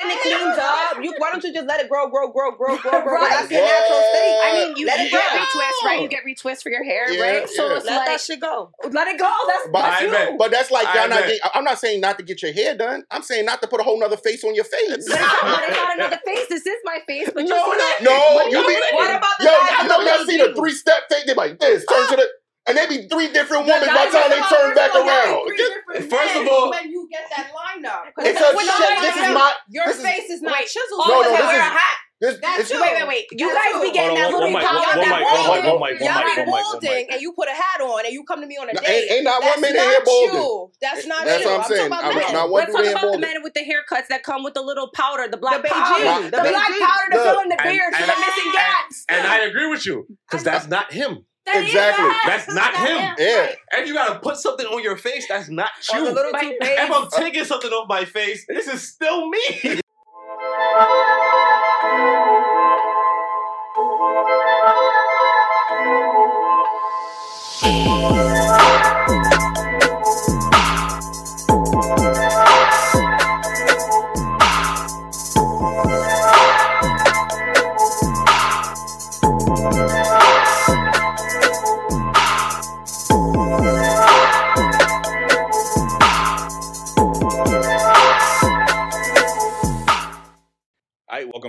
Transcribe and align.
And 0.00 0.10
it 0.10 0.20
cleans 0.22 0.58
up. 0.58 0.98
You, 1.02 1.14
why 1.18 1.30
don't 1.30 1.44
you 1.44 1.52
just 1.54 1.66
let 1.68 1.78
it 1.80 1.88
grow, 1.88 2.08
grow, 2.10 2.26
grow, 2.32 2.50
grow, 2.56 2.76
grow, 2.78 3.02
grow? 3.02 3.14
Right. 3.14 3.30
That's 3.30 3.50
your 3.50 3.62
natural 3.62 4.02
state. 4.10 4.40
I 4.42 4.50
mean, 4.54 4.76
you, 4.76 4.86
let 4.86 4.98
you 4.98 5.06
it 5.06 5.10
get 5.12 5.30
grow. 5.30 5.40
retwist, 5.40 5.86
right? 5.86 6.02
You 6.02 6.08
get 6.08 6.24
retwist 6.26 6.62
for 6.62 6.70
your 6.70 6.82
hair, 6.82 7.12
Yeah, 7.12 7.22
right? 7.40 7.48
So 7.48 7.68
yeah. 7.70 7.76
it's 7.76 7.86
Let 7.86 7.96
like 7.98 8.06
that 8.06 8.20
shit 8.20 8.40
go. 8.40 8.72
let 8.90 9.06
it 9.06 9.18
go. 9.20 9.30
That's, 9.46 9.68
But, 9.72 9.82
that's 9.82 10.02
you. 10.02 10.10
bet. 10.10 10.38
but 10.38 10.50
that's 10.50 10.70
like 10.72 10.86
I 10.88 10.98
y'all 11.00 11.08
not. 11.08 11.20
bet. 11.20 11.28
Get, 11.40 11.50
I'm 11.54 11.62
not 11.64 11.78
saying 11.78 12.00
not 12.00 12.18
to 12.18 12.24
get 12.24 12.42
your 12.42 12.52
hair 12.52 12.76
done. 12.76 13.04
I'm 13.10 13.22
saying 13.22 13.44
not 13.46 13.62
to 13.62 13.68
put 13.68 13.80
a 13.80 13.84
whole 13.84 14.00
nother 14.00 14.16
face 14.16 14.42
on 14.42 14.54
your 14.56 14.64
face. 14.64 14.88
But 14.88 14.98
it's 14.98 15.08
not, 15.08 15.38
but 15.42 15.62
it's 15.68 15.76
not 15.76 15.96
another 15.96 16.20
face. 16.26 16.46
This 16.48 16.66
is 16.66 16.78
my 16.84 16.98
face. 17.06 17.30
But 17.32 17.44
No, 17.44 17.54
you 17.54 17.72
see 17.72 17.78
that- 17.78 17.96
that? 18.00 18.04
no, 18.04 18.44
you 18.46 18.52
no, 18.52 18.66
be- 18.66 18.74
but- 18.90 18.94
What 18.98 19.10
about 19.16 19.38
the 19.38 19.44
Yo, 19.44 19.50
guys 19.50 19.70
I 19.78 19.86
know 19.86 20.00
y'all 20.00 20.18
the 20.18 20.30
see 20.30 20.38
the 20.38 20.54
three 20.54 20.72
step 20.72 21.02
fake. 21.08 21.26
They 21.26 21.34
like 21.34 21.60
this, 21.60 21.84
turn 21.86 22.08
to 22.08 22.16
the, 22.16 22.28
and 22.66 22.76
they 22.76 22.86
be 22.86 23.08
three 23.08 23.28
different 23.32 23.66
The 23.66 23.72
women 23.72 23.88
by 23.88 24.06
the 24.06 24.12
time 24.12 24.30
they 24.30 24.40
turn 24.40 24.74
back 24.74 24.90
first 24.92 24.96
of 24.96 25.02
all, 25.02 25.06
y'all 25.06 25.42
around. 25.42 25.46
three 25.48 25.56
Get- 25.56 26.10
First 26.10 26.36
of 26.36 26.48
all- 26.48 26.70
when 26.70 26.90
you 26.90 27.08
get 27.10 27.24
that 27.36 27.50
lineup, 27.52 28.12
It's 28.18 28.40
a 28.40 28.56
When 28.56 28.64
you 28.66 28.72
shit. 28.72 29.00
This 29.00 29.16
is 29.16 29.22
up, 29.22 29.34
not. 29.34 29.54
Your 29.68 29.86
this 29.86 30.02
face 30.02 30.30
is 30.30 30.42
not 30.42 30.54
Wait, 30.54 30.66
chiseled. 30.66 31.00
all 31.00 31.08
No, 31.08 31.18
because 31.22 31.30
no, 31.30 31.34
I 31.34 31.40
this 31.40 31.46
wear 31.46 31.54
is- 31.54 31.60
a 31.60 31.78
hat. 31.78 31.96
This, 32.20 32.38
That's 32.40 32.56
this, 32.58 32.70
you. 32.70 32.80
Wait, 32.80 32.94
wait, 32.94 33.08
wait. 33.08 33.26
You 33.32 33.52
guys 33.52 33.82
be 33.82 33.90
getting 33.92 34.16
that 34.16 34.26
on, 34.28 34.32
little 34.32 34.48
one 34.48 34.52
mic, 34.54 34.64
powder, 34.64 34.80
that 34.80 34.96
mic, 34.96 35.10
balding. 35.10 35.44
one 35.44 35.60
mic, 35.60 36.00
one 36.00 36.08
Y'all 36.08 36.22
be 36.24 36.24
one 36.24 36.36
mic, 36.38 36.46
one 36.46 36.62
balding 36.80 37.06
and 37.10 37.20
you 37.20 37.32
put 37.34 37.48
a 37.48 37.52
hat 37.52 37.80
on 37.82 38.00
and 38.06 38.14
you 38.14 38.24
come 38.24 38.40
to 38.40 38.46
me 38.46 38.56
on 38.56 38.70
a 38.70 38.72
No, 38.72 38.80
date. 38.80 38.88
ain't- 38.88 39.10
ain't 39.10 39.24
not 39.24 39.42
one 39.42 39.50
That's 39.50 39.60
man 39.60 39.70
in 39.76 39.76
not 39.76 40.04
balding. 40.06 40.34
you. 40.40 40.72
That's 40.80 41.06
not 41.06 41.24
That's 41.26 41.42
you. 41.44 41.50
what 41.50 41.54
I'm 41.54 41.60
talking 41.62 41.76
saying. 41.76 41.86
about 41.88 42.04
I'm 42.04 42.14
men. 42.16 42.32
not 42.32 42.48
one 42.48 42.60
Let's 42.60 42.72
dude 42.72 42.80
talk 42.80 42.90
about 42.92 43.00
the 43.02 43.06
balding. 43.08 43.20
men 43.20 43.42
with 43.42 43.54
the 43.54 43.60
haircuts 43.66 44.06
that 44.08 44.22
come 44.22 44.42
with 44.42 44.54
the 44.54 44.62
little 44.62 44.88
powder, 44.94 45.28
the 45.28 45.36
black 45.36 45.60
The 45.62 45.68
powder. 45.68 46.22
The, 46.22 46.30
The 46.30 46.42
black 46.48 46.68
powder 46.80 47.06
to 47.12 47.18
fill 47.18 47.40
in 47.40 47.48
the 47.50 47.60
and- 47.60 47.68
beard 47.76 47.92
so 47.92 48.06
the 48.06 48.16
missing 48.20 48.52
gaps. 48.54 49.04
And 49.10 49.26
I 49.26 49.38
agree 49.40 49.66
with 49.66 49.84
you 49.84 50.06
because 50.30 50.44
that's 50.44 50.66
not 50.68 50.92
him. 50.94 51.26
That 51.46 51.56
is 51.56 51.64
Exactly. 51.66 52.08
That's 52.26 52.48
not 52.54 52.74
him. 52.76 53.14
Yeah. 53.18 53.54
And 53.72 53.86
you 53.86 53.94
gotta 53.94 54.18
put 54.20 54.36
something 54.36 54.66
on 54.66 54.82
your 54.82 54.96
face 54.96 55.26
that's 55.28 55.48
not 55.50 55.70
you. 55.92 56.04
the 56.06 56.12
little 56.12 56.32
But- 56.32 56.40
toothpaste. 56.40 56.72
if 56.80 56.90
I'm 56.90 57.08
taking 57.24 57.44
something 57.44 57.70
off 57.70 57.88
my 57.88 58.04
face, 58.04 58.44
this 58.48 58.66
is 58.66 58.86
still 58.92 59.28
me. 59.28 59.40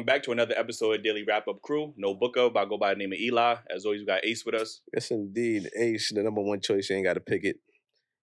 welcome 0.06 0.20
back 0.20 0.24
to 0.24 0.32
another 0.32 0.54
episode 0.58 0.96
of 0.98 1.04
Daily 1.04 1.24
Rap 1.24 1.48
Up 1.48 1.62
Crew. 1.62 1.94
No 1.98 2.14
book 2.14 2.38
up. 2.38 2.56
I 2.56 2.66
go 2.66 2.78
by 2.78 2.94
the 2.94 3.00
name 3.00 3.12
of 3.14 3.18
Eli. 3.20 3.56
As 3.74 3.86
always, 3.86 4.02
we 4.02 4.06
got 4.06 4.24
Ace 4.24 4.46
with 4.46 4.54
us. 4.56 4.82
Yes, 4.94 5.10
indeed. 5.12 5.70
Ace, 5.78 6.12
the 6.14 6.22
number 6.22 6.42
one 6.42 6.62
choice. 6.62 6.90
You 6.90 6.98
ain't 6.98 7.06
got 7.06 7.14
to 7.16 7.20
pick 7.22 7.44
it. 7.44 7.58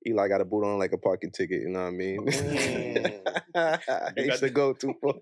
Eli 0.06 0.28
got 0.28 0.40
a 0.40 0.44
boot 0.44 0.64
on 0.64 0.78
like 0.78 0.92
a 0.92 0.98
parking 0.98 1.30
ticket. 1.32 1.62
You 1.62 1.70
know 1.70 1.80
what 1.80 1.88
I 1.88 1.90
mean? 1.90 2.26
Mm. 2.26 3.18
You 4.16 4.26
got 4.26 4.34
Ace 4.34 4.40
the 4.40 4.50
go-to. 4.50 4.94
for- 5.00 5.14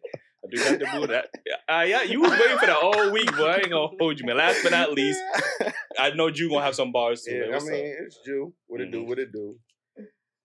I 0.43 0.49
do 0.51 0.57
got 0.57 0.93
to 0.93 1.01
do 1.01 1.07
that. 1.09 1.27
Uh, 1.69 1.83
yeah, 1.83 2.03
you 2.03 2.21
was 2.21 2.31
waiting 2.31 2.59
for 2.59 2.67
that 2.67 2.77
all 2.83 3.11
week, 3.11 3.31
but 3.37 3.51
I 3.51 3.57
ain't 3.57 3.71
gonna 3.71 3.89
hold 3.99 4.19
you, 4.19 4.27
man. 4.27 4.39
Last 4.39 4.63
but 4.63 4.73
not 4.73 4.93
least, 4.93 5.21
I 5.99 6.11
know 6.11 6.29
you 6.29 6.49
gonna 6.49 6.65
have 6.65 6.75
some 6.75 6.93
bars 6.93 7.23
too. 7.25 7.33
Yeah, 7.35 7.41
man. 7.43 7.51
I 7.51 7.55
What's 7.55 7.67
mean, 7.67 7.87
up? 7.93 7.97
it's 8.07 8.19
Jew. 8.25 8.55
What 8.67 8.81
it 8.81 8.91
do? 8.91 9.03
Mhm. 9.03 9.07
What 9.07 9.19
it 9.19 9.33
do? 9.33 9.57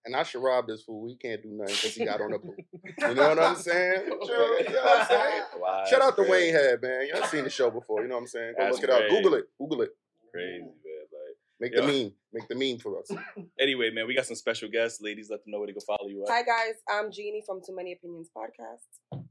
And 0.06 0.16
I 0.16 0.22
should 0.24 0.42
rob 0.44 0.68
this 0.68 0.84
fool. 0.84 1.08
He 1.08 1.16
can't 1.16 1.42
do 1.42 1.50
nothing 1.50 1.74
because 1.76 1.96
he 1.96 2.06
got 2.06 2.22
on 2.22 2.34
a 2.34 2.38
boot. 2.40 2.60
You 3.00 3.14
know 3.16 3.30
what 3.30 3.40
I'm 3.40 3.56
saying? 3.70 4.06
True. 4.06 4.58
You 4.60 4.70
know 4.70 4.82
what 4.84 5.02
I'm 5.02 5.08
saying? 5.08 5.42
Wow, 5.60 5.84
Shout 5.90 6.00
that's 6.00 6.04
out 6.04 6.16
to 6.18 6.26
crazy. 6.26 6.32
Wayne 6.32 6.54
Head, 6.54 6.82
man. 6.82 7.08
Y'all 7.12 7.24
seen 7.28 7.44
the 7.44 7.50
show 7.50 7.72
before. 7.72 8.02
You 8.04 8.08
know 8.10 8.16
what 8.16 8.22
I'm 8.22 8.28
saying? 8.28 8.54
Go 8.58 8.64
That's 8.66 8.76
look 8.76 8.84
it 8.84 8.90
up. 8.92 9.00
great. 9.00 9.10
Google 9.10 9.34
it. 9.40 9.46
Google 9.58 9.82
it. 9.82 9.90
Crazy, 10.32 10.60
man. 10.62 10.70
Like, 10.70 11.38
Make 11.60 11.72
Yeah. 11.74 11.82
the 11.82 11.88
meme. 12.04 12.14
Make 12.34 12.48
the 12.48 12.56
meme 12.56 12.78
for 12.80 13.00
us. 13.00 13.10
anyway, 13.60 13.90
man, 13.90 14.06
we 14.06 14.14
got 14.14 14.26
some 14.28 14.36
special 14.36 14.70
guests. 14.70 15.02
Ladies, 15.02 15.30
let 15.32 15.44
them 15.44 15.52
know 15.52 15.58
where 15.58 15.68
to 15.68 15.74
go 15.74 15.80
follow 15.80 16.08
you 16.08 16.22
at. 16.24 16.30
Hi 16.30 16.44
guys, 16.44 16.76
I'm 16.90 17.12
Jeannie 17.12 17.42
from 17.46 17.62
Too 17.66 17.76
Many 17.76 17.94
Opinions 17.94 18.30
podcast. 18.36 18.86
Um, 19.12 19.26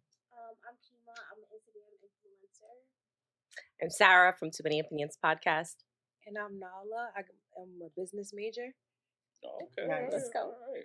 I'm 0.67 0.75
Kima. 0.83 1.15
I'm 1.15 1.39
an 1.39 1.55
Instagram 1.55 1.95
influencer. 2.03 2.75
I'm 3.83 3.91
Sarah 3.91 4.35
from 4.37 4.51
Too 4.51 4.63
Many 4.65 4.81
Opinions 4.81 5.19
podcast. 5.23 5.77
And 6.27 6.37
I'm 6.39 6.59
Nala. 6.59 7.11
I 7.17 7.21
am 7.61 7.69
a 7.85 7.91
business 8.01 8.33
major. 8.35 8.75
Oh, 9.45 9.69
okay, 9.79 9.87
Nice. 9.89 10.13
Let's 10.13 10.31
go. 10.31 10.41
all 10.41 10.57
right. 10.73 10.85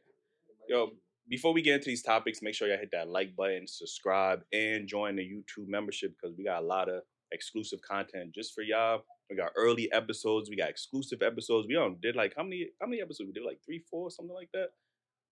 Yo, 0.68 0.92
before 1.30 1.54
we 1.54 1.62
get 1.62 1.76
into 1.76 1.86
these 1.88 2.02
topics, 2.04 2.42
make 2.42 2.54
sure 2.56 2.68
y'all 2.68 2.78
hit 2.78 2.90
that 2.92 3.08
like 3.10 3.36
button, 3.36 3.68
subscribe, 3.68 4.42
and 4.54 4.88
join 4.88 5.16
the 5.16 5.24
YouTube 5.24 5.68
membership 5.68 6.14
because 6.20 6.36
we 6.38 6.44
got 6.44 6.62
a 6.62 6.66
lot 6.66 6.90
of 6.90 7.04
exclusive 7.32 7.80
content 7.82 8.34
just 8.34 8.54
for 8.54 8.62
y'all. 8.62 9.04
We 9.30 9.36
got 9.36 9.52
early 9.56 9.92
episodes, 9.92 10.50
we 10.50 10.56
got 10.56 10.70
exclusive 10.70 11.22
episodes. 11.22 11.68
We 11.68 11.76
on 11.76 11.98
did 12.02 12.16
like 12.16 12.34
how 12.36 12.44
many 12.44 12.70
how 12.82 12.88
many 12.88 13.02
episodes? 13.02 13.28
We 13.28 13.34
did 13.34 13.46
like 13.46 13.60
three, 13.64 13.84
four, 13.90 14.10
something 14.10 14.34
like 14.34 14.50
that. 14.54 14.70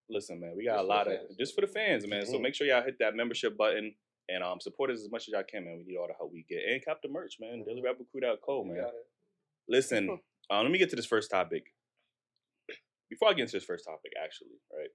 Listen, 0.10 0.40
man, 0.40 0.54
we 0.56 0.66
got 0.66 0.76
Just 0.76 0.84
a 0.86 0.88
lot 0.88 1.08
of 1.08 1.14
fans. 1.18 1.36
just 1.38 1.56
for 1.56 1.62
the 1.62 1.68
fans, 1.68 2.08
man. 2.08 2.26
So 2.26 2.34
Mhm. 2.38 2.42
make 2.44 2.56
sure 2.56 2.68
y'all 2.68 2.84
hit 2.84 2.98
that 3.00 3.16
membership 3.16 3.58
button 3.58 3.96
and 4.30 4.44
um 4.44 4.60
support 4.60 4.92
us 4.92 5.02
as 5.02 5.10
much 5.12 5.24
as 5.28 5.30
y'all 5.34 5.44
can, 5.44 5.66
man. 5.66 5.78
We 5.80 5.84
need 5.86 5.98
all 5.98 6.08
the 6.08 6.14
help 6.14 6.32
we 6.32 6.44
get. 6.48 6.64
And 6.64 6.84
cap 6.86 7.02
the 7.02 7.10
merch, 7.10 7.38
man. 7.40 7.66
DailyRapUpCrew.co, 7.66 8.64
man. 8.66 8.86
Listen, 9.68 10.20
uh, 10.50 10.62
let 10.62 10.72
me 10.72 10.78
get 10.78 10.90
to 10.92 10.96
this 10.96 11.06
first 11.06 11.30
topic. 11.32 11.74
Before 13.10 13.30
I 13.30 13.34
get 13.34 13.44
into 13.44 13.54
this 13.54 13.64
first 13.64 13.86
topic, 13.86 14.12
actually, 14.22 14.60
right? 14.76 14.90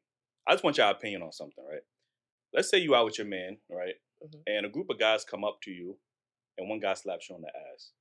I 0.47 0.53
just 0.53 0.65
want 0.65 0.77
your 0.77 0.91
opinion 0.91 1.23
on 1.23 1.33
something, 1.33 1.65
right? 1.69 1.83
Let's 2.53 2.69
say 2.71 2.79
you 2.79 2.95
out 2.95 3.07
with 3.07 3.19
your 3.19 3.27
man, 3.27 3.59
right? 3.71 3.95
Mhm. 4.23 4.43
And 4.47 4.67
a 4.67 4.69
group 4.69 4.91
of 4.91 4.99
guys 4.99 5.25
come 5.25 5.45
up 5.45 5.61
to 5.63 5.71
you, 5.71 5.99
and 6.59 6.69
one 6.69 6.81
guy 6.81 6.95
slaps 6.95 7.29
you 7.29 7.37
on 7.37 7.43
the 7.43 7.49
ass. 7.49 7.93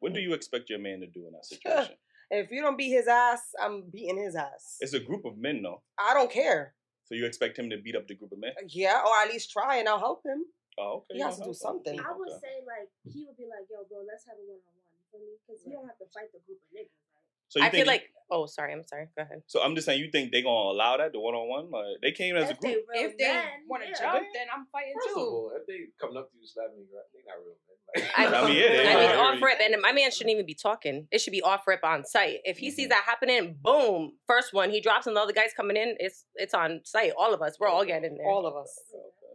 What 0.00 0.12
do 0.12 0.20
you 0.20 0.34
expect 0.34 0.68
your 0.68 0.78
man 0.78 1.00
to 1.00 1.06
do 1.06 1.26
in 1.26 1.32
that 1.32 1.46
situation? 1.46 1.96
If 2.30 2.50
you 2.50 2.60
don't 2.60 2.76
beat 2.76 2.90
his 2.90 3.06
ass, 3.06 3.54
I'm 3.60 3.88
beating 3.88 4.18
his 4.18 4.34
ass. 4.34 4.78
it's 4.80 4.94
a 4.94 5.00
group 5.00 5.24
of 5.24 5.38
men, 5.38 5.62
though. 5.62 5.82
I 5.98 6.12
don't 6.12 6.30
care. 6.30 6.74
So 7.06 7.14
you 7.14 7.24
expect 7.24 7.56
him 7.56 7.70
to 7.70 7.78
beat 7.78 7.94
up 7.94 8.08
the 8.08 8.18
group 8.18 8.32
of 8.32 8.38
men? 8.38 8.50
Yeah, 8.66 8.98
or 8.98 9.14
at 9.22 9.30
least 9.30 9.52
try 9.52 9.76
and 9.76 9.88
I'll 9.88 10.02
help 10.02 10.26
him. 10.26 10.42
Oh, 10.76 11.06
okay. 11.06 11.16
He 11.16 11.20
has 11.22 11.38
to 11.38 11.44
do 11.44 11.54
something. 11.54 11.94
I 11.94 12.12
would 12.12 12.28
okay. 12.28 12.42
say 12.42 12.54
like 12.66 12.90
he 13.06 13.24
would 13.24 13.38
be 13.38 13.46
like, 13.46 13.64
"Yo, 13.70 13.86
bro, 13.88 14.02
let's 14.04 14.26
have 14.26 14.36
a 14.36 14.44
one 14.44 14.58
on 14.58 14.74
one." 14.82 14.92
You 14.92 15.06
feel 15.08 15.22
me? 15.22 15.38
Because 15.46 15.62
you 15.64 15.72
don't 15.72 15.86
have 15.86 15.96
to 16.02 16.08
fight 16.12 16.34
the 16.34 16.42
group 16.44 16.58
of 16.58 16.68
niggas, 16.74 16.90
right? 16.90 17.05
So 17.48 17.60
you 17.60 17.66
I 17.66 17.70
think 17.70 17.84
feel 17.84 17.92
he- 17.92 17.98
like. 17.98 18.10
Oh, 18.28 18.46
sorry. 18.46 18.72
I'm 18.72 18.82
sorry. 18.82 19.06
Go 19.16 19.22
ahead. 19.22 19.42
So 19.46 19.62
I'm 19.62 19.76
just 19.76 19.86
saying, 19.86 20.00
you 20.00 20.10
think 20.10 20.32
they 20.32 20.42
gonna 20.42 20.70
allow 20.74 20.96
that 20.96 21.12
the 21.12 21.20
one 21.20 21.34
on 21.36 21.46
one? 21.48 21.70
Like 21.70 22.02
they 22.02 22.10
came 22.10 22.34
as 22.34 22.48
a 22.48 22.54
If 22.54 22.60
they 22.60 22.72
group. 22.72 22.84
real 22.92 23.04
if 23.10 23.18
they 23.18 23.40
want 23.68 23.84
to 23.84 23.88
yeah. 23.88 23.94
jump, 24.00 24.26
then 24.34 24.46
I'm 24.52 24.66
fighting 24.72 24.94
First 24.96 25.08
of 25.10 25.14
too. 25.14 25.20
all, 25.20 25.52
if 25.54 25.64
they 25.68 25.78
coming 26.00 26.16
up 26.16 26.28
to 26.32 26.36
you 26.36 26.42
slapping 26.44 26.74
you, 26.82 26.86
right, 26.90 27.06
they 27.14 27.22
not 27.22 27.38
real, 27.38 27.54
man. 27.54 27.78
Like, 27.94 28.18
I, 28.18 28.42
I 28.42 28.48
mean, 28.48 28.56
yeah, 28.58 28.68
they 28.82 28.92
I 28.92 28.94
mean, 28.98 29.10
I 29.10 29.16
off 29.22 29.38
hear 29.38 29.46
rip, 29.46 29.60
and 29.62 29.80
my 29.80 29.92
man 29.92 30.10
shouldn't 30.10 30.34
even 30.34 30.44
be 30.44 30.54
talking. 30.58 31.06
It 31.12 31.20
should 31.20 31.30
be 31.30 31.40
off 31.42 31.68
rip 31.68 31.84
on 31.84 32.04
site. 32.04 32.38
If 32.42 32.58
he 32.58 32.66
Mm-hmm. 32.66 32.74
sees 32.74 32.88
that 32.88 33.04
happening, 33.06 33.58
boom, 33.62 34.14
first 34.26 34.52
one 34.52 34.70
he 34.70 34.80
drops, 34.80 35.06
and 35.06 35.14
the 35.16 35.20
other 35.20 35.32
guy's 35.32 35.52
coming 35.56 35.76
in. 35.76 35.94
It's 36.00 36.24
it's 36.34 36.52
on 36.52 36.80
site. 36.84 37.12
All 37.16 37.32
of 37.32 37.42
us, 37.42 37.58
we're 37.60 37.68
all 37.68 37.84
getting 37.84 38.10
in 38.10 38.16
there. 38.16 38.26
All 38.26 38.44
of 38.44 38.56
us. 38.56 38.74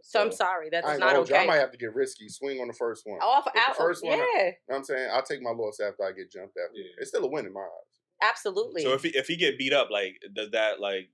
so 0.02 0.20
I'm 0.20 0.32
sorry, 0.32 0.68
that's 0.70 0.86
I 0.86 0.98
not 0.98 1.14
gonna 1.14 1.26
you. 1.30 1.34
I 1.36 1.46
might 1.46 1.56
have 1.64 1.72
to 1.72 1.78
get 1.78 1.94
risky. 1.94 2.28
Swing 2.28 2.60
on 2.60 2.68
the 2.68 2.74
first 2.74 3.04
one. 3.06 3.20
Off 3.20 3.46
But 3.46 3.54
the 3.54 3.74
first 3.74 4.04
one, 4.04 4.18
yeah, 4.18 4.24
You 4.26 4.44
know 4.44 4.52
what 4.66 4.76
I'm 4.76 4.84
saying? 4.84 5.08
I'll 5.14 5.22
take 5.22 5.40
my 5.40 5.52
loss 5.52 5.80
after 5.80 6.04
I 6.04 6.12
get 6.12 6.30
jumped 6.30 6.58
after. 6.62 6.76
Yeah. 6.76 6.92
It's 6.98 7.08
still 7.08 7.24
a 7.24 7.30
win 7.30 7.46
in 7.46 7.54
my 7.54 7.60
eyes. 7.60 7.88
Absolutely. 8.22 8.82
So 8.82 8.92
if 8.92 9.02
he 9.02 9.10
if 9.10 9.26
he 9.26 9.36
get 9.36 9.58
beat 9.58 9.72
up, 9.72 9.90
like 9.90 10.20
does 10.34 10.50
that 10.52 10.80
like 10.80 11.10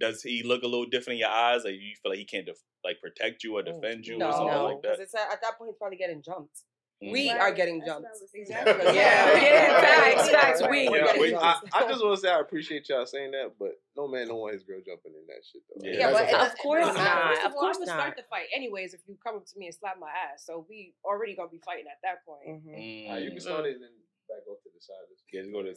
does 0.00 0.22
he 0.22 0.42
look 0.42 0.62
a 0.62 0.66
little 0.66 0.86
different 0.86 1.14
in 1.16 1.20
your 1.20 1.28
eyes? 1.30 1.62
Like 1.64 1.74
you 1.74 1.94
feel 2.02 2.10
like 2.12 2.18
he 2.18 2.24
can't 2.24 2.46
def- 2.46 2.62
like 2.84 3.00
protect 3.00 3.44
you 3.44 3.56
or 3.56 3.62
defend 3.62 4.06
you 4.06 4.18
No, 4.18 4.28
or 4.28 4.32
something 4.32 4.46
No. 4.48 4.64
like 4.66 4.82
because 4.82 4.98
that? 4.98 5.02
it's 5.04 5.14
at, 5.14 5.32
at 5.32 5.40
that 5.42 5.58
point 5.58 5.70
he's 5.70 5.78
probably 5.78 5.98
getting 5.98 6.22
jumped. 6.22 6.62
We 7.02 7.26
Mhm. 7.26 7.34
Right, 7.34 7.40
are 7.40 7.52
getting 7.52 7.78
that's 7.80 7.90
what 7.90 7.98
I 7.98 8.14
jumped. 8.14 8.34
Exactly. 8.34 8.94
Yeah. 8.94 9.34
Yeah, 9.42 9.80
facts, 9.82 10.30
facts, 10.30 10.62
we. 10.70 10.88
We're 10.88 10.98
Yeah, 10.98 11.04
getting 11.06 11.20
wait, 11.20 11.30
jumped. 11.34 11.74
I, 11.74 11.82
I 11.84 11.88
just 11.90 11.98
want 12.04 12.14
to 12.14 12.20
say 12.22 12.30
I 12.30 12.38
appreciate 12.38 12.88
y'all 12.88 13.06
saying 13.06 13.32
that, 13.32 13.58
but 13.58 13.74
no 13.96 14.06
man 14.06 14.28
don't 14.28 14.38
want 14.38 14.54
his 14.54 14.62
girl 14.62 14.78
jumping 14.86 15.10
in 15.18 15.26
that 15.26 15.42
shit 15.42 15.62
though. 15.66 15.82
Yeah, 15.82 15.98
Yeah, 15.98 16.12
but 16.14 16.30
a 16.30 16.46
of 16.46 16.58
course 16.58 16.86
First 16.86 16.98
not. 16.98 17.10
of 17.10 17.26
First 17.34 17.46
Of 17.46 17.52
all, 17.54 17.58
course 17.58 17.76
I 17.76 17.78
would 17.80 17.88
not. 17.90 17.98
start 17.98 18.16
the 18.16 18.22
fight 18.30 18.46
anyways 18.54 18.94
if 18.94 19.00
you 19.10 19.18
come 19.18 19.34
up 19.34 19.46
to 19.46 19.58
me 19.58 19.66
and 19.66 19.74
slap 19.74 19.98
my 19.98 20.10
ass. 20.14 20.46
So 20.46 20.64
we 20.70 20.94
already 21.04 21.34
gonna 21.34 21.50
be 21.50 21.58
fighting 21.66 21.90
at 21.90 21.98
that 22.06 22.22
point. 22.22 22.46
Mm. 22.46 23.06
Alright, 23.10 23.22
you 23.26 23.30
can 23.34 23.40
start 23.42 23.66
it 23.66 23.74
and 23.74 23.82
then 23.82 23.94
back 24.30 24.46
off 24.46 24.61
to 24.86 24.88
the 24.88 24.94
side. 24.94 25.06
Yeah, 25.32 25.40
just 25.42 25.52
go 25.52 25.62
to 25.62 25.70
the 25.70 25.76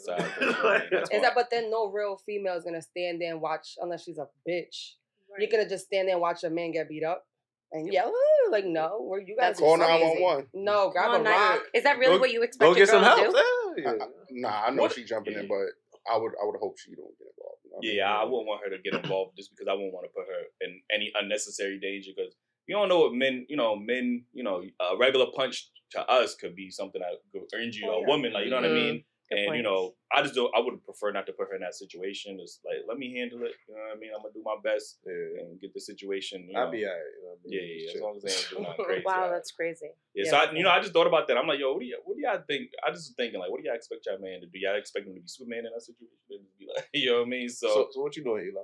side. 0.80 0.88
That's 0.92 1.10
Is 1.10 1.10
fine. 1.10 1.22
that 1.22 1.34
but 1.36 1.50
then 1.50 1.70
no 1.70 1.92
real 1.92 2.18
female 2.26 2.56
is 2.56 2.64
gonna 2.64 2.82
stand 2.82 3.22
there 3.22 3.32
and 3.32 3.42
watch 3.42 3.76
unless 3.82 4.04
she's 4.04 4.18
a 4.18 4.28
bitch. 4.50 4.94
You're 5.40 5.50
gonna 5.50 5.68
just 5.70 5.86
stand 5.86 6.08
there 6.08 6.16
and 6.16 6.22
watch 6.22 6.44
a 6.44 6.50
man 6.50 6.72
get 6.72 6.88
beat 6.90 7.04
up 7.04 7.26
and 7.72 7.92
yell, 7.92 8.08
ooh, 8.10 8.52
Like 8.52 8.66
no, 8.66 9.02
where 9.02 9.20
you 9.20 9.36
guys 9.36 9.58
That's 9.58 9.60
Call 9.60 9.74
are 9.74 9.78
911. 9.80 10.48
No, 10.54 10.90
grab 10.92 11.06
Come 11.12 11.26
a 11.26 11.30
on, 11.30 11.36
rock. 11.36 11.62
Is 11.74 11.84
that 11.84 11.98
really 11.98 12.16
Go- 12.16 12.20
what 12.22 12.32
you 12.32 12.44
expect 12.44 12.62
Go 12.70 12.76
your 12.78 12.86
get 12.86 12.90
some 12.90 13.04
girl 13.04 13.16
help. 13.18 13.36
to 13.36 13.42
do? 13.76 13.82
Yeah, 13.82 13.94
yeah. 13.98 14.04
I- 14.06 14.08
Nah, 14.32 14.64
I 14.66 14.70
know 14.72 14.84
What- 14.84 14.94
she 14.94 15.04
jumping 15.04 15.34
in, 15.34 15.48
but 15.48 15.66
I 16.12 16.18
would 16.18 16.34
I 16.42 16.46
would 16.46 16.60
hope 16.62 16.78
she 16.78 16.94
don't 16.96 17.18
get 17.18 17.28
involved. 17.34 17.60
you 17.66 17.72
know 17.72 17.78
what 17.78 17.86
I 17.86 17.88
mean? 17.88 17.96
Yeah, 17.98 18.16
I 18.16 18.24
wouldn't 18.24 18.48
want 18.48 18.62
her 18.64 18.70
to 18.70 18.78
get 18.84 18.94
involved 18.94 19.36
just 19.36 19.50
because 19.52 19.68
I 19.68 19.74
wouldn't 19.74 19.94
want 19.94 20.06
to 20.06 20.14
put 20.14 20.28
her 20.28 20.42
in 20.62 20.82
any 20.94 21.12
unnecessary 21.20 21.80
danger 21.80 22.12
because 22.16 22.36
you 22.68 22.76
don't 22.76 22.90
know 22.90 23.00
what 23.02 23.14
men, 23.14 23.46
you 23.50 23.58
know, 23.58 23.76
men, 23.76 24.24
you 24.34 24.44
know, 24.44 24.64
a 24.80 24.98
regular 24.98 25.28
punch 25.36 25.70
to 25.92 26.02
us 26.10 26.36
could 26.36 26.56
be 26.56 26.70
something 26.70 27.02
that 27.02 27.22
could 27.32 27.62
injure 27.62 27.86
Oh, 27.88 27.98
a 27.98 28.02
yeah. 28.02 28.08
woman, 28.08 28.34
like 28.34 28.46
you 28.46 28.50
know 28.52 28.58
what 28.58 28.66
I 28.66 28.70
Mhm. 28.70 28.74
mean. 28.74 29.06
Good 29.30 29.40
and 29.40 29.48
point. 29.48 29.58
you 29.58 29.64
know, 29.64 29.96
I 30.14 30.22
just 30.22 30.36
don't. 30.36 30.54
I 30.56 30.60
would 30.60 30.84
prefer 30.86 31.12
not 31.12 31.26
to 31.26 31.34
put 31.34 31.48
her 31.50 31.56
in 31.56 31.62
that 31.62 31.74
situation. 31.74 32.38
It's 32.40 32.60
like 32.64 32.86
let 32.88 32.98
me 33.00 33.12
handle 33.18 33.42
it. 33.42 33.54
You 33.68 33.74
know 33.74 33.82
what 33.82 33.98
I 33.98 34.00
mean? 34.00 34.12
I'm 34.16 34.22
gonna 34.22 34.34
do 34.36 34.44
my 34.46 34.58
best 34.64 35.00
Yeah. 35.06 35.42
and 35.42 35.60
get 35.60 35.74
the 35.74 35.80
situation. 35.80 36.46
You 36.48 36.54
know, 36.54 36.60
I'll 36.60 36.72
be 36.72 36.86
alright. 36.86 37.02
you 37.18 37.24
know 37.26 37.32
I 37.32 37.50
mean? 37.50 37.54
yeah, 37.54 37.62
yeah, 37.62 37.84
Just 37.86 37.96
as 37.96 38.02
long 38.04 38.16
as 38.18 38.24
they 38.24 38.32
ain't 38.38 38.50
doing 38.52 38.64
nothing 38.70 38.86
crazy. 38.86 39.04
Wow, 39.06 39.30
that's 39.32 39.52
crazy. 39.52 39.90
Yeah, 40.14 40.24
Yeah, 40.26 40.30
so 40.30 40.38
I, 40.38 40.52
you 40.54 40.64
know, 40.64 40.70
I 40.70 40.80
just 40.80 40.94
thought 40.94 41.08
about 41.08 41.28
that. 41.28 41.38
I'm 41.38 41.48
like, 41.48 41.60
yo, 41.60 41.74
what 41.74 41.80
do 41.80 41.86
you, 41.88 42.00
what 42.06 42.16
do 42.18 42.22
y'all 42.22 42.44
think? 42.48 42.70
I 42.86 42.92
just 42.92 43.10
was 43.10 43.14
thinking, 43.18 43.40
like, 43.40 43.50
what 43.50 43.62
do 43.62 43.66
y'all 43.68 43.76
expect 43.76 44.06
y'all 44.06 44.20
man 44.20 44.42
to 44.42 44.46
do? 44.48 44.60
Y'all 44.60 44.76
expect 44.78 45.08
him 45.08 45.16
to 45.16 45.22
be 45.22 45.28
Superman 45.28 45.66
in 45.66 45.72
that 45.74 45.82
situation? 45.82 46.18
Be 46.60 46.68
like, 46.74 46.88
you 46.94 47.10
know 47.12 47.20
what 47.20 47.26
I 47.26 47.30
mean? 47.30 47.50
So, 47.50 47.68
So, 47.68 47.88
so 47.94 48.02
what 48.02 48.16
you 48.16 48.24
doing, 48.24 48.46
Eli? 48.46 48.62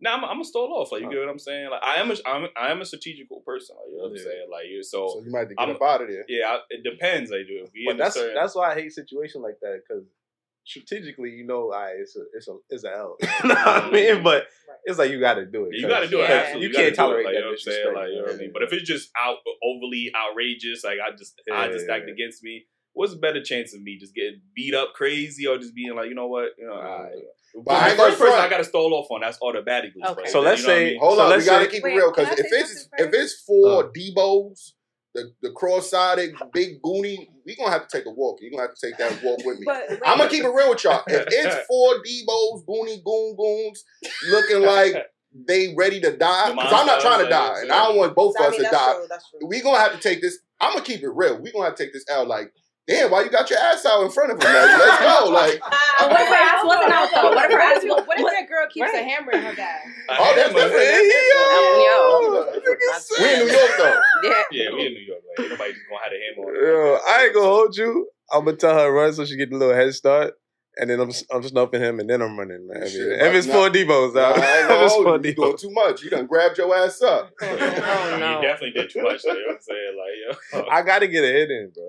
Now 0.00 0.14
I'm, 0.16 0.24
I'm 0.24 0.30
gonna 0.34 0.44
stall 0.44 0.72
off. 0.74 0.92
Like, 0.92 1.02
you 1.02 1.10
get 1.10 1.18
what 1.20 1.28
I'm 1.28 1.38
saying? 1.38 1.70
Like, 1.70 1.82
I 1.82 1.96
am, 1.96 2.10
a, 2.10 2.14
I'm, 2.26 2.46
I 2.56 2.70
am 2.70 2.80
a 2.80 2.84
strategical 2.84 3.40
person. 3.46 3.76
Like, 3.76 3.90
you 3.90 3.96
know 3.96 4.02
what 4.04 4.10
I'm 4.10 4.16
Yeah. 4.16 4.22
saying? 4.22 4.46
Like, 4.50 4.64
you 4.68 4.82
so, 4.82 5.08
So 5.08 5.22
you 5.24 5.30
might 5.30 5.38
have 5.40 5.48
to 5.48 5.54
get 5.54 5.60
I'm- 5.66 5.76
up 5.76 5.82
out 5.82 6.02
of 6.02 6.08
there. 6.08 6.24
yeah, 6.28 6.46
I, 6.48 6.58
it 6.70 6.82
depends. 6.84 7.30
Like, 7.30 7.46
do 7.46 7.62
if 7.64 7.70
we 7.72 7.84
But 7.86 7.96
that's 7.98 8.14
certain, 8.14 8.34
that's 8.34 8.54
why 8.54 8.72
I 8.72 8.74
hate 8.74 8.92
situations 8.92 9.42
like 9.42 9.58
that 9.62 9.80
because 9.88 10.04
strategically, 10.64 11.30
you 11.30 11.46
know, 11.46 11.72
I 11.72 11.90
it's 11.98 12.16
a 12.16 12.22
it's 12.34 12.48
a 12.48 12.56
it's 12.70 12.84
a 12.84 12.92
L. 12.96 13.16
you 13.22 13.48
know 13.48 13.54
what 13.54 13.66
I 13.84 13.90
mean? 13.90 14.22
But 14.22 14.46
it's 14.84 14.98
like 14.98 15.10
you 15.10 15.20
got 15.20 15.34
to 15.34 15.46
do 15.46 15.64
it. 15.64 15.70
Yeah, 15.74 15.80
you 15.82 15.88
got 15.88 16.00
to 16.00 16.08
do 16.08 16.20
it. 16.20 16.28
Yeah. 16.28 16.34
Absolutely, 16.36 16.66
You 16.66 16.72
gotta 16.72 16.84
can't 16.84 16.94
do 16.96 17.02
it, 17.02 17.04
tolerate 17.06 17.24
like, 17.24 17.32
that 17.34 17.38
You 17.38 17.44
know 17.44 17.46
what 17.46 17.52
I'm 17.52 17.58
saying? 17.58 17.94
Like, 17.94 18.08
you 18.10 18.16
know 18.16 18.22
what 18.22 18.34
I 18.34 18.38
mean? 18.38 18.50
But 18.52 18.62
if 18.64 18.72
it's 18.72 18.88
just 18.88 19.10
out 19.18 19.36
overly 19.62 20.12
outrageous, 20.14 20.84
like 20.84 20.98
I 21.04 21.14
just, 21.16 21.40
I 21.52 21.68
just 21.68 21.86
Yeah. 21.88 21.96
against 21.96 22.42
me. 22.42 22.66
What's 22.92 23.12
a 23.12 23.18
better 23.18 23.42
chance 23.42 23.74
of 23.74 23.82
me 23.82 23.98
just 23.98 24.14
getting 24.14 24.40
beat 24.54 24.72
up 24.74 24.94
crazy 24.94 25.46
or 25.46 25.58
just 25.58 25.74
being 25.74 25.94
like, 25.94 26.08
you 26.08 26.14
know 26.14 26.28
what, 26.28 26.52
you 26.58 26.66
know, 26.66 26.72
alright. 26.72 27.12
But 27.64 27.74
I 27.74 27.90
the 27.90 27.96
first 27.96 28.18
person 28.18 28.38
I 28.38 28.48
got 28.48 28.58
to 28.58 28.64
stall 28.64 28.92
off 28.94 29.06
on 29.10 29.20
that's 29.22 29.38
automatically. 29.40 30.02
Okay. 30.04 30.22
right 30.22 30.28
So 30.30 30.40
let's 30.40 30.62
you 30.62 30.68
know 30.68 30.72
what 30.74 30.78
I 30.78 30.84
say- 30.84 30.90
mean? 30.92 31.00
Hold 31.00 31.16
So 31.16 31.20
on, 31.22 31.28
we 31.28 31.34
let's 31.34 31.46
gotta 31.46 31.66
keep 31.68 31.82
Wait, 31.84 31.92
it 31.92 31.96
real 31.96 32.12
because 32.14 32.38
if 32.38 32.46
it's 32.50 32.88
if 32.98 33.10
it's 33.14 33.42
four 33.46 33.84
Uh. 33.84 33.88
Deebos, 33.96 34.72
the 35.14 35.32
the 35.40 35.50
cross-sided 35.52 36.34
big 36.52 36.82
boonie, 36.82 37.30
we 37.46 37.56
gonna 37.56 37.70
have 37.70 37.88
to 37.88 37.96
take 37.96 38.06
a 38.06 38.10
walk. 38.10 38.38
You 38.42 38.48
are 38.48 38.50
gonna 38.50 38.62
have 38.68 38.74
to 38.74 38.86
take 38.86 38.98
that 38.98 39.22
walk 39.22 39.38
with 39.44 39.58
me. 39.58 39.64
But 39.66 39.84
wait, 39.88 40.00
I'm 40.04 40.18
gonna 40.18 40.28
keep 40.30 40.44
it 40.44 40.48
real 40.48 40.68
with 40.70 40.84
y'all. 40.84 41.02
If 41.06 41.26
it's 41.28 41.66
four 41.68 41.94
Deebos, 42.04 42.66
Boonie 42.66 43.02
Goon 43.04 43.36
Goons, 43.36 43.84
looking 44.28 44.60
like 44.62 44.94
they 45.48 45.74
ready 45.76 46.00
to 46.00 46.16
die, 46.16 46.50
because 46.52 46.72
I'm 46.72 46.86
not 46.86 47.00
trying 47.00 47.24
to 47.24 47.30
die, 47.30 47.60
and 47.62 47.72
I 47.72 47.84
don't 47.88 47.96
want 47.96 48.14
both 48.14 48.34
of 48.38 48.46
us 48.46 48.56
to 48.56 48.62
die. 48.62 48.94
true. 48.94 49.06
That's 49.08 49.30
true. 49.30 49.40
We 49.48 49.60
gonna 49.62 49.78
have 49.78 49.92
to 49.92 49.98
take 49.98 50.20
this. 50.20 50.38
I'm 50.60 50.72
gonna 50.72 50.84
keep 50.84 51.02
it 51.02 51.08
real. 51.08 51.40
We 51.40 51.52
gonna 51.52 51.64
have 51.66 51.74
to 51.74 51.84
take 51.84 51.92
this 51.92 52.04
out 52.10 52.26
Like, 52.28 52.52
damn, 52.88 53.10
why 53.10 53.22
you 53.22 53.30
got 53.30 53.48
your 53.50 53.58
ass 53.58 53.84
out 53.86 54.02
in 54.04 54.10
front 54.10 54.30
of 54.32 54.40
him? 54.42 54.46
Like, 54.52 54.78
let's 54.78 55.00
go. 55.02 55.30
Like, 55.36 55.60
What 55.60 56.20
if 56.20 56.28
her 56.28 56.34
ass 56.34 56.64
wasn't 56.64 56.92
out 56.92 57.08
though? 57.12 57.30
What 57.30 57.44
if 57.50 57.52
her 57.52 57.60
ass 57.60 57.82
was? 57.84 58.06
What 58.06 58.18
if 58.20 58.26
that 58.26 58.48
girl 58.48 58.66
keeps 58.70 58.92
a 58.94 59.02
hammer 59.02 59.32
in 59.32 59.42
her 59.42 59.54
bag? 59.56 59.80
oh, 60.10 60.32
that's 60.36 60.48
hammer. 60.52 60.68
different. 60.68 60.86
That's 62.90 63.10
Yo. 63.16 63.24
We 63.24 63.32
in 63.34 63.38
New 63.46 63.52
York 63.52 63.70
though. 63.78 64.00
Yeah. 64.24 64.42
Yeah, 64.50 64.68
we 64.74 64.86
in 64.86 64.92
New 64.94 65.00
York. 65.00 65.20
Like, 65.38 65.50
nobody 65.50 65.72
just 65.72 65.82
gonna 65.88 66.02
have 66.02 66.12
a 66.12 66.20
hammer 66.24 66.48
on. 66.48 66.94
Yo, 66.94 66.98
I 67.08 67.24
ain't 67.24 67.34
gonna 67.34 67.46
hold 67.46 67.76
you. 67.76 68.08
I'm 68.32 68.44
gonna 68.44 68.56
tell 68.56 68.74
her 68.74 68.90
run 68.92 69.12
so 69.12 69.24
she 69.24 69.36
get 69.36 69.52
a 69.52 69.56
little 69.56 69.74
head 69.74 69.92
start, 69.94 70.34
and 70.78 70.88
then 70.90 71.00
I'm 71.00 71.10
I'm 71.32 71.42
snuffing 71.42 71.80
him, 71.82 72.00
and 72.00 72.08
then 72.10 72.22
I'm 72.22 72.36
running. 72.38 72.66
Man. 72.66 72.78
I 72.78 72.80
mean, 72.80 72.88
Shit, 72.90 73.00
if 73.12 73.20
but 73.20 73.34
it's 73.36 73.46
nah- 73.46 73.52
four 73.54 73.68
Deebos, 73.70 74.16
out. 74.16 74.38
I 74.38 74.60
ain't 74.60 74.62
if 74.62 74.68
gonna 74.68 74.84
it's 74.84 74.94
four 74.94 75.04
you. 75.04 75.12
You 75.12 75.34
doing 75.34 75.52
Deebos. 75.54 75.60
too 75.60 75.70
much. 75.70 76.02
You 76.02 76.10
done 76.10 76.26
grabbed 76.26 76.58
your 76.58 76.74
ass 76.76 77.02
up. 77.02 77.30
Oh 77.42 77.46
no. 78.18 78.36
You 78.40 78.42
definitely 78.42 78.70
did 78.80 78.90
too 78.90 79.02
much. 79.02 79.24
Like, 79.24 79.36
you 79.36 79.46
know 79.46 79.46
what 79.48 79.54
I'm 79.56 79.60
saying? 79.60 79.96
Like, 80.54 80.64
yo. 80.64 80.70
I 80.70 80.82
gotta 80.82 81.06
get 81.08 81.24
a 81.24 81.28
hit 81.28 81.50
in, 81.50 81.72
bro. 81.74 81.88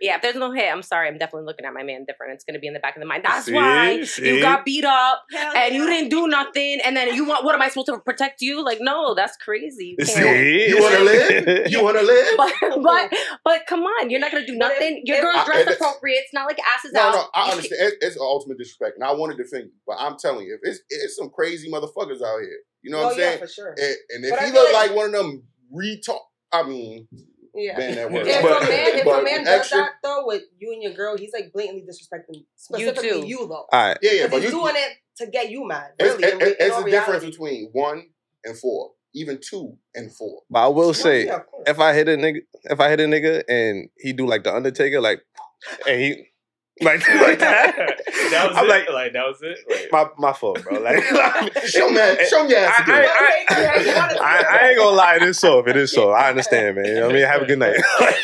That's 0.00 0.02
it. 0.02 0.06
Yeah, 0.06 0.16
if 0.16 0.22
there's 0.22 0.36
no 0.36 0.52
hit, 0.52 0.72
I'm 0.72 0.82
sorry. 0.82 1.08
I'm 1.08 1.18
definitely 1.18 1.46
looking 1.46 1.64
at 1.66 1.72
my 1.74 1.82
man 1.82 2.04
different. 2.06 2.32
It's 2.34 2.44
gonna 2.44 2.58
be 2.58 2.66
in 2.66 2.72
the 2.74 2.80
back 2.80 2.96
of 2.96 3.00
the 3.00 3.06
mind. 3.06 3.24
That's 3.24 3.46
See? 3.46 3.52
why 3.52 4.02
See? 4.04 4.26
you 4.36 4.40
got 4.40 4.64
beat 4.64 4.84
up 4.84 5.22
Hell 5.32 5.52
and 5.56 5.74
you 5.74 5.86
didn't 5.86 6.08
do 6.10 6.26
nothing, 6.28 6.78
and 6.84 6.96
then 6.96 7.14
you 7.14 7.24
want 7.24 7.44
what 7.44 7.54
am 7.54 7.62
I 7.62 7.68
supposed 7.68 7.86
to 7.88 7.98
protect 7.98 8.40
you? 8.42 8.64
Like, 8.64 8.78
no, 8.80 9.14
that's 9.14 9.36
crazy. 9.36 9.96
You 9.98 10.04
can't. 10.04 10.08
See? 10.08 10.68
You 10.68 10.82
wanna 10.82 11.00
live? 11.00 11.70
You 11.70 11.82
wanna 11.84 12.02
live? 12.02 12.34
But 12.36 12.52
but 12.82 13.14
but 13.44 13.66
come 13.66 13.80
on, 13.82 14.10
you're 14.10 14.20
not 14.20 14.32
gonna 14.32 14.46
do 14.46 14.58
But 14.58 14.72
if- 14.72 14.78
nothing. 14.78 15.02
Your 15.04 15.16
if- 15.16 15.22
girl's 15.22 15.36
I- 15.36 15.44
dressed 15.44 15.68
if- 15.68 15.76
appropriate. 15.76 16.20
It's 16.24 16.34
not 16.34 16.46
like 16.46 16.58
asses 16.76 16.92
No, 16.92 17.00
out. 17.00 17.14
no, 17.14 17.24
I 17.34 17.50
understand. 17.50 17.80
It, 17.92 17.94
it's 18.00 18.16
ultimate 18.18 18.58
disrespect, 18.58 18.96
and 18.96 19.04
I 19.04 19.12
want 19.12 19.36
to 19.36 19.42
defend 19.42 19.64
you, 19.64 19.72
but 19.86 19.96
I'm 19.98 20.16
telling 20.18 20.46
you, 20.46 20.54
if 20.54 20.60
it's 20.62 20.80
it's 20.88 21.16
some 21.16 21.30
crazy 21.30 21.70
motherfuckers 21.70 22.22
out 22.22 22.40
here, 22.40 22.58
you 22.82 22.90
know 22.90 23.00
oh 23.00 23.04
what 23.06 23.14
I'm 23.14 23.20
oh, 23.20 23.22
yeah, 23.22 23.28
saying? 23.30 23.38
for 23.40 23.46
sure. 23.48 23.74
And, 23.76 23.96
and 24.10 24.24
if 24.24 24.30
But 24.30 24.38
he 24.40 24.50
feel 24.50 24.62
look 24.62 24.72
like- 24.72 24.88
like, 24.88 24.96
one 24.96 25.06
of 25.06 25.12
them 25.12 25.42
retard, 25.74 26.18
I 26.52 26.62
mean, 26.64 27.06
Yeah. 27.54 27.76
ban 27.76 27.94
that 27.96 28.10
word. 28.12 28.26
If 28.26 28.42
But- 28.42 28.62
a 28.62 28.66
man, 28.66 28.98
if 28.98 29.06
a 29.06 29.22
man 29.22 29.44
does 29.44 29.70
that 29.70 29.90
though 30.02 30.26
with 30.26 30.42
you 30.58 30.72
and 30.72 30.82
your 30.82 30.92
girl, 30.92 31.16
he's 31.16 31.32
like 31.32 31.52
blatantly 31.52 31.82
disrespecting 31.82 32.44
specifically 32.56 33.22
too. 33.22 33.26
you, 33.26 33.38
though. 33.46 33.66
All 33.72 33.88
right. 33.88 33.98
yeah, 34.02 34.10
yeah, 34.12 34.26
Because 34.26 34.30
but 34.30 34.42
he's 34.42 34.52
you, 34.52 34.60
doing 34.60 34.74
it 34.76 34.92
to 35.18 35.26
get 35.26 35.50
you 35.50 35.66
mad. 35.66 35.90
it's, 35.98 36.14
Really, 36.14 36.24
it- 36.24 36.34
in, 36.34 36.40
it- 36.40 36.48
in 36.60 36.66
it's 36.66 36.74
all 36.76 36.84
the 36.84 36.90
difference 36.90 37.24
between 37.24 37.68
one 37.72 38.06
and 38.44 38.56
four, 38.58 38.92
even 39.14 39.38
two 39.42 39.76
and 39.94 40.14
four. 40.14 40.42
But 40.50 40.64
I 40.64 40.68
will 40.68 40.94
say, 40.94 41.26
yeah, 41.26 41.36
of 41.36 41.42
if 41.66 41.78
I 41.80 41.92
hit 41.92 42.08
a 42.08 42.16
nigga, 42.16 42.40
if 42.64 42.80
I 42.80 42.88
hit 42.90 43.00
a 43.00 43.04
nigga 43.04 43.42
and 43.48 43.88
he 43.98 44.12
do 44.12 44.26
like 44.26 44.44
the 44.44 44.54
Undertaker, 44.54 45.00
like, 45.00 45.20
and 45.86 46.00
he 46.00 46.26
like 46.82 47.06
like 47.08 47.38
that, 47.40 47.76
that 48.30 48.48
was 48.48 48.56
I'm 48.56 48.64
it. 48.64 48.68
like, 48.68 48.90
Like, 48.90 49.12
that 49.12 49.26
was 49.26 49.38
it. 49.42 49.58
Like, 49.68 49.88
my 49.92 50.28
my 50.28 50.32
fault, 50.32 50.62
bro. 50.62 50.78
Like, 50.80 51.02
Show 51.66 51.90
me, 51.90 52.00
show 52.30 52.44
me 52.46 52.54
ass 52.54 52.74
I- 52.78 52.82
again. 52.82 53.08
I- 53.48 54.16
I, 54.20 54.44
I 54.48 54.68
ain't 54.68 54.78
gonna 54.78 54.96
lie, 54.96 55.16
it 55.16 55.22
is 55.22 55.38
so. 55.38 55.58
If 55.58 55.66
it 55.66 55.76
is 55.76 55.92
so. 55.92 56.10
I 56.10 56.28
understand, 56.30 56.76
man. 56.76 56.84
You 56.86 56.94
know 56.94 57.06
what 57.06 57.10
I 57.10 57.18
mean, 57.18 57.26
have 57.26 57.42
a 57.42 57.46
good 57.46 57.58
night. 57.58 57.76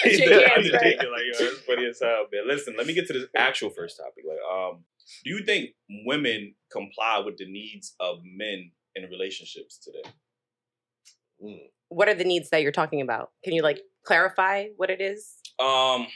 Shake 0.02 0.28
the 0.28 0.34
hands, 0.48 0.52
Undertaker, 0.56 1.06
like, 1.10 1.22
yo, 1.32 1.44
that's 1.46 1.60
funny 1.62 1.86
as 1.86 1.98
hell, 2.00 2.26
man. 2.32 2.46
Listen, 2.46 2.74
let 2.78 2.86
me 2.86 2.94
get 2.94 3.06
to 3.08 3.12
this 3.12 3.26
actual 3.36 3.70
first 3.70 3.96
topic. 3.98 4.24
Like, 4.26 4.38
um, 4.50 4.84
do 5.24 5.30
you 5.30 5.44
think 5.44 5.70
women 6.06 6.54
comply 6.72 7.22
with 7.24 7.36
the 7.38 7.50
needs 7.50 7.94
of 8.00 8.18
men 8.24 8.70
in 8.94 9.04
relationships 9.10 9.78
today? 9.78 11.58
What 11.88 12.08
are 12.08 12.14
the 12.14 12.24
needs 12.24 12.50
that 12.50 12.62
you're 12.62 12.72
talking 12.72 13.00
about? 13.00 13.30
Can 13.44 13.52
you 13.52 13.62
like 13.62 13.80
clarify 14.04 14.66
what 14.76 14.90
it 14.90 15.00
is? 15.00 15.34
Um, 15.58 16.06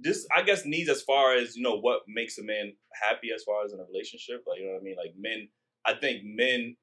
this 0.00 0.26
I 0.34 0.42
guess 0.42 0.64
needs 0.64 0.90
as 0.90 1.02
far 1.02 1.34
as 1.34 1.56
you 1.56 1.62
know 1.62 1.78
what 1.78 2.00
makes 2.08 2.38
a 2.38 2.44
man 2.44 2.72
happy 3.02 3.28
as 3.34 3.44
far 3.44 3.64
as 3.64 3.72
in 3.72 3.80
a 3.80 3.84
relationship. 3.84 4.44
Like 4.46 4.60
you 4.60 4.66
know 4.66 4.72
what 4.72 4.80
I 4.80 4.84
mean. 4.84 4.96
Like 4.96 5.14
men, 5.18 5.48
I 5.84 5.94
think 5.94 6.22
men, 6.24 6.76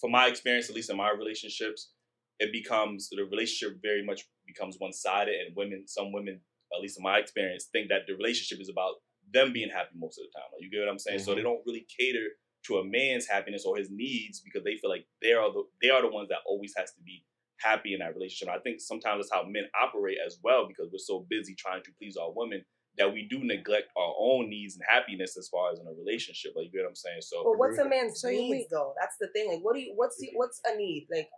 from 0.00 0.12
my 0.12 0.26
experience, 0.26 0.68
at 0.68 0.76
least 0.76 0.90
in 0.90 0.96
my 0.96 1.10
relationships, 1.10 1.92
it 2.38 2.52
becomes 2.52 3.08
the 3.10 3.22
relationship 3.22 3.78
very 3.82 4.04
much 4.04 4.22
becomes 4.46 4.76
one 4.78 4.92
sided, 4.92 5.34
and 5.46 5.56
women, 5.56 5.84
some 5.86 6.12
women, 6.12 6.40
at 6.74 6.82
least 6.82 6.98
in 6.98 7.02
my 7.02 7.18
experience, 7.18 7.68
think 7.72 7.88
that 7.88 8.02
the 8.06 8.14
relationship 8.14 8.60
is 8.60 8.68
about 8.68 8.94
them 9.32 9.52
being 9.52 9.70
happy 9.70 9.94
most 9.96 10.18
of 10.18 10.24
the 10.24 10.38
time. 10.38 10.48
Like 10.52 10.62
you 10.62 10.70
get 10.70 10.80
what 10.84 10.90
I'm 10.90 10.98
saying. 10.98 11.20
So 11.20 11.32
they 11.32 11.40
mm-hmm. 11.40 11.48
don't 11.48 11.66
really 11.66 11.86
cater 11.88 12.28
to 12.66 12.78
a 12.78 12.84
man's 12.84 13.26
happiness 13.26 13.64
or 13.64 13.76
his 13.76 13.88
needs 13.90 14.40
because 14.40 14.64
they 14.64 14.76
feel 14.76 14.90
like 14.90 15.06
they 15.20 15.32
are 15.32 15.52
the 15.52 15.64
they 15.80 15.90
are 15.90 16.02
the 16.02 16.08
ones 16.08 16.28
that 16.28 16.44
always 16.46 16.74
has 16.76 16.92
to 16.92 17.00
be 17.02 17.24
happy 17.62 17.94
in 17.94 18.00
that 18.00 18.14
relationship. 18.14 18.48
I 18.54 18.58
think 18.60 18.80
sometimes 18.80 19.24
that's 19.24 19.32
how 19.32 19.48
men 19.48 19.64
operate 19.80 20.18
as 20.24 20.38
well 20.42 20.66
because 20.68 20.88
we're 20.92 20.98
so 20.98 21.26
busy 21.28 21.54
trying 21.54 21.82
to 21.82 21.90
please 21.98 22.16
our 22.16 22.32
women 22.34 22.64
that 22.98 23.12
we 23.12 23.26
do 23.30 23.38
neglect 23.42 23.86
our 23.96 24.14
own 24.18 24.50
needs 24.50 24.74
and 24.74 24.84
happiness 24.86 25.36
as 25.38 25.48
far 25.48 25.72
as 25.72 25.78
in 25.80 25.86
a 25.86 25.92
relationship. 25.92 26.52
Like 26.54 26.66
you 26.66 26.72
get 26.72 26.82
what 26.82 26.88
I'm 26.90 26.94
saying? 26.96 27.20
So 27.22 27.42
But 27.44 27.58
what's 27.58 27.78
a 27.78 27.88
man's 27.88 28.20
So 28.20 28.28
you 28.28 28.52
needs 28.52 28.68
though? 28.70 28.92
That's 29.00 29.16
the 29.20 29.28
thing. 29.28 29.48
Like, 29.50 29.60
what 29.62 29.74
do 29.74 29.80
you? 29.80 29.92
What's 29.96 30.18
the, 30.18 30.28
what's 30.34 30.60
a 30.66 30.76
need? 30.76 31.08
Like, 31.10 31.28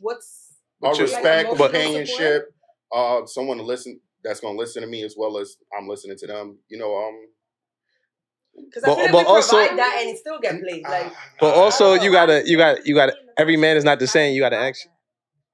what's 0.00 0.54
Or 0.80 0.90
But 0.90 0.98
just- 0.98 1.14
respect, 1.14 1.48
emotional 1.48 1.68
companionship, 1.68 2.54
uh, 2.92 3.26
someone 3.26 3.58
to 3.58 3.62
listen 3.62 4.00
that's 4.24 4.40
gonna 4.40 4.58
listen 4.58 4.82
to 4.82 4.88
me 4.88 5.04
as 5.04 5.14
well 5.16 5.38
as 5.38 5.56
I'm 5.78 5.86
listening 5.86 6.16
to 6.18 6.26
them. 6.26 6.58
You 6.68 6.78
know, 6.78 6.96
um, 6.96 7.20
because 8.66 8.82
But- 8.84 8.92
I 8.92 8.94
feel 8.94 9.02
like 9.04 9.12
but 9.12 9.26
we 9.26 9.34
also- 9.34 9.56
provide 9.58 9.78
that 9.78 10.02
and 10.06 10.18
still 10.18 10.38
get 10.40 10.60
played. 10.60 10.82
Like, 10.82 11.12
But 11.40 11.54
also, 11.54 11.94
you 11.94 12.10
gotta, 12.10 12.42
you 12.46 12.56
got, 12.56 12.76
to 12.78 12.82
you 12.88 12.94
got. 12.94 13.06
to 13.06 13.16
Every 13.36 13.56
man 13.56 13.76
is 13.76 13.82
not 13.84 13.98
the 13.98 14.06
same. 14.06 14.34
You 14.34 14.40
gotta 14.40 14.56
ask. 14.56 14.86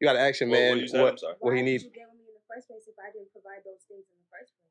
You 0.01 0.07
gotta 0.09 0.21
ask 0.21 0.41
your 0.41 0.49
What- 0.49 0.57
what 0.57 0.63
man 0.63 0.79
you 0.79 0.89
said? 0.89 1.03
what 1.03 1.23
I'm 1.23 1.35
what 1.41 1.57
he 1.57 1.63
needs. 1.63 1.85
You 1.85 1.91
get 1.91 2.09
with 2.09 2.21
in 2.21 2.35
the 2.35 2.41
first 2.49 2.69
place 2.69 2.89
if 2.89 2.99
I 2.99 3.13
didn't 3.13 3.33
provide 3.33 3.63
those 3.65 3.83
things 3.87 4.05
in 4.09 4.17
the 4.17 4.29
first 4.33 4.53
place? 4.55 4.67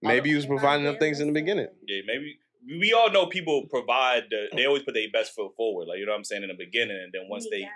Maybe 0.00 0.30
you 0.30 0.36
was 0.36 0.46
providing 0.46 0.84
them 0.84 0.96
things 0.98 1.20
in 1.20 1.26
the 1.26 1.32
beginning. 1.32 1.68
yeah, 1.86 2.02
maybe 2.06 2.38
we 2.66 2.78
we 2.78 2.92
all 2.92 3.10
know 3.10 3.26
people 3.26 3.66
provide 3.66 4.24
the, 4.30 4.48
they 4.54 4.66
always 4.66 4.82
put 4.82 4.94
their 4.94 5.08
best 5.12 5.34
foot 5.34 5.54
forward. 5.56 5.88
Like 5.88 5.98
you 5.98 6.06
know 6.06 6.12
what 6.12 6.18
I'm 6.18 6.24
saying 6.24 6.42
in 6.42 6.48
the 6.48 6.54
beginning, 6.54 6.96
and 6.96 7.12
then 7.12 7.28
once 7.28 7.48
they. 7.50 7.66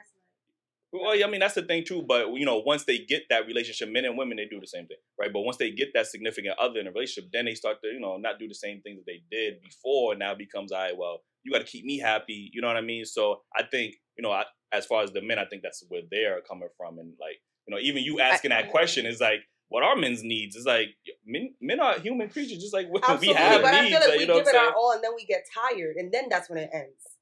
Well, 0.94 1.16
yeah, 1.16 1.26
I 1.26 1.30
mean 1.30 1.40
that's 1.40 1.54
the 1.54 1.62
thing 1.62 1.85
too. 1.85 2.02
But 2.02 2.30
you 2.35 2.44
know, 2.44 2.59
once 2.59 2.85
they 2.85 2.99
get 2.99 3.23
that 3.30 3.47
relationship, 3.47 3.88
men 3.88 4.04
and 4.04 4.16
women 4.18 4.37
they 4.37 4.44
do 4.44 4.61
the 4.61 4.66
same 4.66 4.87
thing, 4.87 4.99
right? 5.18 5.32
But 5.32 5.40
once 5.40 5.56
they 5.56 5.71
get 5.71 5.94
that 5.94 6.06
significant 6.06 6.59
other 6.59 6.80
in 6.80 6.87
a 6.87 6.92
relationship, 6.92 7.30
then 7.32 7.47
they 7.47 7.54
start 7.54 7.80
to 7.82 7.88
you 7.88 7.99
know 7.99 8.18
not 8.18 8.38
do 8.38 8.47
the 8.47 8.54
same 8.54 8.82
things 8.82 8.99
that 8.99 9.06
they 9.06 9.23
did 9.30 9.62
before. 9.62 10.14
Now 10.14 10.32
it 10.32 10.38
becomes 10.38 10.71
I 10.71 10.88
right, 10.88 10.97
well, 10.97 11.23
you 11.44 11.52
got 11.52 11.58
to 11.58 11.64
keep 11.64 11.84
me 11.84 11.99
happy. 11.99 12.50
You 12.52 12.61
know 12.61 12.68
what 12.68 12.76
I 12.76 12.82
mean? 12.82 13.04
So 13.04 13.42
I 13.56 13.62
think 13.62 13.94
you 14.16 14.22
know, 14.22 14.30
I, 14.30 14.44
as 14.72 14.87
far 14.87 15.02
as 15.02 15.12
the 15.12 15.22
men, 15.22 15.38
I 15.38 15.44
think 15.44 15.62
that's 15.62 15.82
where 15.88 16.02
they're 16.11 16.40
coming 16.49 16.68
from, 16.76 16.99
and 16.99 17.12
like 17.20 17.40
you 17.66 17.75
know, 17.75 17.80
even 17.80 18.02
you 18.02 18.20
asking 18.20 18.50
that 18.50 18.70
question 18.70 19.06
is 19.06 19.20
like. 19.20 19.40
What 19.68 19.82
are 19.82 19.96
men's 19.96 20.22
needs? 20.22 20.54
It's 20.54 20.66
like 20.66 20.88
men. 21.25 21.54
Men 21.62 21.80
are 21.80 21.99
human 21.99 22.28
creatures, 22.28 22.58
just 22.58 22.75
like 22.75 22.88
absolutely. 22.94 23.28
we 23.28 23.34
have 23.34 23.62
but 23.62 23.72
I 23.72 23.88
feel 23.88 24.00
like 24.00 24.11
we 24.11 24.18
you 24.18 24.26
know 24.26 24.34
give 24.34 24.49
it 24.49 24.54
our 24.54 24.75
all 24.75 24.92
and 24.92 25.02
then 25.02 25.12
we 25.16 25.25
get 25.25 25.46
tired 25.49 25.96
and 25.96 26.12
then 26.12 26.25
that's 26.28 26.50
when 26.50 26.58
it 26.58 26.68
ends. 26.75 27.12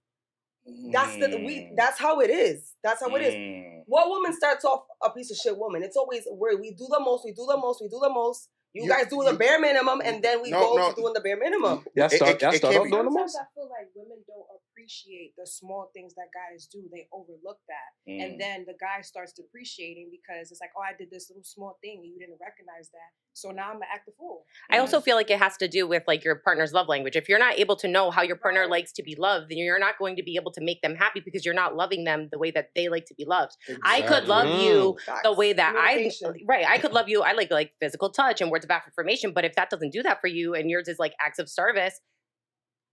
That's 0.92 1.16
the 1.16 1.42
we. 1.44 1.72
That's 1.76 1.98
how 1.98 2.20
it 2.20 2.30
is. 2.30 2.74
That's 2.82 3.00
how 3.00 3.14
it 3.16 3.22
is. 3.22 3.34
Mm. 3.34 3.82
What 3.86 4.08
woman 4.08 4.32
starts 4.36 4.64
off 4.64 4.84
a 5.02 5.10
piece 5.10 5.30
of 5.30 5.36
shit 5.36 5.56
woman? 5.56 5.82
It's 5.82 5.96
always 5.96 6.24
where 6.30 6.56
we 6.56 6.72
do 6.72 6.86
the 6.90 7.00
most, 7.00 7.24
we 7.24 7.32
do 7.32 7.46
the 7.46 7.56
most, 7.56 7.80
we 7.80 7.88
do 7.88 7.98
the 8.00 8.10
most. 8.10 8.48
You, 8.72 8.84
You- 8.84 8.88
guys 8.88 9.06
do 9.08 9.22
the 9.24 9.32
you- 9.32 9.38
bare 9.38 9.58
minimum, 9.60 10.00
and 10.04 10.22
then 10.22 10.42
we 10.42 10.50
No, 10.50 10.60
go 10.60 10.76
no. 10.76 10.90
to 10.90 10.94
doing 11.00 11.12
the 11.14 11.20
bare 11.20 11.36
minimum. 11.36 11.84
Y'all 11.94 12.06
It- 12.06 12.12
start, 12.12 12.30
it- 12.36 12.42
y'all 12.42 12.52
it 12.54 12.58
start 12.58 12.72
can't 12.72 12.80
off 12.80 12.84
be- 12.86 12.90
doing 12.92 13.04
the 13.04 13.10
most. 13.10 13.36
I 13.36 13.44
feel 13.54 13.68
like 13.68 13.88
women 13.94 14.22
don't 14.26 14.46
appreciate 14.80 15.34
the 15.36 15.46
small 15.46 15.90
things 15.94 16.14
that 16.14 16.28
guys 16.32 16.66
do. 16.66 16.82
They 16.92 17.06
overlook 17.12 17.58
that. 17.68 18.10
Mm. 18.10 18.24
And 18.24 18.40
then 18.40 18.64
the 18.66 18.74
guy 18.80 19.02
starts 19.02 19.32
depreciating 19.32 20.10
because 20.10 20.50
it's 20.50 20.60
like, 20.60 20.70
oh, 20.76 20.80
I 20.82 20.96
did 20.96 21.08
this 21.10 21.28
little 21.28 21.44
small 21.44 21.78
thing 21.82 22.00
and 22.02 22.06
you 22.06 22.18
didn't 22.18 22.38
recognize 22.40 22.88
that. 22.92 23.10
So 23.32 23.50
now 23.50 23.68
I'm 23.68 23.74
gonna 23.74 23.86
act 23.92 24.08
a 24.08 24.12
fool. 24.12 24.44
I 24.70 24.78
Mm. 24.78 24.80
also 24.80 25.00
feel 25.00 25.16
like 25.16 25.30
it 25.30 25.38
has 25.38 25.56
to 25.58 25.68
do 25.68 25.86
with 25.86 26.02
like 26.06 26.24
your 26.24 26.36
partner's 26.36 26.72
love 26.72 26.88
language. 26.88 27.16
If 27.16 27.28
you're 27.28 27.38
not 27.38 27.58
able 27.58 27.76
to 27.76 27.88
know 27.88 28.10
how 28.10 28.22
your 28.22 28.36
partner 28.36 28.62
Right. 28.62 28.70
likes 28.70 28.92
to 28.92 29.02
be 29.02 29.14
loved, 29.14 29.50
then 29.50 29.58
you're 29.58 29.78
not 29.78 29.98
going 29.98 30.16
to 30.16 30.22
be 30.22 30.36
able 30.36 30.52
to 30.52 30.60
make 30.60 30.82
them 30.82 30.96
happy 30.96 31.20
because 31.20 31.44
you're 31.44 31.54
not 31.54 31.76
loving 31.76 32.04
them 32.04 32.28
the 32.32 32.38
way 32.38 32.50
that 32.50 32.70
they 32.74 32.88
like 32.88 33.06
to 33.06 33.14
be 33.14 33.24
loved. 33.24 33.56
I 33.84 34.02
could 34.02 34.26
love 34.26 34.48
you 34.48 34.96
the 35.22 35.32
way 35.32 35.52
that 35.52 35.74
I 35.76 36.10
right. 36.44 36.66
I 36.66 36.78
could 36.78 36.92
love 36.92 37.08
you. 37.08 37.22
I 37.22 37.32
like 37.32 37.50
like 37.50 37.72
physical 37.80 38.10
touch 38.10 38.40
and 38.40 38.50
words 38.50 38.64
of 38.64 38.70
affirmation. 38.70 39.32
But 39.32 39.44
if 39.44 39.54
that 39.56 39.70
doesn't 39.70 39.90
do 39.92 40.02
that 40.02 40.20
for 40.20 40.26
you, 40.28 40.54
and 40.54 40.70
yours 40.70 40.88
is 40.88 40.98
like 40.98 41.14
acts 41.20 41.38
of 41.38 41.48
service, 41.48 42.00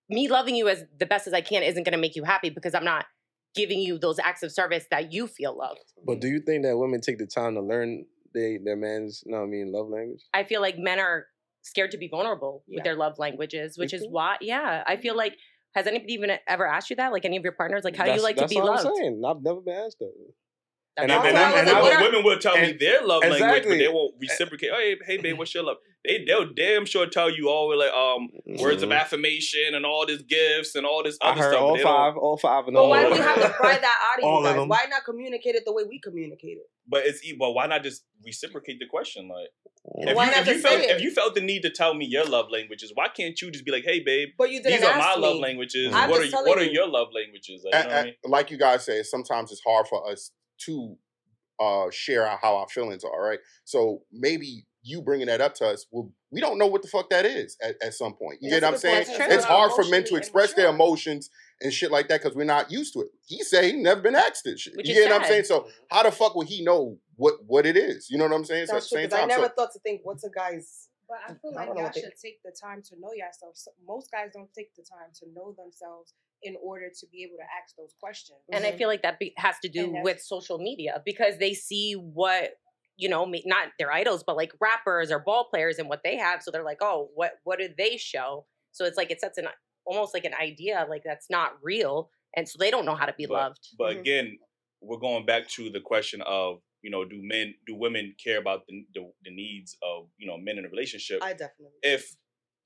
me 0.09 0.29
loving 0.29 0.55
you 0.55 0.67
as 0.69 0.85
the 0.99 1.05
best 1.05 1.27
as 1.27 1.33
I 1.33 1.41
can 1.41 1.63
isn't 1.63 1.83
going 1.83 1.93
to 1.93 1.97
make 1.99 2.15
you 2.15 2.23
happy 2.23 2.49
because 2.49 2.73
I'm 2.73 2.85
not 2.85 3.05
giving 3.55 3.79
you 3.79 3.97
those 3.97 4.19
acts 4.19 4.43
of 4.43 4.51
service 4.51 4.85
that 4.91 5.11
you 5.11 5.27
feel 5.27 5.57
loved. 5.57 5.79
But 6.05 6.21
do 6.21 6.27
you 6.27 6.39
think 6.39 6.63
that 6.63 6.77
women 6.77 7.01
take 7.01 7.17
the 7.17 7.25
time 7.27 7.55
to 7.55 7.61
learn 7.61 8.05
they, 8.33 8.57
their 8.63 8.75
man's, 8.75 9.23
no, 9.25 9.43
I 9.43 9.45
mean, 9.45 9.71
love 9.71 9.89
language? 9.89 10.23
I 10.33 10.43
feel 10.43 10.61
like 10.61 10.77
men 10.77 10.99
are 10.99 11.25
scared 11.63 11.91
to 11.91 11.97
be 11.97 12.07
vulnerable 12.07 12.63
Yeah. 12.67 12.77
with 12.77 12.83
their 12.83 12.95
love 12.95 13.17
languages, 13.19 13.77
which 13.77 13.93
is 13.93 14.01
think? 14.01 14.13
why. 14.13 14.37
Yeah, 14.41 14.83
I 14.85 14.97
feel 14.97 15.15
like. 15.15 15.35
Has 15.75 15.85
anybody 15.85 16.13
even 16.13 16.31
ever 16.47 16.65
asked 16.65 16.89
you 16.89 16.95
that? 16.95 17.11
Like 17.11 17.23
any 17.23 17.37
of 17.37 17.43
your 17.43 17.51
partners, 17.51 17.83
like 17.83 17.95
how 17.95 18.05
do 18.05 18.13
you 18.13 18.23
like 18.23 18.35
to 18.37 18.41
that's 18.43 18.53
be 18.53 18.59
what 18.59 18.83
loved? 18.83 18.87
I'm 18.87 18.95
saying. 18.95 19.21
I've 19.23 19.43
never 19.43 19.61
been 19.61 19.75
asked 19.75 19.99
that. 19.99 20.11
And, 20.99 21.11
That's 21.11 21.23
I, 21.23 21.27
and, 21.27 21.35
why 21.35 21.41
I, 21.41 21.45
I 21.45 21.59
and 21.59 21.69
like, 21.71 21.93
I- 21.93 22.01
women 22.01 22.23
will 22.23 22.39
tell 22.39 22.57
me 22.59 22.71
their 22.73 23.03
love 23.05 23.21
language, 23.21 23.63
but 23.67 23.77
they 23.77 23.87
won't 23.87 24.15
reciprocate. 24.19 24.71
Hey, 24.71 24.95
hey, 25.05 25.17
babe, 25.17 25.37
what's 25.37 25.53
your 25.53 25.63
love? 25.63 25.77
They 26.03 26.23
they'll 26.25 26.51
damn 26.53 26.85
sure 26.85 27.05
tell 27.05 27.29
you 27.29 27.49
all 27.49 27.77
like 27.77 27.91
um 27.91 28.29
words 28.59 28.81
of 28.81 28.89
Mhm. 28.89 28.99
affirmation 28.99 29.75
and 29.75 29.85
all 29.85 30.05
these 30.07 30.23
gifts 30.23 30.73
and 30.73 30.85
all 30.87 31.03
this 31.03 31.17
I 31.21 31.31
other 31.31 31.41
heard 31.41 31.51
stuff. 31.53 31.61
all 31.61 31.73
they 31.77 31.83
don't- 31.83 31.93
five, 31.93 32.17
all 32.17 32.37
five, 32.37 32.65
and 32.65 32.73
But 32.75 32.81
all 32.83 32.89
why 32.89 33.01
do 33.01 33.07
of 33.11 33.13
we 33.13 33.19
have 33.19 33.41
to 33.41 33.49
pry 33.49 33.77
that 33.77 33.99
out 34.11 34.19
of 34.19 34.23
All 34.25 34.31
you 34.31 34.37
of 34.39 34.43
guys? 34.45 34.55
them. 34.61 34.69
Why 34.69 34.85
not 34.89 35.05
communicate 35.05 35.53
it 35.55 35.63
the 35.65 35.73
way 35.73 35.83
we 35.87 35.99
communicate 35.99 36.57
it? 36.57 36.67
But 36.87 37.05
it's 37.05 37.23
e- 37.23 37.35
but 37.37 37.51
why 37.51 37.67
not 37.67 37.83
just 37.83 38.03
reciprocate 38.25 38.79
the 38.79 38.85
question? 38.87 39.27
Like 39.27 39.49
if 40.07 40.15
Why 40.15 40.25
you, 40.25 40.31
not 40.31 40.39
if 40.41 40.47
you 40.47 40.53
just 40.53 40.65
felt 40.65 40.79
say 40.81 40.87
it? 40.89 40.95
if 40.95 41.01
you 41.03 41.11
felt 41.11 41.35
the 41.35 41.41
need 41.41 41.61
to 41.63 41.69
tell 41.69 41.93
me 41.93 42.05
your 42.05 42.25
love 42.25 42.49
languages, 42.49 42.91
why 42.95 43.07
can't 43.09 43.39
you 43.41 43.51
just 43.51 43.65
be 43.65 43.71
like, 43.71 43.83
hey, 43.83 43.99
babe, 43.99 44.29
But 44.37 44.49
you 44.49 44.63
didn't 44.63 44.79
these 44.81 44.89
are 44.89 44.97
my 44.97 45.15
me. 45.15 45.21
love 45.21 45.37
languages. 45.37 45.93
I'm 45.93 46.09
what 46.09 46.19
are 46.19 46.21
just 46.23 46.25
you, 46.25 46.31
telling 46.31 46.49
what 46.49 46.57
are 46.57 46.63
you. 46.63 46.71
your 46.71 46.87
love 46.87 47.09
languages? 47.13 47.63
Like, 47.65 47.83
you 47.83 47.89
know 47.89 47.95
I 47.95 48.03
mean? 48.05 48.13
like 48.25 48.49
you 48.51 48.57
guys 48.57 48.85
say, 48.85 49.03
sometimes 49.03 49.51
it's 49.51 49.61
hard 49.65 49.87
for 49.87 50.09
us 50.09 50.31
to 50.65 50.97
uh, 51.59 51.89
share 51.91 52.27
how 52.41 52.57
our 52.57 52.67
feelings 52.67 53.03
are, 53.03 53.21
right? 53.21 53.39
So 53.63 54.03
maybe 54.11 54.65
you 54.83 55.01
bringing 55.01 55.27
that 55.27 55.41
up 55.41 55.53
to 55.55 55.65
us, 55.65 55.85
well, 55.91 56.11
we 56.31 56.39
don't 56.39 56.57
know 56.57 56.67
what 56.67 56.81
the 56.81 56.87
fuck 56.87 57.09
that 57.09 57.25
is 57.25 57.57
at, 57.61 57.75
at 57.81 57.93
some 57.93 58.13
point. 58.13 58.37
You 58.41 58.49
That's 58.49 58.61
get 58.61 58.65
what 58.65 58.71
a 58.71 58.75
I'm 58.75 58.79
saying? 59.05 59.17
point. 59.19 59.31
It's 59.31 59.43
hard 59.45 59.71
for 59.73 59.83
men 59.85 60.03
to 60.05 60.15
express 60.15 60.53
their 60.53 60.69
emotions 60.69 61.29
and 61.61 61.73
shit 61.73 61.91
like 61.91 62.07
that 62.09 62.21
because 62.21 62.35
we're 62.35 62.43
not 62.45 62.71
used 62.71 62.93
to 62.93 63.01
it. 63.01 63.07
He 63.25 63.41
say 63.43 63.71
he 63.71 63.77
never 63.81 64.01
been 64.01 64.15
asked 64.15 64.43
this 64.45 64.61
shit. 64.61 64.77
Which 64.77 64.87
you 64.87 64.93
is 64.95 64.99
get 65.05 65.11
what 65.11 65.21
I'm 65.21 65.27
saying? 65.27 65.45
So 65.45 65.67
how 65.89 66.03
the 66.03 66.11
fuck 66.11 66.35
would 66.35 66.47
he 66.47 66.63
know 66.63 66.97
what 67.15 67.35
what 67.45 67.65
it 67.65 67.75
is? 67.75 68.07
You 68.09 68.17
know 68.17 68.25
what 68.25 68.33
I'm 68.33 68.45
saying? 68.45 68.67
So 68.67 68.73
at 68.73 68.75
That's 68.75 68.89
the 68.89 68.95
true. 68.95 69.01
same 69.03 69.09
'cause 69.09 69.19
I 69.19 69.25
never 69.25 69.43
so 69.47 69.53
thought 69.57 69.73
to 69.73 69.79
think, 69.79 70.01
what's 70.03 70.23
a 70.23 70.29
guy's? 70.29 70.89
But 71.09 71.17
I 71.25 71.33
feel 71.35 71.51
I 71.51 71.55
like 71.55 71.67
don't 71.69 71.77
y'all 71.77 71.91
should 71.91 72.11
take 72.21 72.43
the 72.43 72.51
time 72.51 72.81
to 72.89 72.99
know 72.99 73.13
yourself. 73.13 73.55
So- 73.55 73.71
Most 73.85 74.11
guys 74.11 74.31
don't 74.33 74.53
take 74.53 74.75
the 74.75 74.83
time 74.83 75.09
to 75.19 75.25
know 75.33 75.53
themselves 75.57 76.13
in 76.43 76.55
order 76.63 76.89
to 76.99 77.07
be 77.11 77.23
able 77.23 77.37
to 77.37 77.43
ask 77.61 77.75
those 77.75 77.93
questions. 77.99 78.39
And 78.51 78.65
I 78.65 78.71
feel 78.71 78.87
like 78.87 79.01
that 79.01 79.19
be, 79.19 79.33
has 79.37 79.55
to 79.63 79.69
do 79.69 79.93
with 80.03 80.21
social 80.21 80.57
media 80.59 81.01
because 81.05 81.37
they 81.39 81.53
see 81.53 81.93
what 81.93 82.51
you 82.99 83.07
know, 83.07 83.31
not 83.45 83.67
their 83.77 83.91
idols, 83.91 84.23
but 84.25 84.35
like 84.35 84.51
rappers 84.59 85.11
or 85.11 85.19
ball 85.19 85.45
players 85.51 85.77
and 85.77 85.87
what 85.87 86.01
they 86.03 86.17
have. 86.17 86.41
So 86.41 86.49
they're 86.49 86.63
like, 86.63 86.79
oh, 86.81 87.09
what 87.13 87.33
what 87.43 87.59
do 87.59 87.69
they 87.77 87.95
show? 87.97 88.45
So 88.71 88.85
it's 88.85 88.97
like 88.97 89.11
it 89.11 89.21
sets 89.21 89.37
an 89.37 89.47
almost 89.85 90.13
like 90.13 90.25
an 90.25 90.33
idea 90.33 90.85
like 90.89 91.03
that's 91.05 91.27
not 91.29 91.53
real, 91.61 92.09
and 92.35 92.49
so 92.49 92.57
they 92.59 92.71
don't 92.71 92.85
know 92.85 92.95
how 92.95 93.05
to 93.05 93.13
be 93.13 93.25
But- 93.25 93.33
loved. 93.33 93.67
But 93.77 93.95
Mhm. 93.95 93.99
again, 93.99 94.39
we're 94.81 94.97
going 94.97 95.25
back 95.25 95.47
to 95.49 95.69
the 95.69 95.79
question 95.79 96.21
of 96.23 96.61
you 96.83 96.91
know, 96.91 97.03
do 97.03 97.19
men 97.21 97.53
do 97.65 97.75
women 97.75 98.15
care 98.23 98.37
about 98.39 98.65
the 98.67 98.85
the, 98.93 99.11
the 99.23 99.31
needs 99.31 99.77
of 99.83 100.09
you 100.17 100.27
know 100.27 100.37
men 100.37 100.57
in 100.57 100.65
a 100.65 100.69
relationship? 100.69 101.21
I 101.21 101.33
definitely. 101.33 101.77
if 101.83 102.01
if 102.01 102.15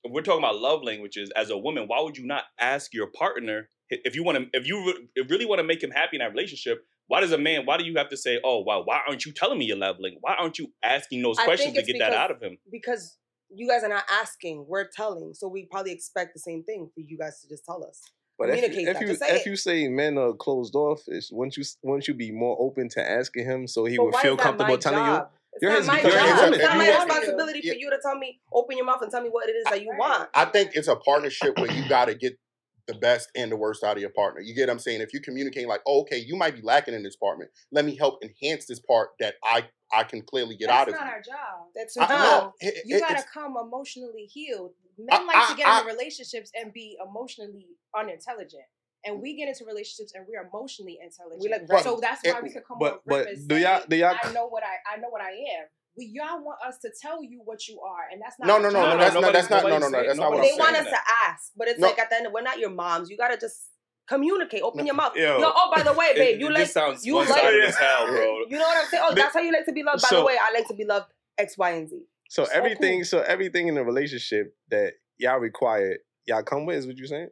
we're 0.08 0.22
talking 0.22 0.40
about 0.42 0.56
love 0.56 0.82
languages 0.82 1.30
as 1.36 1.50
a 1.50 1.56
woman, 1.56 1.84
why 1.86 2.00
would 2.00 2.16
you 2.16 2.26
not 2.26 2.44
ask 2.58 2.92
your 2.92 3.06
partner 3.06 3.68
if 3.90 4.14
you 4.14 4.24
want 4.24 4.38
to 4.38 4.58
if 4.58 4.66
you 4.66 4.84
re- 5.16 5.24
really 5.28 5.46
want 5.46 5.60
to 5.60 5.64
make 5.64 5.82
him 5.82 5.90
happy 5.90 6.16
in 6.16 6.20
that 6.20 6.30
relationship? 6.30 6.84
Why 7.08 7.20
does 7.20 7.32
a 7.32 7.38
man? 7.38 7.66
Why 7.66 7.76
do 7.76 7.84
you 7.84 7.96
have 7.96 8.08
to 8.08 8.16
say, 8.16 8.40
"Oh, 8.42 8.60
wow, 8.60 8.82
why 8.84 9.00
aren't 9.06 9.26
you 9.26 9.32
telling 9.32 9.58
me 9.58 9.66
your 9.66 9.76
love 9.76 9.96
language? 10.00 10.20
Why 10.22 10.34
aren't 10.34 10.58
you 10.58 10.72
asking 10.82 11.22
those 11.22 11.38
I 11.38 11.44
questions 11.44 11.74
to 11.74 11.80
it's 11.80 11.86
get 11.90 11.98
that 11.98 12.14
out 12.14 12.30
of 12.30 12.40
him?" 12.40 12.58
because 12.70 13.18
you 13.54 13.68
guys 13.68 13.84
are 13.84 13.88
not 13.88 14.04
asking, 14.10 14.64
we're 14.66 14.88
telling. 14.88 15.34
So 15.34 15.46
we 15.46 15.66
probably 15.66 15.92
expect 15.92 16.32
the 16.34 16.40
same 16.40 16.64
thing 16.64 16.90
for 16.94 17.00
you 17.00 17.18
guys 17.18 17.40
to 17.42 17.48
just 17.48 17.64
tell 17.64 17.84
us. 17.84 18.00
But 18.38 18.48
if, 18.48 18.54
Communicate 18.56 18.88
if 18.96 19.00
you 19.00 19.14
say 19.14 19.26
if 19.36 19.46
you 19.46 19.56
say 19.56 19.88
men 19.88 20.16
are 20.18 20.32
closed 20.32 20.74
off, 20.74 21.02
is 21.06 21.30
won't 21.30 21.56
you 21.56 21.64
won't 21.82 22.08
you 22.08 22.14
be 22.14 22.32
more 22.32 22.56
open 22.58 22.88
to 22.90 23.10
asking 23.10 23.44
him 23.44 23.66
so 23.66 23.84
he 23.84 23.98
But 23.98 24.06
would 24.06 24.16
feel 24.16 24.36
comfortable 24.36 24.78
telling 24.78 24.98
job? 25.00 25.28
you? 25.30 25.38
It's 25.54 25.62
You're 25.62 25.70
not 25.70 25.78
his- 25.78 25.86
my 25.86 26.00
you're 26.00 26.10
his- 26.10 26.58
It's 26.58 26.64
not 26.64 26.76
my 26.78 26.88
responsibility 27.04 27.60
for 27.68 27.74
you 27.74 27.90
to 27.90 27.98
tell 28.02 28.16
me, 28.16 28.40
open 28.52 28.76
your 28.76 28.86
mouth 28.86 29.02
and 29.02 29.10
tell 29.10 29.22
me 29.22 29.28
what 29.28 29.48
it 29.48 29.52
is 29.52 29.64
that 29.64 29.82
you 29.82 29.88
want. 29.98 30.30
I 30.34 30.46
think 30.46 30.70
it's 30.74 30.88
a 30.88 30.96
partnership 30.96 31.58
where 31.58 31.70
you 31.70 31.88
got 31.88 32.06
to 32.06 32.14
get 32.14 32.38
the 32.88 32.94
best 32.94 33.28
and 33.36 33.52
the 33.52 33.56
worst 33.56 33.84
out 33.84 33.96
of 33.96 34.00
your 34.00 34.10
partner. 34.10 34.40
You 34.40 34.54
get 34.54 34.66
what 34.68 34.72
I'm 34.72 34.78
saying? 34.80 35.02
If 35.02 35.12
you 35.14 35.20
communicate 35.20 35.68
like, 35.68 35.82
oh, 35.86 36.00
okay, 36.00 36.18
you 36.18 36.36
might 36.36 36.56
be 36.56 36.62
lacking 36.62 36.94
in 36.94 37.02
this 37.04 37.14
department. 37.14 37.50
Let 37.70 37.84
me 37.84 37.94
help 37.96 38.24
enhance 38.24 38.66
this 38.66 38.80
part 38.80 39.10
that 39.20 39.34
I 39.44 39.68
I 39.94 40.04
can 40.04 40.22
clearly 40.22 40.56
get 40.56 40.68
That's 40.68 40.80
out 40.80 40.88
of 40.88 40.94
That's 40.94 41.04
not 41.04 41.10
you. 41.10 41.12
our 41.12 41.22
job. 41.22 41.68
That's 41.74 41.96
I- 41.98 42.08
your 42.08 42.40
no, 42.40 42.54
it- 42.60 42.82
You 42.86 42.96
it- 42.96 43.00
gotta 43.00 43.24
come 43.32 43.56
emotionally 43.62 44.24
healed. 44.24 44.72
Men 44.98 45.08
I- 45.12 45.22
like 45.24 45.48
to 45.48 45.52
I- 45.52 45.56
get 45.56 45.66
I- 45.68 45.80
into 45.80 45.92
relationships 45.92 46.50
and 46.54 46.72
be 46.72 46.96
emotionally 47.06 47.68
unintelligent. 47.94 48.64
And 49.04 49.20
we 49.20 49.34
get 49.36 49.48
into 49.48 49.64
relationships 49.64 50.12
and 50.14 50.24
we're 50.28 50.46
emotionally 50.46 50.98
intelligent. 51.02 51.42
We 51.42 51.48
like 51.50 51.66
But- 51.66 51.82
so 51.82 51.98
that's 52.00 52.24
it- 52.24 52.34
why 52.34 52.40
we 52.40 52.50
could 52.50 52.64
come 52.64 52.78
but- 52.78 52.94
on 52.94 52.98
but 53.06 53.26
and 53.28 53.48
do 53.48 53.56
say, 53.56 53.62
y'all- 53.62 53.82
do 53.88 53.96
y'all- 53.96 54.16
I 54.22 54.32
know 54.32 54.46
what 54.46 54.62
I 54.62 54.76
I 54.94 54.96
know 54.98 55.08
what 55.08 55.20
I 55.20 55.30
am. 55.30 55.66
We 55.96 56.06
y'all 56.06 56.42
want 56.42 56.58
us 56.64 56.78
to 56.78 56.90
tell 57.02 57.22
you 57.22 57.42
what 57.44 57.66
you 57.68 57.80
are, 57.80 58.04
and 58.10 58.22
that's 58.22 58.38
not 58.38 58.46
No, 58.46 58.58
no, 58.58 58.70
no, 58.70 58.80
no, 58.92 58.96
that's 58.98 59.14
not- 59.14 59.32
that's 59.32 59.50
not- 59.50 59.62
no, 59.64 59.68
no, 59.70 59.78
no, 59.78 59.90
saying- 59.90 60.06
that's 60.06 60.18
not 60.18 60.30
what 60.30 60.38
I'm 60.40 60.44
They 60.46 60.54
want 60.58 60.76
us 60.76 60.84
that. 60.84 60.90
to 61.04 61.28
ask, 61.28 61.52
but 61.56 61.68
it's 61.68 61.78
No. 61.80 61.88
like 61.88 61.98
at 61.98 62.08
the 62.10 62.16
end, 62.16 62.32
we're 62.32 62.40
not 62.42 62.58
your 62.58 62.70
moms. 62.70 63.10
You 63.10 63.16
gotta 63.18 63.36
just 63.36 63.68
communicate. 64.08 64.62
Open 64.62 64.78
No. 64.78 64.84
your 64.86 64.94
mouth. 64.94 65.14
Yo. 65.16 65.38
Yo, 65.38 65.52
oh, 65.54 65.72
by 65.74 65.82
the 65.82 65.92
way, 65.92 66.14
babe, 66.14 66.36
it, 66.36 66.40
you 66.40 66.48
just 66.48 66.58
like 66.58 66.68
sounds 66.68 67.04
you 67.06 67.16
like- 67.16 67.28
sided 67.28 67.64
as 67.64 67.76
hell, 67.76 68.06
bro. 68.06 68.38
you 68.48 68.56
know 68.58 68.64
what 68.64 68.78
I'm 68.78 68.86
saying? 68.86 69.02
Oh, 69.06 69.14
that's 69.14 69.34
how 69.34 69.40
you 69.40 69.52
like 69.52 69.64
to 69.66 69.72
be 69.72 69.82
loved. 69.82 70.02
By 70.02 70.08
So- 70.08 70.16
the 70.20 70.24
way, 70.24 70.36
I 70.40 70.50
like 70.52 70.66
to 70.68 70.74
be 70.74 70.84
loved 70.84 71.12
X, 71.38 71.58
Y, 71.58 71.70
and 71.70 71.88
Z. 71.88 72.02
So 72.28 72.44
So 72.44 72.52
everything, 72.52 73.00
cool. 73.00 73.04
so 73.04 73.20
everything 73.22 73.68
in 73.68 73.76
a 73.76 73.84
relationship 73.84 74.56
that 74.68 74.94
y'all 75.18 75.38
require, 75.38 75.98
y'all 76.24 76.42
come 76.42 76.64
with 76.66 76.76
is 76.78 76.86
what 76.86 76.96
you 76.96 77.06
saying? 77.06 77.28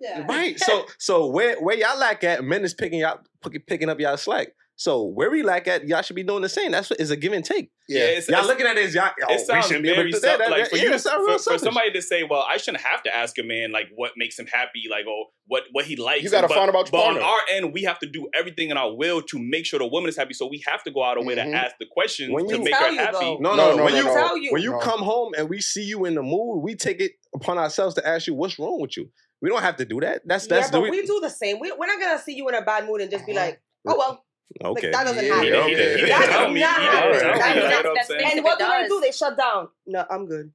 Nobody 0.00 0.26
that. 0.26 0.28
Right. 0.28 0.60
So 0.60 0.86
so 0.98 1.26
where 1.26 1.56
where 1.60 1.76
y'all 1.76 1.98
lack 1.98 2.24
at, 2.24 2.44
men 2.44 2.64
is 2.64 2.74
picking 2.74 3.00
y'all 3.00 3.20
pick- 3.42 3.66
picking 3.66 3.88
up 3.88 3.98
y'all 4.00 4.16
slack. 4.16 4.48
So 4.80 5.02
where 5.02 5.28
we 5.28 5.42
lack 5.42 5.66
at, 5.66 5.88
y'all 5.88 6.02
should 6.02 6.14
be 6.14 6.22
doing 6.22 6.42
the 6.42 6.48
same. 6.48 6.70
That's 6.70 6.88
what 6.88 7.00
is 7.00 7.10
a 7.10 7.16
give 7.16 7.32
and 7.32 7.44
take. 7.44 7.72
Yeah, 7.88 7.98
Yeah. 7.98 8.04
it's, 8.18 8.28
Y'all 8.28 8.38
it's- 8.38 8.46
looking 8.46 8.64
at 8.66 8.76
this, 8.76 8.94
y'all. 8.94 9.10
Oh, 9.28 9.34
it 9.34 9.40
sounds 9.40 9.64
we 9.64 9.68
shouldn't 9.74 9.82
be 9.82 9.90
able 9.90 10.04
to 10.04 10.10
do 10.12 10.20
that. 10.20 10.38
like 10.52 10.70
for 10.70 10.76
yeah, 10.76 10.82
you 10.84 10.92
it 10.94 11.00
for, 11.00 11.36
for 11.40 11.58
somebody 11.58 11.90
to 11.90 12.00
say, 12.00 12.22
well, 12.22 12.46
I 12.48 12.58
shouldn't 12.58 12.84
have 12.84 13.02
to 13.02 13.12
ask 13.12 13.36
a 13.38 13.42
man 13.42 13.72
like 13.72 13.88
what 13.96 14.12
makes 14.16 14.38
him 14.38 14.46
happy, 14.46 14.84
like 14.88 15.04
oh 15.08 15.24
what 15.48 15.64
what 15.72 15.84
he 15.86 15.96
likes. 15.96 16.22
You 16.22 16.30
gotta 16.30 16.46
find 16.46 16.68
out 16.70 16.74
your 16.74 16.84
But 16.92 17.00
on 17.08 17.18
our 17.18 17.38
end, 17.50 17.72
we 17.72 17.82
have 17.84 17.98
to 17.98 18.06
do 18.06 18.28
everything 18.32 18.70
in 18.70 18.76
our 18.76 18.94
will 18.94 19.20
to 19.22 19.38
make 19.40 19.66
sure 19.66 19.80
the 19.80 19.86
woman 19.88 20.10
is 20.10 20.16
happy. 20.16 20.32
So 20.34 20.46
we 20.46 20.62
have 20.68 20.84
to 20.84 20.92
go 20.92 21.02
out 21.02 21.18
of 21.18 21.24
way 21.26 21.34
Mhm. 21.34 21.50
to 21.50 21.56
ask 21.58 21.74
the 21.80 21.86
questions 21.90 22.30
When 22.32 22.46
to 22.46 22.58
you 22.58 22.62
make 22.62 22.72
tell 22.74 22.84
her 22.86 22.92
you, 22.92 22.98
happy. 23.00 23.18
No, 23.18 23.36
No, 23.40 23.56
no, 23.56 23.76
no, 23.78 23.84
when 23.84 23.94
no, 23.94 23.98
you 23.98 24.04
no. 24.04 24.14
Tell 24.14 24.38
you. 24.38 24.52
when 24.52 24.62
you 24.62 24.70
No. 24.70 24.78
come 24.78 25.00
home 25.00 25.32
and 25.36 25.48
we 25.48 25.60
see 25.60 25.82
you 25.82 26.04
in 26.04 26.14
the 26.14 26.22
mood, 26.22 26.62
we 26.62 26.76
take 26.76 27.00
it 27.00 27.14
upon 27.34 27.58
ourselves 27.58 27.96
to 27.96 28.06
ask 28.06 28.28
you 28.28 28.34
what's 28.34 28.60
wrong 28.60 28.80
with 28.80 28.96
you. 28.96 29.10
We 29.40 29.48
don't 29.50 29.62
have 29.62 29.76
to 29.76 29.84
do 29.84 30.00
that. 30.00 30.22
That's 30.26 30.46
that's 30.46 30.66
yeah, 30.66 30.72
but 30.72 30.84
the 30.84 30.90
we 30.90 31.06
do 31.06 31.20
the 31.20 31.30
same. 31.30 31.60
We, 31.60 31.72
we're 31.72 31.86
not 31.86 32.00
gonna 32.00 32.18
see 32.18 32.34
you 32.34 32.48
in 32.48 32.54
a 32.54 32.62
bad 32.62 32.86
mood 32.86 33.00
and 33.00 33.10
just 33.10 33.24
be 33.26 33.34
like, 33.34 33.60
oh 33.86 33.96
well. 33.96 34.24
Okay. 34.64 34.90
Like, 34.90 34.92
that 34.92 35.04
doesn't 35.04 35.24
Yeah, 35.26 35.34
happen. 35.34 36.08
That's 36.08 36.26
tell 36.28 36.50
me. 36.50 36.54
He 36.58 36.64
not- 36.64 36.78
didn't 36.78 37.20
tell 37.20 37.54
me. 37.54 37.60
that's 37.60 37.74
not- 37.74 37.84
what 37.84 37.86
I'm 37.86 37.94
that's 37.94 38.08
saying? 38.08 38.20
If 38.24 38.32
And 38.34 38.44
what 38.44 38.58
do 38.58 38.64
they 38.66 38.88
do? 38.88 39.00
They 39.00 39.10
shut 39.12 39.36
down. 39.36 39.68
No, 39.86 40.04
I'm 40.10 40.26
good. 40.26 40.52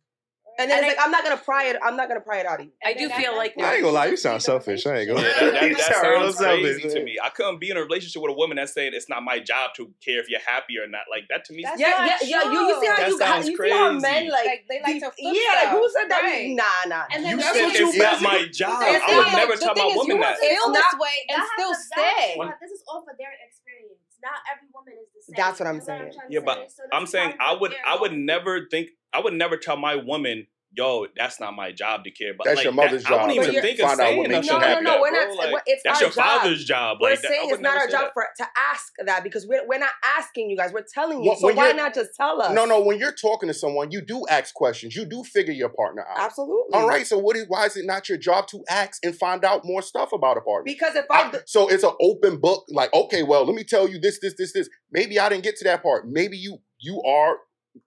And 0.59 0.69
then 0.69 0.77
And 0.79 0.87
it's 0.87 0.97
like 0.97 1.03
I'm 1.05 1.11
not 1.11 1.23
gonna 1.23 1.37
pry 1.37 1.65
it. 1.65 1.77
I'm 1.81 1.97
not 1.97 2.07
gonna 2.07 2.21
pry 2.21 2.37
it 2.39 2.45
out 2.45 2.59
of 2.59 2.65
you. 2.67 2.71
I 2.85 2.93
do 2.93 3.09
feel 3.09 3.31
that- 3.31 3.37
like 3.37 3.53
I 3.59 3.73
ain't 3.75 3.81
gonna 3.81 3.93
lie, 3.93 4.05
you 4.05 4.17
sound 4.17 4.41
selfish. 4.43 4.85
I 4.85 4.99
ain't 4.99 5.07
gonna 5.09 5.21
Yeah, 5.21 5.27
lie. 5.27 5.33
that, 5.33 5.53
that, 5.53 5.63
You 5.69 5.75
that 5.77 5.95
sounds 5.95 6.35
crazy 6.37 6.79
selfish, 6.81 6.93
to 6.93 6.99
man. 6.99 7.05
me. 7.05 7.17
I 7.23 7.29
couldn't 7.29 7.59
be 7.59 7.71
in 7.71 7.77
a 7.77 7.81
relationship 7.81 8.21
with 8.21 8.29
a 8.29 8.35
woman 8.37 8.57
that's 8.57 8.73
saying 8.73 8.91
it's 8.93 9.09
not 9.09 9.23
my 9.23 9.39
job 9.39 9.73
to 9.77 9.89
care 10.05 10.19
if 10.19 10.29
you're 10.29 10.45
happy 10.45 10.77
or 10.77 10.85
not. 10.87 11.09
Like 11.09 11.25
that 11.29 11.43
to 11.45 11.53
me. 11.53 11.63
That's 11.63 11.79
Yeah, 11.81 11.89
not 11.89 12.21
yeah, 12.21 12.43
yeah. 12.43 12.51
You, 12.51 12.59
you 12.69 12.81
see 12.81 12.87
how 12.87 12.97
That 12.97 13.09
you, 13.09 13.19
how, 13.19 13.25
sounds 13.33 13.49
you 13.49 13.57
see 13.57 13.69
how 13.71 13.89
crazy. 13.89 14.01
men 14.01 14.29
like, 14.29 14.45
Like, 14.45 14.65
they 14.69 14.79
like 14.85 14.99
to 15.01 15.09
flip 15.09 15.33
yeah, 15.33 15.57
like 15.57 15.69
who 15.73 15.89
said 15.89 16.07
that? 16.13 16.21
Right. 16.21 16.49
Nah, 16.53 16.63
nah. 16.85 17.03
And 17.09 17.25
then 17.25 17.31
you 17.31 17.37
that's 17.41 17.57
said 17.57 17.65
what 17.65 17.79
you 17.79 17.89
it's 17.89 17.97
not 17.97 18.21
my 18.21 18.45
job. 18.53 18.77
I 18.77 19.17
would 19.17 19.33
never 19.33 19.55
the 19.57 19.65
tell 19.65 19.73
thing 19.73 19.89
my 19.89 19.95
woman 19.95 20.19
that. 20.21 20.37
feel 20.37 20.69
this 20.69 20.93
way 21.01 21.17
and 21.33 21.41
still 21.57 21.73
has 21.73 21.85
stay. 21.89 22.37
This 22.61 22.71
is 22.77 22.83
all 22.87 23.01
for 23.01 23.15
their 23.17 23.33
experience. 23.41 24.02
Not 24.23 24.39
every 24.51 24.69
woman 24.73 24.93
is 24.93 25.09
the 25.13 25.33
same. 25.33 25.35
That's 25.37 25.59
what 25.59 25.67
I'm 25.67 25.75
You 25.75 25.79
know 25.81 25.85
saying. 25.85 25.99
trying 26.13 26.27
to 26.29 26.33
Yeah, 26.33 26.39
say? 26.39 26.45
but 26.45 26.71
So 26.71 26.83
I'm 26.93 27.05
saying 27.07 27.33
I 27.39 27.53
would 27.53 27.75
I 27.85 27.97
would 27.99 28.13
never 28.13 28.67
think 28.71 28.89
I 29.13 29.19
would 29.19 29.33
never 29.33 29.57
tell 29.57 29.77
my 29.77 29.95
woman 29.95 30.47
yo, 30.75 31.05
that's 31.15 31.39
not 31.39 31.53
my 31.55 31.71
job 31.71 32.03
to 32.03 32.11
care 32.11 32.31
about. 32.33 32.45
That's 32.45 32.57
like, 32.57 32.63
your 32.65 32.73
mother's 32.73 33.03
that, 33.03 33.13
I 33.13 33.15
job 33.15 33.27
wouldn't 33.27 33.45
to 33.45 33.51
even 33.51 33.61
think 33.61 33.79
of 33.79 33.87
find 33.87 33.99
out 34.01 34.05
saying 34.07 34.17
what 34.17 34.29
makes 34.29 34.47
nothing 34.47 34.69
you 34.69 34.75
like. 34.75 34.83
No, 34.83 34.89
no, 34.91 34.91
that, 34.91 35.01
we're 35.01 35.11
bro. 35.11 35.35
not- 35.35 35.53
Like, 35.53 35.63
it's 35.67 35.81
that's 35.83 35.97
our 35.99 36.03
your 36.07 36.11
job. 36.11 36.25
father's 36.41 36.65
job. 36.65 36.97
We're 37.01 37.09
Like, 37.11 37.21
that- 37.21 37.27
saying 37.31 37.45
would 37.45 37.53
it's 37.53 37.61
not 37.61 37.77
our 37.77 37.87
job 37.87 38.01
that. 38.01 38.13
for 38.13 38.25
to 38.37 38.45
ask 38.57 38.93
that 39.05 39.23
because 39.23 39.47
we're 39.47 39.65
we're 39.67 39.79
not 39.79 39.91
asking 40.17 40.49
you 40.49 40.57
guys. 40.57 40.71
We're 40.73 40.85
telling 40.93 41.23
you. 41.23 41.29
When- 41.29 41.37
so 41.39 41.53
why 41.53 41.71
not 41.73 41.93
just 41.93 42.11
tell 42.15 42.41
us? 42.41 42.53
No, 42.53 42.65
no. 42.65 42.81
When 42.81 42.97
you're 42.99 43.11
talking 43.13 43.47
to 43.47 43.53
someone, 43.53 43.91
you 43.91 44.01
do 44.01 44.25
ask 44.29 44.53
questions. 44.53 44.95
You 44.95 45.05
do 45.05 45.23
figure 45.23 45.53
your 45.53 45.69
partner 45.69 46.05
out. 46.09 46.19
Absolutely. 46.19 46.73
All 46.73 46.87
right. 46.87 47.05
So 47.05 47.17
what 47.17 47.35
is? 47.35 47.45
Why 47.47 47.65
is 47.65 47.77
it 47.77 47.85
not 47.85 48.09
your 48.09 48.17
job 48.17 48.47
to 48.47 48.63
ask 48.69 49.03
and 49.05 49.15
find 49.15 49.45
out 49.45 49.63
more 49.65 49.81
stuff 49.81 50.11
about 50.13 50.37
a 50.37 50.41
partner? 50.41 50.63
Because 50.65 50.95
if 50.95 51.05
I, 51.09 51.23
I- 51.33 51.39
so 51.45 51.67
it's 51.67 51.83
an 51.83 51.93
open 52.01 52.37
book. 52.37 52.65
Like, 52.69 52.93
okay, 52.93 53.23
well, 53.23 53.45
let 53.45 53.55
me 53.55 53.63
tell 53.63 53.87
you 53.87 53.99
this, 53.99 54.19
this, 54.21 54.33
this, 54.37 54.53
this. 54.53 54.69
Maybe 54.91 55.19
I 55.19 55.29
didn't 55.29 55.43
get 55.43 55.55
to 55.57 55.63
that 55.65 55.83
part. 55.83 56.07
Maybe 56.07 56.37
you 56.37 56.57
you 56.79 57.01
are 57.03 57.37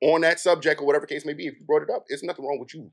on 0.02 0.20
that 0.22 0.40
subject 0.40 0.80
or 0.80 0.86
whatever 0.86 1.06
case 1.06 1.24
may 1.24 1.34
be. 1.34 1.46
If 1.46 1.58
you 1.58 1.64
brought 1.66 1.82
it 1.82 1.90
up, 1.90 2.04
it's 2.08 2.22
nothing 2.22 2.44
wrong 2.44 2.58
with 2.58 2.74
you 2.74 2.90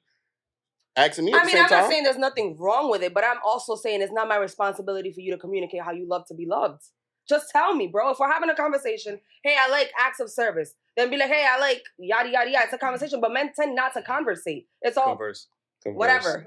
asking 0.96 1.26
me. 1.26 1.34
At 1.34 1.38
I 1.38 1.40
the 1.42 1.46
mean, 1.48 1.56
same 1.56 1.64
I'm 1.64 1.70
time. 1.70 1.82
not 1.82 1.90
saying 1.90 2.04
there's 2.04 2.18
nothing 2.18 2.58
wrong 2.58 2.90
with 2.90 3.02
it, 3.04 3.14
but 3.14 3.24
I'm 3.24 3.38
also 3.46 3.76
saying 3.76 4.02
it's 4.02 4.14
not 4.14 4.28
my 4.28 4.38
responsibility 4.38 5.12
for 5.12 5.22
you 5.22 5.32
to 5.32 5.38
communicate 5.38 5.82
how 5.84 5.92
you 5.92 6.08
love 6.08 6.26
to 6.28 6.34
be 6.34 6.46
loved. 6.46 6.84
Just 7.28 7.50
tell 7.52 7.74
me, 7.74 7.88
bro. 7.88 8.12
If 8.12 8.20
we're 8.20 8.32
having 8.32 8.50
a 8.50 8.56
conversation, 8.56 9.20
hey, 9.44 9.56
I 9.60 9.70
like 9.70 9.92
acts 9.98 10.20
of 10.20 10.30
service. 10.30 10.76
Then 10.98 11.10
be 11.10 11.18
like, 11.18 11.30
hey, 11.30 11.46
I 11.50 11.58
like 11.60 11.82
yada 11.98 12.30
yada 12.30 12.52
yada. 12.52 12.66
It's 12.66 12.74
a 12.74 12.78
conversation, 12.78 13.22
but 13.22 13.32
men 13.34 13.52
tend 13.56 13.76
not 13.76 13.94
to 13.94 14.02
conversate. 14.02 14.68
It's 14.82 14.98
all 14.98 15.06
Converse. 15.16 15.48
whatever. 15.86 16.46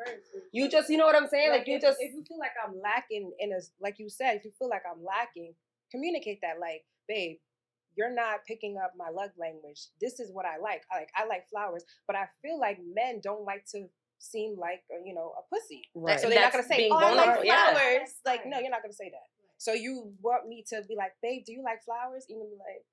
You 0.53 0.69
just, 0.69 0.91
you 0.91 0.97
know 0.99 1.07
what 1.07 1.17
I'm 1.17 1.29
saying? 1.29 1.51
Like, 1.51 1.61
Like, 1.61 1.69
you 1.69 1.77
if, 1.77 1.83
just. 1.83 1.99
if 2.01 2.13
you 2.13 2.23
feel 2.29 2.39
like 2.39 2.53
I'm 2.65 2.75
lacking 2.81 3.33
in 3.41 3.53
a 3.53 3.59
like 3.81 3.99
you 3.99 4.09
said, 4.09 4.37
if 4.37 4.45
you 4.45 4.53
feel 4.59 4.69
like 4.69 4.83
I'm 4.91 5.03
lacking, 5.03 5.55
communicate 5.91 6.41
that. 6.43 6.61
Like, 6.61 6.85
babe, 7.09 7.39
you're 7.97 8.15
not 8.15 8.45
picking 8.47 8.77
up 8.77 8.93
my 8.97 9.09
love 9.11 9.31
language. 9.39 9.89
This 10.01 10.21
is 10.21 10.31
what 10.33 10.45
I 10.47 10.59
like. 10.59 10.83
I 10.93 10.99
like 10.99 11.11
I 11.17 11.27
like 11.27 11.49
flowers, 11.49 11.85
but 12.07 12.17
I 12.17 12.27
feel 12.43 12.59
like 12.61 12.79
men 12.95 13.21
don't 13.23 13.45
like 13.45 13.65
to 13.73 13.87
seem 14.19 14.57
like 14.59 14.83
uh, 14.93 15.03
you 15.05 15.15
know 15.15 15.33
a 15.39 15.43
pussy. 15.55 15.83
Right. 15.95 16.21
So 16.21 16.29
they're 16.29 16.41
not 16.41 16.53
gonna 16.53 16.65
say, 16.65 16.77
being 16.77 16.93
"Oh, 16.93 16.97
I 16.97 17.13
like 17.13 17.17
vulnerable, 17.17 17.45
yeah. 17.45 17.73
flowers." 17.73 18.11
Like, 18.25 18.47
no, 18.47 18.59
you're 18.59 18.71
not 18.71 18.83
gonna 18.83 18.93
say 18.93 19.11
that. 19.11 19.27
So 19.59 19.73
you 19.73 20.13
want 20.23 20.47
me 20.49 20.65
to 20.69 20.83
be 20.89 20.97
like, 20.97 21.13
"Babe, 21.23 21.43
do 21.47 21.53
you 21.53 21.63
like 21.63 21.83
flowers?" 21.85 22.27
You're 22.29 22.41
be 22.41 22.57
like, 22.59 22.85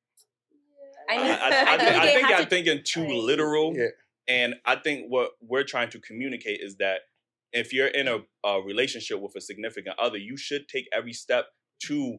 I 1.10 1.16
I, 1.16 1.18
I, 1.18 1.72
I, 1.72 1.74
I 1.74 1.78
think, 1.78 1.90
think 1.90 1.96
I 2.02 2.06
it 2.08 2.14
think 2.14 2.28
has 2.28 2.40
I'm 2.40 2.44
to- 2.44 2.50
thinking 2.50 2.80
too 2.86 3.04
Right. 3.04 3.14
literal. 3.14 3.74
Yeah. 3.76 3.88
And 4.28 4.56
I 4.66 4.78
think 4.78 5.08
what 5.10 5.32
we're 5.42 5.66
trying 5.66 5.90
to 5.90 6.00
communicate 6.00 6.62
is 6.62 6.78
that 6.78 7.02
if 7.52 7.74
you're 7.74 7.88
in 7.88 8.08
a, 8.08 8.20
a 8.48 8.62
relationship 8.62 9.20
with 9.20 9.36
a 9.36 9.42
significant 9.42 10.00
other, 10.00 10.18
you 10.18 10.38
should 10.38 10.68
take 10.70 10.88
every 10.94 11.12
step 11.14 11.48
to, 11.88 12.18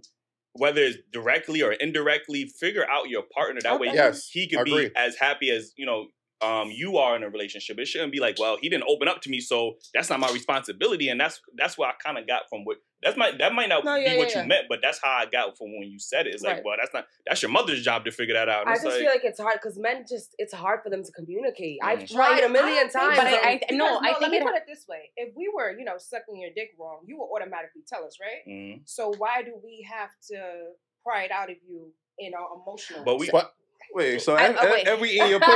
whether 0.54 0.80
it's 0.80 0.98
directly 1.12 1.62
or 1.62 1.72
indirectly, 1.72 2.46
figure 2.46 2.86
out 2.88 3.08
your 3.08 3.22
partner. 3.34 3.60
That 3.60 3.80
way, 3.80 3.90
Yes, 3.92 4.28
he 4.28 4.48
could 4.48 4.64
be 4.64 4.90
as 4.96 5.16
happy 5.16 5.50
as 5.50 5.72
you 5.76 5.84
know 5.84 6.06
um, 6.44 6.70
you 6.70 6.98
are 6.98 7.16
in 7.16 7.22
a 7.22 7.28
relationship. 7.30 7.78
It 7.78 7.86
shouldn't 7.86 8.12
be 8.12 8.20
like, 8.20 8.36
well, 8.38 8.56
he 8.60 8.68
didn't 8.68 8.84
open 8.88 9.08
up 9.08 9.20
to 9.22 9.30
me, 9.30 9.40
so 9.40 9.76
that's 9.94 10.10
not 10.10 10.20
my 10.20 10.30
responsibility. 10.30 11.08
And 11.08 11.20
that's 11.20 11.40
that's 11.56 11.76
what 11.78 11.88
I 11.88 11.92
kind 12.04 12.18
of 12.18 12.26
got 12.26 12.42
from 12.50 12.64
what 12.64 12.78
that's 13.02 13.16
my 13.16 13.32
that 13.38 13.52
might 13.54 13.68
not 13.68 13.84
No, 13.84 13.96
be 13.96 14.02
yeah, 14.02 14.16
what 14.18 14.30
yeah, 14.30 14.42
you 14.42 14.48
meant, 14.48 14.66
but 14.68 14.80
that's 14.82 15.00
how 15.02 15.10
I 15.10 15.26
got 15.26 15.56
from 15.58 15.68
when 15.78 15.88
you 15.88 15.98
said 15.98 16.26
it. 16.26 16.34
It's 16.34 16.42
like, 16.42 16.64
well, 16.64 16.76
that's 16.80 16.92
not 16.94 17.06
that's 17.26 17.42
your 17.42 17.50
mother's 17.50 17.82
job 17.82 18.04
to 18.06 18.10
figure 18.12 18.34
that 18.34 18.48
out. 18.48 18.62
And 18.62 18.70
I 18.70 18.74
just 18.74 18.84
like, 18.86 18.94
feel 18.94 19.10
like 19.10 19.24
it's 19.24 19.40
hard 19.40 19.58
because 19.62 19.78
men 19.78 20.04
just, 20.08 20.34
it's 20.38 20.54
hard 20.54 20.80
for 20.82 20.90
them 20.90 21.02
to 21.04 21.12
communicate. 21.12 21.78
I've 21.82 22.00
Mm. 22.00 22.10
tried 22.14 22.44
a 22.44 22.48
million 22.48 22.88
don't 22.88 22.92
think 22.92 22.92
times. 22.92 23.16
But 23.18 23.30
so. 23.30 23.36
I- 23.36 23.48
I- 23.50 23.58
Because, 23.58 23.76
no, 23.76 23.98
I 23.98 24.08
let 24.10 24.18
think 24.20 24.30
me 24.32 24.38
it- 24.38 24.42
put 24.44 24.54
it 24.54 24.64
this 24.66 24.86
way: 24.88 25.10
if 25.16 25.34
we 25.36 25.50
were, 25.54 25.76
you 25.78 25.84
know, 25.84 25.96
sucking 25.98 26.36
your 26.40 26.50
dick 26.54 26.70
wrong, 26.78 27.00
you 27.06 27.18
would 27.18 27.28
automatically 27.34 27.82
tell 27.86 28.04
us, 28.04 28.18
right? 28.20 28.42
mhm. 28.48 28.80
So 28.84 29.12
why 29.18 29.42
do 29.42 29.52
we 29.62 29.86
have 29.90 30.10
to 30.30 30.72
pry 31.04 31.24
it 31.24 31.30
out 31.30 31.50
of 31.50 31.56
you 31.68 31.92
in 32.18 32.32
our 32.34 32.48
emotional? 32.60 33.04
But 33.04 33.18
we- 33.18 33.30
But 33.30 33.54
Wait, 33.94 34.20
so 34.20 34.34
I- 34.36 34.48
oh, 34.58 34.70
wait. 34.72 34.86
every 34.88 35.18
in 35.18 35.28
your 35.30 35.38
pu- 35.40 35.52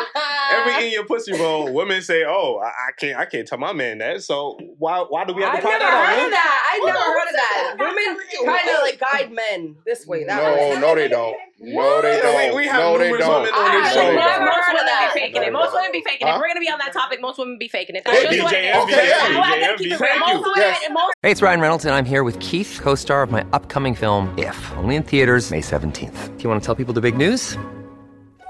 every 0.52 0.86
in 0.86 0.92
your 0.92 1.04
pussy 1.04 1.32
roll, 1.32 1.72
women 1.72 2.00
say, 2.02 2.24
"Oh, 2.24 2.60
I, 2.62 2.68
I 2.68 2.92
can't, 2.96 3.18
I 3.18 3.24
can't 3.24 3.46
tell 3.48 3.58
my 3.58 3.72
man 3.72 3.98
that." 3.98 4.22
So 4.22 4.56
why, 4.78 5.00
why 5.08 5.24
do 5.24 5.34
we 5.34 5.42
have 5.42 5.52
to 5.52 5.56
I've 5.58 5.62
find 5.64 5.78
never 5.80 5.84
that 5.90 6.04
out? 6.08 6.16
heard 6.16 6.24
of 6.26 6.30
that. 6.30 6.70
I've 6.72 6.86
never 6.86 6.98
on, 6.98 7.18
heard 7.18 7.28
of 7.28 7.34
that. 7.34 7.74
that? 7.76 7.76
Women 7.78 8.54
kind 8.54 8.76
of 8.76 8.82
like 8.82 9.00
guide 9.00 9.32
men 9.32 9.76
this 9.84 10.06
way. 10.06 10.22
That 10.24 10.40
no, 10.42 10.52
way. 10.74 10.80
no, 10.80 10.94
they 10.94 11.08
don't. 11.08 11.36
No, 11.60 12.00
they 12.00 12.20
don't. 12.20 12.50
we- 12.54 12.56
we 12.58 12.66
have 12.68 12.78
no, 12.80 12.98
they 12.98 13.04
numerous 13.10 13.26
don't. 13.26 13.42
women 13.42 13.54
on 13.54 13.72
this 13.72 13.82
have 13.86 13.92
show. 13.94 14.12
never 14.14 14.38
though. 14.38 14.44
most 14.46 14.68
women 14.68 14.84
be 14.86 15.20
faking 15.20 15.42
it. 15.42 15.52
Most 15.52 15.72
women 15.74 15.90
be 15.92 16.02
faking 16.06 16.28
it. 16.28 16.38
We're 16.38 16.46
gonna 16.48 16.60
be 16.60 16.70
on 16.70 16.78
that 16.78 16.92
topic, 16.92 17.20
most 17.20 17.38
women 17.38 17.58
be 17.58 17.66
faking 17.68 17.96
it. 17.96 18.06
Hey, 18.06 18.22
That's 18.22 18.34
just 18.36 18.42
what 18.44 18.52
it 18.54 18.64
is. 18.64 18.76
okay, 18.84 19.08
Yeah, 19.08 19.28
yeah, 19.28 19.34
well, 19.34 19.42
I 19.42 19.56
DJ, 19.56 19.60
gotta 19.66 19.76
keep 19.78 19.92
it 19.92 19.98
thank 19.98 20.26
you. 20.28 20.34
women, 20.38 20.52
Yes. 20.56 20.82
most 20.92 21.14
Hey, 21.22 21.30
it's 21.32 21.42
Ryan 21.42 21.60
Reynolds, 21.60 21.84
and 21.86 21.94
I'm 21.94 22.04
here 22.04 22.22
with 22.22 22.38
Keith, 22.38 22.78
co 22.80 22.94
star 22.94 23.22
of 23.24 23.32
my 23.32 23.44
upcoming 23.52 23.96
film, 23.96 24.32
If, 24.38 24.72
only 24.76 24.94
in 24.94 25.02
theaters, 25.02 25.50
May 25.50 25.60
17th. 25.60 26.36
Do 26.36 26.42
you 26.44 26.48
want 26.48 26.62
to 26.62 26.66
tell 26.66 26.76
people 26.76 26.94
the 26.94 27.00
big 27.00 27.16
news? 27.16 27.56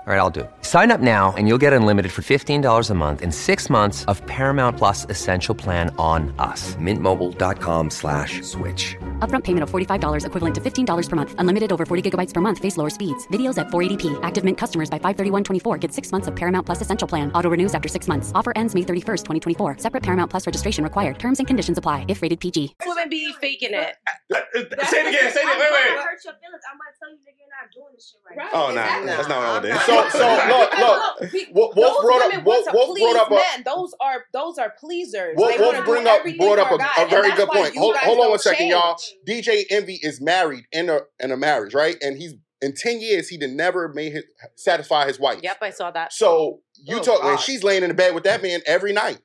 All 0.08 0.14
right, 0.14 0.20
I'll 0.20 0.30
do 0.30 0.40
it. 0.40 0.50
Sign 0.62 0.90
up 0.90 1.02
now 1.02 1.34
and 1.36 1.46
you'll 1.46 1.58
get 1.60 1.74
unlimited 1.74 2.10
for 2.12 2.22
$15 2.22 2.88
a 2.88 2.94
month 2.94 3.20
in 3.20 3.30
six 3.30 3.68
months 3.68 4.06
of 4.06 4.24
Paramount 4.24 4.78
Plus 4.78 5.04
Essential 5.10 5.54
Plan 5.54 5.94
on 5.98 6.32
us. 6.38 6.76
Mintmobile.com 6.76 7.90
slash 7.90 8.40
switch. 8.40 8.96
Upfront 9.18 9.44
payment 9.44 9.64
of 9.64 9.70
$45 9.70 10.24
equivalent 10.24 10.54
to 10.54 10.62
$15 10.62 11.08
per 11.10 11.14
month. 11.16 11.34
Unlimited 11.36 11.72
over 11.72 11.84
40 11.84 12.00
gigabytes 12.10 12.32
per 12.32 12.40
month. 12.40 12.58
Face 12.58 12.78
lower 12.78 12.88
speeds. 12.88 13.26
Videos 13.26 13.58
at 13.58 13.66
480p. 13.68 14.18
Active 14.22 14.44
Mint 14.44 14.56
customers 14.56 14.88
by 14.88 14.98
531.24 14.98 15.78
get 15.78 15.92
six 15.92 16.10
months 16.10 16.26
of 16.26 16.34
Paramount 16.34 16.64
Plus 16.64 16.80
Essential 16.80 17.06
Plan. 17.06 17.30
Auto 17.32 17.50
renews 17.50 17.74
after 17.74 17.86
six 17.86 18.08
months. 18.08 18.32
Offer 18.34 18.54
ends 18.56 18.74
May 18.74 18.80
31st, 18.84 19.24
2024. 19.26 19.76
Separate 19.76 20.02
Paramount 20.02 20.30
Plus 20.30 20.46
registration 20.46 20.84
required. 20.84 21.18
Terms 21.18 21.38
and 21.38 21.46
conditions 21.46 21.76
apply 21.76 22.06
if 22.08 22.22
rated 22.22 22.40
PG. 22.40 22.76
Women 22.86 23.10
be 23.10 23.30
faking 23.42 23.74
it. 23.74 23.96
Uh, 24.34 24.38
uh, 24.38 24.86
Say 24.86 25.00
it 25.04 25.08
again. 25.08 25.30
Say 25.32 25.40
it. 25.40 25.46
I'm 25.46 25.58
Wait, 25.58 25.68
gonna 25.68 25.76
wait. 25.76 25.98
hurt 26.00 26.24
your 26.24 26.32
feelings. 26.40 26.64
I 26.64 26.76
might 26.80 26.96
tell 26.98 27.10
you 27.10 27.16
nigga 27.16 27.36
you're 27.36 27.52
not 27.52 27.68
doing 27.74 27.92
this 27.94 28.08
shit 28.08 28.20
right. 28.24 28.38
Right. 28.38 28.50
Oh, 28.54 28.72
nah, 28.72 28.80
Exactly. 28.80 29.06
that's 29.06 29.28
not 29.28 29.38
what 29.38 29.48
I 29.48 29.60
did. 29.60 29.97
So, 30.10 30.18
so 30.18 30.48
look, 30.48 30.78
look. 30.78 31.32
we- 31.32 31.46
Wolf- 31.52 31.76
Wolf 31.76 31.94
those 31.96 32.04
brought 32.04 32.22
up- 32.22 32.28
women 32.30 32.44
Wolf- 32.44 32.66
want 32.66 32.86
to 32.88 32.92
please 32.92 33.02
brought 33.02 33.16
up 33.16 33.30
a- 33.30 33.34
men. 33.34 33.62
Those 33.64 33.94
are 34.00 34.24
those 34.32 34.58
are 34.58 34.70
pleasers. 34.78 35.36
Wolf, 35.36 35.50
They 35.50 35.58
Wolf 35.58 35.74
wanna 35.74 35.84
do 35.86 35.90
bring 35.92 36.06
up 36.06 36.18
everything 36.20 36.38
brought 36.46 36.58
up 36.58 36.68
for 36.68 36.74
a, 36.74 36.78
guy, 36.78 36.92
a 36.98 37.06
very 37.08 37.32
good 37.32 37.48
point. 37.48 37.76
Hold, 37.76 37.94
guys 37.94 38.04
hold 38.04 38.18
on 38.18 38.22
don't 38.24 38.30
one 38.30 38.38
second, 38.38 38.68
y'all. 38.68 38.98
DJ 39.26 39.64
Envy 39.70 39.98
is 40.02 40.20
married 40.20 40.64
in 40.72 40.88
a 40.90 41.00
in 41.20 41.30
a 41.32 41.36
marriage, 41.36 41.74
right? 41.74 41.96
And 42.02 42.16
he's 42.16 42.34
in 42.60 42.74
ten 42.74 43.00
years 43.00 43.28
he 43.28 43.36
did 43.38 43.50
never 43.50 43.88
made 43.88 44.12
his 44.12 44.24
satisfy 44.56 45.06
his 45.06 45.18
wife. 45.20 45.40
Yep, 45.42 45.58
I 45.62 45.70
saw 45.70 45.90
that. 45.92 46.12
So 46.12 46.60
you 46.84 46.98
Oh, 46.98 47.02
talk, 47.02 47.24
and 47.24 47.38
she's 47.40 47.62
laying 47.62 47.82
in 47.82 47.88
the 47.88 47.94
bed 47.94 48.14
with 48.14 48.24
that 48.24 48.42
man 48.42 48.60
every 48.66 48.92
night. 48.92 49.18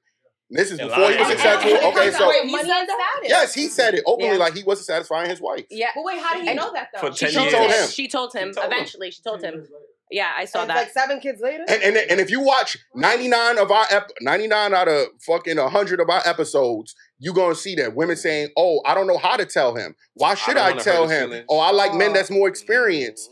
This 0.49 0.69
is 0.69 0.77
before 0.77 1.09
he 1.09 1.17
was 1.17 1.27
successful. 1.29 1.71
Okay, 1.71 2.11
so 2.11 2.31
to 2.31 2.43
money 2.45 2.69
and 2.69 2.87
status. 2.87 3.27
yes, 3.27 3.53
he 3.55 3.67
said 3.69 3.95
it 3.95 4.03
openly, 4.05 4.33
Yeah. 4.33 4.37
like 4.37 4.53
he 4.53 4.61
wasn't 4.63 4.85
satisfying 4.85 5.27
his 5.27 5.41
wife. 5.41 5.65
Yeah. 5.71 5.89
But 5.95 6.03
wait, 6.03 6.19
how 6.19 6.35
do 6.35 6.43
you 6.45 6.53
know 6.53 6.71
that 6.73 6.89
though? 6.93 7.09
for 7.09 7.15
She 7.15 7.25
10 7.25 7.33
told 7.33 7.47
She 7.47 7.51
told 7.55 7.71
him. 7.71 7.71
him. 7.83 7.89
She 7.89 8.07
told 8.07 8.33
him. 8.35 8.49
She 8.49 8.53
told 8.53 8.65
him. 8.67 8.71
Eventually, 8.71 9.11
she 9.11 9.21
told 9.23 9.41
him. 9.41 9.67
Yeah, 10.13 10.31
I 10.37 10.45
saw 10.45 10.61
And 10.61 10.69
that. 10.69 10.75
like 10.77 10.91
seven 10.91 11.19
kids 11.19 11.41
later. 11.41 11.65
And, 11.67 11.81
and 11.81 11.97
and 11.97 12.19
if 12.19 12.29
you 12.29 12.39
watch 12.39 12.77
99 12.93 13.57
of 13.57 13.71
our 13.71 13.85
ep- 13.89 14.11
99 14.21 14.73
out 14.73 14.87
of 14.87 15.07
fucking 15.25 15.57
100 15.57 15.99
of 15.99 16.09
our 16.09 16.21
episodes, 16.23 16.93
you're 17.17 17.33
going 17.33 17.55
to 17.55 17.59
see 17.59 17.73
that 17.75 17.95
women 17.95 18.15
saying, 18.15 18.49
"Oh, 18.55 18.81
I 18.85 18.93
don't 18.93 19.07
know 19.07 19.17
how 19.17 19.37
to 19.37 19.45
tell 19.45 19.75
him. 19.75 19.95
Why 20.13 20.35
should 20.35 20.53
don't 20.53 20.79
I, 20.79 20.83
tell 20.83 21.07
him? 21.07 21.29
feelings." 21.29 21.45
Oh, 21.49 21.57
I 21.59 21.71
like 21.71 21.95
men 21.95 22.13
that's 22.13 22.29
more 22.29 22.47
mm. 22.47 22.51
experienced." 22.51 23.27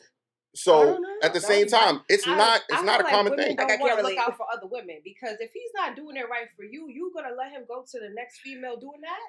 So 0.56 1.00
at 1.24 1.34
the 1.34 1.40
No, 1.40 1.48
same 1.48 1.68
but 1.70 1.78
time, 1.78 2.02
it's 2.10 2.28
I- 2.28 2.36
not 2.36 2.62
it's 2.68 2.82
I 2.82 2.84
not 2.84 3.00
a 3.00 3.04
like 3.04 3.14
common 3.14 3.36
thing. 3.38 3.56
Don't 3.56 3.68
Like, 3.70 3.80
I 3.80 3.88
can't 3.88 4.00
to 4.00 4.04
look 4.04 4.18
out 4.18 4.36
for 4.38 4.48
other 4.52 4.68
women 4.68 4.98
because 5.04 5.38
if 5.40 5.52
he's 5.54 5.72
not 5.76 5.96
doing 5.96 6.18
it 6.18 6.26
right 6.30 6.48
for 6.58 6.64
you, 6.64 6.88
you 6.90 7.12
gonna 7.16 7.36
let 7.38 7.52
him 7.52 7.64
go 7.68 7.86
to 7.90 8.00
the 8.00 8.10
next 8.16 8.40
female 8.40 8.76
doing 8.78 9.02
that? 9.02 9.20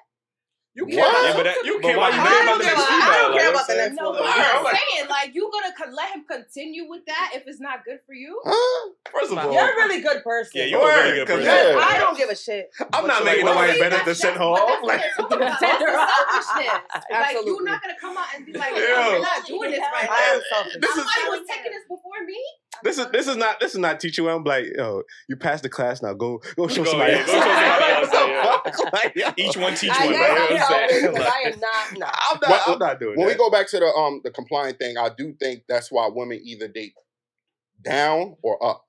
You 0.75 0.85
What? 0.85 0.93
care 0.95 1.05
about 1.05 1.23
Yeah, 1.23 1.33
but 1.37 1.43
that- 1.43 1.65
you 1.65 1.73
but 1.77 1.81
care 1.85 1.97
why 2.01 2.09
about 2.09 2.17
you 2.17 2.23
the 2.23 2.29
care 2.33 2.33
man. 2.33 2.47
about 2.49 2.57
the 2.57 2.65
next 2.65 2.81
I 2.81 3.21
don't 3.21 3.33
care 3.37 3.49
about 3.53 3.67
the 3.67 3.75
next 3.77 3.93
No, 3.95 4.03
woman. 4.09 4.21
but 4.25 4.29
I'm 4.33 4.57
alright. 4.57 4.73
saying 4.89 5.05
like 5.07 5.29
you 5.35 5.43
gonna 5.53 5.73
co- 5.77 5.91
let 5.93 6.09
him 6.17 6.25
continue 6.25 6.89
with 6.89 7.05
that 7.05 7.31
if 7.35 7.43
it's 7.45 7.61
not 7.61 7.85
good 7.85 7.99
for 8.07 8.13
you. 8.17 8.41
Huh? 8.43 8.89
First 9.13 9.31
of 9.31 9.37
all, 9.37 9.53
You're 9.53 9.69
a 9.69 9.75
really 9.85 10.01
good 10.01 10.23
person. 10.23 10.51
Yeah, 10.55 10.65
you're 10.65 10.81
a 10.81 11.03
really 11.03 11.15
good 11.21 11.27
person. 11.27 11.45
Yeah. 11.45 11.77
I 11.77 11.99
don't 11.99 12.17
give 12.17 12.29
a 12.29 12.35
shit. 12.35 12.71
I'm 12.91 13.03
what 13.05 13.07
not 13.07 13.23
making 13.23 13.45
like. 13.45 13.53
nobody 13.53 13.73
See, 13.73 13.79
better 13.85 13.97
to 14.01 14.05
that's- 14.09 14.17
send 14.17 14.33
her 14.37 14.49
that's- 14.49 14.65
off. 14.65 14.81
but 14.81 14.87
Like, 14.87 15.01
that's 15.01 15.17
what 15.19 15.29
I'm 15.29 15.39
talking 15.61 15.87
about. 15.93 16.09
That's 16.09 16.47
the 16.47 16.63
selfishness. 16.65 17.05
Like 17.13 17.37
you're 17.45 17.63
not 17.63 17.81
gonna 17.81 17.99
come 18.01 18.17
out 18.17 18.27
and 18.33 18.45
be 18.45 18.53
like, 18.53 18.73
Yeah. 18.73 18.81
Oh, 18.81 19.01
"No, 19.05 19.09
you're 19.13 19.21
not 19.21 19.45
doing 19.45 19.71
this 19.71 19.79
right. 19.79 20.09
I 20.09 20.21
am 20.33 20.41
selfish. 20.49 20.73
Somebody 20.81 21.23
was 21.29 21.41
taking 21.47 21.71
this 21.71 21.85
before 21.87 22.25
me. 22.25 22.41
This 22.83 22.97
is 22.97 23.07
this 23.11 23.27
is 23.27 23.35
not 23.37 23.59
this 23.59 23.73
is 23.73 23.79
not 23.79 23.99
teaching 23.99 24.25
well. 24.25 24.37
I'm 24.37 24.43
like, 24.43 24.65
yo, 24.75 25.03
you 25.29 25.35
passed 25.35 25.63
the 25.63 25.69
class 25.69 26.01
now. 26.01 26.13
Go 26.13 26.41
go 26.55 26.67
show 26.67 26.83
Go, 26.83 26.91
somebody 26.91 27.13
yeah, 27.13 27.25
go 27.25 27.31
show 27.33 27.39
somebody 27.39 27.93
else, 27.93 28.09
What 28.43 28.63
the 28.63 29.11
yeah. 29.15 29.27
Like. 29.27 29.39
Each 29.39 29.57
one 29.57 29.75
teach 29.75 29.91
I 29.93 30.05
one. 30.05 30.13
guess 30.13 30.29
Like, 30.29 30.31
you 30.31 30.37
know 30.37 30.43
I'm 30.45 30.51
what 30.51 30.83
I'm 30.83 30.89
saying? 30.89 31.11
because 31.13 31.27
I 31.27 31.49
am 31.49 31.59
not. 31.59 31.97
Nah. 31.99 32.11
I'm 32.31 32.39
not. 32.41 32.49
When- 32.49 32.73
I'm 32.73 32.79
not 32.79 32.99
doing 32.99 33.17
When 33.19 33.27
we 33.27 33.35
go 33.35 33.49
back 33.49 33.67
to 33.69 33.79
the 33.79 33.85
um 33.85 34.21
the 34.23 34.31
compliant 34.31 34.79
thing, 34.79 34.97
I 34.97 35.09
do 35.15 35.33
think 35.39 35.63
that's 35.69 35.91
why 35.91 36.09
women 36.11 36.39
either 36.43 36.67
date 36.67 36.93
down 37.81 38.35
or 38.41 38.63
up. 38.65 38.85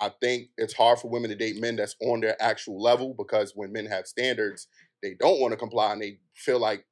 I 0.00 0.10
think 0.20 0.48
it's 0.56 0.72
hard 0.74 0.98
for 0.98 1.10
women 1.10 1.30
to 1.30 1.36
date 1.36 1.60
men 1.60 1.76
that's 1.76 1.96
on 2.00 2.20
their 2.20 2.40
actual 2.40 2.80
level 2.80 3.14
because 3.16 3.52
when 3.54 3.72
men 3.72 3.86
have 3.86 4.06
standards, 4.06 4.66
they 5.02 5.14
don't 5.18 5.40
want 5.40 5.52
to 5.52 5.58
comply 5.58 5.92
and 5.92 6.00
they 6.00 6.20
feel 6.34 6.58
like 6.58 6.86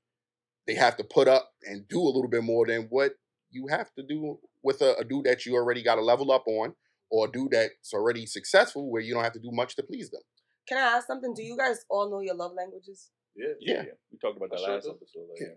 they 0.66 0.74
have 0.74 0.96
to 0.98 1.04
put 1.04 1.26
up 1.28 1.50
and 1.66 1.88
do 1.88 2.00
a 2.00 2.04
little 2.04 2.28
bit 2.28 2.42
more 2.44 2.66
than 2.66 2.82
what 2.90 3.12
you 3.50 3.66
have 3.68 3.92
to 3.94 4.02
do 4.02 4.38
with 4.68 4.80
a, 4.88 4.90
a 5.02 5.04
dude 5.10 5.24
that 5.28 5.44
you 5.46 5.52
already 5.60 5.82
got 5.82 5.98
a 5.98 6.04
level 6.12 6.28
up 6.36 6.44
on 6.46 6.74
or 7.10 7.26
a 7.26 7.30
dude 7.36 7.52
that's 7.52 7.92
already 7.94 8.24
successful 8.26 8.82
where 8.92 9.02
you 9.02 9.12
don't 9.14 9.24
have 9.24 9.32
to 9.38 9.44
do 9.48 9.50
much 9.60 9.74
to 9.76 9.82
please 9.82 10.08
them. 10.10 10.20
Can 10.68 10.76
I 10.78 10.86
ask 10.96 11.06
something? 11.06 11.32
Do 11.34 11.42
you 11.42 11.56
guys 11.56 11.78
all 11.88 12.10
know 12.10 12.20
your 12.20 12.34
love 12.42 12.52
languages? 12.56 13.10
Yeah, 13.34 13.46
yeah, 13.60 13.74
Yeah. 13.74 13.82
yeah. 13.88 13.92
We 14.12 14.18
talked 14.22 14.36
about 14.36 14.50
that 14.50 14.60
sure 14.60 14.74
last 14.74 14.84
do. 14.84 14.90
episode. 14.90 15.26
Like, 15.30 15.40
Yeah. 15.40 15.56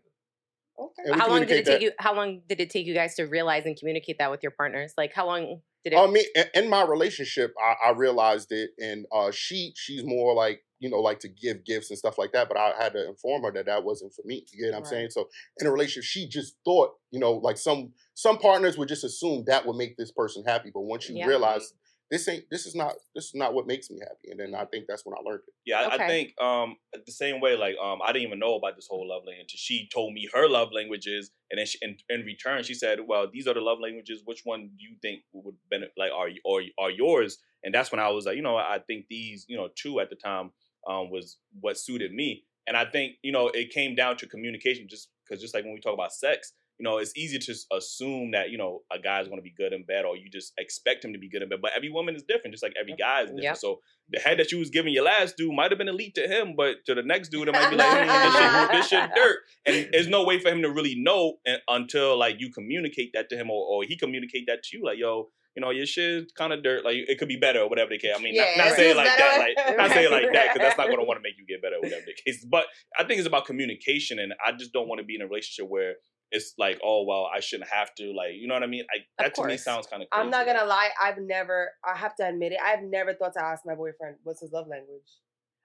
Okay. 0.86 1.20
How 1.20 1.28
long 1.30 1.42
did 1.42 1.52
it 1.52 1.56
take 1.58 1.66
that. 1.66 1.82
you? 1.82 1.92
How 2.00 2.16
long 2.16 2.42
did 2.48 2.60
it 2.62 2.70
take 2.70 2.86
you 2.88 2.94
guys 2.94 3.16
to 3.16 3.24
realize 3.24 3.66
and 3.66 3.78
communicate 3.78 4.18
that 4.20 4.32
with 4.32 4.42
your 4.42 4.54
partners? 4.62 4.94
Like 4.98 5.12
how 5.14 5.26
long? 5.28 5.60
Did 5.84 5.94
it? 5.94 5.98
I 6.00 6.08
mean, 6.08 6.26
in- 6.36 6.64
in 6.64 6.70
my 6.70 6.84
relationship, 6.84 7.54
I, 7.62 7.90
I 7.90 7.92
realized 7.92 8.52
it, 8.52 8.72
and 8.80 9.06
uh, 9.12 9.32
she 9.32 9.74
she's 9.76 10.04
more 10.06 10.34
like 10.34 10.62
you 10.82 10.90
know 10.90 11.00
like 11.00 11.20
to 11.22 11.30
give 11.30 11.64
gifts 11.66 11.90
and 11.90 11.98
stuff 11.98 12.18
like 12.18 12.34
that. 12.34 12.50
But 12.50 12.58
I 12.58 12.74
had 12.78 12.94
to 12.94 13.08
inform 13.08 13.44
her 13.44 13.52
that 13.54 13.68
that 13.68 13.86
wasn't 13.86 14.14
for 14.14 14.24
me. 14.26 14.46
You 14.52 14.66
get 14.66 14.72
what 14.72 14.80
I'm 14.80 14.84
Right. 14.84 14.90
saying? 14.90 15.10
So 15.12 15.30
in 15.60 15.68
a 15.68 15.72
relationship, 15.72 16.04
she 16.04 16.28
just 16.28 16.58
thought 16.66 16.96
you 17.12 17.20
know 17.20 17.34
like 17.34 17.58
some 17.58 17.94
some 18.16 18.38
partners 18.38 18.78
would 18.78 18.90
just 18.90 19.06
assume 19.06 19.46
that 19.48 19.66
would 19.66 19.78
make 19.78 19.96
this 19.98 20.12
person 20.12 20.44
happy, 20.46 20.72
but 20.74 20.82
once 20.82 21.08
you 21.08 21.16
Yeah. 21.18 21.28
realize 21.28 21.74
this 22.12 22.28
ain't 22.28 22.44
this 22.52 22.66
is 22.66 22.76
not 22.76 22.94
this 23.16 23.26
is 23.28 23.36
not 23.36 23.54
what 23.54 23.66
makes 23.68 23.90
me 23.90 24.00
happy, 24.02 24.32
and 24.32 24.40
then 24.40 24.54
I 24.54 24.66
think 24.66 24.86
that's 24.88 25.06
when 25.06 25.16
I 25.18 25.22
learned 25.22 25.44
it. 25.48 25.54
Yeah, 25.66 25.80
I, 25.80 25.96
I 25.96 26.08
think 26.08 26.40
um 26.42 26.76
the 27.06 27.12
same 27.12 27.40
way. 27.40 27.56
Like 27.56 27.78
um, 27.82 28.00
I 28.04 28.12
didn't 28.12 28.28
even 28.28 28.40
know 28.40 28.56
about 28.56 28.76
this 28.76 28.88
whole 28.90 29.08
love 29.08 29.24
language 29.26 29.52
she 29.52 29.88
told 29.94 30.14
me 30.14 30.28
her 30.34 30.50
love 30.50 30.70
languages, 30.74 31.32
and 31.50 31.58
then 31.58 31.66
she, 31.66 31.78
in, 31.82 31.96
in 32.10 32.26
return 32.26 32.64
she 32.64 32.74
said, 32.74 33.00
"Well, 33.08 33.28
these 33.32 33.48
are 33.48 33.54
the 33.54 33.62
love 33.62 33.80
languages. 33.82 34.24
Which 34.26 34.42
one 34.44 34.72
do 34.78 34.84
you 34.84 34.98
think 35.02 35.22
would 35.32 35.56
benefit? 35.70 35.94
Like, 35.98 36.12
are 36.12 36.28
y- 36.28 36.40
or 36.44 36.62
are 36.78 36.92
yours?" 36.92 37.38
And 37.64 37.74
that's 37.74 37.92
when 37.92 38.00
I 38.02 38.10
was 38.10 38.26
like, 38.26 38.36
you 38.36 38.42
know, 38.42 38.58
I 38.58 38.80
think 38.88 39.06
these, 39.08 39.46
you 39.48 39.56
know, 39.56 39.70
two 39.76 40.00
at 40.00 40.10
the 40.10 40.16
time 40.16 40.52
um 40.88 41.10
was 41.10 41.38
what 41.60 41.78
suited 41.78 42.14
me, 42.14 42.44
and 42.68 42.76
I 42.78 42.86
think 42.86 43.14
you 43.22 43.32
know 43.32 43.50
it 43.50 43.72
came 43.72 43.96
down 43.96 44.18
to 44.18 44.28
communication, 44.28 44.88
just 44.90 45.10
because 45.28 45.42
just 45.42 45.54
like 45.54 45.64
when 45.64 45.74
we 45.74 45.80
talk 45.80 45.94
about 45.94 46.14
sex. 46.14 46.54
You 46.80 46.86
know, 46.86 46.98
it's 46.98 47.16
easy 47.16 47.38
to 47.38 47.56
assume 47.78 48.32
that 48.32 48.50
you 48.50 48.58
know 48.58 48.82
a 48.92 48.98
guy's 48.98 49.28
going 49.28 49.38
to 49.38 49.44
be 49.44 49.54
good 49.56 49.72
in 49.72 49.84
bed, 49.84 50.04
or 50.04 50.18
you 50.18 50.32
just 50.32 50.52
expect 50.58 51.06
him 51.06 51.14
to 51.14 51.20
be 51.20 51.30
good 51.30 51.44
in 51.44 51.50
bed. 51.50 51.60
But 51.62 51.74
every 51.76 51.92
woman 51.92 52.16
is 52.16 52.24
different, 52.24 52.54
just 52.54 52.64
like 52.64 52.74
every 52.80 52.96
guy 52.96 53.20
is 53.20 53.26
different. 53.26 53.44
Yep. 53.44 53.58
So 53.58 53.82
the 54.10 54.20
head 54.20 54.40
that 54.40 54.52
you 54.52 54.58
was 54.58 54.72
giving 54.72 54.92
your 54.92 55.04
last 55.04 55.38
dude 55.38 55.54
might 55.54 55.70
have 55.70 55.78
been 55.78 55.88
elite 55.88 56.16
to 56.16 56.28
him, 56.28 56.56
but 56.58 56.78
to 56.88 56.96
the 56.96 57.04
next 57.04 57.30
dude, 57.30 57.48
it 57.48 57.52
might 57.52 57.70
be 57.70 57.76
like, 57.76 57.88
"Hmm, 57.88 58.08
this, 58.08 58.36
shit, 58.36 58.72
this 58.72 58.88
shit 58.88 59.10
dirt. 59.16 59.38
And 59.68 59.90
there's 59.94 60.08
no 60.08 60.24
way 60.26 60.40
for 60.40 60.50
him 60.50 60.64
to 60.64 60.72
really 60.72 60.96
know 60.98 61.36
until 61.68 62.18
like 62.18 62.38
you 62.40 62.52
communicate 62.52 63.12
that 63.14 63.30
to 63.30 63.38
him 63.38 63.52
or, 63.52 63.64
or 63.64 63.84
he 63.84 63.96
communicate 63.96 64.46
that 64.48 64.64
to 64.64 64.78
you. 64.78 64.84
Like, 64.84 64.98
yo, 64.98 65.30
you 65.56 65.62
know, 65.62 65.70
your 65.72 65.86
shit 65.86 66.32
kind 66.38 66.54
of 66.54 66.64
dirt. 66.64 66.86
Like, 66.86 66.96
it 66.96 67.18
could 67.20 67.28
be 67.28 67.38
better 67.38 67.60
or 67.62 67.70
whatever 67.70 67.90
the 67.90 67.98
case. 67.98 68.14
I 68.18 68.22
mean, 68.22 68.36
Yeah, 68.36 68.46
not, 68.56 68.58
not 68.58 68.68
it 68.68 68.76
saying 68.76 68.96
like 68.98 69.06
better. 69.06 69.20
that, 69.20 69.38
like 69.68 69.78
not 69.78 69.90
saying 69.92 70.12
like 70.12 70.24
that, 70.34 70.54
because 70.54 70.60
that's 70.68 70.78
not 70.78 70.88
Right. 70.88 70.96
going 70.96 71.00
to 71.06 71.08
want 71.08 71.18
to 71.18 71.24
make 71.24 71.34
you 71.38 71.46
get 71.48 71.62
better 71.62 71.76
or 71.76 71.82
whatever 71.82 72.04
the 72.06 72.16
case. 72.26 72.46
But 72.50 72.66
I 72.98 73.04
think 73.04 73.20
it's 73.20 73.28
about 73.28 73.46
communication, 73.46 74.20
and 74.20 74.34
I 74.46 74.52
just 74.54 74.72
don't 74.74 74.88
want 74.88 75.00
to 75.00 75.06
be 75.06 75.16
in 75.16 75.22
a 75.22 75.28
relationship 75.28 75.70
where 75.70 75.96
it's 76.32 76.54
like, 76.58 76.80
oh 76.84 77.04
well, 77.06 77.28
I 77.34 77.42
shouldn't 77.42 77.70
have 77.70 77.94
to. 77.96 78.14
Like, 78.16 78.34
you 78.40 78.48
know 78.48 78.54
what 78.54 78.64
I 78.64 78.68
mean? 78.68 78.86
I, 78.90 79.24
that 79.24 79.36
to 79.36 79.44
me 79.46 79.58
sounds 79.58 79.88
kind 79.88 80.02
of. 80.02 80.08
I'm 80.14 80.30
not 80.30 80.46
gonna 80.46 80.64
lie. 80.66 80.90
I've 81.02 81.18
never. 81.20 81.72
I 81.86 81.98
have 81.98 82.16
to 82.16 82.28
admit 82.28 82.54
it. 82.54 82.60
I've 82.64 82.84
never 82.84 83.14
thought 83.14 83.34
to 83.34 83.44
ask 83.44 83.64
my 83.66 83.76
boyfriend 83.76 84.16
what's 84.24 84.40
his 84.42 84.52
love 84.54 84.68
language. 84.70 85.04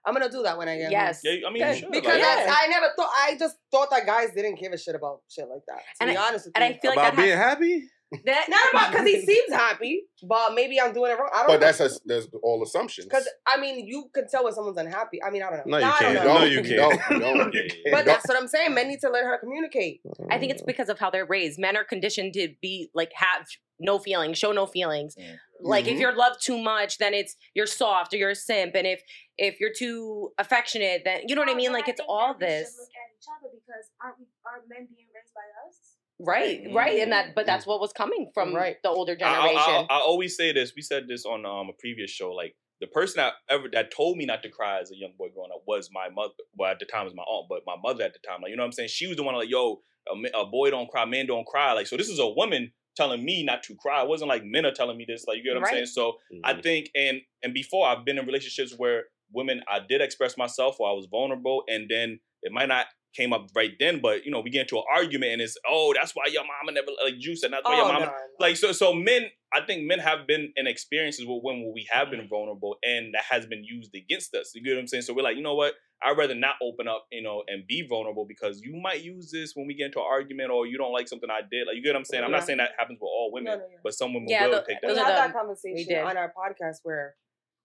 I'm 0.04 0.12
gonna 0.14 0.30
do 0.30 0.42
that 0.44 0.56
when 0.58 0.68
I 0.68 0.76
get 0.76 0.84
home. 0.84 0.92
Yes. 0.92 1.20
Yeah, 1.24 1.46
I 1.48 1.52
mean, 1.52 1.66
you 1.66 1.74
should. 1.74 1.90
Because 1.92 2.14
like, 2.14 2.22
I, 2.24 2.64
I 2.64 2.66
never 2.68 2.86
thought. 2.96 3.10
I 3.16 3.36
just 3.38 3.56
thought 3.72 3.90
that 3.90 4.06
guys 4.06 4.30
didn't 4.34 4.56
give 4.60 4.72
a 4.72 4.78
shit 4.78 4.94
about 4.94 5.20
shit 5.28 5.46
like 5.48 5.62
that. 5.68 5.78
To 5.78 5.82
And 6.00 6.10
be 6.10 6.16
I- 6.16 6.28
honest 6.28 6.46
with 6.46 6.56
and 6.56 6.64
you. 6.64 6.76
I 6.76 6.80
feel 6.80 6.90
like 6.90 6.98
About 6.98 7.16
that 7.16 7.22
being 7.22 7.36
has, 7.36 7.38
happy? 7.48 7.88
That 8.24 8.46
not 8.48 8.60
about 8.72 8.90
because 8.92 9.06
he 9.06 9.20
seems 9.26 9.52
happy, 9.52 10.02
but 10.22 10.54
maybe 10.54 10.80
I'm 10.80 10.92
doing 10.92 11.10
it 11.12 11.18
wrong. 11.18 11.30
I 11.34 11.38
don't. 11.38 11.46
But 11.48 11.60
that's 11.60 11.80
a, 11.80 11.90
that's 12.06 12.28
all 12.42 12.62
assumptions. 12.62 13.06
because 13.06 13.28
I 13.46 13.60
mean 13.60 13.86
you 13.86 14.08
can 14.14 14.28
tell 14.28 14.44
when 14.44 14.52
someone's 14.52 14.78
unhappy. 14.78 15.22
I 15.22 15.30
mean 15.30 15.42
I 15.42 15.50
don't 15.50 15.66
know. 15.66 15.78
No, 15.78 15.78
you 15.78 15.84
I 15.84 16.00
don't 16.00 16.14
can't. 16.14 16.26
No, 16.26 16.44
you 16.44 16.56
You 16.62 16.62
can't. 16.62 17.00
you 17.10 17.18
don't. 17.18 17.54
You 17.54 17.60
can't. 17.68 17.72
But 17.92 18.04
that's 18.06 18.26
what 18.28 18.36
I'm 18.40 18.48
saying. 18.48 18.74
Men 18.74 18.88
need 18.88 19.00
to 19.00 19.10
let 19.10 19.24
her 19.24 19.38
communicate. 19.38 20.00
I 20.30 20.38
think 20.38 20.52
it's 20.52 20.62
because 20.62 20.88
of 20.88 20.98
how 20.98 21.10
they're 21.10 21.26
raised. 21.26 21.58
Men 21.58 21.76
are 21.76 21.84
conditioned 21.84 22.34
to 22.34 22.54
be 22.62 22.90
like 22.94 23.10
have 23.14 23.46
no 23.78 23.98
feelings, 23.98 24.38
show 24.38 24.52
no 24.52 24.66
feelings. 24.66 25.16
Mm. 25.16 25.36
Like 25.60 25.86
if 25.86 25.96
Mhm. 25.96 26.00
you're 26.00 26.16
loved 26.16 26.40
too 26.42 26.58
much, 26.58 26.98
then 26.98 27.12
it's 27.12 27.36
you're 27.54 27.66
soft 27.66 28.14
or 28.14 28.18
you're 28.18 28.30
a 28.30 28.34
simp, 28.36 28.74
and 28.74 28.86
if 28.86 29.02
if 29.36 29.58
you're 29.60 29.72
too 29.76 30.30
affectionate, 30.38 31.02
then 31.04 31.22
you 31.26 31.34
know 31.34 31.40
what 31.42 31.50
I 31.50 31.54
mean. 31.54 31.68
but 31.70 31.80
Like 31.80 31.88
it's 31.88 32.00
all 32.08 32.34
that 32.34 32.40
we 32.40 32.46
should 32.46 32.66
this, 32.66 32.76
Look 32.78 32.88
at 32.88 33.08
each 33.18 33.28
other 33.28 33.50
because 33.52 33.90
aren't 34.02 34.18
we 34.18 34.26
are 34.46 34.62
men 34.68 34.86
being 34.94 35.08
raised 35.14 35.34
by 35.34 35.44
us? 35.68 35.95
Right? 36.18 36.62
Right. 36.66 36.74
Right, 36.74 37.00
and 37.00 37.12
that 37.12 37.34
but 37.34 37.44
Mhm. 37.44 37.46
that's 37.46 37.66
what 37.66 37.80
was 37.80 37.92
coming 37.92 38.30
from 38.34 38.54
Right. 38.54 38.76
the 38.82 38.88
older 38.90 39.16
generation. 39.16 39.56
I, 39.58 39.86
I, 39.90 39.96
I 39.96 40.00
always 40.00 40.36
say 40.36 40.52
this. 40.52 40.72
We 40.74 40.82
said 40.82 41.08
this 41.08 41.24
on 41.24 41.44
um, 41.46 41.68
a 41.68 41.72
previous 41.78 42.10
show. 42.10 42.32
Like 42.32 42.54
the 42.80 42.86
person 42.86 43.16
that 43.18 43.34
ever 43.48 43.68
that 43.72 43.90
told 43.90 44.16
me 44.18 44.26
not 44.26 44.42
to 44.42 44.48
cry 44.50 44.80
as 44.80 44.90
a 44.90 44.96
young 44.96 45.12
boy 45.18 45.28
growing 45.34 45.50
up 45.54 45.62
was 45.66 45.88
my 45.92 46.08
mother. 46.08 46.34
Well, 46.56 46.70
at 46.70 46.78
the 46.78 46.86
time 46.86 47.02
it 47.02 47.04
was 47.06 47.14
my 47.14 47.22
aunt, 47.22 47.46
but 47.48 47.62
my 47.66 47.76
mother 47.82 48.04
at 48.04 48.12
the 48.12 48.20
time. 48.26 48.40
Like 48.42 48.50
you 48.50 48.56
know 48.56 48.62
what 48.62 48.66
I'm 48.68 48.72
saying. 48.72 48.88
She 48.90 49.06
was 49.06 49.16
the 49.16 49.22
one 49.22 49.34
like, 49.34 49.50
yo, 49.50 49.80
a, 50.08 50.38
a 50.40 50.46
boy 50.46 50.70
don't 50.70 50.88
cry, 50.88 51.04
men 51.04 51.26
don't 51.26 51.46
cry. 51.46 51.72
Like 51.72 51.86
so, 51.86 51.96
this 51.96 52.08
is 52.08 52.18
a 52.18 52.28
woman 52.28 52.72
telling 52.96 53.24
me 53.24 53.44
not 53.44 53.62
to 53.64 53.74
cry. 53.76 54.02
It 54.02 54.08
wasn't 54.08 54.28
like 54.28 54.42
men 54.44 54.64
are 54.64 54.72
telling 54.72 54.96
me 54.96 55.04
this. 55.06 55.24
Like 55.26 55.38
you 55.38 55.44
get 55.44 55.54
what 55.54 55.68
I'm 55.68 55.74
saying. 55.74 55.86
So 55.86 56.14
I 56.44 56.60
think 56.60 56.90
and 56.94 57.20
and 57.42 57.52
before 57.54 57.86
I've 57.86 58.04
been 58.04 58.18
in 58.18 58.26
relationships 58.26 58.74
where 58.76 59.04
women 59.32 59.60
I 59.68 59.80
did 59.86 60.00
express 60.00 60.38
myself 60.38 60.76
or 60.80 60.88
I 60.88 60.92
was 60.92 61.06
vulnerable 61.10 61.64
and 61.68 61.90
then 61.90 62.20
it 62.42 62.52
might 62.52 62.68
not 62.68 62.86
came 63.16 63.32
up 63.32 63.48
right 63.54 63.72
then, 63.80 64.00
but 64.00 64.24
you 64.24 64.30
know, 64.30 64.40
we 64.40 64.50
get 64.50 64.62
into 64.62 64.76
an 64.76 64.84
argument 64.94 65.32
and 65.32 65.42
it's 65.42 65.56
oh, 65.68 65.94
that's 65.94 66.12
why 66.14 66.24
your 66.30 66.42
mama 66.42 66.72
never 66.72 66.88
like 67.04 67.14
you 67.18 67.36
said 67.36 67.52
that's 67.52 67.64
why 67.64 67.74
Oh, 67.74 67.76
your 67.78 67.92
mama 67.92 68.06
no. 68.06 68.12
like 68.38 68.56
so 68.56 68.72
so 68.72 68.92
men 68.92 69.26
I 69.54 69.64
think 69.64 69.84
men 69.86 70.00
have 70.00 70.26
been 70.26 70.52
in 70.56 70.66
experiences 70.66 71.24
with 71.26 71.40
when 71.42 71.72
we 71.74 71.86
have 71.90 72.10
been 72.10 72.20
mm-hmm. 72.20 72.28
vulnerable 72.28 72.76
and 72.82 73.14
that 73.14 73.24
has 73.30 73.46
been 73.46 73.64
used 73.64 73.94
against 73.94 74.34
us. 74.34 74.52
You 74.54 74.62
get 74.62 74.74
what 74.74 74.80
I'm 74.80 74.86
saying? 74.88 75.04
So 75.04 75.14
we're 75.14 75.22
like, 75.22 75.36
you 75.36 75.42
know 75.42 75.54
what? 75.54 75.74
I'd 76.04 76.18
rather 76.18 76.34
not 76.34 76.56
open 76.62 76.88
up, 76.88 77.06
you 77.10 77.22
know, 77.22 77.42
and 77.48 77.66
be 77.66 77.86
vulnerable 77.88 78.26
because 78.28 78.60
you 78.60 78.76
might 78.76 79.02
use 79.02 79.30
this 79.30 79.52
when 79.54 79.66
we 79.66 79.74
get 79.74 79.86
into 79.86 79.98
an 80.00 80.04
argument 80.06 80.50
or 80.50 80.66
you 80.66 80.76
don't 80.76 80.92
like 80.92 81.08
something 81.08 81.30
I 81.30 81.40
did. 81.50 81.66
Like 81.66 81.76
you 81.76 81.82
get 81.82 81.94
what 81.94 82.00
I'm 82.00 82.04
saying? 82.04 82.22
I'm 82.24 82.30
not 82.32 82.44
saying 82.44 82.58
that 82.58 82.70
happens 82.78 82.98
with 83.00 83.08
all 83.08 83.30
women, 83.32 83.52
No, 83.52 83.58
no, 83.58 83.64
yeah. 83.70 83.78
but 83.82 83.94
some 83.94 84.12
women 84.12 84.28
Yeah, 84.28 84.46
will 84.46 84.56
the- 84.56 84.64
take 84.68 84.78
we 84.82 84.88
those 84.88 84.96
that. 84.98 85.06
are 85.06 85.22
had 85.22 85.30
that 85.30 85.34
conversation 85.34 85.98
on 86.04 86.16
our 86.18 86.32
podcast 86.36 86.78
where 86.82 87.14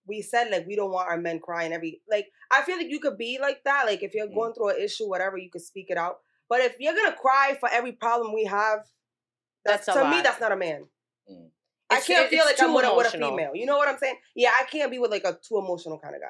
we 0.07 0.21
said 0.21 0.49
like 0.51 0.65
we 0.67 0.75
don't 0.75 0.91
want 0.91 1.07
our 1.07 1.17
men 1.17 1.39
crying 1.39 1.71
every 1.73 2.01
like 2.09 2.27
I 2.49 2.61
feel 2.63 2.77
like 2.77 2.89
you 2.89 2.99
could 2.99 3.17
be 3.17 3.37
like 3.41 3.63
that 3.65 3.85
like 3.85 4.03
if 4.03 4.13
you're 4.13 4.27
Mm. 4.27 4.35
going 4.35 4.53
through 4.53 4.69
an 4.69 4.81
issue 4.81 5.07
whatever 5.07 5.37
you 5.37 5.49
could 5.49 5.61
speak 5.61 5.87
it 5.89 5.97
out 5.97 6.19
but 6.49 6.59
if 6.61 6.75
you're 6.79 6.95
gonna 6.95 7.15
cry 7.15 7.55
for 7.59 7.69
every 7.71 7.91
problem 7.93 8.33
we 8.33 8.45
have 8.45 8.79
that's, 9.63 9.85
That's 9.85 9.97
a 9.97 10.03
to 10.03 10.09
me 10.09 10.21
that's 10.21 10.39
not 10.41 10.51
a 10.51 10.57
man 10.57 10.85
Mm. 11.31 11.49
I 11.89 11.99
can't 12.01 12.25
it- 12.25 12.29
feel 12.29 12.43
it's 12.47 12.59
like 12.59 12.61
I'm 12.61 12.69
too 12.69 12.75
with 12.75 12.85
a, 12.85 12.95
with 12.95 13.13
a 13.13 13.17
emotional. 13.17 13.37
female 13.37 13.55
you 13.55 13.65
know 13.65 13.77
what 13.77 13.87
I'm 13.89 13.97
saying 13.97 14.15
yeah 14.35 14.51
I 14.59 14.63
can't 14.65 14.89
be 14.91 14.97
with 14.99 15.11
like 15.11 15.23
a 15.23 15.37
too 15.47 15.57
emotional 15.59 15.99
kind 15.99 16.15
of 16.15 16.21
guy 16.21 16.27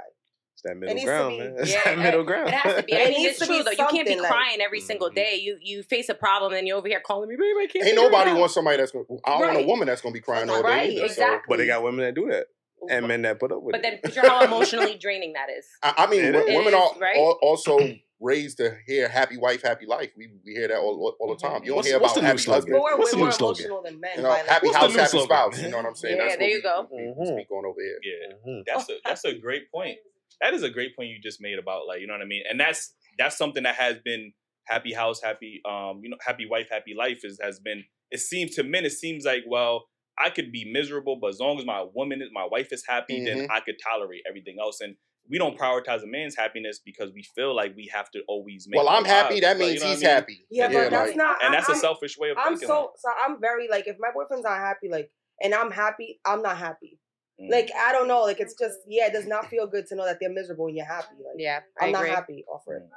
It's 0.53 0.63
that 0.63 0.75
middle 0.75 0.93
needs 0.95 1.05
to 1.05 1.11
ground, 1.11 1.31
be- 1.31 1.37
man. 1.39 1.55
It's 1.59 1.71
Yeah, 1.71 1.81
that 1.85 1.93
it- 1.93 2.01
middle 2.01 2.23
ground. 2.25 2.49
It 2.49 2.53
has 2.55 2.75
to 2.75 2.83
be. 2.83 2.93
I 2.93 2.97
It 3.03 3.09
mean, 3.11 3.17
needs 3.23 3.29
it's 3.31 3.39
to 3.39 3.47
be 3.47 3.53
true 3.55 3.63
though. 3.63 3.71
You 3.71 3.77
can't 3.77 3.91
be 3.93 3.97
something, 3.99 4.21
like- 4.21 4.31
crying 4.31 4.59
every 4.61 4.81
single 4.81 5.09
Mhm. 5.09 5.15
day. 5.15 5.35
You 5.37 5.57
you 5.61 5.81
face 5.81 6.09
a 6.09 6.13
problem 6.13 6.53
and 6.53 6.67
you're 6.67 6.77
over 6.77 6.89
here 6.89 6.99
calling 6.99 7.29
me, 7.29 7.35
babe. 7.37 7.55
I 7.57 7.67
can't. 7.71 7.85
Ain't 7.87 7.95
nobody 7.95 8.31
out." 8.31 8.37
wants 8.37 8.53
somebody 8.53 8.77
that's 8.77 8.91
gonna. 8.91 9.05
I 9.25 9.39
don't 9.39 9.41
want 9.47 9.63
a 9.63 9.67
woman 9.67 9.87
that's 9.87 10.01
gonna 10.01 10.11
be 10.13 10.19
crying 10.19 10.49
all 10.49 10.61
day 10.61 10.67
Right, 10.69 10.89
either. 10.91 11.05
exactly. 11.05 11.45
but 11.47 11.57
they 11.57 11.65
got 11.67 11.81
women 11.83 12.01
that 12.05 12.13
do 12.15 12.27
that, 12.29 12.47
and 12.89 13.07
men 13.07 13.21
that 13.23 13.39
put 13.39 13.51
up 13.51 13.61
with 13.61 13.73
But 13.73 13.79
it. 13.79 13.83
then 13.83 13.97
picture 13.99 14.21
how 14.27 14.43
emotionally 14.43 14.97
draining 14.97 15.33
that 15.33 15.49
is. 15.49 15.65
I, 15.83 15.93
I 15.99 16.07
mean, 16.07 16.25
It 16.25 16.33
wo- 16.33 16.41
is. 16.41 16.55
women 16.55 16.73
are 16.73 16.91
right? 16.99 17.15
al- 17.17 17.39
also 17.41 17.79
raised 18.19 18.57
to 18.57 18.77
hear 18.87 19.07
"happy 19.09 19.37
wife, 19.37 19.61
happy 19.63 19.85
life." 19.85 20.11
We 20.17 20.29
we 20.45 20.53
hear 20.53 20.67
that 20.67 20.77
all, 20.77 20.95
all, 20.99 21.15
all 21.19 21.35
the 21.35 21.39
time. 21.41 21.63
You 21.63 21.69
don't 21.69 21.75
What's- 21.77 21.87
hear 21.89 21.99
what's 21.99 22.13
about 22.13 22.15
the 22.15 22.21
new 22.21 22.27
happy 22.27 22.37
slogan? 22.39 22.55
husband. 22.61 22.73
but 22.73 22.83
we're 22.83 22.97
What's 22.97 23.11
the 23.11 23.17
way 23.17 23.21
new 23.21 23.25
more 23.25 23.31
slogan? 23.31 23.65
emotional 23.65 23.83
than 23.83 23.99
men 23.99 24.11
You 24.17 24.21
know, 24.23 24.33
happy 24.33 24.67
What's 24.67 24.77
house, 24.77 24.95
happy 24.95 25.07
slogan? 25.09 25.27
spouse. 25.27 25.61
You 25.61 25.69
know 25.69 25.77
what 25.77 25.85
I'm 25.87 25.95
saying? 25.95 26.17
Yeah, 26.17 26.23
That's 26.25 26.37
there 26.37 26.47
what 26.47 26.53
you 26.53 26.61
go. 26.61 26.87
we, 26.91 27.01
we 27.17 27.25
Mhm. 27.25 27.35
speak 27.37 27.51
on 27.51 27.65
over 27.65 27.81
here. 27.81 27.99
Yeah. 28.03 28.51
Mhm. 28.51 28.63
That's 28.67 28.89
a 28.89 28.93
that's 29.05 29.25
a 29.25 29.33
great 29.33 29.71
point. 29.71 29.97
That 30.41 30.53
is 30.53 30.63
a 30.63 30.69
great 30.69 30.95
point 30.95 31.09
you 31.09 31.19
just 31.21 31.41
made 31.41 31.59
about 31.59 31.87
like 31.87 31.99
you 32.01 32.07
know 32.07 32.13
what 32.13 32.21
I 32.21 32.25
mean, 32.25 32.43
and 32.49 32.59
that's 32.59 32.93
that's 33.17 33.37
something 33.37 33.63
that 33.63 33.75
has 33.75 33.97
been 34.03 34.33
happy 34.65 34.93
house, 34.93 35.21
happy 35.21 35.61
um 35.65 36.01
you 36.03 36.09
know 36.09 36.17
happy 36.25 36.45
wife, 36.47 36.67
happy 36.71 36.93
life 36.97 37.19
is 37.23 37.39
has 37.41 37.59
been. 37.59 37.83
It 38.11 38.19
seems 38.19 38.55
to 38.55 38.63
men, 38.63 38.83
it 38.85 38.91
seems 38.91 39.23
like 39.25 39.43
well 39.47 39.85
I 40.23 40.29
could 40.29 40.51
be 40.51 40.69
miserable, 40.71 41.17
but 41.21 41.27
as 41.29 41.39
long 41.39 41.57
as 41.59 41.65
my 41.65 41.85
woman, 41.93 42.21
is 42.21 42.29
my 42.31 42.45
wife 42.49 42.71
is 42.71 42.83
happy, 42.87 43.23
then 43.25 43.37
Mm-hmm. 43.39 43.51
I 43.51 43.59
could 43.61 43.75
tolerate 43.83 44.21
everything 44.27 44.57
else. 44.61 44.81
And 44.81 44.95
we 45.29 45.37
don't 45.37 45.57
prioritize 45.57 46.03
a 46.03 46.07
man's 46.07 46.35
happiness 46.35 46.79
because 46.83 47.11
we 47.13 47.23
feel 47.35 47.55
like 47.55 47.75
we 47.75 47.89
have 47.93 48.09
to 48.11 48.19
always 48.27 48.67
make. 48.67 48.77
Well, 48.79 48.89
I'm 48.89 49.05
happy. 49.05 49.35
lives, 49.35 49.41
That 49.45 49.57
like, 49.59 49.65
you 49.65 49.71
means 49.71 49.81
know 49.81 49.87
he's 49.89 50.03
I 50.03 50.07
mean? 50.07 50.15
happy. 50.15 50.45
yeah, 50.49 50.69
Yeah, 50.71 50.83
but 50.83 50.89
that's 50.91 51.07
like- 51.09 51.17
not 51.17 51.43
And 51.43 51.53
that's 51.53 51.69
a 51.69 51.71
I'm- 51.73 51.79
selfish 51.81 52.17
way 52.17 52.29
of 52.31 52.37
I'm 52.37 52.49
thinking. 52.53 52.67
so 52.67 52.91
so 52.97 53.09
I'm 53.25 53.39
very 53.39 53.67
like 53.69 53.87
if 53.87 53.97
my 53.99 54.09
boyfriend's 54.13 54.43
not 54.43 54.57
happy 54.57 54.89
like 54.89 55.09
and 55.41 55.53
I'm 55.55 55.71
happy 55.71 56.19
I'm 56.25 56.41
not 56.41 56.57
happy 56.57 56.97
Mm. 57.39 57.49
like 57.49 57.69
I 57.75 57.91
don't 57.93 58.07
know 58.07 58.21
like 58.23 58.39
it's 58.39 58.53
just 58.59 58.77
yeah 58.87 59.07
it 59.07 59.13
does 59.13 59.25
not 59.25 59.45
feel 59.47 59.65
good 59.65 59.85
to 59.87 59.95
know 59.95 60.05
that 60.05 60.17
they're 60.19 60.29
miserable 60.29 60.67
and 60.67 60.75
you're 60.75 60.85
happy 60.85 61.15
like 61.25 61.37
Yeah, 61.37 61.61
I 61.79 61.85
I'm 61.85 61.91
not 61.93 62.05
happy 62.07 62.43
off 62.53 62.63
it 62.67 62.83
Mm. 62.83 62.89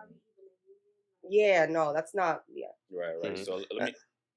yeah 1.31 1.67
no 1.67 1.93
that's 1.95 2.15
not 2.15 2.43
yeah 2.55 2.67
right, 2.91 3.15
right. 3.23 3.35
Mhm. 3.35 3.45
So 3.45 3.63
let 3.73 3.85
me. 3.87 3.95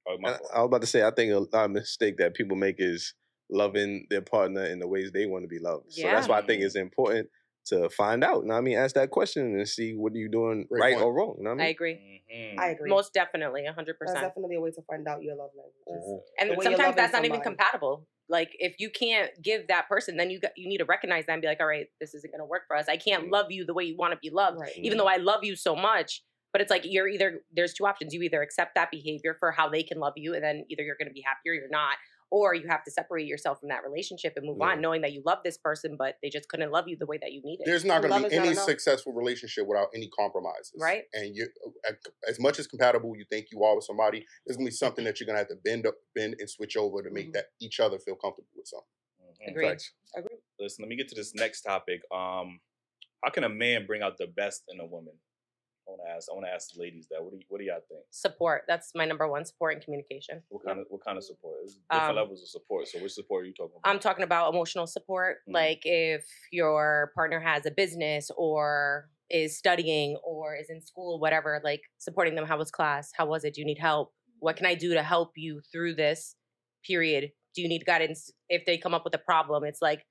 Oh, 0.07 0.17
my 0.19 0.29
I 0.53 0.59
was 0.61 0.65
about 0.67 0.81
to 0.81 0.87
say, 0.87 1.03
I 1.03 1.11
think 1.11 1.31
a 1.33 1.39
lot 1.39 1.65
of 1.65 1.71
mistake 1.71 2.17
that 2.17 2.33
people 2.33 2.55
make 2.57 2.75
is 2.79 3.13
loving 3.49 4.07
their 4.09 4.21
partner 4.21 4.63
in 4.65 4.79
the 4.79 4.87
ways 4.87 5.11
they 5.11 5.25
want 5.25 5.43
to 5.43 5.47
be 5.47 5.59
loved. 5.59 5.91
So 5.91 6.09
that's 6.09 6.27
why 6.27 6.39
I 6.39 6.41
think 6.41 6.61
it's 6.63 6.75
important 6.75 7.29
to 7.67 7.89
find 7.89 8.23
out. 8.23 8.41
You 8.41 8.47
know 8.47 8.53
what 8.53 8.59
I 8.59 8.61
mean, 8.61 8.77
ask 8.77 8.95
that 8.95 9.11
question 9.11 9.55
and 9.57 9.67
see 9.67 9.93
what 9.93 10.13
are 10.13 10.17
you 10.17 10.29
doing 10.29 10.67
Great 10.69 10.81
right 10.81 10.93
point. 10.93 11.03
or 11.03 11.13
wrong. 11.13 11.35
You 11.37 11.43
know 11.43 11.49
what 11.51 11.55
I 11.55 11.57
I 11.63 11.65
mean? 11.65 11.73
agree. 11.73 12.23
Mhm. 12.31 12.57
I 12.59 12.67
agree 12.69 12.91
Most 12.91 13.13
definitely, 13.13 13.65
hundred 13.65 13.97
that's 14.05 14.13
percent. 14.13 14.21
definitely 14.21 14.55
a 14.55 14.61
way 14.61 14.71
to 14.71 14.81
find 14.83 15.07
out 15.07 15.23
your 15.23 15.35
love 15.35 15.51
language 15.55 15.73
Mhm. 15.89 16.19
And 16.39 16.49
the 16.49 16.55
way 16.55 16.65
you're 16.65 16.73
sometimes 16.73 16.89
loving 16.89 17.03
that's 17.03 17.13
not 17.13 17.25
even 17.25 17.41
compatible. 17.41 18.07
Like 18.29 18.51
if 18.59 18.75
you 18.79 18.89
can't 18.89 19.31
give 19.41 19.67
that 19.69 19.87
person, 19.87 20.17
then 20.17 20.29
you 20.29 20.39
got, 20.39 20.51
you 20.57 20.67
need 20.67 20.79
to 20.79 20.85
recognize 20.85 21.25
that 21.25 21.33
and 21.33 21.41
be 21.41 21.47
like, 21.47 21.59
all 21.61 21.67
right, 21.67 21.87
this 22.01 22.13
isn't 22.13 22.29
going 22.31 22.41
to 22.41 22.45
work 22.45 22.63
for 22.67 22.75
us. 22.75 22.87
I 22.89 22.97
can't 22.97 23.23
Mhm. 23.23 23.31
love 23.31 23.47
you 23.51 23.65
the 23.65 23.73
way 23.73 23.85
you 23.85 23.95
want 23.97 24.11
to 24.13 24.19
be 24.21 24.29
loved, 24.29 24.57
right 24.59 24.73
even 24.83 24.97
though 24.97 25.07
I 25.07 25.17
love 25.17 25.43
you 25.43 25.55
so 25.55 25.75
much. 25.75 26.23
But 26.53 26.61
it's 26.61 26.71
like 26.71 26.83
you're 26.85 27.07
either 27.07 27.41
there's 27.53 27.73
two 27.73 27.85
options. 27.85 28.13
You 28.13 28.21
either 28.23 28.41
accept 28.41 28.75
that 28.75 28.89
behavior 28.91 29.35
for 29.39 29.51
how 29.51 29.69
they 29.69 29.83
can 29.83 29.99
love 29.99 30.13
you, 30.15 30.33
and 30.33 30.43
then 30.43 30.65
either 30.69 30.83
you're 30.83 30.95
going 30.97 31.07
to 31.09 31.13
be 31.13 31.21
happy 31.21 31.49
or 31.49 31.53
you're 31.53 31.69
not, 31.69 31.97
or 32.31 32.53
you 32.55 32.67
have 32.67 32.83
to 32.85 32.91
separate 32.91 33.27
yourself 33.27 33.59
from 33.59 33.69
that 33.69 33.83
relationship 33.83 34.33
and 34.37 34.45
move 34.45 34.57
Yeah. 34.59 34.67
on, 34.69 34.81
knowing 34.81 35.01
that 35.01 35.13
you 35.13 35.21
love 35.25 35.39
this 35.43 35.57
person, 35.57 35.95
but 35.97 36.17
they 36.21 36.29
just 36.29 36.49
couldn't 36.49 36.71
love 36.71 36.87
you 36.87 36.97
the 36.97 37.05
way 37.05 37.17
that 37.21 37.31
you 37.31 37.41
needed. 37.43 37.65
There's 37.65 37.85
not 37.85 38.01
going 38.01 38.23
to 38.23 38.29
be 38.29 38.35
any 38.35 38.53
successful 38.53 39.13
relationship 39.13 39.65
without 39.67 39.89
any 39.93 40.09
compromises, 40.09 40.73
Right. 40.81 41.03
And 41.13 41.35
you, 41.35 41.47
as 42.27 42.39
much 42.39 42.59
as 42.59 42.67
compatible 42.67 43.15
you 43.15 43.25
think 43.29 43.47
you 43.51 43.63
are 43.63 43.75
with 43.75 43.85
somebody, 43.85 44.25
there's 44.45 44.57
going 44.57 44.67
to 44.67 44.71
be 44.71 44.75
something 44.75 45.05
that 45.05 45.19
you're 45.19 45.25
going 45.25 45.35
to 45.35 45.39
have 45.39 45.47
to 45.49 45.55
bend 45.63 45.85
up, 45.85 45.95
bend 46.15 46.35
and 46.39 46.49
switch 46.49 46.75
over 46.75 47.01
to 47.01 47.07
Mm-hmm. 47.09 47.13
make 47.13 47.33
that 47.33 47.45
each 47.61 47.79
other 47.79 47.97
feel 47.99 48.15
comfortable 48.15 48.49
with 48.55 48.67
something. 48.67 48.87
Mhm. 49.45 49.51
Agreed. 49.51 49.67
Facts. 49.69 49.93
Agreed. 50.15 50.39
Listen, 50.59 50.83
let 50.83 50.89
me 50.89 50.95
get 50.95 51.07
to 51.09 51.15
this 51.15 51.33
next 51.35 51.61
topic. 51.61 52.01
Um, 52.11 52.59
how 53.23 53.31
can 53.31 53.43
a 53.43 53.49
man 53.49 53.85
bring 53.85 54.01
out 54.01 54.17
the 54.17 54.27
best 54.27 54.63
in 54.69 54.79
a 54.79 54.85
woman? 54.85 55.13
I 55.87 55.91
want 55.91 56.01
to 56.05 56.11
ask. 56.15 56.27
I 56.29 56.33
want 56.35 56.45
to 56.45 56.51
ask 56.53 56.73
the 56.73 56.81
ladies 56.81 57.07
that. 57.11 57.23
What 57.23 57.31
do 57.31 57.37
you, 57.37 57.43
What 57.47 57.59
do 57.59 57.65
y'all 57.65 57.79
think? 57.87 58.01
Support. 58.11 58.63
That's 58.67 58.91
my 58.93 59.05
number 59.05 59.27
one 59.27 59.45
support 59.45 59.73
and 59.75 59.83
communication. 59.83 60.43
What 60.49 60.65
kind 60.65 60.79
of 60.79 60.85
What 60.89 61.03
kind 61.03 61.17
of 61.17 61.23
support? 61.23 61.55
There's 61.61 61.77
different 61.89 62.09
Um, 62.11 62.15
levels 62.15 62.41
of 62.41 62.49
support. 62.49 62.87
So, 62.87 62.99
which 63.01 63.13
support 63.13 63.43
are 63.43 63.47
you 63.47 63.53
talking 63.53 63.77
about? 63.81 63.89
I'm 63.89 63.99
talking 63.99 64.23
about 64.23 64.53
emotional 64.53 64.87
support. 64.87 65.37
Mhm. 65.47 65.53
Like 65.53 65.81
if 65.85 66.25
your 66.51 67.11
partner 67.15 67.39
has 67.39 67.65
a 67.65 67.71
business 67.71 68.29
or 68.35 69.09
is 69.29 69.57
studying 69.57 70.17
or 70.23 70.55
is 70.55 70.69
in 70.69 70.81
school, 70.81 71.19
whatever, 71.19 71.61
like 71.63 71.81
supporting 71.97 72.35
them. 72.35 72.45
How 72.45 72.57
was 72.57 72.71
class? 72.71 73.11
How 73.15 73.25
was 73.25 73.43
it? 73.43 73.53
Do 73.55 73.61
you 73.61 73.65
need 73.67 73.79
help? 73.79 74.13
What 74.39 74.55
can 74.57 74.65
I 74.65 74.75
do 74.75 74.93
to 74.93 75.03
help 75.03 75.31
you 75.35 75.61
through 75.71 75.95
this 75.95 76.35
period? 76.85 77.31
Do 77.55 77.61
you 77.61 77.67
need 77.69 77.85
guidance 77.85 78.31
if 78.49 78.65
they 78.65 78.77
come 78.77 78.93
up 78.93 79.03
with 79.03 79.13
a 79.15 79.17
problem? 79.19 79.63
It's 79.63 79.81
like, 79.81 80.05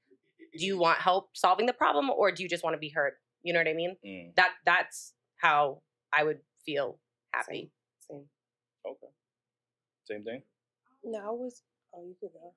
do 0.58 0.64
you 0.66 0.78
want 0.78 0.98
help 1.00 1.30
solving 1.36 1.66
the 1.66 1.72
problem 1.72 2.10
or 2.10 2.30
do 2.32 2.42
you 2.42 2.48
just 2.48 2.64
want 2.64 2.74
to 2.74 2.78
be 2.78 2.88
heard? 2.90 3.12
You 3.42 3.52
know 3.52 3.60
what 3.60 3.68
I 3.68 3.74
mean? 3.74 3.96
Mm, 4.04 4.34
That 4.36 4.50
that's 4.64 5.14
how 5.36 5.82
I 6.12 6.24
would 6.24 6.40
feel 6.64 6.98
happy. 7.32 7.70
Same. 8.08 8.24
okay. 8.86 9.12
Same 10.04 10.24
thing. 10.24 10.42
No, 11.04 11.18
I 11.18 11.30
was. 11.30 11.62
Oh, 11.94 12.04
you 12.04 12.14
could 12.20 12.30
go. 12.32 12.54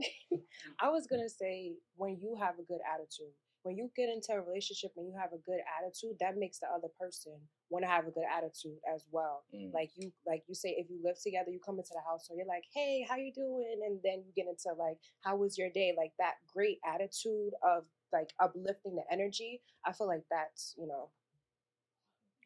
I 0.80 0.90
was 0.90 1.06
gonna 1.06 1.28
say 1.28 1.74
when 1.96 2.18
you 2.20 2.36
have 2.40 2.58
a 2.58 2.62
good 2.62 2.80
attitude, 2.94 3.34
when 3.62 3.76
you 3.76 3.90
get 3.96 4.08
into 4.08 4.32
a 4.32 4.40
relationship 4.40 4.92
and 4.96 5.06
you 5.06 5.14
have 5.18 5.32
a 5.32 5.42
good 5.44 5.60
attitude, 5.78 6.16
that 6.20 6.36
makes 6.36 6.58
the 6.58 6.66
other 6.68 6.88
person 6.98 7.34
want 7.70 7.84
to 7.84 7.90
have 7.90 8.06
a 8.06 8.10
good 8.10 8.24
attitude 8.24 8.78
as 8.94 9.04
well. 9.10 9.44
Mm. 9.54 9.74
Like 9.74 9.90
you, 9.96 10.12
like 10.26 10.42
you 10.48 10.54
say, 10.54 10.76
if 10.78 10.88
you 10.88 10.98
live 11.02 11.20
together, 11.20 11.50
you 11.50 11.58
come 11.58 11.76
into 11.76 11.92
the 11.92 12.00
house, 12.08 12.26
so 12.26 12.34
you're 12.34 12.46
like, 12.46 12.64
"Hey, 12.72 13.04
how 13.08 13.16
you 13.16 13.32
doing?" 13.32 13.80
And 13.84 14.00
then 14.02 14.24
you 14.24 14.32
get 14.34 14.46
into 14.48 14.72
like, 14.78 14.98
"How 15.20 15.36
was 15.36 15.58
your 15.58 15.70
day?" 15.70 15.94
Like 15.96 16.12
that 16.18 16.34
great 16.46 16.78
attitude 16.86 17.52
of 17.62 17.84
like 18.12 18.32
uplifting 18.40 18.96
the 18.96 19.04
energy. 19.10 19.60
I 19.84 19.92
feel 19.92 20.06
like 20.06 20.24
that's 20.30 20.74
you 20.78 20.86
know 20.86 21.10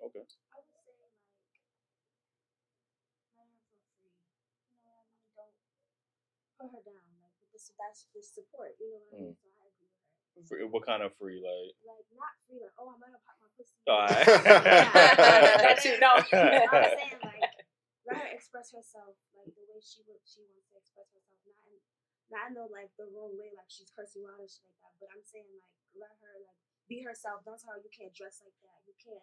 Okay. 0.03 0.27
I 0.27 0.59
would 0.59 0.67
say 0.67 0.83
like 0.99 1.15
let 3.39 3.47
her 3.47 3.59
feel 3.71 3.79
free. 4.03 4.11
You 4.67 4.83
know 4.83 4.99
what 4.99 5.07
I 5.07 5.15
mean? 5.15 5.31
Don't 5.39 5.55
put 6.59 6.75
her 6.75 6.83
down. 6.83 7.07
Like 7.23 7.39
this 7.55 7.71
that's 7.79 8.11
the 8.11 8.23
support, 8.23 8.75
you 8.83 8.91
know 8.91 8.99
what 9.07 9.15
I 9.15 9.31
mean? 9.31 9.35
Mm. 9.35 9.39
So 9.39 9.47
I 9.63 9.71
agree 9.71 9.87
with 9.87 10.03
her. 10.03 10.43
Free, 10.51 10.67
what 10.67 10.83
kind 10.83 11.07
of 11.07 11.15
free? 11.23 11.39
Like. 11.39 11.71
Like 11.87 12.07
not 12.19 12.35
free 12.51 12.59
like, 12.59 12.75
oh 12.83 12.91
I'm 12.91 12.99
gonna 12.99 13.23
pop 13.23 13.39
my 13.39 13.51
pussy. 13.55 13.79
Oh, 13.87 13.95
Alright. 13.95 14.27
That 15.63 15.79
you 15.87 15.95
know. 16.03 16.19
I'm 16.19 16.99
saying 16.99 17.23
like 17.23 17.47
let 18.03 18.19
her 18.19 18.31
express 18.35 18.75
herself 18.75 19.15
like 19.39 19.55
the 19.55 19.63
way 19.71 19.79
she 19.79 20.03
would 20.11 20.19
she 20.27 20.43
wants 20.51 20.67
to 20.75 20.83
express 20.83 21.15
herself, 21.15 21.39
not 21.47 21.63
in 21.71 21.79
not 22.35 22.45
in 22.51 22.55
the 22.59 22.67
like 22.75 22.91
the 22.99 23.07
wrong 23.15 23.39
way, 23.39 23.55
like 23.55 23.71
she's 23.71 23.95
cursing 23.95 24.27
you 24.27 24.31
out 24.35 24.43
and 24.43 24.51
shit 24.51 24.67
like 24.67 24.83
that. 24.83 24.95
But 24.99 25.15
I'm 25.15 25.23
saying 25.23 25.47
like 25.55 25.71
let 25.95 26.11
her 26.27 26.43
like 26.43 26.59
be 26.91 27.07
herself. 27.07 27.47
Don't 27.47 27.61
tell 27.61 27.79
her 27.79 27.83
you 27.83 27.93
can't 27.95 28.11
dress 28.11 28.43
like 28.43 28.57
that. 28.67 28.83
You 28.89 28.99
can't 28.99 29.23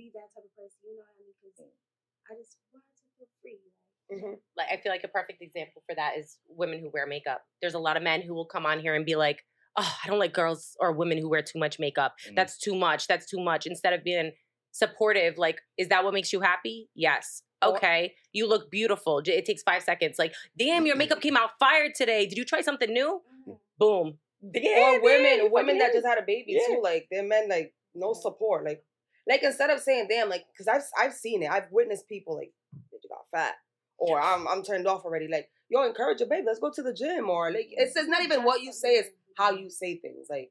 be 0.00 0.10
that 0.16 0.32
type 0.32 0.48
of 0.48 0.54
person. 0.56 0.80
You 0.80 0.96
know 0.96 1.04
what 1.04 1.12
I 1.12 1.20
mean? 1.20 1.34
Because 1.36 1.56
mm. 1.60 2.32
I 2.32 2.32
just 2.40 2.56
want 2.72 2.84
to 2.96 3.04
feel 3.20 3.28
free. 3.44 3.60
Like, 4.08 4.16
mm-hmm. 4.16 4.36
like 4.56 4.68
I 4.72 4.76
feel 4.80 4.92
like 4.92 5.04
a 5.04 5.12
perfect 5.12 5.42
example 5.42 5.84
for 5.84 5.94
that 5.94 6.16
is 6.16 6.40
women 6.48 6.80
who 6.80 6.88
wear 6.88 7.06
makeup. 7.06 7.44
There's 7.60 7.76
a 7.76 7.78
lot 7.78 7.96
of 7.96 8.02
men 8.02 8.22
who 8.22 8.34
will 8.34 8.48
come 8.48 8.64
on 8.64 8.80
here 8.80 8.96
and 8.96 9.04
be 9.04 9.16
like, 9.16 9.44
"Oh, 9.76 9.92
I 10.02 10.08
don't 10.08 10.18
like 10.18 10.32
girls 10.32 10.76
or 10.80 10.92
women 10.92 11.18
who 11.18 11.28
wear 11.28 11.42
too 11.42 11.58
much 11.58 11.78
makeup. 11.78 12.16
Mm. 12.24 12.34
That's 12.34 12.56
too 12.56 12.74
much. 12.74 13.06
That's 13.06 13.26
too 13.28 13.40
much." 13.40 13.66
Instead 13.66 13.92
of 13.92 14.02
being 14.02 14.32
supportive, 14.72 15.36
like, 15.36 15.60
"Is 15.76 15.88
that 15.88 16.02
what 16.02 16.14
makes 16.14 16.32
you 16.32 16.40
happy?" 16.40 16.88
Yes. 16.94 17.42
Okay. 17.62 18.14
You 18.32 18.48
look 18.48 18.70
beautiful. 18.70 19.20
It 19.22 19.44
takes 19.44 19.62
5 19.62 19.82
seconds. 19.82 20.18
Like, 20.18 20.34
"Damn, 20.58 20.86
your 20.86 20.96
makeup 20.96 21.20
came 21.20 21.36
out 21.36 21.50
fire 21.58 21.92
today. 21.94 22.26
Did 22.26 22.38
you 22.38 22.44
try 22.44 22.62
something 22.62 22.90
new?" 22.90 23.20
Mm-hmm. 23.46 23.52
Boom. 23.78 24.18
Yeah, 24.42 24.94
or 24.94 25.02
women, 25.02 25.40
yeah, 25.42 25.48
women 25.50 25.78
that 25.78 25.92
just 25.92 26.06
had 26.06 26.16
a 26.16 26.22
baby 26.22 26.56
Yeah. 26.56 26.74
too. 26.74 26.80
Like 26.82 27.08
they're 27.10 27.22
men, 27.22 27.48
like 27.48 27.74
no 27.94 28.12
mm. 28.12 28.16
support. 28.16 28.64
Like, 28.64 28.82
like 29.28 29.42
instead 29.42 29.70
of 29.70 29.80
saying 29.80 30.06
damn, 30.08 30.28
like 30.28 30.44
because 30.52 30.68
I've 30.68 30.82
I've 30.98 31.14
seen 31.14 31.42
it. 31.42 31.50
I've 31.50 31.70
witnessed 31.70 32.08
people 32.08 32.36
like 32.36 32.52
"Bitch, 32.74 33.00
you 33.04 33.10
got 33.10 33.26
fat, 33.30 33.54
or 33.98 34.20
I'm 34.20 34.46
I'm 34.48 34.62
turned 34.62 34.86
off 34.86 35.04
already. 35.04 35.28
Like 35.28 35.50
yo, 35.68 35.82
encourage 35.84 36.20
your 36.20 36.28
baby. 36.28 36.44
Let's 36.46 36.58
go 36.58 36.70
to 36.74 36.82
the 36.82 36.92
gym, 36.92 37.28
or 37.28 37.50
like 37.50 37.68
it's 37.70 37.96
it's 37.96 38.08
not 38.08 38.22
even 38.22 38.44
what 38.44 38.62
you 38.62 38.72
say, 38.72 38.94
it's 38.94 39.10
how 39.36 39.52
you 39.52 39.70
say 39.70 39.96
things. 39.96 40.26
Like 40.28 40.50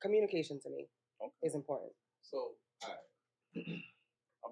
communication 0.00 0.60
to 0.62 0.70
me 0.70 0.86
is 1.42 1.54
important. 1.54 1.92
So, 2.22 2.52
alright. 2.84 3.66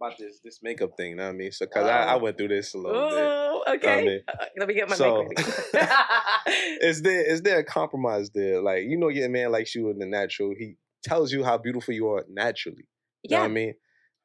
about 0.01 0.19
this 0.19 0.41
this 0.43 0.61
makeup 0.63 0.97
thing, 0.97 1.11
you 1.11 1.17
know 1.17 1.25
what 1.25 1.31
I 1.31 1.37
mean? 1.37 1.53
So, 1.53 1.67
cause 1.67 1.85
I, 1.85 2.05
I 2.05 2.17
went 2.17 2.39
through 2.39 2.49
this 2.49 2.75
a 2.75 2.79
little 2.79 3.09
bit. 3.11 3.19
Oh, 3.19 3.63
know 3.67 3.73
I 3.73 3.77
okay. 3.77 4.05
mean? 4.05 4.21
Uh, 4.27 4.45
let 4.59 4.69
me 4.69 4.75
get 4.75 4.89
my 4.89 4.97
So- 4.97 5.29
is 6.81 7.03
there 7.03 7.31
is 7.31 7.43
there 7.43 7.59
a 7.59 7.65
compromise 7.65 8.31
there? 8.31 8.61
Like 8.63 8.85
you 8.85 8.97
know, 8.97 9.09
your 9.09 9.29
man 9.29 9.53
likes 9.53 9.75
you 9.75 9.91
in 9.91 9.99
the 9.99 10.07
natural. 10.07 10.55
He 10.59 10.77
tells 11.03 11.33
you 11.33 11.45
how 11.45 11.59
beautiful 11.59 11.95
you 11.95 12.09
are 12.11 12.25
naturally. 12.29 12.87
You 13.23 13.31
know 13.31 13.37
yeah. 13.37 13.39
what 13.43 13.45
I 13.45 13.49
mean? 13.49 13.75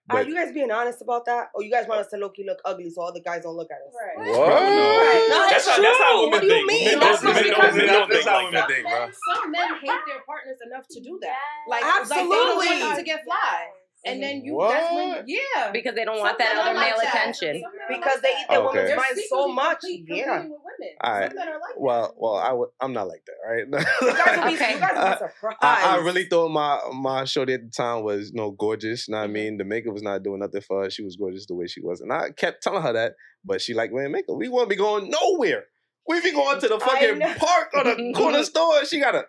Are 0.08 0.21
you 0.21 0.36
guys 0.36 0.51
being 0.53 0.69
honest 0.69 1.01
about 1.01 1.25
that, 1.25 1.49
or 1.55 1.63
you 1.63 1.71
guys 1.71 1.88
want 1.88 1.99
us 2.01 2.08
to 2.13 2.17
look 2.17 2.36
look 2.45 2.60
ugly 2.63 2.91
so 2.91 3.01
other 3.10 3.19
guys 3.25 3.41
don't 3.41 3.58
look 3.58 3.69
at 3.73 3.81
us? 3.81 3.89
right. 3.97 4.17
what? 4.21 4.38
Right. 4.38 5.27
No, 5.34 5.39
That's 5.49 5.65
it's 5.65 5.67
how- 5.75 5.81
that's 5.81 5.97
how 5.97 6.12
true. 6.13 6.21
women 6.21 6.31
What 6.31 6.41
do 6.41 6.47
you 6.47 6.53
think. 6.53 6.67
mean? 6.69 6.86
Women 6.86 6.99
That's 6.99 7.21
don't- 7.21 7.25
not 7.25 7.36
women 7.36 7.49
because 7.49 7.58
don't- 7.58 7.73
women 7.73 7.88
don't 7.89 7.97
don't 7.97 8.12
think 8.13 8.25
like 8.29 8.51
that. 8.53 8.67
think, 8.69 8.84
bro. 8.86 9.10
Some 9.34 9.51
men 9.51 9.69
hate 9.81 10.01
their 10.05 10.21
partners 10.29 10.60
enough 10.62 10.86
to 10.93 10.99
do 11.01 11.17
that. 11.25 11.41
Like, 11.67 11.84
Absolutely. 11.84 12.38
like 12.38 12.69
they 12.69 12.79
don't 12.79 12.86
want 12.86 12.99
to 12.99 13.03
get 13.03 13.23
fly. 13.25 13.58
And 14.06 14.22
then 14.22 14.44
you, 14.46 14.58
that's 14.70 14.94
when, 14.94 15.24
yeah. 15.28 15.72
because 15.72 15.96
they 15.96 16.06
don't 16.06 16.20
want 16.20 16.38
Some 16.39 16.48
that 16.48 16.58
other 16.58 16.74
like 16.76 16.88
male 16.89 16.98
that. 17.02 17.10
attention. 17.13 17.62
Some 17.62 17.72
men 17.72 17.82
are 17.82 17.98
Because 18.00 18.13
like 18.13 18.22
they 18.22 18.30
eat 18.30 18.46
their 18.50 18.60
Okay. 18.60 18.80
woman's 18.80 18.96
mind 18.96 19.26
so 19.30 19.48
much. 19.48 19.78
Yeah. 19.84 20.41
with 20.41 20.50
women. 20.50 20.96
All 21.02 21.12
right. 21.12 21.28
Some 21.30 21.36
men 21.38 21.48
are 21.48 21.54
like 21.54 21.62
Well, 21.78 22.02
that. 22.04 22.13
well, 22.18 22.36
I 22.36 22.52
would. 22.54 22.70
I'm 22.80 22.94
not 22.94 23.08
like 23.08 23.24
that, 23.26 23.38
right? 23.50 23.65
You 24.02 24.13
guys 24.13 24.48
be, 24.50 24.56
Okay. 24.56 24.74
you 24.76 24.80
guys 24.80 25.20
be 25.20 25.26
surprised. 25.26 25.58
I, 25.62 25.96
I 25.96 25.98
really 25.98 26.26
thought 26.26 26.50
my 26.50 26.80
my 26.94 27.26
shorty 27.26 27.54
at 27.54 27.63
the 27.63 27.70
time 27.72 28.04
was 28.04 28.30
you 28.30 28.36
know 28.36 28.52
gorgeous. 28.52 29.08
You 29.08 29.13
know 29.13 29.18
what 29.20 29.24
I 29.24 29.28
Mm-hmm. 29.28 29.34
mean? 29.34 29.58
The 29.58 29.63
makeup 29.65 29.94
was 29.94 30.04
not 30.04 30.22
doing 30.24 30.39
nothing 30.39 30.62
for 30.62 30.84
her. 30.84 30.89
She 30.89 31.04
was 31.04 31.15
gorgeous 31.15 31.46
the 31.48 31.56
way 31.56 31.68
she 31.68 31.82
was, 31.82 32.02
and 32.02 32.13
I 32.13 32.30
kept 32.32 32.62
telling 32.63 32.84
her 32.84 32.94
that. 32.94 33.13
But 33.44 33.62
she 33.62 33.74
like 33.74 33.91
wearing 33.91 34.12
makeup. 34.12 34.36
We 34.38 34.50
won't 34.50 34.70
be 34.70 34.76
going 34.76 35.10
nowhere. 35.10 35.65
We 36.08 36.22
be 36.22 36.32
going 36.32 36.62
to 36.62 36.68
the 36.70 36.80
fucking 36.80 37.18
park 37.41 37.74
or 37.74 37.84
the 37.84 37.98
corner 38.15 38.44
store. 38.46 38.80
and 38.80 38.88
She 38.88 39.00
gotta. 39.02 39.26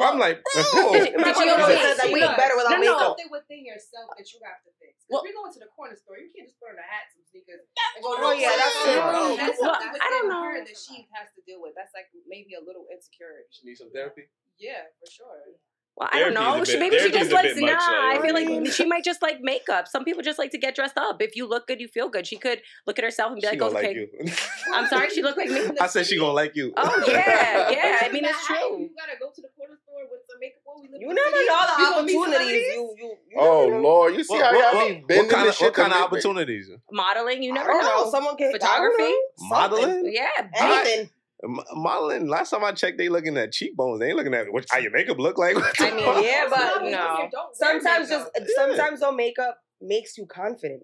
I'm 0.00 0.16
like, 0.20 0.40
bro. 0.44 0.92
Did 0.96 1.16
My 1.16 1.32
you 1.32 1.44
know 1.44 1.60
always 1.60 1.76
what- 1.76 1.96
that 2.00 2.08
we 2.12 2.20
No, 2.20 2.32
better 2.36 2.56
without 2.56 2.76
no, 2.76 2.80
no. 2.80 2.92
makeup. 2.92 3.00
something 3.16 3.28
within 3.32 3.62
yourself 3.68 4.08
that 4.16 4.24
you 4.32 4.40
have 4.44 4.60
to 4.64 4.72
fix. 4.80 5.04
Because 5.04 5.12
Well- 5.12 5.24
we 5.24 5.32
go 5.36 5.44
into 5.48 5.60
the 5.60 5.68
corner 5.76 5.96
store, 5.96 6.16
you 6.20 6.32
can't 6.32 6.48
just 6.48 6.56
put 6.60 6.72
on 6.72 6.80
a 6.80 6.84
hat, 6.88 7.08
some 7.12 7.24
sneakers, 7.28 7.60
and 7.68 8.00
go 8.04 8.16
Oh, 8.16 8.32
yeah, 8.32 8.52
that's 8.56 8.76
store. 8.80 8.96
true. 8.96 9.36
That's 9.36 9.58
Well, 9.60 9.76
something 9.76 10.00
I 10.00 10.08
don't 10.12 10.28
know. 10.32 10.40
her 10.44 10.60
that 10.64 10.76
she 10.76 11.04
has 11.12 11.28
to 11.36 11.40
deal 11.44 11.60
with. 11.60 11.76
That's 11.76 11.92
like 11.92 12.08
maybe 12.24 12.56
a 12.56 12.64
little 12.64 12.88
insecurity. 12.88 13.44
She 13.52 13.68
needs 13.68 13.80
some 13.84 13.92
therapy. 13.92 14.28
Yeah, 14.56 14.88
for 15.00 15.08
sure. 15.08 15.56
Well, 15.96 16.08
I 16.12 16.18
don't 16.18 16.34
Therapy 16.34 16.60
is 16.62 16.68
a 16.68 16.72
know. 16.72 16.80
bit- 16.80 16.92
maybe 16.92 16.98
she 17.04 17.10
just 17.12 17.30
likes 17.30 17.54
bit 17.54 17.60
much, 17.60 17.70
nah. 17.70 18.10
I 18.10 18.18
feel 18.20 18.34
like 18.34 18.48
mm-hmm. 18.48 18.64
she 18.72 18.84
might 18.84 19.04
just 19.04 19.22
like 19.22 19.40
makeup. 19.40 19.86
Some 19.86 20.04
people 20.04 20.22
just 20.22 20.40
like 20.40 20.50
to 20.50 20.58
get 20.58 20.74
dressed 20.74 20.98
up. 20.98 21.22
If 21.22 21.36
you 21.36 21.46
look 21.48 21.68
good, 21.68 21.80
you 21.80 21.86
feel 21.86 22.08
good. 22.08 22.26
She 22.26 22.36
could 22.36 22.62
look 22.84 22.98
at 22.98 23.04
herself 23.04 23.30
and 23.30 23.36
be 23.40 23.42
She 23.42 23.50
like, 23.50 23.58
gonna 23.60 23.78
okay. 23.78 23.86
like 23.88 23.96
you. 23.96 24.32
I'm 24.74 24.88
sorry, 24.88 25.10
she 25.10 25.22
looked 25.22 25.38
like 25.38 25.50
me. 25.50 25.70
I 25.80 25.86
said 25.86 26.06
she 26.06 26.18
gonna 26.18 26.32
like 26.32 26.56
you. 26.56 26.72
Oh 26.76 27.04
yeah, 27.08 27.70
yeah. 27.70 27.98
I 28.02 28.08
mean, 28.12 28.24
it's 28.24 28.44
true. 28.44 28.56
You 28.80 28.90
gotta 28.98 29.18
go 29.20 29.30
to 29.34 29.40
the 29.40 29.48
corner 29.56 29.78
store 29.84 30.02
with 30.10 30.22
some 30.28 30.40
makeup 30.40 30.62
on. 30.66 31.00
You 31.00 31.14
never 31.14 31.30
know 31.30 32.06
the 32.06 32.22
opportunities. 32.24 32.74
You 32.74 32.94
you. 32.98 33.16
you 33.30 33.36
Oh 33.38 33.68
know. 33.68 33.80
Lord, 33.80 34.14
you 34.16 34.24
see 34.24 34.34
What, 34.34 34.44
how 34.44 34.52
what, 34.52 34.72
y'all 34.74 34.80
what, 34.82 34.88
be 34.88 34.94
what 34.98 35.06
bending 35.08 35.30
kind 35.30 35.48
of 35.48 35.54
shit 35.54 35.66
what 35.66 35.74
kind 35.74 35.92
of 35.92 36.00
opportunities? 36.00 36.70
Modeling, 36.90 37.42
you 37.44 37.52
never 37.52 37.72
know. 37.72 37.80
know. 37.80 38.10
Someone 38.10 38.36
can 38.36 38.50
Photography, 38.50 39.12
Modeling? 39.42 40.12
yeah. 40.12 40.48
Anything. 40.56 41.10
M- 41.44 41.60
Modeling. 41.74 42.28
Last 42.28 42.50
time 42.50 42.64
I 42.64 42.72
checked, 42.72 42.98
they 42.98 43.08
looking 43.08 43.36
at 43.36 43.52
cheekbones. 43.52 44.00
They 44.00 44.08
ain't 44.08 44.16
looking 44.16 44.34
at 44.34 44.52
what 44.52 44.66
how 44.70 44.78
your 44.78 44.90
makeup 44.92 45.18
look 45.18 45.38
like. 45.38 45.54
What 45.56 45.80
I 45.80 45.90
mean, 45.94 46.04
fuck? 46.04 46.24
yeah, 46.24 46.46
but 46.50 46.74
Some 46.74 46.90
no. 46.90 47.16
people 47.16 47.28
don't 47.32 47.56
Sometimes 47.56 48.08
just 48.08 48.30
makeup. 48.34 48.48
sometimes 48.56 49.00
though 49.00 49.12
makeup 49.12 49.58
makes 49.80 50.16
you 50.18 50.26
confident, 50.26 50.82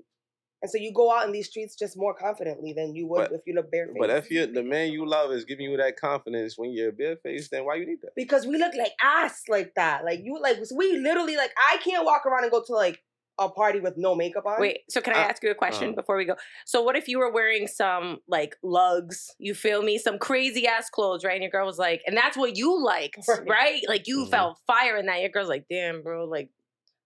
and 0.62 0.70
so 0.70 0.77
you 0.79 0.92
go 0.94 1.11
out 1.12 1.25
in 1.27 1.33
these 1.33 1.49
streets 1.49 1.75
just 1.75 1.96
more 1.96 2.12
confidently 2.14 2.73
than 2.75 2.94
you 2.94 3.07
would 3.09 3.31
But- 3.31 3.33
if 3.33 3.40
you 3.46 3.55
look 3.55 3.70
barefaced. 3.70 3.99
But 3.99 4.11
if 4.11 4.31
you 4.31 4.46
the 4.46 4.62
man 4.62 4.92
you 4.92 5.07
love 5.09 5.33
is 5.33 5.44
giving 5.44 5.70
you 5.70 5.77
that 5.79 5.96
confidence 5.99 6.59
when 6.59 6.70
you're 6.73 6.92
barefaced, 6.92 7.51
then 7.51 7.64
why 7.64 7.77
you 7.77 7.87
need 7.87 8.01
that? 8.03 8.11
because 8.14 8.46
we 8.46 8.57
look 8.59 8.75
like 8.77 8.92
ass 9.03 9.42
like 9.49 9.73
that, 9.77 10.05
like 10.05 10.20
you 10.23 10.38
like 10.40 10.59
we 10.77 10.99
literally 10.99 11.37
like 11.37 11.53
I 11.70 11.79
can't 11.79 12.05
walk 12.05 12.27
around 12.27 12.42
and 12.44 12.53
go 12.53 12.62
to 12.62 12.73
like 12.75 13.01
a 13.38 13.49
party 13.49 13.81
with 13.81 13.95
no 13.97 14.14
makeup 14.14 14.45
on. 14.47 14.61
Wait, 14.61 14.81
so 14.90 15.01
can 15.01 15.14
I 15.14 15.21
Uh, 15.21 15.29
ask 15.29 15.43
you 15.43 15.51
a 15.51 15.55
question 15.55 15.90
uh. 15.90 15.93
before 15.93 16.16
we 16.16 16.25
go? 16.25 16.35
So 16.66 16.83
what 16.83 16.97
if 16.97 17.09
you 17.09 17.19
were 17.19 17.33
wearing 17.33 17.66
some 17.66 18.19
like 18.29 18.57
lugs, 18.62 19.35
you 19.38 19.55
feel 19.55 19.83
me, 19.83 19.99
some 19.99 20.19
crazy 20.19 20.66
ass 20.66 20.90
clothes, 20.90 21.25
right? 21.25 21.35
And 21.35 21.43
your 21.43 21.51
girl 21.51 21.66
was 21.66 21.79
like, 21.79 22.03
and 22.07 22.16
that's 22.16 22.37
what 22.37 22.57
you 22.57 22.83
liked, 22.85 23.19
Right. 23.29 23.49
right? 23.49 23.83
Like 23.88 24.07
you 24.07 24.27
Mhm. 24.27 24.31
felt 24.31 24.59
fire 24.66 24.97
in 24.97 25.07
that. 25.07 25.21
Your 25.21 25.31
girl's 25.31 25.49
like, 25.49 25.64
damn, 25.71 26.03
bro, 26.03 26.25
like 26.27 26.51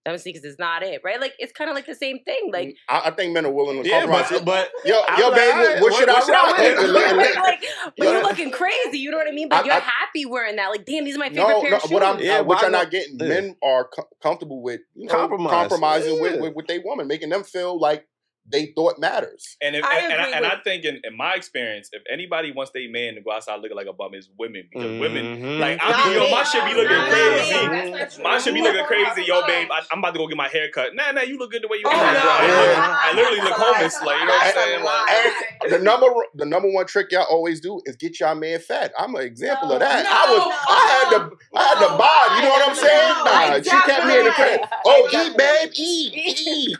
I'm 0.06 0.18
because 0.22 0.44
it's 0.44 0.58
not 0.58 0.82
it, 0.82 1.00
right? 1.02 1.18
Like 1.18 1.32
it's 1.38 1.52
kind 1.52 1.70
of 1.70 1.74
like 1.74 1.86
the 1.86 1.94
same 1.94 2.22
thing. 2.24 2.50
Like 2.52 2.68
mm, 2.68 2.74
I, 2.88 3.02
I 3.06 3.10
think 3.10 3.32
men 3.32 3.46
are 3.46 3.50
willing 3.50 3.82
to 3.82 3.88
yeah, 3.88 4.00
compromise. 4.00 4.28
But, 4.30 4.44
but 4.44 4.70
yo, 4.84 4.96
yo, 5.18 5.28
like, 5.28 5.38
right, 5.38 5.80
what, 5.80 5.94
should 5.94 6.08
what, 6.08 6.22
I, 6.22 6.56
say? 6.56 6.74
I 6.76 6.86
like, 6.86 7.36
like, 7.36 7.64
but 7.96 8.08
you're 8.08 8.22
looking 8.22 8.50
crazy. 8.50 8.98
You 8.98 9.10
know 9.10 9.16
what 9.16 9.28
I 9.28 9.32
mean? 9.32 9.48
But 9.48 9.62
I, 9.62 9.64
you're 9.64 9.74
I, 9.74 9.80
happy 9.80 10.26
wearing 10.26 10.56
that. 10.56 10.68
Like, 10.68 10.84
damn, 10.84 11.04
these 11.04 11.16
are 11.16 11.20
my 11.20 11.30
favorite 11.30 11.48
no, 11.48 11.60
pair 11.62 11.70
no, 11.70 11.76
of 11.76 11.82
shoes. 11.82 11.90
What 11.90 12.02
I'm, 12.02 12.20
yeah, 12.20 12.40
which 12.40 12.58
I'm 12.62 12.72
not 12.72 12.90
getting. 12.90 13.18
Yeah. 13.18 13.28
Men 13.28 13.56
are 13.62 13.88
co- 13.88 14.08
comfortable 14.22 14.62
with 14.62 14.80
you 14.94 15.06
know, 15.06 15.28
compromising 15.28 16.16
yeah. 16.16 16.22
with, 16.22 16.40
with, 16.40 16.54
with 16.54 16.66
their 16.66 16.82
woman, 16.84 17.08
making 17.08 17.30
them 17.30 17.42
feel 17.42 17.80
like 17.80 18.06
they 18.46 18.72
thought 18.76 18.98
matters. 18.98 19.56
And 19.62 19.74
if, 19.74 19.84
I 19.84 20.00
and, 20.00 20.12
and, 20.12 20.20
I, 20.20 20.30
and 20.36 20.46
I, 20.46 20.56
think 20.62 20.84
in, 20.84 21.00
in, 21.02 21.16
my 21.16 21.34
experience, 21.34 21.88
if 21.92 22.02
anybody 22.10 22.52
wants 22.52 22.72
their 22.72 22.88
man 22.90 23.14
to 23.14 23.22
go 23.22 23.32
outside 23.32 23.60
looking 23.60 23.76
like 23.76 23.86
a 23.86 23.92
bum, 23.92 24.14
is 24.14 24.28
women 24.38 24.68
because 24.70 24.86
mm-hmm. 24.86 25.00
women 25.00 25.58
like 25.58 25.80
I'm, 25.82 26.12
yo, 26.12 26.20
mm-hmm. 26.20 26.30
my 26.30 26.42
shit 26.44 26.64
be 26.64 26.74
looking 26.74 26.96
not 26.96 27.10
crazy. 27.10 28.22
My 28.22 28.38
shit 28.38 28.54
be 28.54 28.60
looking 28.60 28.84
crazy. 28.84 29.24
Yo, 29.24 29.46
babe, 29.46 29.68
I, 29.72 29.80
am 29.92 30.00
about 30.00 30.12
to 30.12 30.18
go 30.18 30.26
get 30.28 30.36
my 30.36 30.48
hair 30.48 30.68
cut. 30.70 30.94
Nah, 30.94 31.12
nah, 31.12 31.22
you 31.22 31.38
look 31.38 31.52
good 31.52 31.62
the 31.62 31.68
way 31.68 31.78
you 31.78 31.84
oh. 31.86 31.90
No. 31.90 31.96
Yeah. 31.96 32.98
I 33.00 33.12
literally 33.14 33.40
look 33.40 33.56
homeless. 33.56 34.00
Like 34.04 34.20
you 34.20 34.26
know 34.26 34.32
what 34.32 34.46
I'm 34.46 34.54
saying? 34.54 34.84
Like, 34.84 35.70
the 35.70 35.78
number 35.78 36.06
the 36.34 36.44
number 36.44 36.70
one 36.70 36.86
trick 36.86 37.12
y'all 37.12 37.26
always 37.30 37.60
do 37.60 37.80
is 37.86 37.96
get 37.96 38.20
y'all 38.20 38.34
man 38.34 38.60
fat. 38.60 38.92
I'm 38.98 39.14
an 39.14 39.22
example 39.22 39.68
no, 39.68 39.74
of 39.74 39.80
that. 39.80 40.04
No, 40.04 40.10
I 40.12 40.24
was 40.28 40.42
I 40.68 40.80
had 40.92 41.06
the 41.16 41.20
I 41.56 41.62
had 41.64 41.78
the 41.80 41.90
bod. 41.96 42.36
You 42.36 42.42
know 42.44 42.50
what 42.50 42.68
I'm 42.68 42.76
saying? 42.76 43.14
Nah, 43.24 43.62
she 43.62 43.90
kept 43.90 44.06
me 44.06 44.18
in 44.18 44.24
the 44.26 44.32
crib. 44.32 44.60
Oh, 44.84 45.08
eat, 45.12 45.36
babe, 45.36 45.70
eat, 45.74 46.12
eat. 46.14 46.76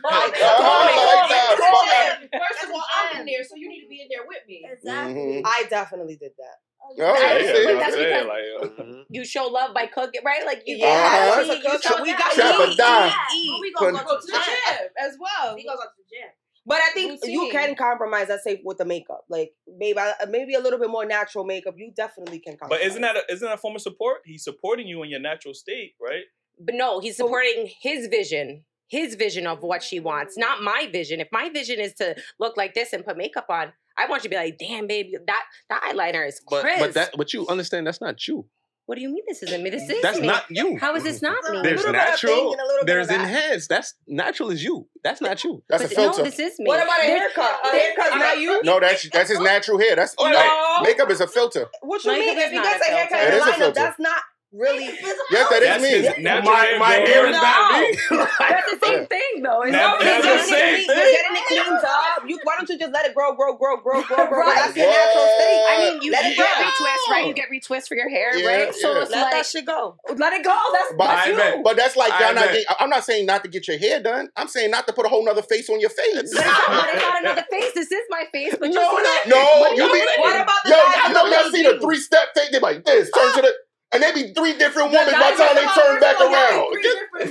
First 1.57 2.63
of 2.65 2.71
all, 2.71 2.83
I'm 2.83 3.19
in 3.21 3.25
there, 3.25 3.43
so 3.43 3.55
you 3.55 3.69
need 3.69 3.81
to 3.81 3.87
be 3.87 4.01
in 4.01 4.07
there 4.09 4.25
with 4.27 4.43
me. 4.47 4.63
Exactly. 4.71 5.43
I 5.45 5.65
definitely 5.69 6.17
did 6.17 6.31
that. 6.37 6.57
Oh, 6.87 6.93
yeah, 6.95 7.37
yeah, 7.39 7.79
that's 7.79 7.97
yeah, 7.97 8.23
like, 8.27 8.43
uh, 8.61 8.83
mm-hmm. 8.83 9.01
you 9.09 9.25
show 9.25 9.47
love 9.47 9.73
by 9.73 9.87
cooking, 9.87 10.21
right? 10.23 10.45
Like 10.45 10.61
you, 10.67 10.77
yeah, 10.77 11.33
uh-huh. 11.33 11.51
you 11.51 11.79
show 11.81 12.01
we 12.03 12.11
got 12.13 12.31
to 12.33 12.71
eat, 12.71 12.77
yeah. 12.77 13.11
Well, 13.49 13.61
we 13.61 13.73
gonna 13.73 14.03
go 14.03 14.19
to 14.19 14.25
the 14.25 14.31
gym 14.31 14.87
as 15.01 15.17
well. 15.19 15.55
We 15.55 15.65
gonna 15.65 15.77
go 15.77 15.83
to 15.83 15.89
the 15.97 16.03
gym. 16.15 16.29
But 16.67 16.77
I 16.77 16.91
think 16.93 17.21
you 17.25 17.49
can 17.51 17.75
compromise. 17.75 18.29
I 18.29 18.37
say 18.37 18.61
with 18.63 18.77
the 18.77 18.85
makeup, 18.85 19.25
like 19.29 19.53
maybe 19.67 19.97
uh, 19.97 20.13
maybe 20.29 20.53
a 20.53 20.59
little 20.59 20.79
bit 20.79 20.89
more 20.89 21.05
natural 21.05 21.43
makeup. 21.43 21.75
You 21.77 21.91
definitely 21.95 22.39
can 22.39 22.57
compromise. 22.57 22.81
But 22.81 22.87
isn't 22.87 23.01
that 23.01 23.15
a, 23.15 23.33
isn't 23.33 23.47
that 23.47 23.55
a 23.55 23.57
form 23.57 23.75
of 23.75 23.81
support? 23.81 24.21
He's 24.25 24.43
supporting 24.43 24.87
you 24.87 25.01
in 25.03 25.09
your 25.09 25.19
natural 25.19 25.53
state, 25.53 25.93
right? 26.01 26.23
But 26.59 26.75
no, 26.75 26.99
he's 26.99 27.17
supporting 27.17 27.69
his 27.81 28.07
vision 28.07 28.63
his 28.87 29.15
vision 29.15 29.47
of 29.47 29.63
what 29.63 29.83
she 29.83 29.99
wants, 29.99 30.37
not 30.37 30.61
my 30.61 30.87
vision. 30.91 31.19
If 31.19 31.27
my 31.31 31.49
vision 31.49 31.79
is 31.79 31.93
to 31.95 32.15
look 32.39 32.57
like 32.57 32.73
this 32.73 32.93
and 32.93 33.05
put 33.05 33.17
makeup 33.17 33.47
on, 33.49 33.73
I 33.97 34.07
want 34.07 34.23
you 34.23 34.29
to 34.29 34.35
be 34.35 34.35
like, 34.35 34.57
damn, 34.57 34.87
baby, 34.87 35.15
that, 35.25 35.43
that 35.69 35.81
eyeliner 35.83 36.27
is 36.27 36.39
crisp. 36.45 36.67
But, 36.67 36.79
but 36.79 36.93
that, 36.93 37.11
but 37.17 37.33
you 37.33 37.47
understand 37.47 37.87
that's 37.87 38.01
not 38.01 38.27
you. 38.27 38.45
What 38.85 38.95
do 38.95 39.01
you 39.01 39.09
mean 39.09 39.23
this 39.27 39.41
isn't 39.41 39.63
me? 39.63 39.71
This 39.71 39.89
mm. 39.89 39.95
is 39.95 40.01
that's 40.03 40.19
me. 40.19 40.27
not 40.27 40.45
you. 40.49 40.77
How 40.77 40.95
is 40.95 41.03
this 41.03 41.19
not 41.19 41.43
me? 41.49 41.57
Mm-hmm. 41.57 41.63
There's 41.63 41.85
natural. 41.87 42.55
There's 42.85 43.09
enhanced. 43.09 43.67
That's 43.67 43.95
natural 44.05 44.51
is 44.51 44.63
you. 44.63 44.87
That's 45.03 45.21
not 45.21 45.43
you. 45.43 45.63
That's 45.67 45.81
but 45.81 45.91
a 45.91 45.95
filter. 45.95 46.17
No, 46.19 46.23
this 46.25 46.37
is 46.37 46.59
me. 46.59 46.67
What 46.67 46.83
about 46.83 46.99
a 46.99 47.03
haircut? 47.03 47.59
A 47.65 47.69
haircut's 47.69 48.09
not, 48.11 48.19
not 48.19 48.39
you. 48.39 48.61
No, 48.63 48.79
that's 48.79 49.09
that's 49.09 49.29
his 49.29 49.39
natural 49.39 49.79
hair. 49.79 49.95
That's 49.95 50.13
oh, 50.19 50.29
no. 50.29 50.83
like, 50.83 50.87
makeup 50.87 51.09
is 51.09 51.19
a 51.19 51.25
filter. 51.25 51.65
What 51.81 52.03
you 52.03 52.11
makeup 52.11 52.35
mean? 52.35 52.45
If 52.45 52.51
you 52.53 52.61
got 52.61 52.79
a 52.79 52.91
haircut 52.91 53.17
and 53.17 53.33
a 53.33 53.39
lineup, 53.39 53.73
that's 53.73 53.99
not 53.99 54.21
really. 54.55 54.85
Yes, 55.31 55.49
that 55.49 55.61
is 55.63 56.17
me. 56.17 56.23
My, 56.23 56.77
my, 56.79 56.93
hair 57.03 57.27
is 57.27 57.35
not 57.35 57.79
me. 57.79 57.97
that's 58.39 58.71
the 58.71 58.79
same 58.83 59.05
thing, 59.07 59.43
though. 59.43 59.61
It's 59.61 59.71
that, 59.71 59.99
that's 59.99 60.25
the 60.25 60.55
same 60.55 60.75
it, 60.75 60.87
thing. 60.87 60.95
You're 60.95 61.11
getting 61.11 61.35
it 61.35 61.45
cleaned 61.47 61.83
up. 61.83 62.23
You, 62.27 62.39
why 62.43 62.55
don't 62.57 62.69
you 62.69 62.77
just 62.77 62.93
let 62.93 63.05
it 63.05 63.13
grow, 63.13 63.35
grow, 63.35 63.55
grow, 63.55 63.77
grow, 63.77 64.01
grow, 64.03 64.27
grow? 64.27 64.39
right. 64.39 64.55
That's 64.55 64.77
your 64.77 64.87
natural 64.87 65.27
state. 65.35 65.65
I 65.67 65.75
mean, 65.79 66.01
you, 66.01 66.11
let 66.11 66.25
you 66.29 66.35
get 66.35 66.55
retwist, 66.55 67.11
right? 67.11 67.27
You 67.27 67.33
get 67.33 67.49
retwist 67.51 67.87
for 67.87 67.95
your 67.95 68.09
hair, 68.09 68.37
yeah, 68.37 68.47
right? 68.47 68.67
Yeah. 68.67 68.81
So 68.81 69.01
it's 69.01 69.11
let 69.11 69.21
like, 69.23 69.33
that 69.33 69.45
shit 69.45 69.65
go. 69.65 69.97
Oh, 70.07 70.13
let 70.13 70.33
it 70.33 70.43
go. 70.43 70.57
That's, 70.71 70.93
but, 70.97 71.07
that's 71.07 71.27
you. 71.27 71.35
Bet. 71.35 71.63
But 71.63 71.77
that's 71.77 71.95
like 71.95 72.13
y'all 72.19 72.33
not. 72.33 72.47
Getting, 72.47 72.65
I'm 72.79 72.89
not 72.89 73.03
saying 73.03 73.25
not 73.25 73.43
to 73.43 73.49
get 73.49 73.67
your 73.67 73.77
hair 73.77 74.01
done. 74.01 74.29
I'm 74.35 74.47
saying 74.47 74.71
not 74.71 74.87
to 74.87 74.93
put 74.93 75.05
a 75.05 75.09
whole 75.09 75.27
other 75.27 75.41
face 75.41 75.69
on 75.69 75.79
your 75.79 75.89
face. 75.89 76.33
But 76.33 76.45
it's 76.45 77.01
not 77.01 77.21
another 77.23 77.45
face. 77.49 77.73
This 77.73 77.91
is 77.91 78.03
my 78.09 78.23
face. 78.31 78.55
But 78.59 78.69
no, 78.69 78.81
no, 78.81 79.21
no. 79.27 79.71
You 79.71 79.91
be 79.91 80.05
what 80.17 80.41
about 80.41 80.63
the 80.63 80.69
yo? 80.69 80.75
I 80.77 81.13
know 81.13 81.25
y'all 81.25 81.51
see 81.51 81.63
the 81.63 81.79
three 81.79 81.97
step 81.97 82.33
thing. 82.33 82.49
They 82.51 82.59
like 82.59 82.85
this. 82.85 83.11
Turn 83.11 83.33
to 83.33 83.39
ah! 83.39 83.41
the 83.41 83.53
and 83.95 84.03
they 84.03 84.11
be 84.11 84.33
three 84.33 84.57
different 84.57 84.91
women 84.91 85.13
by 85.15 85.31
the 85.31 85.37
time 85.39 85.55
they 85.55 85.67
turn 85.71 85.99
back 85.99 86.19
around. 86.19 86.67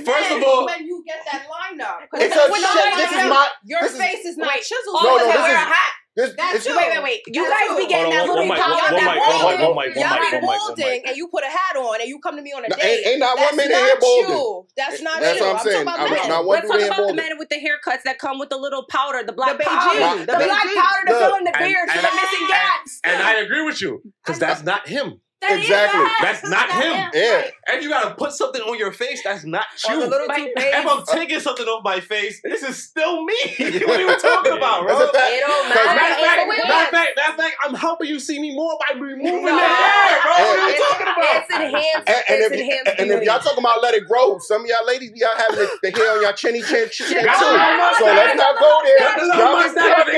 First 0.01 0.31
of 0.33 0.43
all, 0.43 0.65
when 0.65 0.85
you 0.85 1.03
get 1.05 1.21
that 1.31 1.45
lineup, 1.45 2.09
it's 2.13 2.35
a 2.35 2.45
shit. 2.49 2.97
This 2.97 3.11
is 3.11 3.29
my 3.29 3.49
your 3.63 3.87
face 3.89 4.25
is 4.25 4.37
not 4.37 4.57
chiseled. 4.57 5.03
No, 5.03 5.17
no, 5.17 5.27
this 5.27 5.51
is. 5.51 5.67
This, 6.15 6.31
that's 6.37 6.63
true. 6.63 6.77
Wait, 6.77 6.95
wait, 6.95 7.03
wait. 7.03 7.21
You 7.27 7.43
that's 7.43 7.67
guys 7.67 7.75
be 7.75 7.87
getting 7.91 8.09
that 8.15 8.23
little 8.23 8.47
mic, 8.47 8.55
y'all 8.55 8.71
that 8.71 9.19
balding, 9.19 9.99
y'all 9.99 10.31
be 10.31 10.47
balding, 10.47 11.01
and 11.11 11.17
you 11.17 11.27
put 11.27 11.43
a 11.43 11.51
hat 11.51 11.75
on, 11.75 11.99
and 11.99 12.07
you 12.07 12.19
come 12.19 12.37
to 12.37 12.41
me 12.41 12.53
on 12.55 12.63
a 12.63 12.69
no, 12.69 12.75
date. 12.77 13.03
Ain't, 13.03 13.07
ain't 13.07 13.19
not 13.19 13.37
one 13.37 13.57
minute 13.57 13.75
hair 13.75 13.99
balding. 13.99 14.63
That's 14.77 15.01
not 15.01 15.19
that's 15.19 15.37
you. 15.37 15.43
What 15.43 15.51
I'm, 15.51 15.57
I'm 15.59 15.63
saying. 15.67 15.85
talking 15.85 15.91
about 15.91 15.99
I'm, 15.99 16.15
men. 16.15 16.47
Let's 16.47 16.69
talk 16.71 16.87
about 16.87 17.07
the 17.07 17.13
men 17.19 17.37
with 17.37 17.49
the 17.49 17.59
haircuts 17.59 18.03
that 18.07 18.17
come 18.17 18.39
with 18.39 18.47
the 18.47 18.55
little 18.55 18.85
powder, 18.87 19.27
the 19.27 19.33
black 19.33 19.59
powder, 19.59 20.23
the, 20.23 20.31
the 20.31 20.39
black 20.39 20.63
powder 20.71 21.03
to 21.03 21.19
fill 21.19 21.35
in 21.35 21.43
the 21.43 21.55
beard 21.59 21.89
for 21.91 21.99
the 21.99 22.11
missing 22.15 22.47
gaps. 22.47 23.01
And 23.03 23.21
I 23.21 23.43
agree 23.43 23.65
with 23.65 23.81
you 23.81 24.01
because 24.23 24.39
that's 24.39 24.63
not 24.63 24.87
him. 24.87 25.19
That 25.45 25.59
exactly. 25.59 26.05
That's 26.21 26.43
not 26.43 26.69
that 26.69 26.81
him. 26.81 27.09
Yeah. 27.13 27.51
And 27.73 27.83
you 27.83 27.89
gotta 27.89 28.15
put 28.15 28.31
something 28.33 28.61
on 28.61 28.77
your 28.77 28.91
face 28.91 29.21
that's 29.23 29.43
not 29.45 29.65
you. 29.89 30.03
If 30.05 30.85
I'm 30.85 31.03
taking 31.05 31.39
something 31.39 31.65
off 31.65 31.83
my 31.83 31.99
face, 31.99 32.41
this 32.43 32.61
is 32.63 32.81
still 32.81 33.23
me. 33.23 33.35
what 33.85 33.99
are 33.99 34.01
you 34.01 34.19
talking 34.19 34.57
about, 34.57 34.85
bro? 34.85 34.97
It 34.97 35.05
don't 35.05 35.13
matter. 35.13 35.45
Matter 35.75 36.21
fact, 36.21 36.47
matter 36.49 36.91
fact, 36.91 37.17
matter 37.17 37.37
fact, 37.37 37.55
I'm 37.63 37.75
helping 37.75 38.09
you 38.09 38.19
see 38.19 38.39
me 38.39 38.55
more 38.55 38.77
by 38.81 38.87
removing 38.99 39.45
no. 39.45 39.55
that 39.55 39.69
hair, 39.69 40.21
bro. 40.21 40.31
What 40.33 40.57
are 40.57 40.69
you 40.69 40.77
talking 40.81 41.09
about? 41.13 41.35
It's 41.35 41.49
enhanced. 41.53 42.09
And, 42.09 42.23
and, 42.25 42.37
it's 42.41 42.45
if, 42.45 42.51
enhanced 42.59 42.87
and, 42.99 43.11
and 43.11 43.13
if 43.13 43.21
y'all 43.25 43.39
talking 43.39 43.61
about 43.61 43.81
let 43.81 43.93
it 43.93 44.07
grow, 44.07 44.39
some 44.39 44.63
of 44.63 44.67
y'all 44.67 44.85
ladies, 44.85 45.11
y'all 45.15 45.29
having 45.37 45.59
the, 45.61 45.67
the 45.83 45.91
hair 45.91 46.11
on 46.17 46.21
y'all 46.21 46.33
chinny 46.33 46.61
chin 46.61 46.89
chin 46.89 47.21
too. 47.21 47.21
So 47.21 48.05
let's 48.05 48.35
not 48.37 48.57
go 48.57 48.81
there. 48.81 48.97
Y'all 49.05 50.05
be 50.05 50.17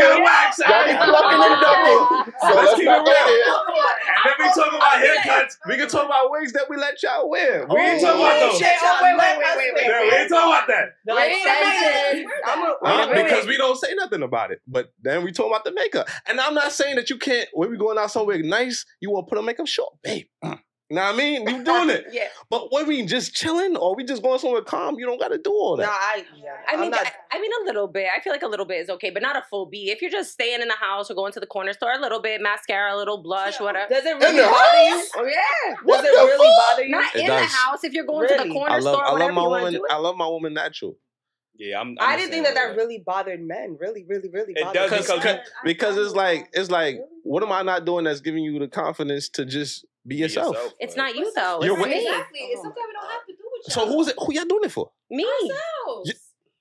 plucking. 0.96 1.40
Y'all 1.40 1.48
and 1.48 1.62
ducking. 1.62 2.34
So 2.42 2.56
let's 2.56 2.76
keep 2.76 2.88
it 2.88 2.92
real. 2.92 3.04
And 4.08 4.18
let 4.26 4.40
me 4.40 4.46
talk 4.54 4.74
about 4.74 4.98
hair 5.00 5.17
we 5.68 5.78
can 5.78 5.88
talk 5.88 6.06
about 6.06 6.32
wigs 6.32 6.54
that 6.54 6.70
we 6.70 6.78
let 6.78 7.02
y'all 7.04 7.30
wear. 7.30 7.66
We 7.70 7.76
oh, 7.76 7.82
ain't 7.82 8.02
talking 8.02 8.22
about 8.22 8.40
those. 8.40 8.62
Wait, 8.62 8.72
wait, 8.82 9.18
wait, 9.18 9.38
wait, 9.40 9.74
wait. 9.76 10.12
We 10.12 10.18
ain't 10.18 10.30
talking 10.30 10.50
about 10.50 10.68
that. 10.68 10.96
No 11.06 11.18
extensions. 11.18 12.32
Because 13.24 13.46
we 13.48 13.58
don't 13.58 13.78
say 13.78 13.94
nothing 13.96 14.24
about 14.24 14.52
it. 14.52 14.62
But 14.68 14.94
then 15.02 15.24
we 15.24 15.32
talk 15.32 15.48
about 15.48 15.64
the 15.66 15.74
makeup. 15.74 16.10
And 16.28 16.40
I'm 16.40 16.54
not 16.54 16.72
saying 16.72 16.96
that 16.96 17.10
you 17.10 17.18
can't, 17.18 17.48
when 17.54 17.70
we 17.72 17.78
going 17.78 17.98
out 17.98 18.12
somewhere 18.12 18.42
nice, 18.42 18.86
you 19.00 19.12
want 19.12 19.28
to 19.28 19.30
put 19.30 19.38
on 19.38 19.46
makeup? 19.46 19.68
short, 19.68 19.94
babe. 20.02 20.26
Mm. 20.44 20.60
Know 20.90 21.02
what 21.02 21.16
I 21.16 21.18
mean? 21.18 21.48
You 21.48 21.64
doing 21.66 21.90
it. 21.90 22.06
yeah. 22.12 22.28
But 22.50 22.72
what 22.72 22.88
we 22.88 23.06
just 23.06 23.36
chilling 23.36 23.76
or 23.76 23.94
we 23.96 24.06
just 24.06 24.24
going 24.24 24.40
somewhere 24.40 24.62
calm? 24.62 24.98
You 24.98 25.06
don't 25.06 25.20
gotta 25.20 25.38
do 25.38 25.52
all 25.52 25.76
that. 25.76 25.84
No, 25.84 25.90
I 25.92 26.24
yeah, 26.38 26.52
I 26.68 26.80
mean 26.80 26.92
not... 26.92 27.06
I, 27.06 27.38
I, 27.38 27.42
mean 27.42 27.52
a 27.62 27.66
little 27.66 27.88
bit. 27.88 28.08
I 28.16 28.22
feel 28.22 28.32
like 28.32 28.42
a 28.42 28.48
little 28.48 28.66
bit 28.66 28.78
is 28.82 28.90
okay, 28.92 29.10
but 29.10 29.22
not 29.22 29.36
a 29.36 29.42
full 29.50 29.66
B. 29.66 29.92
If 29.92 30.02
you're 30.02 30.12
just 30.12 30.32
staying 30.32 30.62
in 30.62 30.68
the 30.70 30.76
house 30.80 31.12
or 31.12 31.16
going 31.16 31.34
to 31.34 31.42
the 31.42 31.46
corner 31.48 31.74
store, 31.74 31.92
a 31.92 32.00
little 32.00 32.22
bit, 32.22 32.42
mascara, 32.42 32.96
a 32.96 32.98
little 32.98 33.22
blush, 33.22 33.60
whatever. 33.60 33.94
Does 33.94 34.06
it 34.06 34.18
really 34.18 34.42
bother 34.42 34.54
house? 34.54 34.56
you? 34.56 35.10
Oh, 35.18 35.26
yeah. 35.26 35.76
What 35.84 36.04
does 36.04 36.06
it 36.06 36.18
really 36.18 36.48
fuck? 36.48 36.70
bother 36.70 36.84
you? 36.84 36.92
Not 36.92 37.16
it 37.16 37.22
in 37.22 37.28
does. 37.28 37.42
the 37.42 37.58
house 37.58 37.84
if 37.84 37.94
you're 37.94 38.06
going 38.06 38.22
really? 38.22 38.38
to 38.38 38.48
the 38.48 38.54
corner 38.54 38.74
I 38.74 38.80
love, 38.80 38.96
store. 38.96 39.06
I 39.06 39.12
love 39.12 39.34
my 39.34 39.48
woman 39.48 39.82
I 39.90 39.98
love 39.98 40.16
my 40.16 40.28
woman 40.28 40.54
natural. 40.54 40.96
Yeah, 41.58 41.82
I'm. 41.82 41.98
I'm 42.00 42.10
I 42.10 42.16
did 42.16 42.26
not 42.26 42.32
think 42.32 42.46
that 42.46 42.56
that 42.56 42.76
really 42.76 43.04
bothered 43.06 43.42
men. 43.42 43.78
Really, 43.80 44.06
really, 44.08 44.30
really. 44.30 44.54
It 44.56 44.74
does 44.74 44.92
because, 44.92 45.12
because, 45.12 45.38
because 45.64 45.98
it's 45.98 46.14
like 46.14 46.50
it's 46.54 46.70
like 46.70 47.00
what 47.24 47.42
am 47.44 47.52
I 47.52 47.64
not 47.64 47.84
doing 47.84 48.06
that's 48.06 48.22
giving 48.22 48.44
you 48.44 48.60
the 48.60 48.68
confidence 48.68 49.28
to 49.30 49.46
just 49.46 49.86
be 50.08 50.16
yourself. 50.16 50.56
It's 50.80 50.96
not 50.96 51.16
you 51.16 51.32
though. 51.36 51.64
You're 51.64 51.78
it's 51.80 51.88
me. 51.88 52.08
Exactly. 52.08 52.40
It's 52.40 52.62
something 52.62 52.84
we 52.88 52.94
don't 52.94 53.12
have 53.12 53.26
to 53.26 53.34
do. 53.34 53.72
So 53.72 53.88
who's 53.88 54.08
it, 54.08 54.16
who 54.18 54.34
y'all 54.34 54.46
doing 54.46 54.64
it 54.64 54.72
for? 54.72 54.92
Me. 55.10 55.26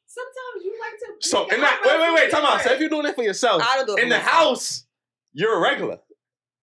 Sometimes 0.07 0.65
you 0.65 0.79
like 0.81 0.99
to. 1.21 1.29
So 1.29 1.47
in 1.49 1.61
that 1.61 1.81
wait 1.85 2.01
wait 2.01 2.15
wait 2.15 2.31
time 2.31 2.45
out. 2.45 2.61
So 2.63 2.73
if 2.73 2.81
you're 2.81 2.89
doing 2.89 3.07
it 3.07 3.15
for 3.15 3.23
yourself, 3.23 3.63
I 3.63 3.77
don't 3.77 3.87
do 3.87 3.97
it 3.97 4.03
in 4.03 4.09
the 4.09 4.17
myself. 4.17 4.33
house, 4.33 4.87
you're 5.33 5.57
a 5.59 5.61
regular 5.61 5.99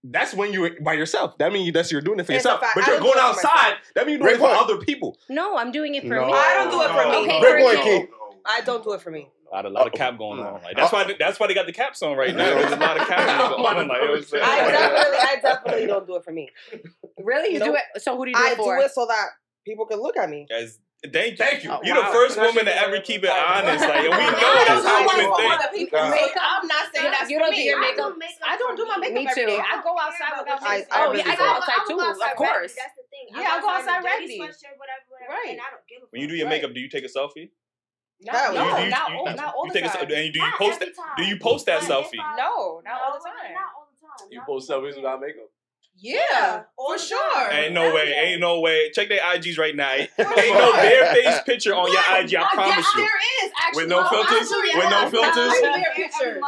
that's 0.04 0.34
when 0.34 0.52
you're 0.52 0.82
by 0.82 0.94
yourself. 0.94 1.38
That 1.38 1.54
means 1.54 1.72
that's 1.72 1.92
you're 1.92 2.02
doing 2.02 2.20
it 2.20 2.26
for 2.26 2.34
yourself. 2.34 2.62
But 2.76 2.86
you're 2.88 3.00
going 3.00 3.18
outside. 3.18 3.76
That 3.96 4.06
means 4.06 4.20
you're 4.20 4.30
doing 4.30 4.36
it 4.36 4.40
for 4.40 4.54
other 4.54 4.78
people. 4.78 5.18
No, 5.30 5.58
I'm 5.58 5.72
doing 5.72 5.96
it 5.96 6.04
for 6.04 6.16
no, 6.16 6.28
me. 6.28 6.34
I 6.34 6.54
don't 6.56 6.72
do 6.72 6.82
it 6.82 6.88
for 6.90 7.10
no, 7.10 7.26
me. 7.26 7.80
Okay, 7.80 8.00
no, 8.00 8.36
I 8.46 8.62
don't 8.62 8.84
do 8.84 8.94
it 8.94 9.02
for 9.02 9.12
me 9.12 9.30
lot, 9.56 9.66
a 9.66 9.70
lot 9.70 9.88
of 9.88 9.94
cap 9.94 10.18
going 10.18 10.40
on. 10.40 10.62
Like 10.64 10.76
that's 10.76 10.92
why 10.92 11.14
that's 11.18 11.40
why 11.40 11.48
they 11.48 11.54
got 11.54 11.66
the 11.66 11.74
caps 11.74 12.02
on 12.02 12.18
right 12.18 12.36
now. 12.36 12.46
There's 12.56 12.72
a 12.72 12.76
lot 12.76 13.00
of 13.00 13.08
cap 13.08 13.50
going 13.50 13.66
on. 13.66 13.88
Like, 13.94 14.02
you 14.02 14.40
uh, 14.40 14.40
know 14.40 14.46
I 14.46 14.72
definitely, 14.72 15.18
I 15.18 15.40
definitely 15.42 15.88
don't 15.88 16.08
do 16.08 16.16
it 16.16 16.24
for 16.24 16.32
me. 16.32 16.50
Really, 17.20 17.54
you 17.54 17.60
nope. 17.60 17.70
do 17.70 17.76
it. 17.76 18.02
So 18.02 18.18
who 18.18 18.26
do 18.26 18.32
you 18.32 18.38
do 18.38 18.44
I 18.44 18.52
it 18.52 18.58
for? 18.58 18.76
I 18.76 18.80
do 18.80 18.86
it 18.86 18.92
so 18.92 19.06
that 19.06 19.28
people 19.66 19.86
can 19.86 20.02
look 20.02 20.18
at 20.18 20.30
me. 20.30 20.48
As 20.52 20.80
Thank 21.04 21.32
you. 21.32 21.38
Thank 21.38 21.64
you. 21.66 21.70
Oh, 21.70 21.84
You're 21.84 22.00
wow. 22.00 22.08
the 22.08 22.16
first 22.16 22.40
woman 22.40 22.64
to 22.64 22.72
ever 22.72 23.02
keep 23.02 23.28
it 23.28 23.30
honest. 23.30 23.84
Like 23.84 24.08
we 24.08 24.10
know 24.10 24.40
that's 24.40 24.88
how 24.88 25.04
women 25.04 25.36
think. 25.76 25.92
I'm 25.92 26.68
not 26.68 26.96
saying 26.96 27.12
that's 27.12 27.30
you 27.30 27.40
don't 27.40 27.52
me. 27.52 27.58
do 27.58 27.64
your 27.64 27.82
makeup. 27.82 27.92
I 27.92 28.08
don't, 28.08 28.20
makeup 28.20 28.48
I 28.48 28.58
don't 28.58 28.76
do 28.78 28.86
my 28.88 28.98
makeup 28.98 29.16
me 29.16 29.28
too. 29.36 29.48
day. 29.52 29.60
I 29.60 29.84
go 29.84 29.92
outside 30.00 30.32
yeah, 30.32 30.40
without 30.40 30.62
makeup. 30.64 30.88
I, 30.92 31.04
I 31.04 31.06
oh 31.06 31.12
yeah, 31.12 31.24
I 31.28 31.36
go 31.36 31.44
outside 31.44 31.76
I'm 31.76 31.88
too. 31.88 32.00
Outside 32.00 32.32
of 32.32 32.38
course. 32.38 32.56
Ready. 32.56 32.74
That's 32.80 32.96
the 32.96 33.06
thing. 33.12 33.26
Yeah, 33.36 33.52
I 33.52 33.60
go 33.60 33.70
outside 33.70 34.04
ready. 34.04 34.40
Right. 34.40 35.60
When 36.12 36.22
you 36.22 36.28
do 36.30 36.36
your 36.36 36.48
makeup, 36.48 36.74
do 36.74 36.80
you 36.80 36.88
take 36.88 37.04
a 37.04 37.12
selfie? 37.12 37.52
No, 38.26 38.54
no, 38.54 38.78
you, 38.78 38.84
you, 38.86 38.90
not, 38.90 39.10
you, 39.10 39.16
all, 39.18 39.26
not 39.36 39.54
all 39.56 39.68
the 39.68 39.80
time. 39.82 39.92
and 40.02 40.10
do 40.34 40.40
you 40.40 40.46
Not 40.46 40.58
post 40.58 40.82
every 40.82 40.94
that? 40.94 41.18
Do 41.18 41.24
you 41.24 41.38
post 41.40 41.66
that 41.66 41.82
But 41.82 41.90
selfie? 41.90 42.20
I- 42.20 42.36
No, 42.38 42.82
not 42.86 43.02
all 43.02 43.14
the 43.20 43.24
time. 43.30 43.54
Not 43.54 43.64
all 43.76 43.88
the 43.92 44.08
time. 44.08 44.28
You 44.32 44.42
post 44.46 44.70
selfies 44.70 44.96
without 44.96 45.20
makeup. 45.22 45.50
Yeah, 45.96 46.64
all 46.76 46.98
for 46.98 47.00
sure. 47.00 47.32
time. 47.34 47.54
Ain't 47.54 47.74
no 47.74 47.94
way. 47.94 48.12
Ain't 48.12 48.42
no 48.42 48.60
way. 48.60 48.92
Check 48.92 49.08
their 49.08 49.22
IGs 49.22 49.58
right 49.58 49.76
now. 49.76 49.92
Ain't 49.94 50.10
no 50.18 50.74
barefaced 50.74 51.46
picture 51.46 51.72
on 51.76 51.86
your 51.88 52.02
IG. 52.18 52.36
I 52.36 52.50
promise 52.52 52.84
you. 52.98 53.06
There 53.08 53.22
is 53.46 53.52
actually. 53.56 53.84
With 53.84 53.90
no 53.90 54.04
filters? 54.10 54.50
With 54.52 54.90
no 54.90 55.08
filters? 55.08 55.54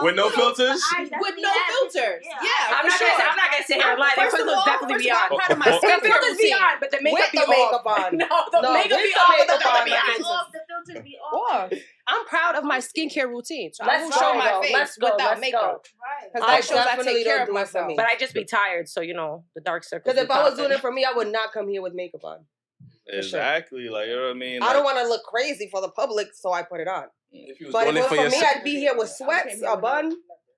With 0.01 0.15
no 0.15 0.29
filters? 0.29 0.81
With 1.21 1.35
no 1.39 1.53
filters. 1.71 2.19
Yeah, 2.25 2.73
I'm 2.73 2.83
not 2.89 2.97
sure. 2.99 3.07
gonna 3.07 3.21
say 3.21 3.23
I'm 3.23 3.37
not 3.37 3.51
gonna 3.53 3.63
sit 3.63 3.77
here 3.79 3.91
and 3.95 3.99
lie. 4.01 4.13
Their 4.17 4.25
First 4.27 4.41
of 4.41 4.47
filters 4.49 4.65
definitely 4.65 4.93
first 4.95 5.05
be 5.05 5.11
on. 5.13 5.29
part 5.29 5.51
of 5.51 5.57
my 5.61 5.65
The 5.65 5.77
skincare 5.77 6.01
filters 6.03 6.37
be 6.41 6.51
on, 6.51 6.73
but 6.81 6.89
the 6.91 6.99
makeup 7.05 7.31
be 7.31 7.39
makeup 7.47 7.85
on. 7.85 8.09
No, 8.25 8.27
the 8.49 8.59
makeup 8.75 8.97
be 8.99 9.13
the 9.13 9.21
off, 9.23 9.39
but 9.39 9.61
the 9.61 9.71
makeup 9.85 10.19
filter 10.19 10.64
on, 10.89 11.03
be 11.03 11.17
my 11.21 11.27
Off, 11.27 11.69
the 11.69 11.71
filters 11.71 11.71
be 11.71 11.77
off. 11.77 11.83
I'm 12.07 12.25
proud 12.25 12.55
of 12.55 12.63
my 12.63 12.77
skincare 12.79 13.27
routine. 13.27 13.71
So 13.73 13.83
I 13.83 13.87
Let's 13.87 14.03
will 14.03 14.09
go, 14.11 14.17
show 14.19 14.33
my 14.35 14.51
though. 14.51 14.61
face 14.61 14.73
Let's 14.73 14.97
go, 14.97 15.11
without 15.13 15.29
let's 15.29 15.41
makeup. 15.41 15.61
go. 15.61 15.67
Right. 16.01 16.33
Because 16.33 16.47
I 16.47 16.55
that 16.55 16.63
shows 16.65 16.77
I 16.77 16.95
take 17.03 17.25
care 17.25 17.35
of 17.35 17.39
do 17.39 17.43
it 17.43 17.45
for 17.47 17.53
myself. 17.53 17.91
But 17.95 18.05
I 18.05 18.15
just 18.17 18.33
be 18.33 18.45
tired, 18.45 18.87
so 18.89 19.01
you 19.01 19.13
know 19.13 19.43
the 19.55 19.61
dark 19.61 19.83
circles. 19.83 20.13
Because 20.13 20.23
if 20.25 20.31
I 20.31 20.43
was 20.47 20.57
doing 20.57 20.71
it 20.71 20.79
for 20.79 20.91
me, 20.91 21.05
I 21.05 21.13
would 21.15 21.31
not 21.31 21.51
come 21.53 21.67
here 21.67 21.81
with 21.81 21.93
makeup 21.93 22.23
on. 22.23 22.39
sure. 23.09 23.17
Exactly. 23.19 23.89
Like 23.89 24.07
you 24.07 24.15
know 24.15 24.23
what 24.23 24.31
I 24.31 24.33
mean. 24.33 24.61
I 24.61 24.73
don't 24.73 24.83
want 24.83 24.97
to 24.99 25.07
look 25.07 25.23
crazy 25.23 25.67
for 25.71 25.81
the 25.81 25.89
public, 25.89 26.27
so 26.33 26.51
I 26.51 26.63
put 26.63 26.79
it 26.79 26.87
on. 26.87 27.03
Mm, 27.33 27.49
if 27.49 27.59
you 27.59 27.67
was 27.67 27.73
But 27.73 27.87
if 27.87 27.93
doing 27.93 27.97
it 27.97 27.99
it 27.99 28.09
was 28.25 28.33
for 28.33 28.37
for 28.37 28.41
me, 28.41 28.47
I'd 28.55 28.63
be 28.63 28.75
here 28.75 28.95
with 28.95 29.09
sweats, 29.09 29.61
a 29.67 29.77
bun. 29.77 30.11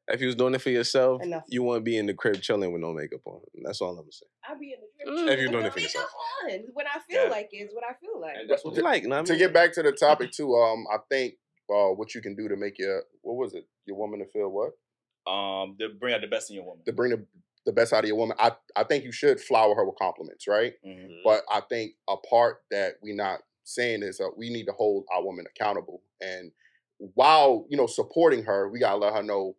If 0.10 0.22
you 0.22 0.28
was 0.28 0.36
doing 0.36 0.56
it 0.56 0.62
for 0.62 0.70
yourself, 0.70 1.22
Enough. 1.24 1.44
you 1.48 1.64
wouldn't 1.64 1.86
be 1.86 1.98
in 1.98 2.06
the 2.06 2.14
crib 2.14 2.42
chilling 2.42 2.72
with 2.72 2.82
no 2.82 2.94
makeup 2.94 3.22
on. 3.26 3.42
That's 3.64 3.82
all 3.82 3.90
I'm 3.92 3.98
gonna 3.98 4.12
say. 4.12 4.26
I'll 4.48 4.58
be 4.58 4.74
in 4.74 4.80
the 4.82 5.12
Mm. 5.12 5.26
drip. 5.26 5.34
If 5.34 5.40
you're 5.42 5.52
doing 5.52 5.66
it 5.66 5.74
for 5.74 5.80
Makeup 5.80 5.94
yourself. 5.96 6.12
on. 6.44 6.60
When 6.74 6.86
I 6.88 7.00
feel 7.00 7.24
Yeah. 7.24 7.30
like 7.30 7.50
it 7.52 7.58
is 7.58 7.74
what 7.74 7.84
I 7.84 7.94
feel 7.94 8.20
like. 8.20 8.36
That's 8.48 8.64
what 8.66 8.76
you 8.76 8.84
like. 8.84 9.04
know 9.04 9.10
what 9.18 9.20
I 9.20 9.24
to 9.26 9.32
mean? 9.34 9.40
get 9.40 9.54
back 9.54 9.74
to 9.74 9.84
the 9.84 9.92
topic 10.28 10.32
too, 10.32 10.56
um, 10.56 10.86
I 10.92 10.98
think 11.10 11.36
uh, 11.70 11.90
what 11.90 12.16
you 12.16 12.22
can 12.22 12.36
do 12.36 12.48
to 12.48 12.56
make 12.56 12.78
your 12.80 13.04
what 13.22 13.36
was 13.36 13.54
it 13.54 13.66
your 13.86 13.98
woman 13.98 14.20
to 14.20 14.26
feel 14.28 14.50
what 14.50 14.72
um, 15.32 15.76
to 15.80 15.90
bring 15.90 16.14
out 16.16 16.22
the 16.22 16.28
best 16.28 16.50
in 16.50 16.56
your 16.56 16.66
woman. 16.66 16.84
to 16.86 16.94
bring 16.94 17.12
the 17.12 17.26
the 17.66 17.74
best 17.74 17.92
out 17.92 18.06
of 18.06 18.08
your 18.08 18.16
woman. 18.18 18.38
I 18.40 18.54
I 18.78 18.86
think 18.86 19.04
you 19.04 19.12
should 19.12 19.42
flower 19.42 19.76
her 19.76 19.86
with 19.86 19.98
compliments, 20.00 20.48
right? 20.48 20.74
Mhm. 20.86 21.22
But 21.26 21.44
I 21.52 21.60
think 21.62 21.96
a 22.10 22.16
part 22.16 22.64
that 22.72 22.94
we 23.02 23.12
not 23.14 23.42
saying 23.66 24.04
is 24.04 24.22
uh, 24.22 24.30
we 24.38 24.50
need 24.50 24.66
to 24.68 24.72
hold 24.72 25.06
our 25.14 25.22
woman 25.22 25.46
accountable, 25.50 26.02
and 26.22 26.54
while 27.14 27.66
you 27.70 27.76
know 27.78 27.86
supporting 27.88 28.44
her, 28.44 28.70
we 28.70 28.80
gotta 28.80 28.98
let 28.98 29.14
her 29.14 29.24
know, 29.24 29.56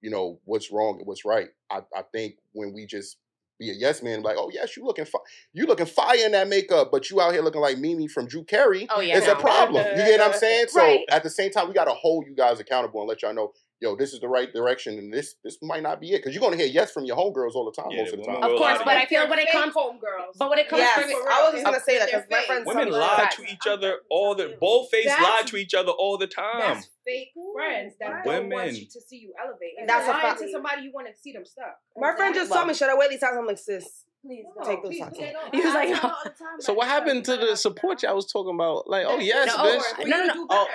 you 0.00 0.10
know 0.10 0.40
what's 0.44 0.70
wrong 0.70 0.96
and 0.98 1.06
what's 1.06 1.24
right. 1.24 1.48
I 1.70 1.78
I 1.94 2.02
think 2.12 2.34
when 2.52 2.72
we 2.72 2.86
just 2.86 3.16
be 3.58 3.70
a 3.70 3.74
yes 3.74 4.02
man, 4.02 4.22
like 4.22 4.36
oh 4.38 4.50
yes, 4.52 4.76
you 4.76 4.84
looking 4.84 5.04
fi- 5.04 5.18
you 5.52 5.66
looking 5.66 5.86
fire 5.86 6.24
in 6.24 6.32
that 6.32 6.48
makeup, 6.48 6.88
but 6.90 7.10
you 7.10 7.20
out 7.20 7.32
here 7.32 7.42
looking 7.42 7.60
like 7.60 7.78
Mimi 7.78 8.08
from 8.08 8.26
Drew 8.26 8.42
Carey. 8.44 8.86
Oh 8.90 9.00
yeah, 9.00 9.18
it's 9.18 9.26
no. 9.26 9.34
a 9.34 9.36
problem. 9.36 9.86
You 9.90 9.96
get 10.04 10.20
what 10.20 10.32
I'm 10.32 10.38
saying? 10.38 10.66
So 10.68 10.80
Right. 10.80 11.04
at 11.10 11.22
the 11.22 11.30
same 11.30 11.50
time, 11.50 11.68
we 11.68 11.74
gotta 11.74 11.92
hold 11.92 12.26
you 12.26 12.34
guys 12.34 12.58
accountable 12.60 13.00
and 13.00 13.08
let 13.08 13.22
y'all 13.22 13.34
know, 13.34 13.52
yo, 13.80 13.96
this 13.96 14.12
is 14.12 14.20
the 14.20 14.28
right 14.28 14.52
direction, 14.52 14.98
and 14.98 15.12
this 15.12 15.34
this 15.42 15.58
might 15.62 15.82
not 15.82 16.00
be 16.00 16.12
it 16.12 16.18
because 16.18 16.34
you're 16.34 16.40
gonna 16.42 16.56
hear 16.56 16.66
yes 16.66 16.92
from 16.92 17.04
your 17.04 17.16
homegirls 17.16 17.54
all 17.54 17.64
the 17.64 17.82
time 17.82 17.90
Yeah, 17.90 18.02
most 18.02 18.12
of 18.14 18.20
the 18.20 18.26
time. 18.26 18.42
Of 18.42 18.56
course, 18.58 18.78
but 18.84 18.96
I 18.96 19.06
feel 19.06 19.28
when 19.28 19.38
it 19.38 19.50
comes, 19.50 19.74
homegirls. 19.74 20.36
but 20.38 20.50
when 20.50 20.58
it 20.58 20.68
comes 20.68 20.80
Yes, 20.80 20.96
to 20.96 21.02
I 21.30 21.42
was 21.44 21.52
just 21.52 21.64
gonna 21.64 21.80
say 21.80 21.98
that 21.98 22.06
because 22.06 22.24
my 22.30 22.36
They're 22.36 22.46
friends. 22.46 22.66
Women 22.66 22.90
lie 22.92 23.30
to 23.36 23.42
each 23.44 23.66
other 23.68 23.96
all 24.10 24.34
the 24.34 24.56
both 24.60 24.90
face 24.90 25.06
lie 25.06 25.42
to 25.46 25.56
each 25.56 25.74
other 25.74 25.92
all 25.92 26.18
the 26.18 26.26
time. 26.26 26.60
That's 26.60 26.88
fake 27.04 27.32
friends 27.54 27.94
that 28.00 28.24
don't 28.24 28.26
want 28.26 28.48
Women. 28.50 28.76
you 28.76 28.86
to 28.86 29.00
see 29.00 29.16
you 29.18 29.32
elevate. 29.42 29.72
If 29.78 29.86
That's 29.88 30.06
you're 30.06 30.14
a 30.14 30.18
lying 30.18 30.28
fact. 30.28 30.40
to 30.42 30.50
somebody, 30.52 30.82
you 30.82 30.92
want 30.92 31.06
to 31.08 31.12
see 31.20 31.32
them 31.32 31.44
stuck. 31.44 31.78
My 31.96 32.14
friend 32.14 32.34
just 32.34 32.52
told 32.52 32.68
me, 32.68 32.74
should 32.74 32.88
I 32.90 32.94
wear 32.94 33.08
these 33.08 33.20
times? 33.20 33.36
I'm 33.38 33.46
like, 33.46 33.58
sis, 33.58 34.04
Please 34.22 34.44
No, 34.54 34.62
take 34.64 34.82
those 34.82 34.92
please 34.92 35.00
off. 35.02 35.16
He 35.50 35.60
was 35.62 35.72
like, 35.74 35.88
no. 35.88 35.94
her 35.96 36.08
all 36.08 36.60
So 36.60 36.74
what 36.74 36.86
happened 36.88 37.24
to 37.24 37.38
the 37.38 37.56
support 37.56 38.02
y'all 38.02 38.14
was 38.14 38.30
talking 38.30 38.54
about? 38.54 38.88
Like, 38.88 39.06
oh 39.08 39.18
yes, 39.18 39.46
No, 39.46 39.64
bitch. 39.64 39.82
For 40.02 40.06
no, 40.08 40.26
no, 40.26 40.46
Oh. 40.50 40.66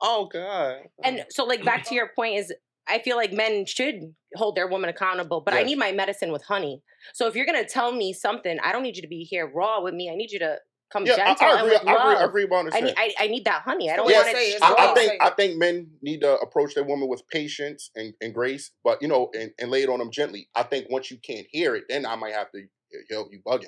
Better. 0.00 0.12
Oh 0.12 0.28
god. 0.32 0.76
And 1.02 1.24
so, 1.30 1.44
like, 1.44 1.64
back 1.64 1.84
to 1.84 1.94
your 1.94 2.10
point 2.14 2.36
is, 2.36 2.52
I 2.86 2.98
feel 3.00 3.16
like 3.16 3.32
men 3.32 3.66
should 3.66 4.14
hold 4.34 4.56
their 4.56 4.66
woman 4.66 4.88
accountable, 4.88 5.40
but 5.42 5.52
I 5.54 5.62
need 5.62 5.78
my 5.78 5.92
medicine 5.92 6.32
with 6.32 6.42
honey. 6.44 6.82
So 7.12 7.26
if 7.26 7.36
you're 7.36 7.46
gonna 7.46 7.64
tell 7.68 7.92
me 7.92 8.12
something, 8.12 8.58
I 8.64 8.72
don't 8.72 8.82
need 8.82 8.96
you 8.96 9.02
to 9.02 9.08
be 9.08 9.24
here 9.24 9.46
raw 9.46 9.82
with 9.82 9.94
me. 9.94 10.10
I 10.10 10.14
need 10.14 10.30
you 10.30 10.38
to 10.38 10.58
come 10.92 11.04
Yeah, 11.04 11.12
I, 11.12 11.16
gentle 11.16 11.46
I 11.46 11.50
and 11.50 11.60
agree. 11.60 11.70
with 11.72 11.80
I 11.80 11.92
agree. 11.92 11.92
I 11.92 12.14
love. 12.14 12.28
agree 12.30 12.46
I 12.50 12.58
understanding. 12.58 12.94
need, 12.96 13.14
I, 13.18 13.24
I 13.24 13.26
need 13.28 13.44
that 13.44 13.62
honey. 13.62 13.90
I 13.90 13.96
don't 13.96 14.08
Yeah, 14.08 14.22
want 14.22 14.36
say 14.36 14.52
it. 14.52 14.62
I, 14.62 14.90
I 14.90 14.94
think. 14.94 15.22
I 15.22 15.30
think 15.30 15.56
men 15.58 15.88
need 16.02 16.20
to 16.22 16.36
approach 16.38 16.74
their 16.74 16.84
woman 16.84 17.08
with 17.08 17.22
patience 17.28 17.90
and, 17.94 18.14
and 18.20 18.32
grace, 18.34 18.70
but 18.84 19.02
you 19.02 19.08
know, 19.08 19.30
and, 19.34 19.50
and 19.58 19.70
lay 19.70 19.82
it 19.82 19.88
on 19.90 19.98
them 19.98 20.10
gently. 20.10 20.48
I 20.54 20.62
think 20.62 20.86
once 20.90 21.10
you 21.10 21.18
can't 21.18 21.46
hear 21.50 21.74
it, 21.74 21.84
then 21.88 22.06
I 22.06 22.16
might 22.16 22.32
have 22.32 22.50
to 22.52 22.58
eh, 22.60 22.96
help 23.10 23.28
you 23.32 23.40
bugging. 23.46 23.66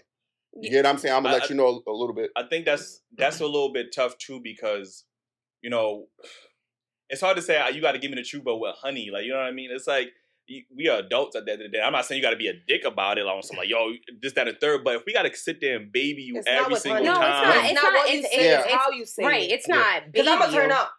You 0.61 0.71
get 0.71 0.85
what 0.85 0.91
I'm 0.91 0.99
saying? 0.99 1.15
I'm 1.15 1.23
gonna 1.23 1.37
I- 1.37 1.41
let 1.41 1.51
you 1.51 1.57
know 1.57 1.83
a 1.87 1.93
little 1.93 2.15
bit. 2.15 2.31
I 2.37 2.45
think 2.45 2.65
that's 2.65 3.03
that's 3.17 3.41
a 3.41 3.47
little 3.47 3.73
bit 3.73 3.93
tough 3.95 4.17
too 4.19 4.41
because, 4.43 5.05
you 5.63 5.71
know, 5.71 6.07
it's 7.09 7.21
hard 7.21 7.37
to 7.37 7.43
say 7.43 7.61
"Ah, 7.61 7.69
you 7.69 7.81
got 7.81 7.93
to 7.93 7.99
give 7.99 8.11
me 8.11 8.17
the 8.17 8.23
truth, 8.23 8.45
but 8.45 8.57
with 8.59 8.75
honey, 8.77 9.11
like 9.13 9.25
you 9.25 9.31
know 9.33 9.39
what 9.39 9.47
I 9.47 9.53
mean. 9.53 9.71
It's 9.73 9.87
like 9.87 10.09
we 10.77 10.89
are 10.89 10.99
adults 10.99 11.37
at 11.37 11.45
the 11.45 11.53
end 11.53 11.63
of 11.63 11.71
the 11.71 11.77
day. 11.79 11.83
I'm 11.83 11.93
not 11.93 12.07
saying 12.07 12.19
you 12.21 12.25
got 12.27 12.31
to 12.31 12.37
be 12.37 12.49
a 12.49 12.55
dick 12.67 12.85
about 12.85 13.19
it, 13.19 13.25
like 13.25 13.37
on 13.37 13.43
some 13.43 13.57
like 13.57 13.69
yo 13.69 13.93
this 14.21 14.33
that 14.35 14.49
and 14.49 14.59
third. 14.61 14.83
But 14.85 14.97
if 14.97 15.03
we 15.07 15.13
got 15.13 15.23
to 15.23 15.37
sit 15.37 15.61
there 15.61 15.77
and 15.77 15.93
baby 15.93 16.23
you 16.23 16.37
It's 16.39 16.47
every 16.49 16.77
single 16.77 17.05
honey. 17.05 17.07
No, 17.07 17.13
it's 17.13 17.21
time, 17.21 17.49
not. 17.49 17.57
It's 17.57 17.71
It's 17.71 17.75
not 17.75 17.83
not. 17.83 17.93
what 17.95 18.11
you 18.13 18.19
It's, 18.19 18.29
it's, 18.33 18.65
it's 18.67 18.75
how 18.75 18.91
you 18.91 19.07
say 19.07 19.25
right. 19.25 19.43
it. 19.43 19.53
It's 19.53 19.69
not. 19.69 20.03
Because 20.13 20.27
I'm 20.29 20.39
gonna 20.39 20.53
turn 20.53 20.73
up. 20.73 20.93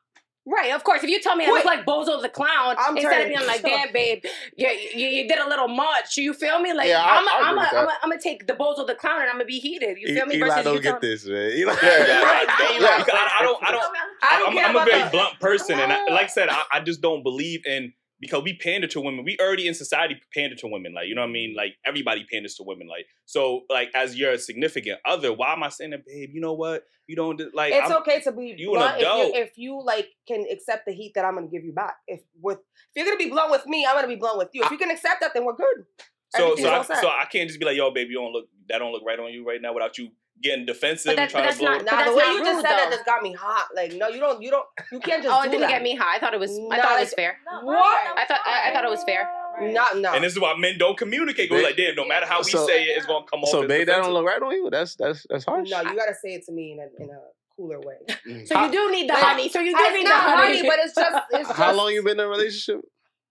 Right, 0.44 0.72
of 0.74 0.84
course. 0.84 1.04
If 1.04 1.10
you 1.10 1.22
tell 1.22 1.36
me 1.36 1.46
I 1.46 1.50
look 1.50 1.66
like 1.66 1.86
Bozo 1.86 2.20
the 2.20 2.28
Clown, 2.28 2.76
I'm 2.80 2.98
instead 2.98 3.12
of 3.12 3.18
turning. 3.26 3.38
being 3.38 3.48
like, 3.48 3.62
damn, 3.62 3.94
babe, 3.94 4.24
you, 4.56 4.68
you, 4.70 5.08
you 5.08 5.28
did 5.28 5.38
a 5.38 5.48
little 5.48 5.68
much. 5.68 6.18
You 6.18 6.34
feel 6.34 6.60
me? 6.60 6.74
Like, 6.74 6.88
Yeah, 6.88 7.04
I- 7.04 7.18
I'm 7.20 7.28
I 7.28 7.50
I'm 7.50 7.58
agree 7.60 7.78
I'm. 7.80 7.88
I'm 8.04 8.10
gonna 8.10 8.20
take 8.22 8.48
the 8.48 8.54
Bozo 8.54 8.88
the 8.88 8.96
Clown 8.96 9.22
and 9.22 9.30
I'm 9.30 9.36
gonna 9.36 9.46
be 9.46 9.60
heated. 9.60 9.98
You 10.00 10.16
feel 10.16 10.26
me? 10.26 10.38
Eli 10.38 10.48
Versus 10.48 10.64
don't 10.64 10.74
you 10.76 10.82
get 10.82 10.90
tell- 10.92 11.00
this, 11.00 11.26
man. 11.28 11.52
Eli. 11.56 11.74
Yeah, 11.74 11.78
I, 11.84 12.46
Yeah. 12.74 12.80
yeah, 12.80 12.98
because 13.04 13.14
I, 13.20 13.38
I 13.40 13.44
don't 13.44 13.64
I 13.64 13.72
don't 13.72 13.84
I 14.24 14.40
don't 14.40 14.58
I'm, 14.58 14.76
a 14.78 14.86
very 14.86 15.04
the- 15.04 15.10
blunt 15.12 15.40
person, 15.40 15.80
and 15.80 15.94
I, 15.94 16.06
like 16.12 16.24
I 16.24 16.28
said, 16.28 16.50
I, 16.50 16.64
I 16.72 16.80
just 16.80 17.02
don't 17.02 17.22
believe 17.22 17.64
in 17.68 17.94
because 18.22 18.44
we 18.44 18.56
pander 18.56 18.88
to 18.88 19.02
women. 19.02 19.26
We 19.26 19.38
already 19.42 19.68
in 19.68 19.74
society 19.74 20.16
pander 20.34 20.56
to 20.58 20.68
women, 20.68 20.94
like 20.94 21.08
you 21.08 21.16
know 21.16 21.22
what 21.22 21.30
I 21.30 21.34
mean. 21.34 21.56
Like 21.58 21.74
everybody 21.86 22.26
panders 22.32 22.56
to 22.56 22.64
women, 22.64 22.88
like 22.88 23.08
so. 23.26 23.64
Like 23.70 23.90
as 23.96 24.16
your 24.16 24.38
significant 24.38 25.00
other, 25.04 25.34
why 25.34 25.54
am 25.54 25.64
I 25.64 25.70
saying 25.70 25.92
that, 25.92 26.06
babe? 26.06 26.30
You 26.32 26.40
know 26.40 26.54
what? 26.54 26.84
You 27.08 27.16
don't 27.16 27.42
like. 27.54 27.74
It's 27.74 27.90
I'm- 27.90 28.02
okay 28.02 28.22
to 28.22 28.32
be 28.32 28.56
you 28.58 28.74
an 28.74 28.80
blunt 28.80 28.96
if 28.98 29.02
adult. 29.02 29.26
you 29.26 29.42
if 29.42 29.58
you 29.58 29.84
like 29.84 30.08
can 30.28 30.46
accept 30.52 30.86
the 30.86 30.94
heat 30.94 31.14
that 31.16 31.26
I'm 31.26 31.34
gonna 31.34 31.48
give 31.48 31.66
you 31.66 31.74
back. 31.74 31.96
If 32.08 32.22
with 32.40 32.60
if 32.60 32.96
you're 32.96 33.06
gonna 33.06 33.18
be 33.18 33.30
blunt 33.30 33.52
with 33.52 33.66
me, 33.66 33.86
I'm 33.86 33.96
gonna 33.96 34.08
be 34.08 34.16
blunt 34.16 34.38
with 34.38 34.50
you. 34.54 34.64
If 34.64 34.72
you 34.72 34.78
can 34.78 34.92
accept 34.92 35.22
that, 35.22 35.34
then 35.34 35.44
we're 35.44 35.56
good. 35.56 35.86
So 36.30 36.52
Everything's 36.52 36.88
so 36.88 36.94
I, 36.94 37.02
so 37.02 37.08
I 37.10 37.26
can't 37.30 37.50
just 37.50 37.60
be 37.60 37.66
like, 37.66 37.76
yo, 37.76 37.92
baby, 37.92 38.12
you 38.12 38.20
don't 38.20 38.32
look 38.32 38.46
that 38.70 38.78
don't 38.78 38.92
look 38.92 39.04
right 39.06 39.20
on 39.20 39.34
you 39.34 39.46
right 39.46 39.62
now 39.62 39.74
without 39.74 39.98
you 39.98 40.10
getting 40.42 40.66
defensive 40.66 41.16
But 41.16 41.20
and 41.20 41.30
that- 41.30 41.34
but 41.34 41.40
trying 41.42 41.54
to 41.54 41.60
blow. 41.60 41.70
not- 41.72 41.82
it. 41.82 41.86
but 41.86 41.96
Nah, 41.96 42.06
the 42.06 42.16
way 42.16 42.24
not 42.24 42.34
you 42.34 42.40
just 42.44 42.56
rude, 42.56 42.62
said 42.66 42.78
that 42.78 42.90
just 42.92 43.06
got 43.06 43.22
me 43.24 43.34
hot. 43.34 43.68
Like, 43.76 43.94
no, 43.94 44.08
you 44.08 44.20
don't, 44.20 44.42
you 44.42 44.50
don't, 44.50 44.66
you 44.92 45.00
can't 45.00 45.24
just. 45.24 45.34
Oh, 45.36 45.42
it 45.42 45.52
didn't 45.52 45.62
that. 45.62 45.70
get 45.70 45.82
me 45.84 45.96
hot. 45.96 46.08
I 46.16 46.20
thought 46.20 46.34
it 46.34 46.40
was. 46.40 46.52
I 46.72 46.82
thought 46.82 46.98
it 46.98 47.02
was 47.02 47.14
fair. 47.14 47.38
What? 47.64 48.18
I 48.18 48.26
thought 48.26 48.40
I, 48.46 48.70
I 48.70 48.74
thought 48.74 48.84
it 48.86 48.90
was 48.90 49.04
fair. 49.04 49.30
Not 49.62 49.98
no. 49.98 50.14
And 50.14 50.24
this 50.24 50.34
is 50.34 50.40
why 50.40 50.56
men 50.58 50.78
don't 50.80 50.98
communicate. 50.98 51.50
Go 51.50 51.58
Babe- 51.58 51.66
like, 51.66 51.76
damn, 51.78 51.96
no 51.96 52.06
matter 52.08 52.26
how 52.26 52.40
we 52.40 52.46
So- 52.50 52.66
say 52.66 52.84
it, 52.86 52.98
it's 52.98 53.06
gonna 53.06 53.26
come 53.32 53.42
off. 53.44 53.50
So 53.50 53.62
as 53.64 53.68
babe, 53.68 53.88
that 53.88 54.02
don't 54.02 54.14
look 54.14 54.26
right 54.26 54.42
on 54.42 54.52
you. 54.52 54.70
That's 54.72 54.96
that's 54.96 55.26
that's 55.30 55.46
harsh. 55.46 55.70
No, 55.70 55.82
you 55.82 55.96
gotta 55.96 56.16
say 56.24 56.34
it 56.36 56.44
to 56.46 56.52
me 56.52 56.72
in 56.72 56.80
a 56.80 57.04
in 57.04 57.10
a 57.10 57.20
cooler 57.56 57.80
way. 57.80 57.98
So 58.46 58.60
you 58.66 58.72
do 58.72 58.92
need 58.92 59.10
the 59.10 59.14
honey. 59.16 59.50
So 59.50 59.60
you 59.60 59.76
do 59.76 59.84
it's 59.84 59.96
need 59.98 60.06
the 60.08 60.12
honey. 60.16 60.58
honey, 60.58 60.68
but 60.68 60.80
it's 60.80 60.96
just 60.96 61.24
it's 61.32 61.48
just 61.50 61.60
How 61.60 61.74
long 61.74 61.92
you 61.92 62.02
been 62.04 62.20
in 62.20 62.26
a 62.26 62.28
relationship? 62.30 62.82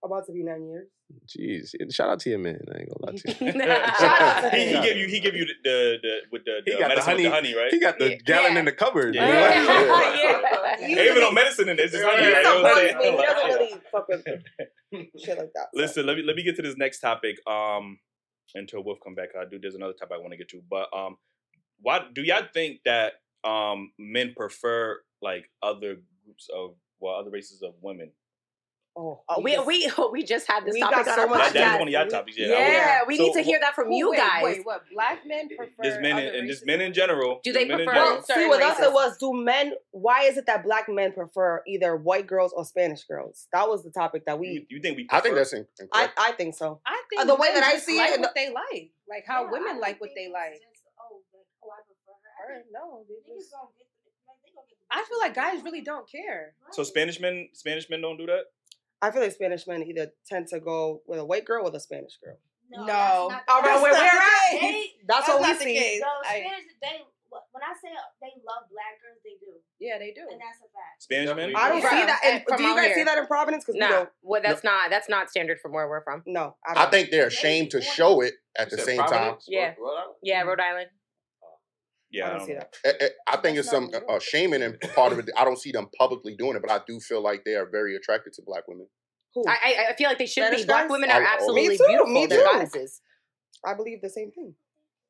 about 0.05 0.25
to 0.27 0.33
be 0.33 0.43
nine 0.45 0.67
years. 0.69 0.89
Jeez, 1.29 1.75
shout 1.93 2.09
out 2.11 2.21
to 2.21 2.31
your 2.31 2.39
man. 2.39 2.59
I 2.75 2.79
ain't 2.81 2.89
gonna 2.91 3.13
lie 3.13 3.19
to 3.19 3.45
you. 3.45 3.53
To 4.51 4.57
he, 4.57 4.65
he 4.67 4.73
him. 4.75 4.83
give 4.83 4.97
you 4.97 5.07
he 5.07 5.21
give 5.21 5.35
you 5.35 5.45
the 5.47 5.55
the, 5.65 5.97
the 6.03 6.17
with 6.33 6.45
the, 6.45 6.61
He 6.65 6.73
the 6.73 6.79
got 6.79 6.89
the 6.89 6.89
medicine 6.97 7.15
with 7.15 7.23
the 7.25 7.31
honey, 7.31 7.55
right? 7.55 7.71
He 7.73 7.79
got 7.81 7.99
the 7.99 8.11
Yeah. 8.11 8.17
gallon 8.25 8.53
Yeah. 8.55 8.59
in 8.61 8.65
the 8.65 8.73
cupboard. 8.73 9.15
Yeah. 9.15 9.27
man. 9.27 9.67
yeah. 9.67 10.87
You- 10.89 10.99
Ain't 10.99 10.99
even 11.11 11.21
no 11.21 11.31
medicine 11.33 11.69
in 11.69 11.77
this. 11.77 11.93
It's 11.95 12.03
honey. 12.03 12.25
He 12.25 12.33
right? 12.33 12.39
You 12.39 12.43
know 12.43 12.63
what 12.63 12.79
I'm 12.79 12.89
supports 12.89 13.05
me. 13.05 13.11
He 13.11 13.27
doesn't 13.27 13.61
really 13.61 13.81
fuck 13.93 14.09
with 14.09 15.23
shit 15.23 15.39
like 15.39 15.51
that. 15.55 15.69
Listen, 15.75 16.07
let 16.07 16.17
me 16.17 16.23
let 16.23 16.37
me 16.37 16.43
get 16.43 16.57
to 16.57 16.63
this 16.63 16.77
next 16.77 17.01
topic. 17.01 17.37
Um, 17.47 17.99
until 18.55 18.83
Wolf 18.83 18.99
come 19.05 19.15
back, 19.15 19.29
I 19.41 19.45
do. 19.49 19.59
There's 19.61 19.75
another 19.77 19.93
topic 19.93 20.17
I 20.17 20.21
want 20.21 20.33
to 20.33 20.37
get 20.37 20.49
to, 20.51 20.61
but 20.69 20.89
um, 20.97 21.17
why 21.81 22.01
do 22.13 22.23
y'all 22.23 22.43
think 22.53 22.81
that 22.85 23.15
um 23.45 23.93
men 23.99 24.35
prefer 24.37 25.01
like 25.23 25.49
other 25.63 25.97
groups 26.25 26.49
of 26.55 26.75
well 26.99 27.15
other 27.15 27.31
races 27.31 27.63
of 27.63 27.75
women? 27.81 28.11
Oh, 29.03 29.22
Oh, 29.28 29.40
we 29.40 29.59
we 29.61 29.90
we 30.12 30.22
just 30.22 30.46
had 30.46 30.64
this 30.66 30.74
We 30.74 30.80
topic 30.80 31.07
got 31.07 31.09
on 31.09 31.14
so 31.14 31.20
our 31.22 31.26
much 31.28 31.38
That, 31.44 31.55
that's 31.55 31.78
one 31.78 31.88
of 31.88 31.92
y'all 31.92 32.07
topics. 32.07 32.36
Yeah. 32.38 32.46
I 32.46 32.51
Yeah, 32.51 33.01
we 33.07 33.16
So, 33.16 33.22
need 33.22 33.32
to 33.34 33.40
hear 33.42 33.59
that 33.61 33.74
from 33.74 33.88
Who- 33.88 33.96
you 33.96 34.14
guys. 34.16 34.42
Wait, 34.44 34.66
what? 34.66 34.84
Black 34.92 35.24
men 35.26 35.48
prefer. 35.48 35.72
There's 35.80 36.01
men 36.03 36.12
other 36.12 36.22
in, 36.22 36.28
and 36.28 36.48
there's 36.48 36.59
races 36.59 36.66
men 36.66 36.80
in 36.82 36.92
general. 36.92 37.40
Do 37.42 37.53
they 37.53 37.61
There's 37.64 37.68
men 37.68 37.80
in 37.80 37.86
prefer- 37.86 37.98
general. 37.98 38.14
Well, 38.16 38.22
certain 38.24 38.42
see, 38.44 38.48
with 38.51 38.61
us 38.61 38.78
races. 38.78 38.84
it 38.86 38.92
was 38.92 39.16
do 39.18 39.32
men? 39.32 39.72
Why 39.92 40.22
is 40.24 40.36
it 40.36 40.46
that 40.46 40.62
black 40.64 40.88
men 40.88 41.12
prefer 41.12 41.62
either 41.66 41.96
white 41.96 42.26
girls 42.26 42.53
or 42.53 42.64
Spanish 42.66 43.05
girls? 43.05 43.48
That 43.53 43.68
was 43.68 43.82
the 43.84 43.90
topic 43.90 44.26
that 44.26 44.38
we. 44.38 44.66
you 44.68 44.80
think 44.80 44.96
we? 44.98 45.07
I 45.11 45.20
think 45.20 45.34
that's 45.34 45.53
in, 45.55 45.66
I. 45.92 46.11
I 46.18 46.32
think 46.32 46.55
so. 46.55 46.80
I 46.86 47.01
think 47.09 47.22
Uh, 47.22 47.24
the 47.24 47.36
way 47.36 47.55
that 47.55 47.64
I 47.64 47.78
see 47.78 47.96
it 47.96 48.03
like 48.03 48.12
and 48.12 48.22
what 48.22 48.34
they 48.34 48.51
like, 48.53 48.90
like 49.09 49.24
how 49.26 49.44
Yeah, 49.44 49.51
women 49.51 49.76
I 49.76 49.78
like 49.78 50.01
what 50.01 50.11
they 50.14 50.28
like. 50.28 50.53
just, 50.61 50.84
oh, 51.01 51.22
like, 51.32 51.46
oh, 51.64 51.70
I 51.72 51.80
prefer 51.88 52.12
her. 52.12 52.30
I 52.36 52.53
Or, 52.53 52.61
think 52.61 52.72
no, 52.72 53.05
they 53.09 53.34
just- 53.34 53.51
gonna 53.51 53.68
get 53.78 53.86
the- 53.88 54.11
like, 54.28 54.36
they 54.44 54.51
gonna 54.55 54.66
get 54.68 54.76
the 54.78 54.84
I 54.92 55.05
feel 55.09 55.18
like 55.20 55.34
guys 55.34 55.62
really 55.64 55.80
don't 55.82 56.09
care. 56.11 56.55
So 56.72 56.82
Spanish 56.82 57.20
men, 57.20 57.48
Spanish 57.53 57.88
men 57.90 58.01
don't 58.01 58.16
do 58.18 58.26
that. 58.26 58.44
I 59.03 59.11
feel 59.11 59.22
like 59.22 59.32
Spanish 59.32 59.66
men 59.66 59.82
either 59.82 60.12
tend 60.26 60.48
to 60.48 60.61
go 60.61 61.03
with 61.07 61.18
a 61.18 61.24
white 61.24 61.44
girl 61.44 61.66
or 61.66 61.74
a 61.74 61.80
Spanish 61.80 62.18
girl. 62.22 62.36
No, 62.70 62.84
No. 62.86 63.28
that's 63.30 63.30
not 63.30 63.46
the 63.46 63.53
All 63.53 63.62
right, 63.62 63.72
case. 63.74 63.82
we're 63.82 63.90
not 63.90 64.05
at. 64.05 64.61
They, 64.61 64.84
That's 65.09 65.28
what 65.28 65.40
we 65.40 65.46
not 65.48 65.59
the 65.59 65.64
see. 65.64 65.78
case. 65.78 66.01
the 66.01 66.28
I- 66.28 66.42
they 66.82 67.01
when 67.53 67.62
I 67.62 67.72
say 67.80 67.88
they 68.20 68.28
love 68.44 68.66
black 68.72 68.98
girls, 69.01 69.18
they 69.22 69.38
do. 69.38 69.53
Yeah, 69.78 69.98
they 69.98 70.11
do. 70.11 70.22
And 70.22 70.40
that's 70.40 70.59
a 70.59 70.66
fact. 70.74 70.98
Spanish 71.01 71.34
men. 71.36 71.53
I 71.55 71.68
don't 71.68 71.80
see 71.80 71.88
that. 71.88 72.20
And 72.24 72.36
In, 72.40 72.44
from 72.48 72.57
do 72.59 72.62
you 72.64 72.74
guys 72.74 72.86
here. 72.86 72.94
see 72.96 73.05
that 73.05 73.18
in 73.18 73.26
Providence? 73.26 73.64
Because 73.64 73.78
No, 73.78 73.86
we 73.86 73.92
don't. 73.94 74.09
well, 74.22 74.42
that's 74.42 74.64
not 74.64 74.90
that's 74.90 75.09
not 75.09 75.30
standard 75.30 75.59
from 75.61 75.72
where 75.72 75.88
we're 75.88 76.03
from. 76.03 76.22
No, 76.26 76.57
I, 76.66 76.72
I 76.72 76.74
don't. 76.74 76.90
think 76.90 77.11
they're 77.11 77.28
ashamed 77.28 77.70
to 77.70 77.80
show 77.80 78.20
it 78.20 78.34
at 78.59 78.70
the 78.70 78.76
You 78.76 78.82
said 78.82 78.96
same 78.96 79.07
time. 79.07 79.36
Yeah. 79.46 79.74
Rhode 79.78 80.14
Yeah, 80.24 80.42
Rhode 80.42 80.59
Island. 80.61 80.88
Yeah, 82.13 82.25
I 82.25 82.29
I 82.29 82.31
don't 82.31 82.39
don't 82.39 82.47
see 82.47 82.53
know. 82.55 82.59
that. 82.85 82.99
I- 83.01 83.05
I 83.05 83.35
I 83.35 83.41
think 83.41 83.59
it's 83.59 83.71
some 83.71 83.91
uh, 84.09 84.19
shaming 84.19 84.63
and 84.63 84.81
part 84.95 85.13
of 85.13 85.19
it. 85.21 85.31
I 85.37 85.45
don't 85.45 85.59
see 85.59 85.73
them 85.73 85.89
publicly 85.99 86.35
doing 86.37 86.57
it, 86.57 86.63
but 86.63 86.71
I 86.71 86.81
do 86.87 86.99
feel 87.01 87.23
like 87.23 87.45
they 87.45 87.55
are 87.55 87.69
very 87.71 87.95
attracted 87.97 88.33
to 88.35 88.43
black 88.45 88.67
women. 88.69 88.87
Who? 89.35 89.45
I, 89.47 89.53
I 89.65 89.87
I 89.91 89.97
feel 89.97 90.09
like 90.09 90.19
they 90.19 90.27
should 90.27 90.43
Spanish 90.43 90.63
be. 90.63 90.67
Black 90.67 90.85
guys? 90.85 90.91
women 90.91 91.11
are 91.11 91.23
Oh, 91.23 91.27
oh. 91.29 91.35
absolutely 91.35 91.69
Me 91.69 91.77
too, 91.79 91.85
beautiful. 91.87 92.13
me 92.13 92.27
They're 92.27 92.39
too. 92.39 92.45
goddesses. 92.53 93.01
I 93.65 93.75
believe 93.75 94.01
the 94.03 94.11
same 94.11 94.33
thing. 94.33 94.55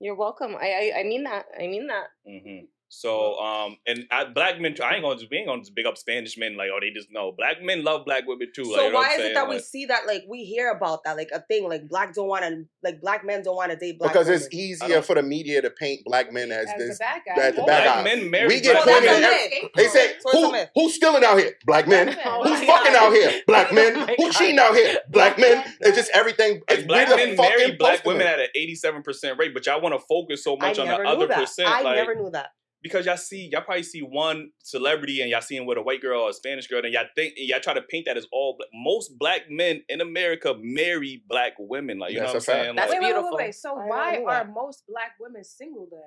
You're 0.01 0.15
welcome. 0.17 0.57
I, 0.57 0.93
I 0.95 1.01
I 1.01 1.03
mean 1.05 1.25
that. 1.25 1.47
I 1.59 1.67
mean 1.69 1.87
that. 1.87 2.07
hmm 2.27 2.65
So, 2.93 3.39
um, 3.39 3.77
and 3.87 4.05
I, 4.11 4.25
black 4.25 4.61
men, 4.61 4.75
I 4.83 4.95
ain't 4.95 5.05
gonna 5.05 5.17
just, 5.17 5.31
we 5.31 5.37
ain't 5.37 5.47
gonna 5.47 5.61
just 5.63 5.77
big 5.77 5.87
up 5.87 5.97
Spanish 5.97 6.37
men 6.37 6.57
like, 6.57 6.71
oh, 6.75 6.79
they 6.81 6.91
just 6.91 7.07
know. 7.13 7.31
Black 7.39 7.63
men 7.63 7.85
love 7.85 8.05
black 8.05 8.27
women 8.27 8.49
too. 8.53 8.65
like, 8.65 8.75
So 8.75 8.87
you 8.87 8.91
know 8.93 8.99
why 8.99 9.05
I'm 9.05 9.11
is 9.13 9.19
it 9.19 9.23
saying? 9.23 9.35
that 9.35 9.49
we 9.49 9.59
see 9.61 9.87
that 9.87 10.07
like 10.09 10.25
we 10.29 10.43
hear 10.45 10.73
about 10.73 11.05
that 11.05 11.17
like 11.17 11.29
a 11.33 11.41
thing 11.43 11.69
like 11.69 11.89
black 11.89 12.13
don't 12.15 12.27
want 12.27 12.43
to 12.45 12.65
like 12.83 13.01
black 13.01 13.25
men 13.25 13.45
don't 13.45 13.55
want 13.55 13.71
to 13.71 13.77
date 13.77 14.01
black 14.01 14.13
because 14.13 14.27
women. 14.27 14.43
it's 14.43 14.53
easier 14.55 15.03
for 15.03 15.15
the 15.15 15.23
media 15.23 15.63
to 15.63 15.71
paint 15.71 16.01
black 16.05 16.33
men 16.33 16.51
as, 16.51 16.67
As 16.69 16.75
this 16.79 16.99
the 16.99 17.05
bad 17.05 17.23
guy. 17.25 17.43
as 17.43 17.55
the 17.55 17.63
bad 17.63 17.67
black 17.67 17.85
guy. 17.85 18.03
men 18.03 18.29
marry 18.31 18.49
We 18.49 18.61
get 18.61 18.73
black 18.83 18.85
So 18.85 18.91
that's 18.91 19.07
women. 19.07 19.23
a 19.23 19.27
women. 19.29 19.49
myth. 19.63 19.71
They 19.77 19.87
say 19.89 20.15
So 20.19 20.51
who 20.53 20.65
who's 20.75 20.95
stealing 20.97 21.23
out 21.25 21.39
here? 21.39 21.53
Black 21.67 21.87
men. 21.87 22.09
Who's 22.09 22.61
fucking 22.65 22.95
out 22.97 23.13
here? 23.13 23.41
Black 23.47 23.73
men. 23.73 24.01
My 24.01 24.15
Who's 24.19 24.35
cheating 24.37 24.59
out 24.59 24.75
here? 24.75 24.99
Black 25.11 25.39
men. 25.39 25.65
It's 25.81 25.97
just 25.97 26.11
everything. 26.13 26.61
It's 26.69 26.83
black 26.83 27.09
men 27.09 27.37
marry 27.37 27.71
black 27.77 28.05
women 28.05 28.27
at 28.27 28.41
an 28.41 28.49
87% 28.59 29.39
rate, 29.39 29.55
but 29.55 29.65
y'all 29.67 29.81
want 29.81 29.95
to 29.95 30.01
focus 30.09 30.43
so 30.43 30.57
much 30.57 30.79
on 30.81 30.89
the 30.89 30.97
other 31.09 31.29
percent. 31.29 31.69
I 31.69 31.95
never 31.95 32.17
knew 32.17 32.31
that. 32.31 32.51
Because 32.83 33.07
y'all 33.07 33.17
see, 33.17 33.49
y'all 33.53 33.63
probably 33.63 33.83
see 33.83 34.01
one 34.01 34.51
celebrity 34.63 35.21
and 35.21 35.31
y'all 35.31 35.41
see 35.41 35.57
him 35.57 35.67
with 35.67 35.79
a 35.79 35.83
white 35.83 36.01
girl 36.01 36.23
or 36.23 36.31
a 36.31 36.33
Spanish 36.33 36.67
girl, 36.67 36.81
and 36.85 36.93
y'all 36.93 37.05
think, 37.15 37.35
and 37.37 37.49
y'all 37.49 37.61
try 37.61 37.75
to 37.75 37.83
paint 37.83 38.07
that 38.07 38.17
as 38.17 38.27
all 38.33 38.57
black. 38.59 38.69
Most 38.73 39.19
black 39.19 39.43
men 39.51 39.83
in 39.89 40.01
America 40.01 40.55
marry 40.59 41.23
black 41.29 41.53
women. 41.59 41.99
Like, 41.99 42.13
you 42.13 42.21
know 42.21 42.27
what 42.27 42.35
I'm 42.37 42.41
saying? 42.41 42.77
That's 42.77 42.91
Like, 42.91 43.01
wait, 43.01 43.07
wait, 43.07 43.15
wait, 43.15 43.15
beautiful. 43.21 43.37
wait, 43.37 43.45
wait. 43.47 43.55
So 43.55 43.75
why 43.75 44.23
are 44.27 44.45
most 44.47 44.85
black 44.89 45.13
women 45.21 45.45
single 45.45 45.89
then? 45.91 46.01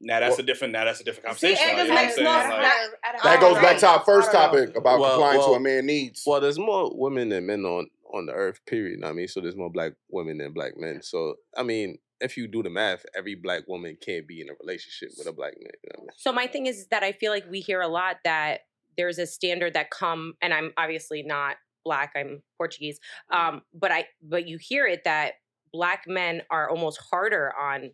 now 0.00 0.20
that's 0.20 0.38
a 0.38 0.42
different, 0.42 0.72
now 0.72 0.84
that's 0.84 1.00
a 1.00 1.04
different 1.04 1.24
conversation. 1.26 1.66
it 1.66 1.88
like, 1.88 2.08
just 2.08 2.18
you 2.18 2.24
know 2.24 2.30
what 2.30 2.44
I'm 2.44 2.48
makes 2.50 2.58
no 2.58 2.62
Like, 2.62 2.72
sense. 2.74 2.94
At 3.04 3.14
a 3.14 3.22
That 3.22 3.40
goes 3.40 3.54
back 3.62 3.78
to 3.78 3.86
our 3.88 4.00
first 4.04 4.28
I 4.30 4.32
don't 4.32 4.52
know. 4.52 4.60
topic 4.66 4.76
about 4.76 5.00
Well, 5.00 5.10
complying 5.12 5.40
to 5.40 5.46
well- 5.46 5.54
a 5.54 5.60
man 5.60 5.86
needs. 5.86 6.22
Well, 6.26 6.40
there's 6.40 6.58
more 6.58 6.90
women 6.94 7.28
than 7.30 7.46
men 7.46 7.64
on 7.64 7.88
on 8.12 8.26
the 8.26 8.32
earth. 8.32 8.60
Period. 8.66 8.92
you 8.92 8.98
know 8.98 9.06
what 9.08 9.12
I 9.12 9.16
mean, 9.16 9.28
so 9.28 9.40
there's 9.40 9.56
more 9.56 9.70
black 9.70 9.92
women 10.10 10.38
than 10.38 10.52
black 10.52 10.76
men. 10.76 11.00
So 11.02 11.36
I 11.56 11.62
mean, 11.62 11.98
if 12.24 12.36
you 12.36 12.48
do 12.48 12.62
the 12.62 12.70
math, 12.70 13.04
every 13.14 13.34
black 13.34 13.68
woman 13.68 13.96
can't 14.00 14.26
be 14.26 14.40
in 14.40 14.48
a 14.48 14.54
relationship 14.60 15.10
with 15.18 15.28
a 15.28 15.32
black 15.32 15.52
man. 15.60 15.70
You 15.82 15.90
know 15.92 15.98
I 15.98 16.00
mean? 16.00 16.08
So 16.16 16.32
my 16.32 16.46
thing 16.46 16.66
is 16.66 16.86
that 16.88 17.02
I 17.02 17.12
feel 17.12 17.30
like 17.30 17.44
we 17.50 17.60
hear 17.60 17.82
a 17.82 17.88
lot 17.88 18.16
that 18.24 18.60
there's 18.96 19.18
a 19.18 19.26
standard 19.26 19.74
that 19.74 19.90
come, 19.90 20.34
and 20.40 20.54
I'm 20.54 20.72
obviously 20.76 21.22
not 21.22 21.56
black. 21.84 22.12
I'm 22.16 22.42
Portuguese, 22.56 22.98
um, 23.30 23.62
but 23.74 23.92
I 23.92 24.06
but 24.22 24.48
you 24.48 24.58
hear 24.58 24.86
it 24.86 25.04
that 25.04 25.34
black 25.72 26.04
men 26.06 26.42
are 26.50 26.70
almost 26.70 26.98
harder 27.10 27.52
on 27.60 27.90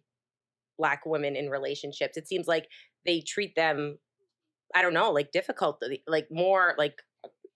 black 0.78 1.04
women 1.04 1.34
in 1.34 1.50
relationships. 1.50 2.16
It 2.16 2.28
seems 2.28 2.46
like 2.46 2.68
they 3.04 3.20
treat 3.20 3.54
them, 3.56 3.98
I 4.74 4.82
don't 4.82 4.94
know, 4.94 5.10
like 5.10 5.32
difficult, 5.32 5.82
like 6.06 6.28
more 6.30 6.74
like 6.78 7.02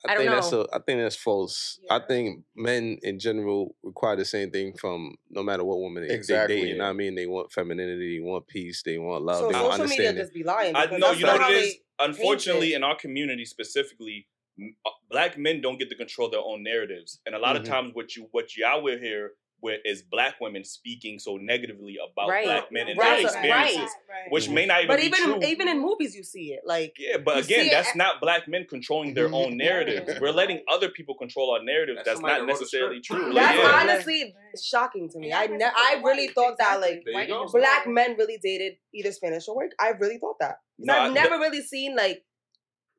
I 0.07 0.14
don't 0.14 0.18
think 0.18 0.30
know. 0.30 0.36
that's 0.36 0.52
a, 0.52 0.66
I 0.74 0.78
think 0.80 1.00
that's 1.00 1.16
false. 1.16 1.78
I 1.90 1.98
think 2.00 2.44
men 2.55 2.98
in 3.02 3.18
general 3.18 3.74
require 3.82 4.16
the 4.16 4.24
same 4.24 4.50
thing 4.50 4.74
from 4.78 5.16
no 5.30 5.42
matter 5.42 5.64
what 5.64 5.78
woman 5.78 6.07
they, 6.07 6.14
Exactly, 6.14 6.57
they 6.57 6.61
date. 6.62 6.68
You 6.70 6.78
know 6.78 6.84
what 6.84 6.90
I 6.90 6.92
mean? 6.94 7.14
They 7.14 7.26
want 7.26 7.52
femininity, 7.52 8.18
they 8.18 8.22
want 8.24 8.46
peace, 8.46 8.82
they 8.84 8.98
want 8.98 9.24
love, 9.24 9.38
So 9.40 9.48
they 9.48 9.55
want 9.55 9.72
social 9.72 9.88
media 9.88 10.09
understanding. 10.11 10.22
just 10.22 10.34
be 10.34 10.42
lying. 10.42 10.76
I 10.76 10.86
because 10.86 11.00
know 11.00 11.11
you 11.12 11.24
know 11.26 11.32
not 11.36 11.40
what 11.40 11.50
it 11.52 11.64
is. 11.64 11.76
Unfortunately, 12.00 12.72
it. 12.72 12.76
in 12.76 12.84
our 12.84 12.96
community 12.96 13.44
specifically, 13.44 14.26
uh, 14.61 14.90
black 15.11 15.38
men 15.38 15.61
don't 15.61 15.78
get 15.78 15.88
to 15.90 15.94
control 15.96 16.28
their 16.30 16.40
own 16.44 16.62
narratives, 16.62 17.20
and 17.24 17.34
a 17.34 17.38
lot 17.38 17.57
Mhm. 17.57 17.61
of 17.61 17.66
times, 17.66 17.90
what 17.94 18.14
you 18.16 18.28
what 18.32 18.57
y'all 18.57 18.82
will 18.82 18.98
hear 18.98 19.32
where 19.64 19.78
is 19.84 20.02
black 20.02 20.34
women 20.42 20.62
speaking 20.62 21.18
so 21.18 21.38
negatively 21.38 21.96
about 21.96 22.28
Right. 22.28 22.44
black 22.44 22.70
men 22.70 22.86
and 22.88 22.98
Right, 22.98 23.22
their 23.22 23.50
right. 23.50 23.64
experiences, 23.64 23.90
which 24.28 24.48
may 24.50 24.66
not 24.66 24.78
even 24.82 24.88
But 24.88 25.00
be 25.00 25.06
even 25.06 25.22
true. 25.24 25.40
even 25.42 25.68
in 25.68 25.80
movies, 25.80 26.14
you 26.14 26.22
see 26.22 26.52
it. 26.52 26.60
Like 26.66 26.92
yeah, 26.98 27.16
but 27.16 27.42
again, 27.42 27.68
that's 27.70 27.88
at- 27.90 27.96
not 27.96 28.20
black 28.20 28.46
men 28.46 28.66
controlling 28.68 29.14
their 29.14 29.24
mm-hmm. 29.26 29.34
own 29.34 29.56
narratives. 29.56 30.20
We're 30.20 30.32
letting 30.32 30.62
other 30.70 30.90
people 30.90 31.14
control 31.16 31.52
our 31.54 31.64
narratives. 31.64 31.96
That's 32.04 32.08
That's, 32.08 32.20
not 32.20 32.28
that 32.28 32.40
wrote 32.40 32.46
the 32.46 32.52
necessarily 32.52 33.02
script. 33.02 33.22
true. 33.24 33.32
That's 33.32 33.58
yeah. 33.58 33.80
honestly 33.80 34.34
shocking 34.62 35.08
to 35.12 35.18
me. 35.18 35.32
I 35.32 35.46
ne- 35.46 35.64
I 35.64 36.00
really 36.04 36.28
thought 36.28 36.58
that 36.58 36.80
like 36.82 37.02
There 37.06 37.22
you 37.22 37.28
go. 37.28 37.46
black 37.50 37.86
men 37.86 38.16
really 38.18 38.38
dated 38.42 38.74
either 38.92 39.12
Spanish 39.12 39.48
or 39.48 39.56
white. 39.56 39.72
I 39.80 39.88
really 39.98 40.18
thought 40.18 40.36
that. 40.40 40.56
No, 40.78 40.92
I've 40.92 41.10
I- 41.12 41.14
never 41.14 41.38
really 41.38 41.62
seen 41.62 41.96
like 41.96 42.22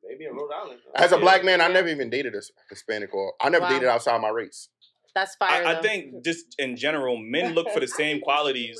Maybe 0.08 0.24
in 0.24 0.36
Rhode 0.36 0.52
Island. 0.52 0.78
As 0.94 1.10
a 1.10 1.18
black 1.18 1.42
man, 1.44 1.60
I 1.60 1.66
never 1.66 1.88
even 1.88 2.10
dated 2.10 2.32
a 2.34 2.40
Hispanic 2.70 3.12
or 3.12 3.34
I 3.40 3.48
never 3.48 3.64
Wow. 3.64 3.70
dated 3.70 3.88
outside 3.88 4.20
my 4.20 4.28
race. 4.28 4.68
That's 5.16 5.34
fire. 5.34 5.66
I, 5.66 5.78
I 5.78 5.82
think 5.82 6.24
just 6.24 6.54
in 6.58 6.76
general, 6.76 7.16
men 7.16 7.54
look 7.54 7.70
for 7.70 7.80
the 7.80 7.88
same 7.88 8.20
qualities. 8.28 8.78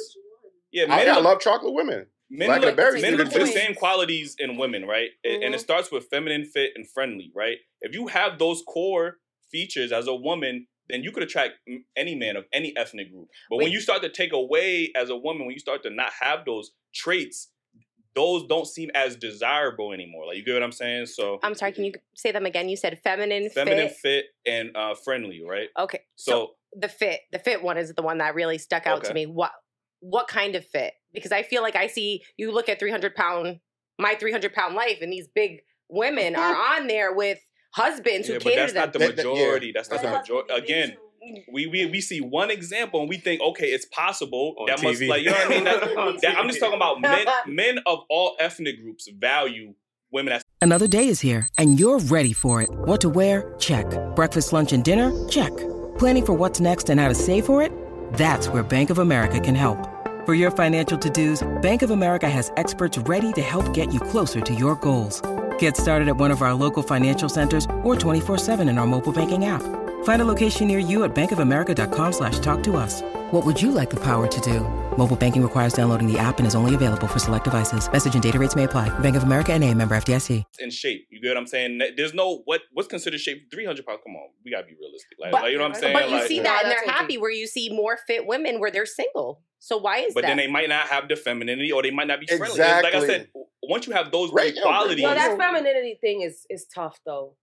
Yeah, 0.71 0.85
I, 0.85 0.99
men 0.99 1.09
I 1.09 1.15
look, 1.17 1.25
love 1.25 1.41
chocolate 1.41 1.75
women. 1.75 2.07
men 2.31 2.49
Black 2.49 2.61
look, 2.61 2.69
and 2.69 2.77
berries 2.77 3.03
men 3.03 3.13
do 3.13 3.19
look 3.19 3.29
the 3.29 3.33
for 3.41 3.47
the 3.47 3.51
same 3.51 3.75
qualities 3.75 4.37
in 4.39 4.57
women, 4.57 4.85
right? 4.87 5.09
A- 5.25 5.35
And 5.35 5.43
it 5.43 5.51
mm-hmm. 5.51 5.59
starts 5.59 5.91
with 5.91 6.07
feminine, 6.09 6.45
fit, 6.45 6.73
and 6.77 6.89
friendly, 6.89 7.33
right? 7.35 7.57
If 7.81 7.95
you 7.95 8.07
have 8.09 8.39
those 8.39 8.63
core 8.69 9.17
features 9.51 9.91
as 9.91 10.07
a 10.07 10.15
woman, 10.15 10.67
then 10.89 11.03
you 11.03 11.11
could 11.11 11.23
attract 11.23 11.55
any 11.97 12.15
man 12.15 12.37
of 12.37 12.45
any 12.53 12.77
ethnic 12.77 13.11
group. 13.11 13.29
But 13.51 13.57
when 13.57 13.73
you 13.73 13.81
start 13.81 14.03
to 14.03 14.09
take 14.09 14.33
away 14.33 14.93
as 14.95 15.11
a 15.11 15.17
woman, 15.17 15.47
when 15.47 15.55
you 15.55 15.59
start 15.59 15.83
to 15.85 15.91
not 15.91 16.13
have 16.21 16.45
those 16.45 16.73
traits, 16.95 17.49
those 18.17 18.47
don't 18.49 18.67
seem 18.67 18.91
as 18.95 19.15
desirable 19.15 19.93
anymore. 19.93 20.27
Like 20.27 20.39
you 20.39 20.45
get 20.45 20.55
what 20.55 20.63
I'm 20.63 20.73
saying? 20.73 21.07
So 21.07 21.39
I'm 21.43 21.55
sorry. 21.55 21.73
Can 21.73 21.85
you 21.85 21.93
say 22.17 22.33
them 22.33 22.47
again? 22.47 22.69
You 22.69 22.77
said 22.77 22.99
feminine, 23.05 23.51
feminine, 23.51 23.89
fit. 23.91 23.97
fit, 23.99 24.25
and 24.47 24.77
uh, 24.77 24.95
friendly, 24.95 25.43
right? 25.47 25.69
Okay, 25.79 26.01
so, 26.17 26.33
So, 26.33 26.51
the 26.81 26.89
fit, 26.89 27.21
the 27.31 27.39
fit 27.39 27.63
one 27.63 27.77
is 27.77 27.93
the 27.95 28.03
one 28.03 28.19
that 28.19 28.35
really 28.35 28.59
stuck 28.59 28.87
out 28.87 29.05
to 29.05 29.15
me. 29.15 29.27
What 29.27 29.53
what 30.01 30.27
kind 30.29 30.57
of 30.57 30.65
fit? 30.65 30.95
Because 31.13 31.31
I 31.33 31.43
feel 31.43 31.63
like 31.63 31.77
I 31.77 31.87
see 31.87 32.23
you 32.37 32.53
look 32.53 32.69
at 32.69 32.79
300 32.81 33.15
pound, 33.15 33.61
my 33.99 34.15
300 34.15 34.53
pound 34.53 34.75
life, 34.75 34.99
and 35.03 35.13
these 35.13 35.29
big 35.35 35.61
women 35.89 36.35
are 36.37 36.57
on 36.77 36.87
there 36.87 37.13
with 37.15 37.39
husbands 37.75 38.29
yeah, 38.29 38.35
who 38.35 38.41
but 38.41 38.45
cater 38.53 38.57
that's 38.63 38.73
to 38.73 38.75
them. 38.75 38.83
not 38.85 38.93
the 38.93 38.99
That- 38.99 39.17
that- 39.17 39.25
yeah. 39.27 39.33
majority. 39.33 39.73
That's 39.75 39.91
not 39.91 40.03
That's 40.03 40.27
the 40.29 40.35
majority. 40.35 40.55
Again, 40.55 40.97
we, 41.53 41.67
we 41.67 41.87
we 41.87 42.01
see 42.01 42.21
one 42.21 42.51
example 42.51 43.01
and 43.01 43.09
we 43.09 43.17
think, 43.19 43.41
okay, 43.41 43.67
it's 43.67 43.87
possible. 43.87 44.55
On 44.59 44.67
that 44.67 44.83
must 44.83 45.01
TV. 45.01 45.09
like 45.09 45.23
you 45.23 45.31
know 45.31 45.37
what 45.37 45.47
I 45.47 45.51
mean. 45.51 45.65
That, 45.65 45.81
that- 46.23 46.39
I'm 46.39 46.49
just 46.49 46.61
talking 46.61 46.77
about 46.77 47.01
men 47.01 47.27
men 47.47 47.79
of 47.87 48.01
all 48.11 48.37
ethnic 48.39 48.81
groups 48.83 49.09
value 49.19 49.75
women 50.11 50.33
as 50.35 50.43
Another 50.63 50.87
day 50.89 51.09
is 51.09 51.21
here, 51.21 51.47
and 51.59 51.79
you're 51.79 51.99
ready 51.99 52.33
for 52.33 52.63
it. 52.63 52.71
What 52.71 53.01
to 53.03 53.11
wear? 53.11 53.55
Check. 53.59 53.87
Breakfast, 54.17 54.53
lunch, 54.55 54.73
and 54.73 54.83
dinner? 54.83 55.13
Check. 55.29 55.55
Planning 55.99 56.27
for 56.27 56.33
what's 56.33 56.61
next 56.61 56.89
and 56.89 56.99
how 56.99 57.09
to 57.09 57.15
save 57.15 57.45
for 57.45 57.61
it? 57.63 57.71
That's 58.15 58.49
where 58.49 58.63
Bank 58.63 58.89
of 58.91 58.99
America 58.99 59.39
can 59.39 59.55
help. 59.55 59.79
For 60.25 60.35
your 60.35 60.51
financial 60.51 60.99
to 60.99 61.11
dos, 61.11 61.47
Bank 61.63 61.83
of 61.83 61.91
America 61.91 62.29
has 62.29 62.51
experts 62.57 62.99
ready 62.99 63.33
to 63.35 63.43
help 63.43 63.73
get 63.75 63.93
you 63.93 64.01
closer 64.01 64.41
to 64.41 64.55
your 64.55 64.77
goals. 64.77 65.21
Get 65.59 65.77
started 65.77 66.09
at 66.09 66.17
one 66.17 66.31
of 66.31 66.43
our 66.43 66.55
local 66.55 66.83
financial 66.83 67.29
centers 67.29 67.65
or 67.85 67.95
24-7 67.95 68.69
in 68.69 68.79
our 68.79 68.87
mobile 68.87 69.13
banking 69.13 69.45
app. 69.45 69.63
Find 70.07 70.23
a 70.23 70.25
location 70.25 70.69
near 70.69 70.79
you 70.79 71.03
at 71.03 71.17
bankofamerica.com 71.17 72.13
slash 72.13 72.39
talk 72.39 72.63
to 72.63 72.77
us. 72.77 73.03
What 73.33 73.45
would 73.45 73.61
you 73.61 73.73
like 73.73 73.91
the 73.91 73.99
power 73.99 74.29
to 74.29 74.41
do? 74.41 74.61
Mobile 74.97 75.17
banking 75.17 75.43
requires 75.43 75.73
downloading 75.73 76.07
the 76.07 76.17
app 76.17 76.39
and 76.39 76.47
is 76.47 76.55
only 76.55 76.77
available 76.77 77.09
for 77.09 77.19
select 77.19 77.43
devices. 77.43 77.91
Message 77.91 78.15
and 78.15 78.23
data 78.23 78.39
rates 78.39 78.55
may 78.55 78.65
apply. 78.65 78.89
Bank 79.01 79.17
of 79.17 79.25
America 79.25 79.53
and 79.53 79.65
a 79.65 79.75
member 79.75 79.97
FDIC. 79.97 80.45
in 80.61 80.71
shape. 80.71 81.09
You 81.11 81.21
get 81.21 81.31
what 81.31 81.39
I'm 81.39 81.47
saying? 81.49 81.81
There's 81.97 82.15
no 82.15 82.43
what 82.45 82.61
what's 82.73 82.87
considered 82.87 83.19
shape. 83.19 83.51
300 83.51 83.85
pounds. 83.85 83.99
Come 84.07 84.15
on, 84.15 84.29
we 84.45 84.53
gotta 84.53 84.65
be 84.69 84.77
realistic. 84.81 85.19
Like, 85.19 85.33
But, 85.33 85.43
like, 85.43 85.51
you 85.51 85.59
know 85.59 85.65
what 85.65 85.75
I'm 85.75 85.81
saying? 85.81 85.93
but 85.95 86.09
you 86.09 86.15
Like, 86.19 86.29
see 86.29 86.37
Yeah, 86.37 86.43
that 86.45 86.63
and 86.67 86.71
they're 86.71 86.95
happy 86.95 87.19
where 87.19 87.33
you 87.33 87.49
see 87.49 87.69
more 87.71 87.99
fit 88.07 88.29
women 88.29 88.61
where 88.61 88.71
they're 88.71 88.87
single. 88.87 89.43
So 89.59 89.77
why 89.77 89.99
is 89.99 90.15
but 90.15 90.21
that? 90.21 90.29
But 90.29 90.29
then 90.29 90.37
they 90.37 90.47
might 90.47 90.69
not 90.69 90.87
have 90.87 91.09
the 91.09 91.17
femininity 91.17 91.73
or 91.73 91.83
they 91.83 91.91
might 91.91 92.07
not 92.07 92.21
be 92.21 92.27
friendly. 92.27 92.61
It's 92.61 92.83
Like 92.85 92.95
I 92.95 93.05
said, 93.05 93.29
once 93.65 93.89
you 93.89 93.93
have 93.95 94.13
those 94.13 94.31
Right, 94.31 94.53
great 94.53 94.55
yo, 94.55 94.63
qualities, 94.63 95.03
Well, 95.03 95.17
that 95.17 95.37
femininity 95.37 95.99
thing 96.01 96.23
is 96.23 96.47
is 96.49 96.65
tough 96.73 97.01
though. 97.05 97.35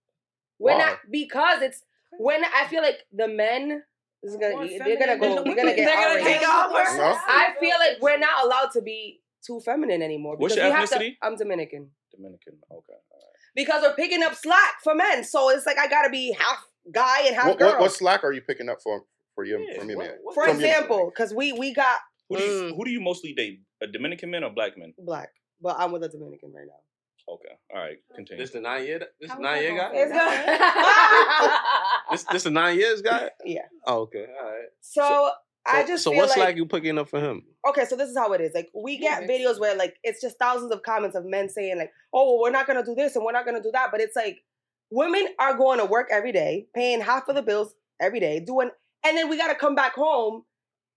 When 0.56 0.78
Why? 0.78 0.84
I 0.84 0.96
because 1.10 1.60
it's 1.60 1.82
when 2.18 2.42
I 2.44 2.66
feel 2.68 2.82
like 2.82 2.98
the 3.12 3.28
men 3.28 3.82
is 4.22 4.36
gonna 4.36 4.54
More 4.56 4.66
they're 4.66 4.98
gonna 4.98 5.18
go 5.18 5.20
feminine. 5.36 5.44
we're 5.44 5.56
gonna 5.56 5.74
get 5.76 5.84
They're 5.86 5.94
gonna 5.94 6.20
outraged. 6.20 6.26
take 6.26 6.48
ours. 6.48 6.96
No? 6.96 7.18
I 7.28 7.54
feel 7.60 7.76
like 7.78 8.00
we're 8.00 8.18
not 8.18 8.44
allowed 8.44 8.70
to 8.72 8.82
be 8.82 9.20
too 9.46 9.60
feminine 9.64 10.00
anymore. 10.02 10.36
What's 10.36 10.54
because 10.54 10.68
your 10.70 10.74
we 10.74 10.80
have 10.80 10.88
to- 10.90 10.96
ethnicity? 10.96 11.16
I'm 11.22 11.36
Dominican. 11.36 11.90
Dominican. 12.10 12.54
Okay. 12.70 12.72
all 12.72 13.18
right. 13.18 13.54
Because 13.54 13.82
we're 13.82 13.94
picking 13.94 14.22
up 14.22 14.34
slack 14.34 14.74
for 14.82 14.94
men, 14.94 15.24
so 15.24 15.50
it's 15.50 15.66
like 15.66 15.78
I 15.78 15.88
gotta 15.88 16.10
be 16.10 16.32
half 16.32 16.66
guy 16.92 17.26
and 17.26 17.36
half 17.36 17.48
What, 17.48 17.58
girl. 17.58 17.68
what, 17.72 17.80
what 17.80 17.92
slack 17.92 18.24
are 18.24 18.32
you 18.32 18.40
picking 18.40 18.68
up 18.68 18.78
for 18.82 19.02
for 19.34 19.44
your 19.44 19.60
Yeah, 19.60 19.78
from 19.78 19.88
your 19.90 19.98
what- 19.98 20.06
man? 20.06 20.16
For 20.34 20.44
From 20.46 20.56
example, 20.56 21.10
because 21.14 21.34
we 21.34 21.52
we 21.52 21.74
got 21.74 21.98
Who 22.30 22.36
do 22.38 22.42
you 22.44 22.50
Mm. 22.72 22.76
who 22.76 22.84
do 22.84 22.90
you 22.90 23.00
mostly 23.00 23.32
date? 23.34 23.60
A 23.82 23.86
Dominican 23.86 24.30
man 24.30 24.44
or 24.44 24.50
black 24.50 24.78
men? 24.78 24.94
black, 24.98 25.28
but 25.60 25.76
I'm 25.78 25.92
with 25.92 26.02
a 26.04 26.08
Dominican 26.08 26.52
right 26.54 26.66
now. 26.66 26.80
Okay. 27.28 27.54
All 27.74 27.80
right. 27.80 27.96
Continue. 28.14 28.42
This 28.42 28.50
is 28.50 28.54
the 28.54 28.60
nine 28.60 28.84
year. 28.84 29.00
This 29.20 29.30
How 29.30 29.38
nine 29.38 29.58
we 29.58 29.64
year 29.64 29.76
guy. 29.76 29.90
It's 29.94 30.12
good. 30.12 31.50
This 32.10 32.24
this 32.24 32.42
the 32.42 32.50
nine 32.50 32.78
years 32.78 33.00
guy. 33.00 33.30
yeah. 33.44 33.62
Oh, 33.86 34.02
okay. 34.02 34.26
All 34.40 34.50
right. 34.50 34.68
So 34.82 35.30
I 35.66 35.86
just 35.86 36.04
so 36.04 36.10
feel 36.10 36.20
what's 36.20 36.36
like, 36.36 36.48
like 36.48 36.56
you 36.56 36.66
picking 36.66 36.98
up 36.98 37.08
for 37.08 37.18
him? 37.18 37.42
okay, 37.66 37.86
so 37.86 37.96
this 37.96 38.10
is 38.10 38.16
how 38.18 38.32
it 38.34 38.42
is. 38.42 38.52
Like 38.54 38.68
we 38.74 38.98
get 38.98 39.22
videos 39.22 39.58
where 39.58 39.74
like 39.74 39.96
it's 40.02 40.20
just 40.20 40.38
thousands 40.38 40.70
of 40.70 40.82
comments 40.82 41.16
of 41.16 41.24
men 41.24 41.48
saying 41.48 41.78
like, 41.78 41.90
"Oh, 42.12 42.34
well, 42.34 42.42
we're 42.42 42.50
not 42.50 42.66
gonna 42.66 42.84
do 42.84 42.94
this 42.94 43.16
and 43.16 43.24
we're 43.24 43.32
not 43.32 43.46
gonna 43.46 43.62
do 43.62 43.70
that," 43.72 43.88
but 43.90 44.02
it's 44.02 44.14
like 44.14 44.42
women 44.90 45.26
are 45.38 45.56
going 45.56 45.78
to 45.78 45.86
work 45.86 46.08
every 46.10 46.32
day, 46.32 46.66
paying 46.74 47.00
half 47.00 47.28
of 47.28 47.34
the 47.34 47.42
bills 47.42 47.74
every 48.00 48.20
day, 48.20 48.40
doing, 48.40 48.70
and 49.04 49.16
then 49.16 49.28
we 49.28 49.36
got 49.36 49.48
to 49.48 49.54
come 49.54 49.74
back 49.74 49.94
home 49.94 50.44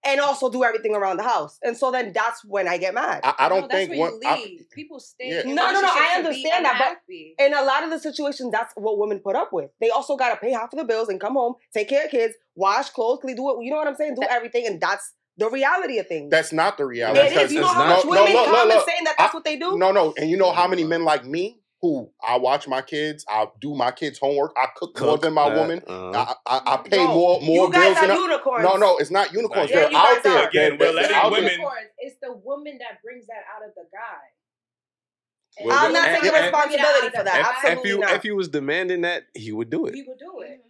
and 0.06 0.20
also 0.22 0.50
do 0.50 0.64
everything 0.64 0.96
around 0.96 1.18
the 1.18 1.24
house. 1.24 1.58
And 1.64 1.76
so 1.76 1.92
then 1.92 2.14
that's 2.14 2.44
when 2.46 2.68
I 2.68 2.78
get 2.78 2.94
mad. 2.94 3.22
I, 3.24 3.34
I 3.40 3.50
don't 3.50 3.62
No, 3.62 3.68
that's 3.68 3.74
think 3.88 3.90
where 3.92 4.12
one. 4.12 4.22
you 4.22 4.28
I- 4.28 4.58
People 4.74 5.00
stay. 5.00 5.30
Yeah. 5.30 5.42
in 5.42 5.56
No, 5.56 5.72
no, 5.72 5.82
no. 5.82 5.88
I 5.88 5.92
relationships 5.92 6.16
to 6.16 6.22
be 6.22 6.28
understand 6.52 6.66
that, 6.66 6.98
but 7.38 7.46
in 7.46 7.54
a 7.54 7.62
lot 7.64 7.84
of 7.84 7.90
the 7.90 8.00
situations, 8.00 8.52
that's 8.52 8.74
what 8.76 8.98
women 9.00 9.20
put 9.20 9.36
up 9.36 9.52
with. 9.52 9.72
They 9.82 9.90
also 9.90 10.16
got 10.16 10.30
to 10.30 10.38
pay 10.38 10.52
half 10.52 10.72
of 10.72 10.78
the 10.80 10.86
bills 10.86 11.10
and 11.10 11.20
come 11.20 11.34
home, 11.34 11.56
take 11.74 11.90
care 11.90 12.06
of 12.06 12.12
kids, 12.12 12.36
wash 12.56 12.90
clothes, 12.92 13.20
clean, 13.22 13.36
do 13.36 13.50
it. 13.50 13.64
You 13.64 13.72
know 13.72 13.78
what 13.78 13.88
I'm 13.88 13.96
saying? 13.96 14.16
Do 14.16 14.24
everything, 14.30 14.66
and 14.68 14.80
that's 14.80 15.14
the 15.38 15.50
reality 15.50 16.00
of 16.00 16.08
things. 16.08 16.32
That's 16.32 16.52
not 16.54 16.78
the 16.78 16.86
reality. 16.86 17.20
It 17.20 17.34
is. 17.38 17.54
You 17.54 17.62
know 17.62 17.68
how 17.68 17.88
much 17.88 18.06
women 18.06 18.34
comment 18.34 18.82
saying 18.88 19.04
that 19.06 19.16
that's 19.18 19.34
what 19.34 19.44
they 19.46 19.58
do? 19.58 19.78
No, 19.78 19.92
no. 19.92 20.14
And 20.18 20.30
you 20.30 20.38
know 20.38 20.52
how 20.52 20.68
many 20.68 20.84
men 20.84 21.04
like 21.04 21.26
me 21.26 21.60
who 21.82 22.10
I 22.28 22.38
watch 22.38 22.68
my 22.68 22.82
kids, 22.82 23.24
I 23.30 23.48
do 23.62 23.76
my 23.76 23.92
kids' 23.92 24.18
homework, 24.20 24.52
I 24.58 24.66
cook, 24.76 25.00
more 25.00 25.18
than 25.18 25.34
my 25.34 25.44
uh, 25.44 25.56
woman. 25.56 25.84
uh-huh. 25.88 26.34
I, 26.48 26.56
I, 26.58 26.74
I 26.74 26.78
pay 26.78 26.98
No, 26.98 27.14
more 27.14 27.42
more 27.42 27.68
you 27.68 27.72
guys 27.74 27.84
bills 27.84 27.98
are 27.98 28.08
than 28.08 28.12
I- 28.18 28.20
unicorns. 28.22 28.64
No, 28.64 28.76
no, 28.78 28.98
it's 28.98 29.12
not 29.12 29.32
unicorns. 29.34 29.70
Yeah, 29.70 29.76
They're 29.82 29.92
you 29.92 29.98
out 29.98 30.24
there. 30.24 30.32
are. 30.34 30.40
They're- 30.40 30.48
Again, 30.50 30.72
we're 30.74 30.78
they're 30.78 30.94
letting 30.94 31.32
women- 31.32 31.52
Unicorns, 31.52 31.90
It's 32.00 32.16
the 32.22 32.34
woman 32.34 32.78
that 32.80 33.02
brings 33.04 33.28
that 33.28 33.44
out 33.56 33.68
of 33.68 33.76
the 33.76 33.84
guy. 33.94 35.66
Well, 35.66 35.86
I'm 35.86 35.92
not 35.94 36.06
taking 36.22 36.32
responsibility 36.40 37.10
for 37.16 37.24
that. 37.24 37.40
If, 37.40 37.48
if 37.48 37.66
Absolutely 37.66 37.90
you 37.90 38.00
not. 38.00 38.14
if 38.14 38.24
he 38.24 38.32
was 38.32 38.48
demanding 38.48 39.02
that, 39.02 39.24
he 39.34 39.52
would 39.52 39.70
do 39.72 39.86
it. 39.88 39.96
He 39.96 40.04
would 40.04 40.20
do 40.20 40.42
it 40.42 40.62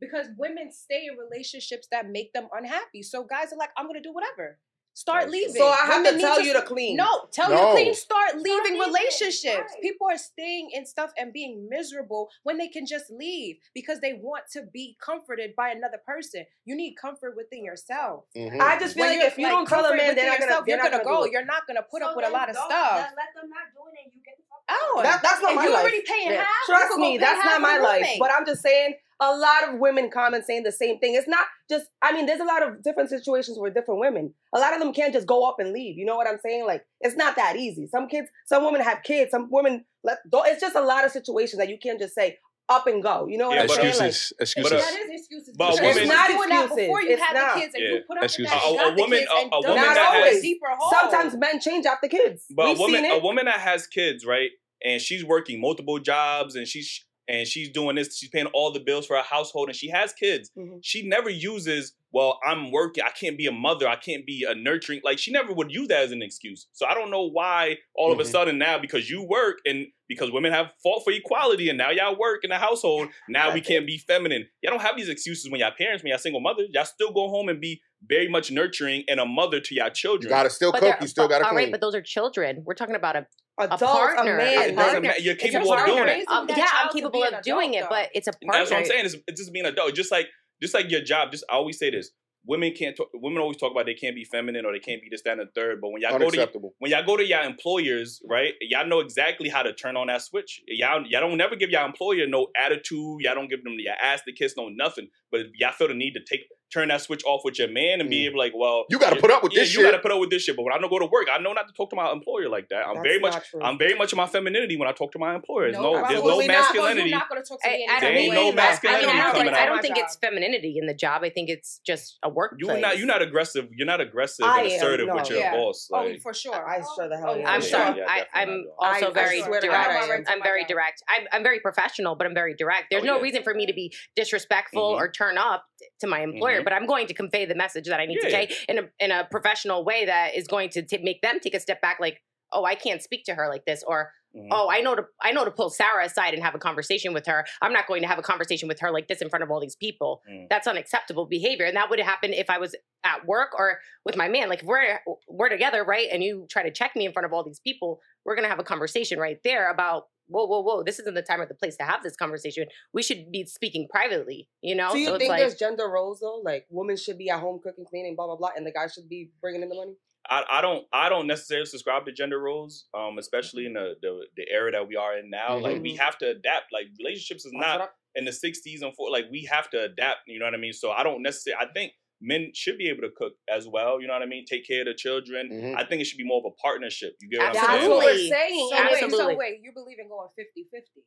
because 0.00 0.28
women 0.38 0.72
stay 0.72 1.06
in 1.10 1.18
relationships 1.18 1.86
that 1.90 2.08
make 2.08 2.32
them 2.32 2.48
unhappy. 2.56 3.02
So 3.02 3.22
guys 3.22 3.52
are 3.52 3.56
like, 3.56 3.68
I'm 3.76 3.86
gonna 3.86 4.00
do 4.00 4.12
whatever. 4.14 4.58
Start 4.92 5.30
leaving. 5.30 5.54
So 5.54 5.66
I 5.66 5.76
have 5.86 6.02
Women 6.04 6.12
to 6.12 6.16
need 6.18 6.22
tell 6.22 6.40
you 6.42 6.52
to 6.52 6.62
clean. 6.62 6.96
No, 6.96 7.26
tell 7.32 7.50
you 7.50 7.56
to 7.56 7.72
clean. 7.72 7.94
Start 7.94 8.36
leaving 8.36 8.78
relationships. 8.78 9.72
People 9.80 10.06
are 10.08 10.18
staying 10.18 10.70
in 10.72 10.84
stuff 10.84 11.10
and 11.16 11.32
being 11.32 11.68
miserable 11.70 12.28
when 12.42 12.58
they 12.58 12.68
can 12.68 12.86
just 12.86 13.10
leave 13.10 13.56
because 13.74 14.00
they 14.00 14.14
want 14.14 14.44
to 14.52 14.62
be 14.72 14.96
comforted 15.00 15.54
by 15.56 15.70
another 15.70 15.98
person. 16.04 16.44
You 16.64 16.74
need 16.76 16.94
comfort 17.00 17.34
within 17.36 17.64
yourself. 17.64 18.24
Mm-hmm. 18.36 18.60
I 18.60 18.78
just 18.78 18.94
feel 18.94 19.06
When 19.06 19.18
like 19.20 19.28
if 19.28 19.38
you 19.38 19.46
don't 19.48 19.66
tell 19.66 19.84
a 19.86 19.96
man, 19.96 20.08
within 20.08 20.16
they're 20.16 20.26
not 20.26 20.38
gonna- 20.40 20.46
yourself, 20.50 20.66
you're 20.66 20.76
not 20.76 20.90
gonna 20.90 21.04
gonna 21.04 21.16
go. 21.16 21.24
You're 21.26 21.44
not 21.44 21.66
gonna 21.66 21.82
put 21.90 22.02
up 22.02 22.16
with 22.16 22.26
a 22.26 22.30
lot 22.30 22.50
of 22.50 22.56
stuff. 22.56 22.68
Let, 22.70 23.14
let 23.16 23.34
them 23.40 23.48
not 23.50 23.72
doing 23.74 23.94
it. 24.04 24.12
You 24.14 24.20
get 24.24 24.36
the 24.36 24.42
fuck 24.50 24.60
Oh, 24.68 25.00
That, 25.02 25.22
that's 25.22 25.40
not 25.42 25.50
if 25.52 25.56
my 25.56 25.64
you 25.64 25.72
life. 25.72 25.82
already 25.82 26.02
paying 26.02 26.30
Yeah. 26.32 26.44
half, 26.44 26.66
Trust 26.66 26.98
me, 26.98 27.18
that's 27.18 27.44
not 27.44 27.60
my 27.60 27.78
life. 27.78 28.06
But 28.18 28.30
I'm 28.32 28.44
just 28.46 28.62
saying, 28.62 28.94
a 29.22 29.36
lot 29.36 29.68
of 29.68 29.78
women 29.80 30.10
comment 30.10 30.44
saying 30.46 30.62
the 30.62 30.72
same 30.72 30.98
thing. 30.98 31.14
It's 31.14 31.28
not 31.28 31.46
just. 31.68 31.86
I 32.02 32.12
mean, 32.12 32.26
there's 32.26 32.40
a 32.40 32.44
lot 32.44 32.66
of 32.66 32.82
different 32.82 33.10
situations 33.10 33.58
with 33.60 33.74
different 33.74 34.00
women. 34.00 34.32
A 34.54 34.58
lot 34.58 34.72
of 34.72 34.80
them 34.80 34.92
can't 34.92 35.12
just 35.12 35.26
go 35.26 35.48
up 35.48 35.56
and 35.58 35.72
leave. 35.72 35.98
You 35.98 36.06
know 36.06 36.16
what 36.16 36.26
I'm 36.26 36.38
saying? 36.42 36.66
Like, 36.66 36.84
it's 37.00 37.16
not 37.16 37.36
that 37.36 37.56
easy. 37.56 37.86
Some 37.86 38.08
kids, 38.08 38.28
some 38.46 38.64
women 38.64 38.80
have 38.80 39.02
kids. 39.02 39.30
Some 39.30 39.48
women, 39.50 39.84
let, 40.04 40.18
it's 40.32 40.60
just 40.60 40.74
a 40.76 40.80
lot 40.80 41.04
of 41.04 41.10
situations 41.10 41.58
that 41.58 41.68
you 41.68 41.78
can't 41.82 41.98
just 42.00 42.14
say 42.14 42.38
up 42.70 42.86
and 42.86 43.02
go. 43.02 43.26
You 43.28 43.36
know 43.36 43.48
what 43.48 43.56
Yeah, 43.56 43.60
I'm 43.62 43.66
but- 43.66 43.76
saying? 43.76 43.86
Like, 43.98 44.06
Excuses, 44.10 44.32
excuses. 44.40 44.70
But, 44.70 44.78
uh, 44.78 44.80
That 44.80 45.00
is 45.00 45.20
excuses. 45.20 45.54
But 45.58 45.64
a 45.64 45.72
because 45.72 45.80
woman- 45.80 45.96
you 45.96 46.02
It's 46.02 46.08
not 46.08 46.28
was 46.28 46.36
doing 46.36 46.48
that 46.50 46.64
excuses. 46.64 46.86
before 46.86 47.02
you 47.02 47.10
It's 47.10 47.22
had 47.22 47.34
not. 47.34 47.54
the 47.54 47.60
kids, 47.60 47.74
and 47.74 47.82
Yeah. 47.82 47.90
you 47.90 48.00
put 48.06 48.16
up 48.16 48.22
with 48.22 48.30
Excuses. 48.30 48.52
that. 48.52 48.62
A- 48.62 48.68
a 48.70 48.74
got 48.76 48.96
the 48.96 49.02
woman- 49.02 49.18
kids 49.18 49.30
a- 49.30 49.34
a 49.34 49.42
woman 49.42 49.74
yourself 49.76 49.94
that 49.96 50.22
a 50.22 50.30
has- 50.30 50.40
deeper 50.42 50.66
hole. 50.78 50.90
Sometimes 50.92 51.36
men 51.36 51.60
change 51.60 51.86
after 51.86 52.08
kids. 52.08 52.46
But 52.54 52.66
We've 52.68 52.78
a 52.78 52.80
woman, 52.80 53.02
seen 53.02 53.10
a 53.12 53.18
woman 53.18 53.44
that 53.46 53.60
has 53.60 53.86
kids, 53.88 54.24
right, 54.24 54.50
and 54.84 55.00
she's 55.02 55.24
working 55.24 55.60
multiple 55.60 55.98
jobs, 55.98 56.54
and 56.54 56.66
she's 56.66 57.04
and 57.30 57.46
she's 57.46 57.70
doing 57.70 57.94
this, 57.96 58.16
she's 58.18 58.28
paying 58.28 58.46
all 58.46 58.72
the 58.72 58.80
bills 58.80 59.06
for 59.06 59.16
her 59.16 59.22
household, 59.22 59.68
and 59.68 59.76
she 59.76 59.88
has 59.88 60.12
kids. 60.12 60.50
Mm-hmm. 60.58 60.78
She 60.82 61.06
never 61.06 61.30
uses, 61.30 61.94
well, 62.12 62.40
I'm 62.44 62.72
working, 62.72 63.04
I 63.04 63.10
can't 63.10 63.38
be 63.38 63.46
a 63.46 63.52
mother, 63.52 63.86
I 63.86 63.94
can't 63.96 64.26
be 64.26 64.44
a 64.48 64.54
nurturing. 64.54 65.00
Like 65.04 65.18
she 65.20 65.30
never 65.30 65.52
would 65.52 65.70
use 65.70 65.88
that 65.88 66.02
as 66.02 66.10
an 66.12 66.22
excuse. 66.22 66.66
So 66.72 66.86
I 66.86 66.94
don't 66.94 67.10
know 67.10 67.22
why 67.22 67.78
all 67.94 68.10
of 68.12 68.18
a 68.18 68.24
Mhm. 68.24 68.30
sudden 68.30 68.58
now 68.58 68.78
because 68.78 69.08
you 69.08 69.22
work 69.22 69.58
and 69.64 69.86
because 70.08 70.32
women 70.32 70.52
have 70.52 70.72
fought 70.82 71.04
for 71.04 71.12
equality 71.12 71.68
and 71.68 71.78
now 71.78 71.90
y'all 71.90 72.18
work 72.18 72.42
in 72.42 72.50
the 72.50 72.58
household, 72.58 73.10
now 73.28 73.54
we 73.54 73.60
can't 73.60 73.86
be 73.86 73.96
feminine. 73.96 74.48
Y'all 74.60 74.72
don't 74.72 74.82
have 74.82 74.96
these 74.96 75.08
excuses 75.08 75.48
when 75.48 75.60
y'all 75.60 75.70
parents, 75.78 76.02
when 76.02 76.10
y'all 76.10 76.18
single 76.18 76.40
mothers. 76.40 76.68
Y'all 76.72 76.84
still 76.84 77.12
go 77.12 77.28
home 77.28 77.48
and 77.48 77.60
be 77.60 77.80
very 78.08 78.28
much 78.28 78.50
nurturing 78.50 79.04
and 79.08 79.20
a 79.20 79.26
mother 79.26 79.60
to 79.60 79.74
y'all 79.74 79.90
children. 79.90 80.24
You 80.24 80.28
gotta 80.30 80.50
still 80.50 80.72
But 80.72 80.80
cook. 80.80 80.96
You 81.00 81.06
still 81.08 81.24
but- 81.24 81.30
gotta 81.30 81.44
all 81.46 81.50
right, 81.52 81.64
clean. 81.64 81.70
but 81.72 81.80
those 81.80 81.94
are 81.94 82.02
children. 82.02 82.62
We're 82.66 82.74
talking 82.74 82.94
about 82.96 83.16
a 83.16 83.26
Adults, 83.58 83.82
a 83.82 83.84
a 83.84 83.88
partner. 83.88 84.36
man. 84.38 84.58
a 84.58 84.62
It 84.68 84.74
partner. 84.76 85.12
You're 85.18 85.34
capable 85.34 85.72
of 85.74 85.84
doing 85.84 86.08
it. 86.08 86.24
Um, 86.28 86.46
yeah, 86.48 86.66
I'm 86.82 86.88
capable 86.90 87.22
of 87.24 87.42
doing 87.42 87.76
adult, 87.76 87.84
it, 87.84 87.90
but 87.90 88.08
it's 88.14 88.26
a 88.26 88.32
partner. 88.32 88.52
That's 88.58 88.70
what 88.70 88.78
I'm 88.80 88.86
saying. 88.86 89.04
It's, 89.04 89.16
it's 89.26 89.40
just 89.40 89.52
being 89.52 89.66
an 89.66 89.72
adult. 89.74 89.94
Just 89.94 90.10
like 90.10 90.28
just 90.62 90.72
like 90.72 90.90
your 90.90 91.02
job. 91.02 91.30
Just 91.32 91.44
I 91.50 91.56
always 91.56 91.78
say 91.78 91.90
this: 91.90 92.10
women 92.46 92.72
can't. 92.72 92.96
Talk, 92.96 93.08
women 93.12 93.42
always 93.42 93.58
talk 93.58 93.70
about 93.72 93.84
they 93.84 93.92
can't 93.92 94.14
be 94.14 94.24
feminine 94.24 94.64
or 94.64 94.72
they 94.72 94.78
can't 94.78 95.02
be 95.02 95.08
this, 95.10 95.20
that, 95.24 95.32
and 95.38 95.40
the 95.42 95.50
third. 95.54 95.80
But 95.82 95.90
when 95.90 96.00
y'all 96.00 96.18
go 96.18 96.30
to 96.30 96.48
when 96.78 96.90
y'all 96.90 97.04
go 97.04 97.18
to 97.18 97.26
y'all 97.26 97.44
employers, 97.46 98.22
right? 98.26 98.54
Y'all 98.62 98.86
know 98.86 99.00
exactly 99.00 99.50
how 99.50 99.62
to 99.62 99.74
turn 99.74 99.94
on 99.96 100.06
that 100.06 100.22
switch. 100.22 100.62
Y'all 100.66 101.04
y'all 101.06 101.20
don't 101.20 101.36
never 101.36 101.54
give 101.54 101.68
y'all 101.68 101.84
employer 101.84 102.26
no 102.26 102.46
attitude. 102.56 103.18
Y'all 103.20 103.34
don't 103.34 103.50
give 103.50 103.62
them 103.62 103.74
your 103.78 103.94
ass 104.02 104.22
to 104.26 104.32
kiss, 104.32 104.54
no 104.56 104.70
nothing. 104.70 105.08
But 105.30 105.40
if 105.40 105.46
y'all 105.58 105.72
feel 105.72 105.88
the 105.88 105.94
need 105.94 106.14
to 106.14 106.20
take 106.26 106.40
turn 106.72 106.88
that 106.88 107.00
switch 107.00 107.22
off 107.24 107.42
with 107.44 107.58
your 107.58 107.68
man 107.68 108.00
and 108.00 108.08
be 108.08 108.26
able 108.26 108.38
like, 108.38 108.52
well, 108.54 108.84
You 108.88 108.98
gotta 108.98 109.20
put 109.20 109.30
up 109.30 109.42
with 109.42 109.52
yeah, 109.52 109.60
this 109.62 109.74
you 109.74 109.82
gotta 109.82 109.98
put 109.98 110.12
up 110.12 110.20
with 110.20 110.30
this 110.30 110.42
shit. 110.42 110.56
But 110.56 110.62
when 110.62 110.72
I 110.72 110.78
don't 110.78 110.90
go 110.90 110.98
to 110.98 111.06
work, 111.06 111.26
I 111.32 111.38
know 111.38 111.52
not 111.52 111.66
to 111.68 111.74
talk 111.74 111.90
to 111.90 111.96
my 111.96 112.10
employer 112.12 112.48
like 112.48 112.68
that. 112.70 112.86
I'm 112.86 112.94
That's 112.96 113.04
very 113.06 113.18
much 113.20 113.50
true. 113.50 113.60
I'm 113.62 113.78
very 113.78 113.94
much 113.94 114.12
in 114.12 114.16
my 114.16 114.26
femininity 114.26 114.76
when 114.76 114.88
I 114.88 114.92
talk 114.92 115.12
to 115.12 115.18
my 115.18 115.34
employer. 115.34 115.70
There's 115.72 115.82
no, 115.82 115.92
there's 115.94 116.02
no 116.02 116.16
absolutely 116.16 116.46
not. 116.46 116.52
masculinity. 116.54 117.10
You're 117.10 117.18
not 117.18 117.28
going 117.28 117.42
to 117.42 117.48
talk 117.48 117.60
to 117.62 117.68
I, 117.68 117.72
I 117.72 117.76
don't 117.76 118.00
There 118.00 118.12
ain't 118.12 118.18
think 118.20 118.34
no 118.34 118.40
I 118.40 118.44
mean, 118.44 118.54
masculinity 118.56 119.06
I 119.06 119.22
don't 119.22 119.34
think, 119.34 119.54
I 119.56 119.66
don't 119.66 119.82
think 119.82 119.98
it's 119.98 120.16
femininity 120.16 120.76
in 120.78 120.86
the 120.86 120.94
job. 120.94 121.22
I 121.24 121.30
think 121.30 121.50
it's 121.50 121.80
just 121.86 122.18
a 122.22 122.28
work. 122.28 122.54
You're 122.58 122.78
not 122.78 122.98
you're 122.98 123.06
not 123.06 123.22
aggressive. 123.22 123.68
You're 123.72 123.86
not 123.86 124.00
aggressive 124.00 124.44
I 124.46 124.62
and 124.62 124.70
am, 124.70 124.76
assertive 124.76 125.06
no. 125.08 125.14
with 125.16 125.30
your 125.30 125.38
Yeah. 125.38 125.56
boss. 125.56 125.88
Oh, 125.92 126.12
for 126.22 126.32
sure. 126.34 126.54
I 126.54 126.80
sure 126.96 127.08
the 127.08 127.16
hell 127.16 127.30
Oh, 127.36 127.40
am. 127.40 127.46
I'm 127.46 127.60
for 127.60 127.66
sorry. 127.68 128.02
I, 128.02 128.18
definitely 128.20 128.26
I'm 128.34 128.64
also 128.78 129.06
I- 129.06 129.10
I 129.10 129.12
very 129.12 129.42
swear 129.42 129.60
to 129.60 129.66
God, 129.66 129.84
direct. 130.06 130.28
I 130.28 130.32
am. 130.34 130.42
Very 130.42 130.64
direct. 130.64 131.02
I'm, 131.08 131.26
I'm 131.32 131.42
very 131.42 131.60
professional, 131.60 132.14
but 132.16 132.26
I'm 132.26 132.34
very 132.34 132.54
direct. 132.54 132.86
There's 132.90 133.02
Oh, 133.02 133.06
no 133.06 133.20
reason 133.20 133.42
for 133.42 133.54
me 133.54 133.66
to 133.66 133.72
be 133.72 133.92
disrespectful 134.16 134.94
Mhm. 134.94 135.00
or 135.00 135.10
turn 135.10 135.36
up 135.38 135.64
to 136.00 136.06
my 136.06 136.20
employer, 136.20 136.60
Mhm. 136.60 136.64
but 136.64 136.72
I'm 136.72 136.86
going 136.86 137.06
to 137.08 137.14
convey 137.14 137.44
the 137.46 137.54
message 137.54 137.86
that 137.86 138.00
I 138.00 138.06
need 138.06 138.18
to 138.20 138.30
Yeah. 138.30 138.46
say 138.46 138.56
in 138.68 138.78
a 138.78 138.82
in 138.98 139.10
a 139.10 139.26
professional 139.30 139.84
way 139.84 140.04
that 140.06 140.34
is 140.34 140.46
going 140.46 140.70
to 140.70 140.82
t- 140.82 140.98
make 140.98 141.20
them 141.22 141.40
take 141.40 141.54
a 141.54 141.60
step 141.60 141.80
back. 141.80 141.98
Like, 142.00 142.22
oh, 142.52 142.64
I 142.64 142.74
can't 142.74 143.02
speak 143.02 143.24
to 143.26 143.34
her 143.34 143.48
like 143.48 143.64
this, 143.64 143.82
or 143.86 144.12
Mhm. 144.36 144.48
oh, 144.52 144.68
I 144.70 144.80
know 144.80 144.94
to 144.94 145.04
I 145.20 145.32
know 145.32 145.44
to 145.44 145.50
pull 145.50 145.70
Sarah 145.70 146.04
aside 146.04 146.34
and 146.34 146.42
have 146.42 146.54
a 146.54 146.58
conversation 146.58 147.12
with 147.12 147.26
her. 147.26 147.44
I'm 147.62 147.72
not 147.72 147.86
going 147.88 148.02
to 148.02 148.08
have 148.08 148.18
a 148.18 148.22
conversation 148.22 148.68
with 148.68 148.78
her 148.80 148.90
like 148.92 149.08
this 149.08 149.20
in 149.22 149.28
front 149.28 149.42
of 149.42 149.50
all 149.50 149.60
these 149.60 149.74
people. 149.76 150.22
Mm. 150.30 150.48
That's 150.48 150.66
unacceptable 150.68 151.26
behavior, 151.26 151.64
and 151.66 151.76
that 151.76 151.90
would 151.90 151.98
happen 152.00 152.32
if 152.32 152.48
I 152.50 152.58
was 152.58 152.76
at 153.04 153.26
work 153.26 153.58
or 153.58 153.80
with 154.04 154.16
my 154.16 154.28
man. 154.28 154.48
Like 154.48 154.60
if 154.60 154.66
we're 154.66 155.00
we're 155.28 155.48
together, 155.48 155.82
right, 155.84 156.08
and 156.12 156.22
you 156.22 156.46
try 156.50 156.62
to 156.62 156.70
check 156.70 156.94
me 156.94 157.06
in 157.06 157.12
front 157.12 157.26
of 157.26 157.32
all 157.32 157.42
these 157.42 157.60
people, 157.60 158.00
we're 158.24 158.36
gonna 158.36 158.48
have 158.48 158.60
a 158.60 158.64
conversation 158.64 159.18
right 159.18 159.38
there 159.42 159.70
about. 159.70 160.04
Whoa, 160.30 160.46
whoa, 160.46 160.60
whoa! 160.60 160.82
This 160.82 160.98
isn't 161.00 161.14
the 161.14 161.22
time 161.22 161.40
or 161.40 161.46
the 161.46 161.54
place 161.54 161.76
to 161.78 161.84
have 161.84 162.02
this 162.02 162.16
conversation. 162.16 162.66
We 162.92 163.02
should 163.02 163.30
be 163.32 163.44
speaking 163.44 163.88
privately, 163.90 164.48
you 164.62 164.74
know. 164.74 164.92
Do 164.92 164.98
you 164.98 165.06
so 165.08 165.14
it's 165.14 165.22
think 165.22 165.30
like, 165.30 165.40
there's 165.40 165.54
gender 165.56 165.88
roles 165.88 166.20
though? 166.20 166.40
Like 166.44 166.66
women 166.70 166.96
should 166.96 167.18
be 167.18 167.28
at 167.30 167.40
home 167.40 167.60
cooking, 167.62 167.84
cleaning, 167.84 168.14
blah 168.16 168.26
blah 168.26 168.36
blah, 168.36 168.50
and 168.56 168.66
the 168.66 168.72
guy 168.72 168.86
should 168.86 169.08
be 169.08 169.30
bringing 169.40 169.62
in 169.62 169.68
the 169.68 169.74
money. 169.74 169.94
I, 170.28 170.44
I 170.50 170.60
don't 170.60 170.84
I 170.92 171.08
don't 171.08 171.26
necessarily 171.26 171.66
subscribe 171.66 172.04
to 172.06 172.12
gender 172.12 172.38
roles, 172.38 172.86
um, 172.94 173.18
especially 173.18 173.66
in 173.66 173.72
the, 173.72 173.94
the 174.02 174.20
the 174.36 174.44
era 174.50 174.70
that 174.72 174.86
we 174.86 174.96
are 174.96 175.18
in 175.18 175.30
now. 175.30 175.58
Like 175.58 175.82
we 175.82 175.94
Mhm. 175.94 175.98
have 175.98 176.18
to 176.18 176.28
adapt. 176.30 176.66
Like 176.72 176.86
relationships 176.98 177.44
is 177.44 177.52
not 177.52 177.90
in 178.14 178.24
the 178.24 178.30
'60s 178.30 178.82
and 178.82 178.94
for 178.94 179.10
like 179.10 179.26
we 179.30 179.48
have 179.50 179.70
to 179.70 179.82
adapt. 179.82 180.20
You 180.26 180.38
know 180.38 180.44
what 180.44 180.54
I 180.54 180.58
mean? 180.58 180.72
So 180.72 180.90
I 180.90 181.02
don't 181.02 181.22
necessarily. 181.22 181.66
I 181.66 181.72
think 181.72 181.92
men 182.20 182.50
should 182.54 182.78
be 182.78 182.88
able 182.88 183.02
to 183.02 183.10
cook 183.16 183.32
as 183.48 183.66
well. 183.66 184.00
You 184.00 184.06
know 184.06 184.12
what 184.14 184.22
I 184.22 184.26
mean? 184.26 184.44
Take 184.44 184.66
care 184.66 184.80
of 184.82 184.86
the 184.86 184.94
children. 184.94 185.48
Mhm. 185.50 185.76
I 185.76 185.84
think 185.84 186.00
it 186.02 186.04
should 186.06 186.18
be 186.18 186.24
more 186.24 186.38
of 186.38 186.44
a 186.46 186.54
partnership. 186.62 187.14
You 187.20 187.30
get 187.30 187.38
what 187.40 187.48
I'm 187.48 187.54
saying? 187.54 187.66
Absolutely. 187.92 188.28
saying. 188.28 188.68
So 188.70 188.76
and 188.76 188.84
wait, 188.90 189.02
Absolutely. 189.04 189.34
so 189.34 189.38
wait, 189.38 189.58
you 189.62 189.72
believe 189.72 189.98
in 189.98 190.08
going 190.08 190.28
50-50. 190.38 191.02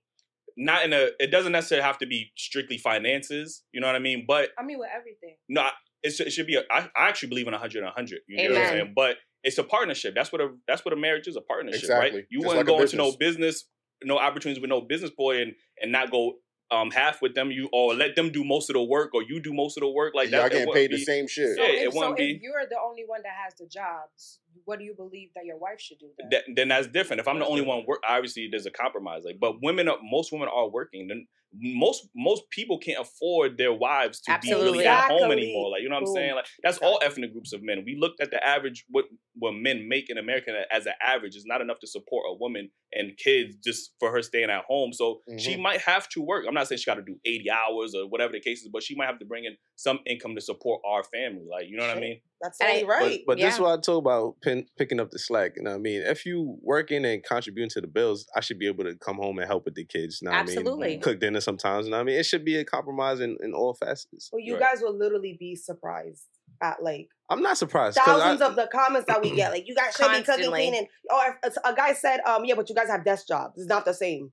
Not 0.55 0.85
in 0.85 0.93
a. 0.93 1.09
It 1.19 1.31
doesn't 1.31 1.51
necessarily 1.51 1.83
have 1.83 1.97
to 1.99 2.05
be 2.05 2.31
strictly 2.37 2.77
finances. 2.77 3.63
You 3.71 3.81
know 3.81 3.87
what 3.87 3.95
I 3.95 3.99
mean? 3.99 4.25
But 4.27 4.49
I 4.57 4.63
mean 4.63 4.77
with 4.79 4.89
everything. 4.95 5.37
No, 5.49 5.61
I- 5.61 5.71
it 6.03 6.11
should, 6.11 6.27
it 6.27 6.31
should 6.31 6.47
be. 6.47 6.55
A, 6.55 6.63
I, 6.69 6.89
I 6.97 7.07
actually 7.07 7.29
believe 7.29 7.47
in 7.47 7.53
100 7.53 7.77
and 7.79 7.85
100. 7.85 8.19
You 8.27 8.37
get 8.37 8.51
what 8.51 8.61
I'm 8.61 8.67
saying? 8.67 8.93
But 8.95 9.15
it's 9.43 9.57
a 9.57 9.63
partnership. 9.63 10.13
That's 10.15 10.31
what 10.33 10.41
a 10.41 10.49
that's 10.67 10.83
what 10.83 10.93
a 10.93 10.97
marriage 10.97 11.27
is. 11.27 11.37
A 11.37 11.41
partnership, 11.41 11.79
Exactly. 11.81 12.19
right? 12.19 12.25
You 12.29 12.39
Just 12.41 12.47
wouldn't 12.49 12.67
like 12.67 12.77
go 12.77 12.81
into 12.81 12.97
no 12.97 13.13
business, 13.17 13.65
no 14.03 14.17
opportunities 14.17 14.59
with 14.61 14.69
no 14.69 14.81
business 14.81 15.11
boy, 15.11 15.41
and 15.41 15.53
and 15.81 15.91
not 15.93 16.11
go 16.11 16.33
um 16.73 16.91
half 16.91 17.21
with 17.21 17.35
them. 17.35 17.51
You 17.51 17.69
or 17.71 17.93
let 17.93 18.15
them 18.15 18.31
do 18.31 18.43
most 18.43 18.69
of 18.69 18.73
the 18.73 18.83
work, 18.83 19.13
or 19.13 19.23
you 19.23 19.39
do 19.39 19.53
most 19.53 19.77
of 19.77 19.81
the 19.81 19.89
work. 19.89 20.13
Like 20.15 20.29
Y'all 20.31 20.41
that. 20.41 20.47
it 20.47 20.51
getting 20.51 20.67
wouldn't 20.67 20.91
paid 20.91 20.97
the 20.97 21.03
same 21.03 21.27
shit. 21.27 21.57
Yeah, 21.57 21.65
it 21.65 21.87
if, 21.87 21.93
so 21.93 21.99
wouldn't 21.99 22.19
if 22.19 22.39
be. 22.39 22.39
you're 22.41 22.65
the 22.69 22.79
only 22.83 23.03
one 23.05 23.21
that 23.23 23.33
has 23.43 23.53
the 23.55 23.65
jobs, 23.67 24.39
what 24.65 24.79
do 24.79 24.85
you 24.85 24.93
believe 24.95 25.29
that 25.35 25.45
your 25.45 25.57
wife 25.57 25.79
should 25.79 25.99
do 25.99 26.07
then? 26.17 26.29
That, 26.31 26.43
then 26.55 26.67
that's 26.69 26.87
different. 26.87 27.19
If 27.19 27.27
I'm 27.27 27.39
the 27.39 27.45
only 27.45 27.61
one 27.61 27.83
work, 27.87 27.99
obviously 28.07 28.47
there's 28.49 28.65
a 28.65 28.71
compromise. 28.71 29.23
Like, 29.25 29.39
but 29.39 29.61
women, 29.61 29.87
are, 29.87 29.97
most 30.03 30.31
women 30.31 30.49
are 30.53 30.69
working. 30.69 31.07
Then 31.07 31.27
most 31.55 32.07
most 32.15 32.49
people 32.49 32.79
can't 32.79 32.99
afford 32.99 33.57
their 33.57 33.73
wives 33.73 34.19
to 34.21 34.31
be 34.31 34.35
Absolutely. 34.35 34.71
really 34.71 34.85
at 34.87 35.07
home 35.07 35.31
anymore. 35.31 35.69
Like, 35.69 35.81
you 35.81 35.89
know 35.89 35.95
what 35.95 36.01
I'm 36.01 36.05
Boom. 36.05 36.15
saying? 36.15 36.35
Like, 36.35 36.45
that's 36.63 36.79
all 36.79 36.99
ethnic 37.03 37.31
groups 37.31 37.53
of 37.53 37.61
men. 37.61 37.83
We 37.85 37.95
looked 37.99 38.21
at 38.21 38.31
the 38.31 38.45
average 38.45 38.85
what 38.89 39.05
what 39.35 39.53
men 39.53 39.87
make 39.89 40.09
in 40.09 40.17
America 40.17 40.51
as 40.71 40.85
an 40.85 40.93
average 41.01 41.35
is 41.35 41.43
not 41.45 41.59
enough 41.61 41.79
to 41.79 41.87
support 41.87 42.25
a 42.29 42.33
woman 42.35 42.69
and 42.91 43.17
kids 43.17 43.55
just 43.63 43.91
for 43.99 44.11
her 44.11 44.21
staying 44.21 44.51
at 44.51 44.63
home. 44.65 44.93
So 44.93 45.21
she 45.39 45.55
Mhm. 45.55 45.61
might 45.61 45.81
have 45.81 46.07
to 46.09 46.21
work. 46.21 46.45
I'm 46.47 46.53
not 46.53 46.67
saying 46.67 46.77
she 46.79 46.85
got 46.85 46.95
to 46.95 47.01
do 47.01 47.19
80 47.25 47.49
hours 47.49 47.95
or 47.95 48.07
whatever 48.07 48.31
the 48.33 48.39
case 48.39 48.61
is, 48.61 48.69
but 48.71 48.83
she 48.83 48.93
might 48.93 49.07
have 49.07 49.17
to 49.19 49.25
bring 49.25 49.45
in 49.45 49.57
some 49.75 49.99
income 50.05 50.35
to 50.35 50.41
support 50.41 50.81
our 50.85 51.03
family. 51.03 51.45
Like, 51.49 51.67
you 51.67 51.77
know 51.77 51.87
what 51.87 51.97
I 51.97 51.99
mean? 51.99 52.21
That's 52.41 52.59
And 52.59 52.69
I- 52.69 52.73
only 52.73 52.85
right. 52.85 53.19
But, 53.25 53.37
but 53.37 53.41
this 53.41 53.53
is 53.53 53.59
Yeah. 53.59 53.65
what 53.65 53.79
I 53.79 53.81
talk 53.81 53.97
about 53.99 54.35
pin, 54.41 54.67
picking 54.77 54.99
up 54.99 55.09
the 55.09 55.17
slack. 55.17 55.53
You 55.55 55.63
know 55.63 55.71
what 55.71 55.77
I 55.77 55.79
mean? 55.79 56.01
If 56.03 56.25
you 56.27 56.57
working 56.61 57.03
and 57.05 57.23
contributing 57.23 57.69
to 57.71 57.81
the 57.81 57.87
bills, 57.87 58.27
I 58.35 58.41
should 58.41 58.59
be 58.59 58.67
able 58.67 58.83
to 58.83 58.95
come 58.95 59.15
home 59.15 59.39
and 59.39 59.47
help 59.47 59.65
with 59.65 59.73
the 59.75 59.85
kids. 59.85 60.19
You 60.21 60.25
know 60.27 60.31
what 60.33 60.37
I 60.37 60.41
Absolutely. 60.41 60.87
mean? 60.89 61.01
Cook 61.01 61.19
dinner 61.19 61.41
sometimes. 61.41 61.85
You 61.87 61.91
know 61.91 61.97
what 61.97 62.01
I 62.01 62.05
mean? 62.05 62.19
It 62.19 62.25
should 62.27 62.45
be 62.45 62.57
a 62.57 62.65
compromise 62.65 63.19
in, 63.19 63.37
in 63.41 63.53
all 63.53 63.73
facets. 63.73 64.29
well, 64.31 64.41
you 64.41 64.59
guys 64.59 64.81
will 64.81 64.95
literally 64.95 65.35
be 65.39 65.55
surprised 65.55 66.27
at 66.61 66.83
like 66.83 67.07
I'm 67.33 67.41
not 67.41 67.57
surprised. 67.57 67.97
thousands 67.97 68.41
I, 68.41 68.47
of 68.47 68.55
the 68.55 68.69
comments 68.71 69.07
that 69.07 69.21
we 69.21 69.35
get. 69.35 69.51
Like 69.51 69.67
you 69.67 69.75
guys 69.75 69.93
should 69.95 70.11
be 70.11 70.21
cooking, 70.23 70.49
cleaning. 70.49 70.87
Or 71.09 71.39
if 71.43 71.55
a 71.65 71.73
guy 71.73 71.93
said, 71.93 72.21
um, 72.21 72.45
yeah, 72.45 72.55
but 72.55 72.69
you 72.69 72.75
guys 72.75 72.87
have 72.89 73.03
desk 73.03 73.27
jobs. 73.27 73.57
It's 73.57 73.67
not 73.67 73.85
the 73.85 73.93
same. 73.93 74.31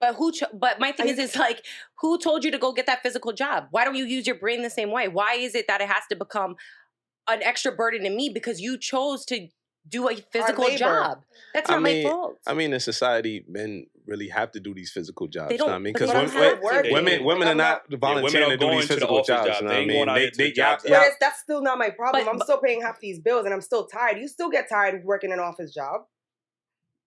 But 0.00 0.16
who? 0.16 0.32
Cho- 0.32 0.46
but 0.52 0.80
my 0.80 0.92
thing 0.92 1.06
Are 1.06 1.10
is, 1.10 1.18
you- 1.18 1.24
it's 1.24 1.36
like, 1.36 1.64
who 2.00 2.18
told 2.18 2.44
you 2.44 2.50
to 2.50 2.58
go 2.58 2.72
get 2.72 2.86
that 2.86 3.02
physical 3.02 3.32
job? 3.32 3.68
Why 3.70 3.84
don't 3.84 3.94
you 3.94 4.04
use 4.04 4.26
your 4.26 4.36
brain 4.36 4.62
the 4.62 4.70
same 4.70 4.90
way? 4.90 5.08
Why 5.08 5.34
is 5.34 5.54
it 5.54 5.66
that 5.68 5.80
it 5.80 5.88
has 5.88 6.02
to 6.10 6.16
become 6.16 6.56
an 7.28 7.42
extra 7.42 7.72
burden 7.72 8.02
to 8.02 8.10
me 8.10 8.30
because 8.32 8.60
you 8.60 8.78
chose 8.78 9.24
to 9.26 9.48
do 9.88 10.08
a 10.08 10.16
physical 10.16 10.68
job? 10.76 11.22
That's 11.54 11.70
I 11.70 11.74
not 11.74 11.82
mean, 11.82 12.04
my 12.04 12.10
fault. 12.10 12.38
I 12.46 12.54
mean, 12.54 12.72
in 12.72 12.80
society, 12.80 13.44
men 13.48 13.86
really 14.06 14.28
have 14.28 14.52
to 14.52 14.60
do 14.60 14.72
these 14.74 14.90
physical 14.90 15.26
jobs. 15.26 15.48
They 15.50 15.56
don't- 15.56 15.68
what 15.68 15.74
I 15.74 15.78
mean? 15.78 15.92
Because 15.94 16.08
women, 16.10 16.32
women, 16.62 16.92
women, 16.92 17.24
women 17.24 17.48
are 17.48 17.50
I'm 17.52 17.56
not 17.56 17.88
women 17.88 18.00
volunteering 18.00 18.46
are 18.52 18.56
to 18.56 18.56
do 18.56 18.70
these 18.70 18.82
to 18.82 18.86
the 18.88 18.94
physical 18.94 19.22
jobs. 19.24 19.48
job. 19.48 19.62
You 19.62 19.66
know 19.68 19.74
They 19.74 19.76
what 19.76 19.82
I 19.82 19.86
mean? 19.86 19.88
going 19.96 20.08
out 20.08 20.14
They, 20.14 20.20
here 20.20 20.30
they, 20.36 20.50
the 20.50 20.56
y'all, 20.56 20.78
But 21.04 21.12
that's 21.20 21.40
still 21.40 21.62
not 21.62 21.78
my 21.78 21.90
problem. 21.90 22.24
But- 22.24 22.30
I'm 22.32 22.40
still 22.40 22.58
paying 22.58 22.82
half 22.82 23.00
these 23.00 23.18
bills 23.18 23.44
and 23.46 23.54
I'm 23.54 23.60
still 23.60 23.86
tired. 23.86 24.18
You 24.18 24.28
still 24.28 24.50
get 24.50 24.68
tired 24.68 25.04
working 25.04 25.32
an 25.32 25.40
office 25.40 25.72
job. 25.74 26.02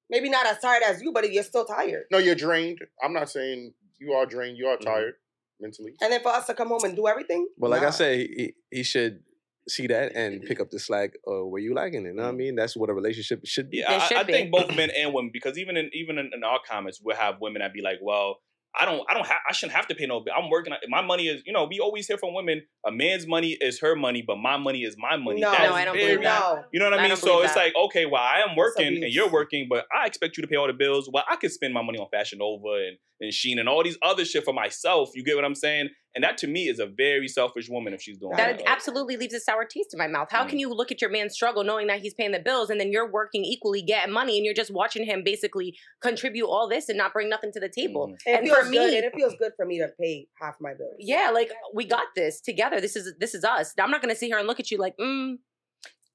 Maybe 0.10 0.30
not 0.30 0.46
as 0.48 0.60
tired 0.60 0.82
as 0.84 1.02
you, 1.02 1.12
but 1.12 1.32
you're 1.32 1.44
still 1.44 1.66
tired. 1.66 2.06
No, 2.12 2.18
you're 2.18 2.36
drained. 2.36 2.80
I'm 3.04 3.14
not 3.14 3.30
saying 3.30 3.74
you 4.00 4.14
are 4.14 4.26
drained. 4.26 4.58
You 4.58 4.68
are 4.68 4.78
Mhm. 4.78 4.82
tired 4.86 5.14
mentally. 5.60 5.94
And 6.02 6.12
then 6.12 6.22
for 6.22 6.30
us 6.30 6.48
to 6.48 6.54
come 6.56 6.70
home 6.70 6.84
and 6.84 6.96
do 6.96 7.08
everything, 7.08 7.48
But 7.58 7.70
like 7.70 7.82
I 7.82 7.86
Nah. 7.86 7.92
said, 7.92 8.18
he, 8.18 8.56
he 8.72 8.84
should 8.84 9.24
see 9.70 9.88
that 9.88 10.14
and 10.16 10.42
pick 10.44 10.60
up 10.60 10.70
the 10.72 10.80
slack 10.80 11.12
uh, 11.28 11.46
where 11.46 11.62
you 11.62 11.74
liking 11.74 12.06
it. 12.06 12.10
You 12.10 12.16
know 12.16 12.24
what 12.24 12.30
I 12.30 12.38
mean? 12.38 12.56
That's 12.56 12.76
what 12.76 12.90
a 12.90 12.94
relationship 12.94 13.46
should 13.46 13.70
be. 13.70 13.78
Yeah, 13.78 14.08
I, 14.12 14.20
I 14.20 14.24
think 14.24 14.52
both 14.52 14.76
men 14.76 14.90
and 14.92 15.14
women 15.14 15.32
because 15.34 15.58
even 15.58 15.78
in 15.78 15.90
even 15.94 16.18
in, 16.18 16.32
in 16.34 16.44
our 16.44 16.60
comments 16.68 17.00
we'll 17.04 17.16
have 17.16 17.36
women 17.42 17.62
that 17.62 17.74
be 17.74 17.82
like, 17.82 18.00
well. 18.02 18.38
I 18.80 18.86
don't. 18.86 19.02
I 19.10 19.16
don't. 19.16 19.26
have, 19.26 19.38
I 19.50 19.52
shouldn't 19.52 19.76
have 19.76 19.88
to 19.88 19.96
pay 19.96 20.06
no 20.06 20.20
bill. 20.20 20.36
I'm 20.38 20.48
working. 20.52 20.72
My 20.90 21.02
money 21.02 21.28
is. 21.28 21.42
You 21.44 21.54
know, 21.54 21.66
we 21.68 21.80
always 21.80 22.06
hear 22.06 22.20
from 22.20 22.36
women. 22.36 22.62
A 22.86 22.92
man's 22.92 23.26
money 23.26 23.58
is 23.60 23.80
her 23.80 23.96
money, 23.96 24.22
but 24.26 24.38
my 24.38 24.58
money 24.58 24.84
is 24.84 24.96
my 24.96 25.18
money. 25.18 25.42
No, 25.42 25.52
No, 25.52 25.58
I 25.58 25.86
don't 25.86 25.96
very- 25.96 26.06
believe 26.18 26.24
that. 26.24 26.66
You 26.72 26.80
know 26.80 26.86
what 26.86 26.94
I 26.94 26.98
I 26.98 27.02
mean? 27.02 27.10
don't 27.10 27.18
So 27.18 27.42
it's 27.42 27.56
that. 27.56 27.60
like, 27.60 27.74
okay, 27.86 28.06
well, 28.06 28.22
I 28.22 28.44
am 28.48 28.56
working 28.56 29.04
and 29.04 29.12
you're 29.12 29.28
working, 29.28 29.66
but 29.68 29.86
I 29.92 30.06
expect 30.06 30.38
you 30.38 30.44
to 30.44 30.48
pay 30.48 30.56
all 30.56 30.68
the 30.68 30.74
bills. 30.74 31.10
Well, 31.12 31.24
I 31.28 31.36
could 31.38 31.52
spend 31.52 31.74
my 31.74 31.82
money 31.82 31.98
on 31.98 32.10
Fashion 32.12 32.38
Nova 32.38 32.74
and, 32.88 32.98
and 33.20 33.32
Shein 33.34 33.60
and 33.60 33.68
all 33.68 33.84
these 33.84 33.98
other 34.04 34.24
shit 34.24 34.44
for 34.46 34.54
myself. 34.54 35.10
You 35.16 35.24
get 35.24 35.36
what 35.36 35.46
I'm 35.46 35.56
saying? 35.56 35.90
And 36.16 36.24
that 36.24 36.40
to 36.40 36.48
me 36.48 36.68
is 36.68 36.80
a 36.80 36.88
very 36.88 37.28
selfish 37.28 37.70
woman 37.70 37.94
if 37.94 38.02
she's 38.02 38.18
doing 38.18 38.36
That 38.36 38.58
that. 38.58 38.68
absolutely 38.68 39.16
leaves 39.16 39.34
a 39.36 39.40
sour 39.40 39.64
taste 39.64 39.94
in 39.94 40.00
my 40.00 40.08
mouth. 40.08 40.30
How 40.32 40.44
Mm. 40.44 40.50
can 40.50 40.60
you 40.60 40.70
look 40.74 40.92
at 40.92 41.02
your 41.02 41.12
man 41.12 41.30
struggle 41.30 41.64
knowing 41.64 41.86
that 41.88 42.00
he's 42.00 42.16
paying 42.16 42.32
the 42.32 42.40
bills 42.40 42.72
and 42.72 42.80
then 42.80 42.92
you're 42.92 43.10
working 43.10 43.46
equally, 43.46 43.84
getting 43.84 44.12
money, 44.12 44.36
and 44.38 44.44
you're 44.44 44.56
just 44.56 44.72
watching 44.72 45.06
him 45.06 45.24
basically 45.24 45.78
contribute 46.02 46.48
all 46.48 46.68
this 46.68 46.90
and 46.90 46.98
not 46.98 47.14
bring 47.14 47.30
nothing 47.30 47.52
to 47.54 47.60
the 47.60 47.70
table? 47.70 48.16
It 48.26 48.32
And 48.38 48.46
feels 48.46 48.58
for 48.58 48.64
good. 48.64 48.72
me, 48.72 48.98
And 48.98 49.06
it 49.06 49.14
feels 49.16 49.36
good 49.38 49.52
for 49.56 49.66
me 49.68 49.78
to 49.80 49.90
pay 50.02 50.28
half 50.42 50.56
my 50.60 50.74
bills. 50.74 50.96
yeah, 50.98 51.30
like 51.32 51.52
we 51.76 51.86
got 51.86 52.08
this 52.16 52.42
together. 52.42 52.82
This 52.82 52.96
is 52.96 53.14
this 53.20 53.36
is 53.36 53.44
us. 53.44 53.74
I'm 53.80 53.92
not 53.92 54.02
gonna 54.02 54.16
sit 54.16 54.28
here 54.28 54.40
and 54.40 54.48
look 54.48 54.60
at 54.60 54.72
you 54.72 54.78
like, 54.80 54.98
mm, 54.98 55.36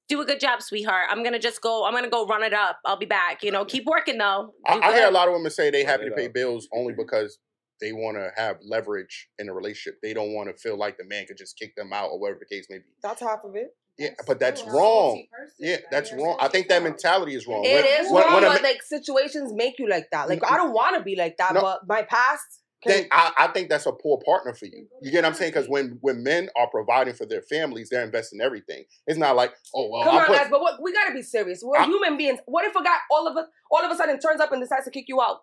do 0.07 0.21
a 0.21 0.25
good 0.25 0.39
job, 0.39 0.61
sweetheart. 0.61 1.07
I'm 1.09 1.23
gonna 1.23 1.39
just 1.39 1.61
go. 1.61 1.85
I'm 1.85 1.93
gonna 1.93 2.09
go 2.09 2.27
run 2.27 2.43
it 2.43 2.53
up. 2.53 2.79
I'll 2.85 2.97
be 2.97 3.05
back. 3.05 3.43
You 3.43 3.51
know, 3.51 3.63
keep 3.65 3.85
working 3.85 4.17
though. 4.17 4.53
I, 4.67 4.77
I 4.79 4.93
hear 4.93 5.07
a 5.07 5.11
lot 5.11 5.27
of 5.29 5.33
women 5.33 5.49
say 5.51 5.69
they 5.71 5.83
happy 5.83 6.05
to 6.09 6.11
pay 6.11 6.27
up. 6.27 6.33
bills 6.33 6.67
only 6.73 6.93
because 6.93 7.39
they 7.81 7.91
want 7.93 8.17
to 8.17 8.31
have 8.35 8.57
leverage 8.63 9.29
in 9.39 9.49
a 9.49 9.53
relationship. 9.53 9.99
They 10.01 10.13
don't 10.13 10.33
want 10.33 10.49
to 10.49 10.55
feel 10.55 10.77
like 10.77 10.97
the 10.97 11.05
man 11.05 11.25
could 11.25 11.37
just 11.37 11.57
kick 11.57 11.75
them 11.75 11.91
out 11.93 12.09
or 12.11 12.19
whatever 12.19 12.39
the 12.39 12.55
case 12.55 12.67
may 12.69 12.77
be. 12.79 12.85
That's 13.03 13.21
half 13.21 13.43
of 13.43 13.55
it. 13.55 13.75
Yeah, 13.97 14.09
but 14.27 14.39
that's 14.39 14.61
wrong. 14.63 15.23
Yeah, 15.57 15.77
that's 15.89 16.11
wrong. 16.11 16.37
I 16.41 16.49
think 16.49 16.67
that 16.67 16.83
mentality 16.83 17.33
is 17.35 17.47
wrong. 17.47 17.63
It 17.65 17.75
When- 17.75 18.05
is 18.05 18.11
when- 18.11 18.23
wrong, 18.23 18.33
when 18.33 18.43
but 18.43 18.61
ma- 18.61 18.67
like 18.67 18.83
situations 18.83 19.53
make 19.53 19.79
you 19.79 19.87
like 19.87 20.07
that. 20.11 20.27
Like 20.27 20.43
I 20.49 20.57
don't 20.57 20.73
want 20.73 20.97
to 20.97 21.01
be 21.03 21.15
like 21.15 21.37
that, 21.37 21.53
No. 21.53 21.61
but 21.61 21.87
my 21.87 22.01
past. 22.01 22.61
then 22.85 23.07
I, 23.11 23.31
I 23.37 23.47
think 23.47 23.69
that's 23.69 23.85
a 23.87 23.91
poor 23.93 24.19
partner 24.23 24.53
for 24.53 24.65
you. 24.65 24.87
You 25.01 25.11
get 25.11 25.23
what 25.23 25.29
I'm 25.29 25.33
saying? 25.33 25.53
Because 25.53 25.67
when 25.69 25.97
when 26.01 26.23
men 26.23 26.49
are 26.57 26.67
providing 26.69 27.13
for 27.15 27.25
their 27.25 27.41
families, 27.41 27.87
they're 27.89 28.03
investing 28.03 28.41
everything. 28.41 28.83
It's 29.07 29.17
not 29.17 29.35
like, 29.37 29.53
oh 29.73 29.89
well, 29.89 30.03
Come 30.03 30.15
I 30.15 30.19
on, 30.19 30.25
put, 30.27 30.35
guys, 30.37 30.47
but 30.51 30.59
what, 30.61 30.81
we 30.83 30.91
gotta 30.93 31.13
be 31.13 31.21
serious. 31.23 31.61
We're 31.63 31.77
I- 31.79 31.85
human 31.85 32.17
beings. 32.17 32.39
What 32.45 32.65
if 32.65 32.75
a 32.75 32.83
guy 32.83 32.95
all 33.09 33.27
of 33.27 33.37
a 33.37 33.47
all 33.71 33.83
of 33.83 33.89
a 33.91 33.95
sudden 33.95 34.19
turns 34.19 34.39
up 34.41 34.51
and 34.51 34.61
decides 34.61 34.83
to 34.85 34.91
kick 34.91 35.05
you 35.07 35.21
out? 35.21 35.39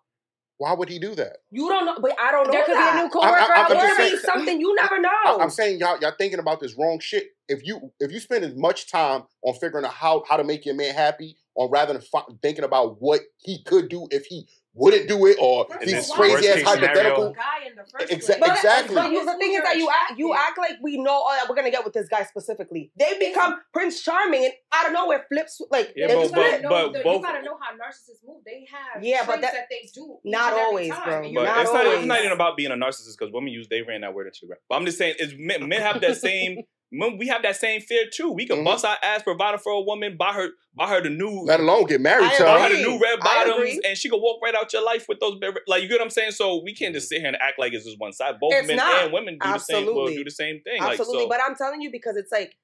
Why 0.62 0.74
would 0.74 0.88
he 0.88 1.00
do 1.00 1.12
that? 1.16 1.38
You 1.50 1.68
don't 1.68 1.84
know, 1.84 1.96
but 2.00 2.14
I 2.20 2.30
don't 2.30 2.46
know. 2.46 2.52
There 2.52 2.62
could 2.62 2.76
that. 2.76 2.94
be 2.94 3.00
a 3.00 3.02
new 3.02 3.10
coworker. 3.10 3.34
I- 3.34 3.64
I'm 3.68 3.76
There 3.76 3.96
could 3.96 4.10
be 4.12 4.16
something 4.16 4.60
you 4.60 4.72
never 4.76 5.00
know. 5.00 5.08
I, 5.26 5.38
I'm 5.40 5.50
saying 5.50 5.80
y'all 5.80 5.98
y'all 6.00 6.12
thinking 6.16 6.38
about 6.38 6.60
this 6.60 6.76
wrong 6.78 7.00
shit. 7.00 7.30
If 7.48 7.66
you 7.66 7.92
if 7.98 8.12
you 8.12 8.20
spend 8.20 8.44
as 8.44 8.54
much 8.54 8.88
time 8.88 9.24
on 9.42 9.54
figuring 9.54 9.84
out 9.84 9.92
how 9.92 10.22
how 10.28 10.36
to 10.36 10.44
make 10.44 10.64
your 10.64 10.76
man 10.76 10.94
happy, 10.94 11.36
on 11.56 11.68
rather 11.68 11.94
than 11.94 12.02
fi- 12.02 12.22
thinking 12.42 12.62
about 12.62 13.02
what 13.02 13.22
he 13.38 13.64
could 13.64 13.88
do 13.88 14.06
if 14.12 14.24
he 14.26 14.46
wouldn't 14.74 15.06
do 15.08 15.26
it, 15.26 15.36
or 15.40 15.66
And 15.80 15.88
these 15.88 16.10
crazy 16.10 16.48
ass 16.48 16.54
case 16.56 16.64
hypothetical. 16.64 17.32
guy 17.32 17.66
in 17.68 17.74
the 17.76 17.84
first 17.84 18.10
Exa- 18.12 18.40
But, 18.40 18.56
exactly. 18.56 18.94
But 18.94 19.12
you, 19.12 19.24
the 19.24 19.36
thing 19.38 19.52
is 19.54 19.62
that 19.62 19.76
you 19.76 19.88
act 19.90 20.18
you 20.18 20.32
act 20.34 20.56
like 20.58 20.76
we 20.82 20.96
know 20.98 21.22
oh, 21.26 21.46
we're 21.48 21.54
gonna 21.56 21.70
get 21.70 21.84
with 21.84 21.92
this 21.92 22.08
guy 22.08 22.22
specifically. 22.24 22.90
They 22.96 23.18
become 23.18 23.56
Prince 23.74 24.02
Charming 24.02 24.44
and 24.44 24.52
out 24.72 24.86
of 24.86 24.92
nowhere 24.92 25.24
flips 25.30 25.60
like 25.70 25.92
Yeah, 25.94 26.06
they 26.08 26.14
but- 26.14 26.20
just 26.22 26.34
but- 26.34 26.48
flip. 26.48 26.62
know 26.62 26.68
but 26.70 26.92
the- 26.94 27.02
both- 27.04 27.16
you 27.20 27.22
gotta 27.22 27.42
know 27.42 27.58
how 27.60 27.72
narcissists 27.74 28.24
move. 28.26 28.42
They 28.46 28.66
have 28.72 29.04
Yeah, 29.04 29.18
but 29.26 29.34
traits 29.40 29.42
that- 29.42 29.52
that, 29.54 29.66
they 29.70 29.88
do. 29.94 30.18
not 30.24 30.52
always, 30.54 30.88
bro. 30.88 31.22
But 31.34 31.44
Not 31.44 31.60
it's 31.62 31.72
not, 31.72 31.86
it's 31.86 32.06
not 32.06 32.20
even 32.20 32.32
about 32.32 32.56
being 32.56 32.70
a 32.70 32.76
narcissist 32.76 33.18
because 33.18 33.32
women 33.32 33.52
use 33.52 33.68
they 33.68 33.82
ran 33.82 34.00
that 34.00 34.14
word 34.14 34.26
into 34.26 34.38
the 34.42 34.46
ground. 34.48 34.60
But 34.68 34.76
I'm 34.76 34.86
just 34.86 34.98
saying, 34.98 35.16
is 35.18 35.34
men, 35.36 35.68
men 35.68 35.80
have 35.82 36.00
that 36.00 36.16
same. 36.16 36.62
men- 36.92 37.16
We 37.18 37.26
have 37.28 37.42
that 37.42 37.56
same 37.56 37.80
fear 37.80 38.04
too. 38.12 38.30
We 38.30 38.46
can 38.46 38.58
Mhm. 38.58 38.64
bust 38.64 38.84
our 38.84 38.96
ass 39.02 39.22
providing 39.22 39.58
for 39.60 39.72
a 39.72 39.80
woman, 39.80 40.16
buy 40.16 40.32
her, 40.32 40.50
buy 40.74 40.88
her 40.88 41.00
the 41.00 41.10
new, 41.10 41.42
Let 41.44 41.60
alone 41.60 41.86
get 41.86 42.00
married 42.00 42.26
I 42.26 42.36
to 42.36 42.42
buy 42.44 42.60
her. 42.60 42.68
her 42.68 42.76
the 42.76 42.82
new 42.82 42.98
red 43.00 43.18
bottoms, 43.20 43.78
and 43.84 43.96
she 43.98 44.08
could 44.08 44.20
walk 44.20 44.40
right 44.42 44.54
out 44.54 44.72
your 44.72 44.82
life 44.84 45.06
with 45.08 45.18
those. 45.20 45.40
Like 45.66 45.82
you 45.82 45.88
get 45.88 45.94
what 45.98 46.02
I'm 46.04 46.10
saying? 46.10 46.32
So 46.32 46.62
we 46.62 46.74
can't 46.74 46.94
just 46.94 47.08
sit 47.08 47.18
here 47.18 47.28
and 47.28 47.36
act 47.36 47.58
like 47.58 47.72
it's 47.72 47.84
just 47.84 47.98
one 47.98 48.12
side. 48.12 48.38
Both 48.40 48.52
It's 48.54 48.68
men 48.68 48.76
not. 48.76 49.04
and 49.04 49.12
women 49.12 49.38
do 49.42 49.52
the 49.52 49.58
same. 49.58 49.86
Will 49.86 49.92
Absolutely. 49.92 50.16
do 50.16 50.24
the 50.24 50.30
same 50.30 50.60
thing. 50.62 50.80
Absolutely, 50.82 51.14
Like 51.16 51.22
so. 51.24 51.28
but 51.28 51.40
I'm 51.44 51.56
telling 51.56 51.80
you 51.80 51.90
because 51.90 52.16
it's 52.16 52.30
like 52.30 52.56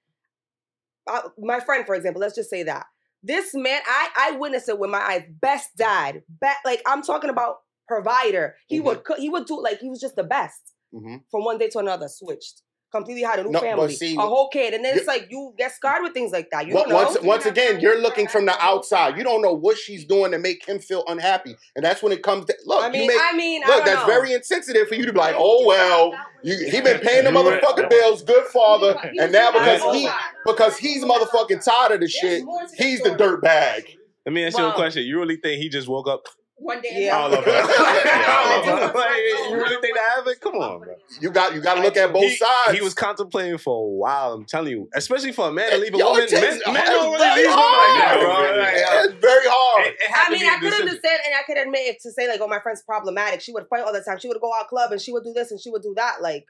uh, 1.06 1.22
my 1.38 1.58
friend, 1.60 1.86
for 1.86 1.94
example. 1.94 2.20
Let's 2.20 2.34
just 2.34 2.50
say 2.50 2.62
that 2.64 2.86
this 3.22 3.54
man, 3.54 3.80
I 3.86 4.08
I 4.16 4.30
witnessed 4.32 4.68
it 4.68 4.78
with 4.78 4.90
my 4.90 5.00
eyes. 5.00 5.22
Best 5.40 5.74
dad, 5.76 6.22
be, 6.40 6.48
like 6.66 6.82
I'm 6.86 7.02
talking 7.02 7.30
about 7.30 7.60
provider. 7.86 8.56
He 8.66 8.78
Mhm. 8.80 8.84
would 8.84 9.04
cook, 9.04 9.18
he 9.18 9.30
would 9.30 9.46
do 9.46 9.60
like 9.62 9.78
he 9.80 9.88
was 9.88 10.00
just 10.00 10.16
the 10.16 10.22
best 10.24 10.74
Mhm. 10.94 11.22
from 11.30 11.44
one 11.44 11.56
day 11.56 11.68
to 11.70 11.78
another. 11.78 12.08
Switched 12.08 12.60
completely 12.90 13.22
had 13.22 13.38
a 13.38 13.44
new 13.44 13.50
No, 13.50 13.60
family, 13.60 13.92
see, 13.94 14.16
a 14.16 14.20
whole 14.20 14.48
kid, 14.48 14.74
and 14.74 14.84
then 14.84 14.96
it's 14.96 15.06
like 15.06 15.28
you 15.30 15.52
get 15.58 15.72
scarred 15.72 16.02
with 16.02 16.12
things 16.14 16.32
like 16.32 16.48
that. 16.50 16.66
You 16.66 16.74
Once, 16.74 16.88
don't 16.88 16.92
know. 16.92 17.04
once, 17.04 17.22
once 17.22 17.46
again, 17.46 17.80
you're 17.80 18.00
looking 18.00 18.28
from 18.28 18.46
the 18.46 18.56
outside. 18.62 19.16
You 19.18 19.24
don't 19.24 19.42
know 19.42 19.52
what 19.52 19.76
she's 19.76 20.04
doing 20.04 20.32
to 20.32 20.38
make 20.38 20.66
him 20.66 20.78
feel 20.78 21.04
unhappy, 21.06 21.56
and 21.76 21.84
that's 21.84 22.02
when 22.02 22.12
it 22.12 22.22
comes 22.22 22.46
to 22.46 22.56
look. 22.66 22.84
I 22.84 22.90
mean, 22.90 23.02
you 23.02 23.08
make, 23.08 23.18
I 23.20 23.36
mean, 23.36 23.62
I 23.64 23.66
look, 23.66 23.76
don't 23.78 23.86
that's 23.86 24.06
know. 24.06 24.14
very 24.14 24.32
insensitive 24.32 24.88
for 24.88 24.94
you 24.94 25.06
to 25.06 25.12
be 25.12 25.18
like, 25.18 25.34
oh 25.38 25.64
well, 25.66 26.12
you, 26.42 26.56
he 26.70 26.80
been 26.80 27.00
paying 27.00 27.24
the 27.24 27.30
motherfucking 27.30 27.90
bills, 27.90 28.22
good 28.22 28.44
father, 28.46 28.98
and 29.20 29.32
now 29.32 29.52
because 29.52 29.82
he 29.94 30.08
because 30.46 30.76
he's 30.78 31.04
motherfucking 31.04 31.64
tired 31.64 31.92
of 31.92 32.00
the 32.00 32.08
shit, 32.08 32.44
he's 32.76 33.00
the 33.02 33.14
dirt 33.16 33.42
bag. 33.42 33.84
Let 34.26 34.34
me 34.34 34.44
ask 34.44 34.58
you 34.58 34.64
a 34.66 34.74
question. 34.74 35.04
You 35.04 35.18
really 35.18 35.36
think 35.36 35.60
he 35.62 35.68
just 35.68 35.88
woke 35.88 36.06
up? 36.08 36.26
One 36.60 36.80
day, 36.82 37.04
Yeah. 37.06 37.16
All 37.16 37.32
of 37.32 37.44
it. 37.46 37.48
All 37.54 38.74
of 38.82 38.90
it. 38.90 38.94
Like, 38.94 39.16
you 39.16 39.54
really 39.56 39.80
think 39.80 39.94
that 39.94 40.12
happened? 40.16 40.40
Come 40.40 40.54
on, 40.56 40.80
bro. 40.80 40.94
You 41.20 41.30
got 41.30 41.54
you 41.54 41.60
got 41.60 41.74
to 41.76 41.82
look 41.82 41.96
at 41.96 42.12
both 42.12 42.22
he, 42.24 42.34
sides. 42.36 42.72
He 42.76 42.80
was 42.82 42.94
contemplating 42.94 43.58
for 43.58 43.76
a 43.84 43.88
while. 43.88 44.32
I'm 44.32 44.44
telling 44.44 44.72
you, 44.72 44.88
especially 44.94 45.30
for 45.32 45.48
a 45.48 45.52
man 45.52 45.70
to 45.70 45.78
leave 45.78 45.94
a 45.94 45.98
Yo, 45.98 46.06
woman. 46.10 46.24
it 46.24 46.32
Men, 46.32 46.42
men 46.42 46.50
it's 46.50 46.90
don't 46.90 47.12
really 47.12 47.18
very 47.18 47.46
leave 47.46 47.54
women 47.54 47.62
like 47.62 47.98
that, 47.98 48.18
bro. 48.20 48.30
hard. 48.32 48.56
Like, 48.58 48.74
It's 48.74 49.14
very 49.22 49.46
hard. 49.46 49.86
it- 49.86 49.94
it 50.00 50.10
I 50.14 50.30
mean, 50.32 50.46
I 50.46 50.54
could 50.58 50.60
decision. 50.70 50.88
understand 50.88 51.20
and 51.26 51.34
I 51.38 51.42
could 51.46 51.58
admit 51.58 51.80
if 51.94 52.02
to 52.02 52.10
say 52.10 52.26
like, 52.28 52.40
oh, 52.40 52.48
my 52.48 52.58
friend's 52.60 52.82
problematic. 52.82 53.40
She 53.40 53.52
would 53.52 53.66
fight 53.70 53.82
all 53.84 53.92
the 53.92 54.00
time. 54.02 54.18
She 54.18 54.26
would 54.28 54.40
go 54.40 54.50
out 54.58 54.66
club 54.68 54.90
and 54.92 55.00
she 55.00 55.12
would 55.12 55.22
do 55.24 55.32
this 55.32 55.50
and 55.52 55.60
she 55.60 55.70
would 55.70 55.82
do 55.82 55.94
that. 55.96 56.20
Like, 56.20 56.44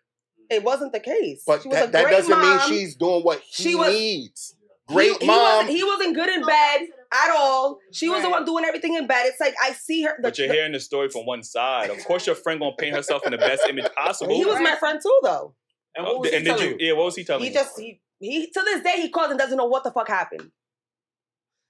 it 0.51 0.65
wasn't 0.65 0.93
the 0.93 1.01
case. 1.01 1.43
But 1.47 1.63
she 1.63 1.69
was 1.69 1.77
a 1.77 1.81
that, 1.83 1.93
that 1.93 2.11
doesn't 2.11 2.31
mom. 2.31 2.41
mean 2.41 2.59
she's 2.69 2.97
doing 2.97 3.23
what 3.23 3.41
he 3.41 3.63
She 3.65 3.75
was- 3.75 3.89
needs. 3.93 4.55
He- 4.89 4.95
Great 4.95 5.20
he, 5.20 5.26
mom. 5.26 5.36
Wasn't, 5.39 5.70
he 5.76 5.84
wasn't 5.84 6.14
good 6.14 6.28
in 6.30 6.45
bed 6.47 6.80
at 7.12 7.30
all. 7.36 7.78
She 7.93 8.09
was 8.09 8.22
the 8.22 8.30
one 8.30 8.45
doing 8.45 8.64
everything 8.64 8.95
in 8.95 9.07
bed. 9.07 9.26
It's 9.26 9.41
like 9.41 9.55
I 9.62 9.72
see 9.72 10.03
her. 10.03 10.14
The, 10.16 10.22
But 10.22 10.39
you're 10.39 10.49
the- 10.49 10.55
hearing 10.55 10.72
the 10.72 10.80
story 10.80 11.09
from 11.11 11.26
one 11.26 11.43
side. 11.43 11.91
Of 11.91 12.03
course, 12.05 12.26
your 12.26 12.34
friend 12.36 12.59
gonna 12.61 12.74
paint 12.78 12.95
herself 12.97 13.24
in 13.26 13.32
the 13.32 13.39
best 13.39 13.62
image 13.68 13.86
possible. 13.97 14.34
he 14.34 14.45
was 14.45 14.61
my 14.61 14.76
friend 14.76 14.99
too, 15.03 15.18
though. 15.22 15.55
And 15.95 16.07
Oh, 16.07 16.12
what 16.12 16.20
was 16.20 16.30
he 16.30 16.36
and 16.36 16.45
did 16.45 16.51
telling 16.51 16.64
you? 16.70 16.76
you? 16.78 16.86
Yeah, 16.89 16.93
what 16.95 17.05
was 17.07 17.16
he 17.16 17.24
telling 17.24 17.43
He 17.43 17.49
you? 17.49 17.55
just 17.55 17.78
he, 17.78 18.01
he 18.20 18.47
to 18.51 18.61
this 18.64 18.82
day 18.82 19.01
he 19.03 19.09
calls 19.11 19.30
and 19.30 19.39
doesn't 19.39 19.57
know 19.57 19.66
what 19.66 19.84
the 19.84 19.91
fuck 19.91 20.09
happened. 20.09 20.51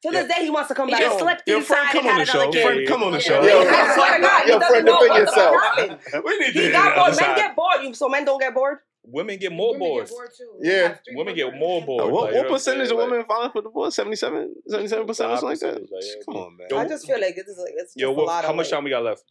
To 0.02 0.10
this 0.12 0.28
day 0.28 0.44
he 0.44 0.50
wants 0.50 0.68
to 0.68 0.74
come 0.76 0.86
He 0.88 0.92
back 0.92 1.00
just 1.00 1.14
home. 1.14 1.22
slept 1.22 1.42
Your 1.48 1.60
friend, 1.60 1.88
come 1.90 1.98
and 2.00 2.08
on 2.10 2.14
had 2.18 2.26
the 2.26 2.30
show. 2.30 2.38
another 2.40 2.52
kid. 2.52 2.62
Friend, 2.64 2.86
come 2.88 3.02
on 3.02 3.10
the 3.12 3.18
Yeah. 3.18 3.22
show. 3.24 3.42
Yo, 3.42 3.58
I 3.68 3.94
swear 3.96 4.16
to 4.16 4.22
God, 4.22 4.42
he 4.44 4.50
Yo, 4.50 4.58
friend, 4.60 4.86
defend 4.86 4.86
what 4.86 5.00
the 5.02 5.08
fuck 5.08 5.98
yourself. 5.98 6.24
we 6.24 6.38
need 6.38 6.52
to 6.52 6.60
He 6.62 6.70
got 6.70 6.94
bored. 6.96 7.16
Men 7.20 7.36
get 7.36 7.56
bored. 7.56 7.82
You 7.82 7.94
so 7.94 8.08
men 8.08 8.24
don't 8.24 8.38
get 8.38 8.54
bored. 8.54 8.78
Women 9.10 9.38
get 9.38 9.52
more 9.52 9.72
Women 9.72 10.00
get 10.00 10.08
bored 10.10 10.30
too. 10.36 10.58
Yeah. 10.60 10.88
Have 10.88 11.00
Women 11.14 11.34
get 11.34 11.58
more 11.58 11.84
bored. 11.84 12.02
Uh, 12.02 12.06
like, 12.06 12.14
what, 12.14 12.30
you 12.30 12.36
know 12.36 12.42
what 12.42 12.52
percentage 12.52 12.82
of 12.82 12.88
saying? 12.88 13.00
Like, 13.00 13.10
women 13.10 13.26
filing 13.26 13.50
for 13.52 13.62
divorce? 13.62 13.94
77? 13.94 14.54
77 14.68 15.06
percent 15.06 15.30
or 15.30 15.36
something 15.36 15.48
like 15.48 15.60
that? 15.60 15.80
Like, 15.80 15.90
yeah. 15.90 16.12
Come 16.26 16.36
on, 16.36 16.56
man. 16.56 16.66
Yo, 16.70 16.78
I 16.78 16.88
just 16.88 17.06
feel 17.06 17.20
like 17.20 17.34
it's 17.36 17.58
like 17.58 17.72
it's 17.74 17.94
just 17.94 17.96
Yo, 17.96 18.10
a 18.10 18.12
what, 18.12 18.26
lot 18.26 18.44
how 18.44 18.50
of 18.50 18.56
much 18.56 18.66
like, 18.66 18.72
time 18.72 18.84
we 18.84 18.90
got 18.90 19.02
left? 19.04 19.24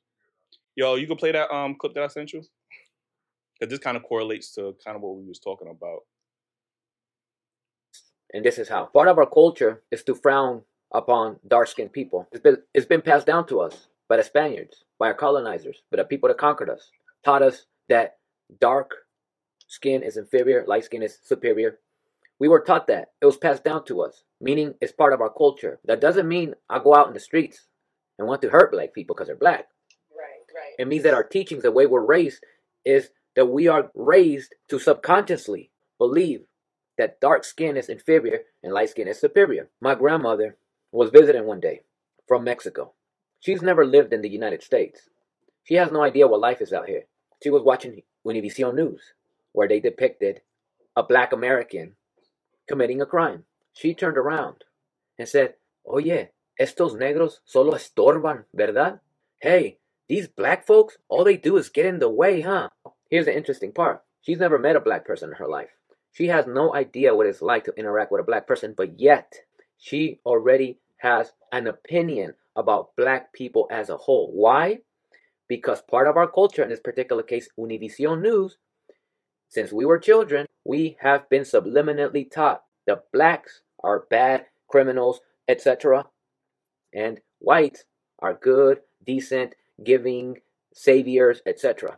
Yo, 0.76 0.96
you 0.96 1.08
can 1.08 1.16
play 1.16 1.32
that 1.32 1.54
um 1.54 1.76
clip 1.76 1.94
that 1.94 2.04
I 2.04 2.08
sent 2.08 2.34
you? 2.34 2.44
Because 3.60 3.72
this 3.72 3.80
kind 3.80 3.98
of 3.98 4.04
correlates 4.04 4.54
to 4.56 4.76
kind 4.84 4.96
of 4.96 5.02
what 5.02 5.18
we 5.18 5.28
was 5.28 5.40
talking 5.40 5.68
about. 5.70 6.00
And 8.34 8.44
this 8.44 8.58
is 8.58 8.70
how. 8.70 8.86
Part 8.86 9.08
of 9.08 9.18
our 9.18 9.26
culture 9.26 9.84
is 9.92 10.04
to 10.04 10.16
frown 10.16 10.64
upon 10.94 11.38
dark 11.48 11.68
skinned 11.68 11.94
people. 11.94 12.28
It's 12.32 12.42
been, 12.42 12.58
it's 12.74 12.86
been 12.86 13.02
passed 13.02 13.26
down 13.26 13.48
to 13.48 13.62
us 13.62 13.88
by 14.10 14.18
the 14.18 14.24
Spaniards, 14.24 14.84
by 15.00 15.08
our 15.08 15.14
colonizers, 15.14 15.82
by 15.92 15.98
the 15.98 16.04
people 16.04 16.30
that 16.30 16.38
conquered 16.38 16.70
us. 16.70 16.92
Taught 17.24 17.42
us 17.42 17.66
that 17.90 18.18
dark 18.60 18.92
skin 19.68 20.04
is 20.04 20.18
inferior, 20.18 20.66
light 20.66 20.86
skin 20.86 21.04
is 21.04 21.20
superior. 21.24 21.80
We 22.40 22.48
were 22.48 22.62
taught 22.62 22.88
that. 22.88 23.12
It 23.22 23.26
was 23.26 23.38
passed 23.38 23.64
down 23.64 23.86
to 23.86 24.02
us, 24.02 24.24
meaning 24.40 24.76
it's 24.82 24.92
part 24.92 25.14
of 25.14 25.22
our 25.22 25.30
culture. 25.30 25.80
That 25.86 26.02
doesn't 26.02 26.28
mean 26.28 26.56
I 26.70 26.80
go 26.80 26.96
out 26.96 27.08
in 27.08 27.14
the 27.14 27.20
streets 27.20 27.68
and 28.18 28.28
want 28.28 28.42
to 28.44 28.50
hurt 28.50 28.72
black 28.72 28.94
people 28.94 29.16
because 29.16 29.28
they're 29.28 29.36
black. 29.36 29.68
Right, 30.12 30.46
right. 30.56 30.74
It 30.78 30.88
means 30.88 31.04
that 31.04 31.14
our 31.14 31.24
teachings, 31.24 31.64
the 31.64 31.72
way 31.72 31.86
we're 31.86 32.06
raised, 32.06 32.44
is 32.86 33.10
that 33.36 33.48
we 33.48 33.68
are 33.68 33.92
raised 33.94 34.56
to 34.70 34.80
subconsciously 34.80 35.72
believe 35.98 36.42
that 36.98 37.22
dark 37.22 37.44
skin 37.44 37.78
is 37.78 37.90
inferior 37.90 38.42
and 38.64 38.74
light 38.74 38.90
skin 38.90 39.08
is 39.08 39.20
superior. 39.20 39.70
My 39.80 39.96
grandmother 39.96 40.58
was 40.92 41.12
visiting 41.12 41.46
one 41.46 41.60
day 41.60 41.82
from 42.28 42.44
Mexico. 42.44 42.94
She's 43.40 43.62
never 43.62 43.86
lived 43.86 44.14
in 44.14 44.22
the 44.22 44.30
United 44.30 44.64
States. 44.64 45.10
She 45.64 45.76
has 45.76 45.92
no 45.92 46.02
idea 46.02 46.28
what 46.28 46.40
life 46.40 46.62
is 46.62 46.74
out 46.74 46.88
here. 46.88 47.04
She 47.44 47.50
was 47.50 47.62
watching 47.62 48.02
Univision 48.26 48.74
News, 48.74 49.14
where 49.58 49.68
they 49.68 49.80
depicted 49.80 50.42
a 50.96 51.02
black 51.02 51.34
American 51.34 51.96
committing 52.68 53.02
a 53.02 53.08
crime. 53.08 53.44
She 53.74 53.96
turned 53.96 54.16
around 54.16 54.66
and 55.18 55.28
said, 55.28 55.56
Oye, 55.84 56.30
estos 56.60 56.94
negros 56.94 57.40
solo 57.44 57.74
estorban, 57.74 58.46
¿verdad? 58.56 59.00
Hey, 59.42 59.80
these 60.08 60.28
black 60.28 60.68
folks, 60.68 61.00
all 61.10 61.24
they 61.24 61.38
do 61.38 61.58
is 61.58 61.70
get 61.70 61.88
in 61.88 61.98
the 61.98 62.08
way, 62.08 62.42
huh? 62.42 62.70
Here's 63.10 63.26
the 63.26 63.36
interesting 63.36 63.72
part. 63.72 64.04
She's 64.22 64.38
never 64.38 64.60
met 64.60 64.76
a 64.76 64.80
black 64.80 65.06
person 65.08 65.30
in 65.32 65.38
her 65.38 65.48
life. 65.48 65.72
She 66.12 66.28
has 66.28 66.46
no 66.46 66.76
idea 66.76 67.16
what 67.16 67.26
it's 67.26 67.42
like 67.42 67.64
to 67.64 67.74
interact 67.76 68.12
with 68.12 68.22
a 68.22 68.26
black 68.26 68.46
person, 68.46 68.76
but 68.78 69.00
yet 69.00 69.34
she 69.80 70.20
already 70.24 70.78
has 70.98 71.32
an 71.52 71.66
opinion 71.66 72.36
about 72.56 72.96
black 72.96 73.34
people 73.34 73.68
as 73.72 73.90
a 73.90 73.98
whole. 73.98 74.32
Why? 74.32 74.82
Because 75.48 75.82
part 75.82 76.08
of 76.08 76.16
our 76.16 76.30
culture, 76.30 76.62
in 76.62 76.70
this 76.70 76.80
particular 76.80 77.24
case, 77.24 77.50
Univision 77.58 78.22
News, 78.22 78.58
since 79.50 79.72
we 79.72 79.86
were 79.86 80.00
children, 80.00 80.46
we 80.66 80.98
have 81.02 81.30
been 81.30 81.44
subliminally 81.44 82.30
taught 82.30 82.64
that 82.86 83.12
blacks 83.12 83.62
are 83.84 84.06
bad 84.10 84.46
criminals, 84.68 85.20
etc., 85.48 86.06
and 86.94 87.20
whites 87.40 87.84
are 88.20 88.34
good, 88.34 88.80
decent, 89.06 89.54
giving, 89.84 90.38
saviors, 90.74 91.42
etc. 91.46 91.98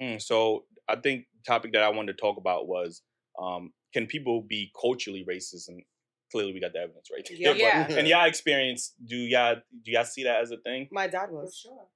Mm, 0.00 0.20
so 0.20 0.64
I 0.88 0.96
think 0.96 1.26
the 1.34 1.46
topic 1.46 1.72
that 1.72 1.82
I 1.82 1.88
wanted 1.90 2.16
to 2.16 2.20
talk 2.20 2.36
about 2.36 2.66
was 2.66 3.02
um, 3.40 3.72
can 3.92 4.06
people 4.06 4.42
be 4.42 4.72
culturally 4.80 5.24
racist? 5.28 5.68
And 5.68 5.82
clearly 6.30 6.52
we 6.52 6.60
got 6.60 6.72
the 6.72 6.80
evidence 6.80 7.08
right 7.12 7.26
there. 7.28 7.56
Yeah. 7.56 7.86
But 7.86 7.90
Yeah. 7.90 8.00
in 8.00 8.06
y'all 8.06 8.26
experience, 8.26 8.94
do 9.04 9.16
y'all 9.16 9.56
do 9.84 9.90
y'all 9.92 10.04
see 10.04 10.24
that 10.24 10.40
as 10.42 10.50
a 10.50 10.56
thing? 10.58 10.88
My 10.90 11.06
dad 11.06 11.30
was. 11.30 11.56
sure. 11.56 11.86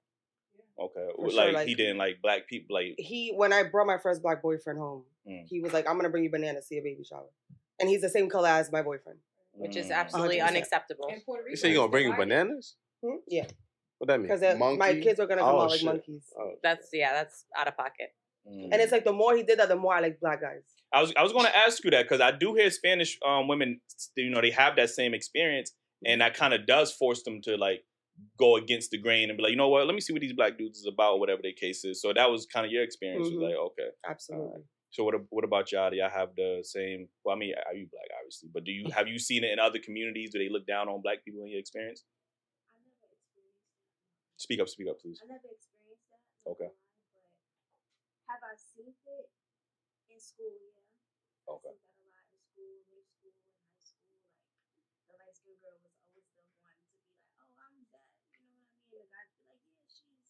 Okay, 0.79 1.07
For 1.16 1.31
sure, 1.31 1.45
like, 1.47 1.55
like- 1.55 1.68
he 1.68 1.75
didn't 1.75 1.99
like 1.99 2.20
black 2.22 2.49
people. 2.49 2.75
Like 2.75 2.95
He 2.99 3.33
when 3.35 3.53
I 3.53 3.62
brought 3.62 3.87
my 3.87 3.99
first 3.99 4.22
black 4.22 4.43
boyfriend 4.43 4.79
home, 4.79 5.05
Mm. 5.29 5.47
he 5.49 5.61
was 5.61 5.72
like, 5.72 5.89
"I'm 5.89 5.97
gonna 5.97 6.11
bring 6.11 6.25
you 6.25 6.31
bananas 6.31 6.66
to 6.68 6.75
your 6.75 6.85
baby 6.85 7.05
shower," 7.05 7.31
and 7.81 7.89
he's 7.89 8.01
the 8.03 8.09
same 8.09 8.29
color 8.29 8.49
as 8.49 8.70
my 8.72 8.83
boyfriend. 8.83 9.18
Which 9.53 9.72
Mm. 9.72 9.77
is 9.77 9.91
absolutely 9.93 10.39
100%. 10.41 10.57
unacceptable. 10.57 11.09
You 11.49 11.57
say 11.57 11.68
you 11.70 11.77
gonna 11.77 11.89
bring 11.89 12.09
you 12.09 12.16
bananas? 12.16 12.75
Hmm? 13.03 13.18
Yeah, 13.29 13.47
What 13.99 14.09
that 14.09 14.18
mean? 14.18 14.29
because 14.29 14.59
my 14.59 15.01
kids 15.01 15.20
are 15.20 15.27
gonna 15.29 15.43
come 15.43 15.55
Oh, 15.55 15.61
out 15.61 15.70
like 15.70 15.79
shit. 15.79 15.87
monkeys. 15.87 16.33
Oh. 16.37 16.57
That's 16.62 16.89
yeah, 16.93 17.12
that's 17.12 17.47
out 17.57 17.68
of 17.68 17.77
pocket. 17.77 18.12
And 18.47 18.75
it's 18.75 18.93
like 18.93 19.05
the 19.05 19.12
more 19.12 19.35
he 19.37 19.43
did 19.45 19.59
that, 19.61 19.68
the 19.68 19.77
more 19.77 19.95
I 19.95 20.01
like 20.01 20.18
black 20.20 20.41
guys. 20.41 20.64
I 20.93 21.01
was 21.01 21.12
I 21.16 21.22
was 21.22 21.33
going 21.33 21.47
to 21.47 21.57
ask 21.57 21.83
you 21.85 21.91
that 21.93 22.03
because 22.03 22.20
I 22.20 22.31
do 22.31 22.55
hear 22.55 22.68
Spanish 22.70 23.18
um, 23.25 23.49
women, 23.49 23.81
you 24.16 24.29
know, 24.31 24.41
they 24.43 24.51
have 24.51 24.77
that 24.77 24.91
same 24.91 25.14
experience, 25.14 25.72
and 26.05 26.20
that 26.20 26.35
kind 26.35 26.53
of 26.53 26.66
does 26.66 26.93
force 26.93 27.22
them 27.22 27.41
to 27.43 27.57
like 27.57 27.85
go 28.38 28.56
against 28.56 28.90
the 28.90 28.98
grain 28.98 29.30
and 29.30 29.36
be 29.36 29.42
like, 29.42 29.50
you 29.50 29.56
know 29.56 29.68
what, 29.68 29.86
let 29.86 29.94
me 29.94 30.00
see 30.00 30.12
what 30.12 30.22
these 30.22 30.32
black 30.32 30.56
dudes 30.58 30.78
is 30.78 30.86
about, 30.86 31.18
whatever 31.18 31.42
their 31.42 31.52
case 31.52 31.84
is. 31.84 32.00
So 32.00 32.12
that 32.12 32.30
was 32.30 32.46
kind 32.46 32.66
of 32.66 32.72
your 32.72 32.82
experience. 32.82 33.28
Mhm. 33.28 33.34
Was 33.36 33.42
like, 33.42 33.54
okay, 33.56 33.88
Absolutely. 34.08 34.62
So 34.90 35.02
what 35.02 35.14
what 35.30 35.44
about 35.44 35.72
y'all? 35.72 35.90
Do 35.90 35.96
y'all 35.96 36.08
have 36.08 36.36
the 36.36 36.60
same? 36.62 37.08
Well, 37.24 37.34
I 37.34 37.38
mean, 37.38 37.52
are 37.66 37.74
you 37.74 37.88
black, 37.90 38.06
obviously, 38.20 38.48
but 38.54 38.64
do 38.64 38.70
you 38.70 38.90
have 38.90 39.08
you 39.08 39.18
seen 39.18 39.42
it 39.42 39.50
in 39.50 39.58
other 39.58 39.80
communities? 39.80 40.30
Do 40.32 40.38
they 40.38 40.48
look 40.48 40.66
down 40.66 40.88
on 40.88 41.02
black 41.02 41.24
people 41.24 41.42
in 41.42 41.48
your 41.50 41.58
experience? 41.58 42.04
Speak 44.36 44.60
up, 44.60 44.68
speak 44.68 44.88
up, 44.88 45.00
please. 45.00 45.18
I 45.22 45.26
never 45.26 45.48
experienced 45.50 46.06
that. 46.10 46.22
Okay. 46.50 46.70
gonna 46.70 47.18
lie, 47.18 47.34
but 47.42 48.30
have 48.30 48.42
I 48.42 48.54
seen 48.54 48.94
it 49.06 49.26
in 50.10 50.20
school? 50.20 50.54
Yeah. 50.54 51.54
Okay. 51.54 51.74
I 51.74 51.78
seen 51.90 52.10
that 52.14 52.22
a 52.22 52.38
lot 52.38 52.38
in 52.38 52.42
school, 52.46 52.82
middle 52.86 53.06
school, 53.06 53.34
and 53.34 53.50
high 53.66 53.82
school. 53.82 54.14
Like 54.94 55.06
the 55.10 55.14
light 55.18 55.34
skinned 55.34 55.58
girl 55.62 55.74
was 55.82 55.94
always 55.98 56.26
the 56.30 56.30
one 56.34 56.46
to 56.46 56.54
be 56.54 56.62
like, 56.62 56.78
"Oh, 57.38 57.50
I'm 57.66 57.78
that," 57.90 58.06
you 58.30 58.38
know 58.38 58.46
what 58.46 58.54
I 58.54 58.58
mean? 58.58 58.70
The 58.94 59.02
guys 59.10 59.30
be 59.38 59.42
like, 59.50 59.62
"Yeah, 59.66 59.86
she's," 59.90 60.22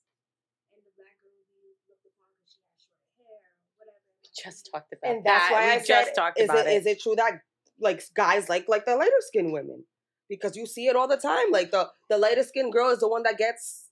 and 0.73 0.81
the 0.85 0.93
black 0.97 1.17
girl 1.21 1.37
would 1.37 1.51
be 1.53 1.61
looked 1.89 2.05
upon 2.09 2.29
because 2.37 2.51
she 2.57 2.61
had 2.65 2.77
short 2.81 3.05
hair 3.21 3.41
or 3.41 3.73
whatever. 3.81 4.05
We 4.21 4.24
just 4.35 4.69
talked 4.73 4.93
about 4.93 5.11
And 5.11 5.25
that's 5.25 5.49
that. 5.49 5.53
why 5.53 5.65
we 5.67 5.71
I 5.73 5.77
just 5.77 5.87
said, 5.87 6.15
talked 6.15 6.39
is 6.41 6.49
about 6.51 6.67
it, 6.67 6.73
it. 6.73 6.81
is 6.81 6.87
it 6.87 7.01
true 7.01 7.15
that 7.17 7.41
like 7.81 8.03
guys 8.15 8.49
like 8.49 8.69
like 8.69 8.85
the 8.87 8.97
lighter 8.97 9.11
skinned 9.21 9.53
women? 9.53 9.85
Because 10.29 10.57
you 10.57 10.67
see 10.67 10.87
it 10.87 10.97
all 10.97 11.09
the 11.09 11.17
time. 11.17 11.51
Like 11.51 11.71
the 11.71 11.89
the 12.09 12.19
lighter 12.19 12.43
skinned 12.43 12.73
girl 12.73 12.91
is 12.91 13.01
the 13.01 13.09
one 13.09 13.23
that 13.25 13.37
gets 13.39 13.91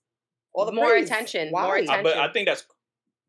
all 0.53 0.65
the 0.65 0.71
More 0.71 0.89
praise. 0.89 1.05
attention, 1.09 1.49
Why? 1.51 1.63
more 1.63 1.77
Uh, 1.77 2.03
but 2.03 2.17
I 2.17 2.31
think 2.31 2.47
that's 2.47 2.65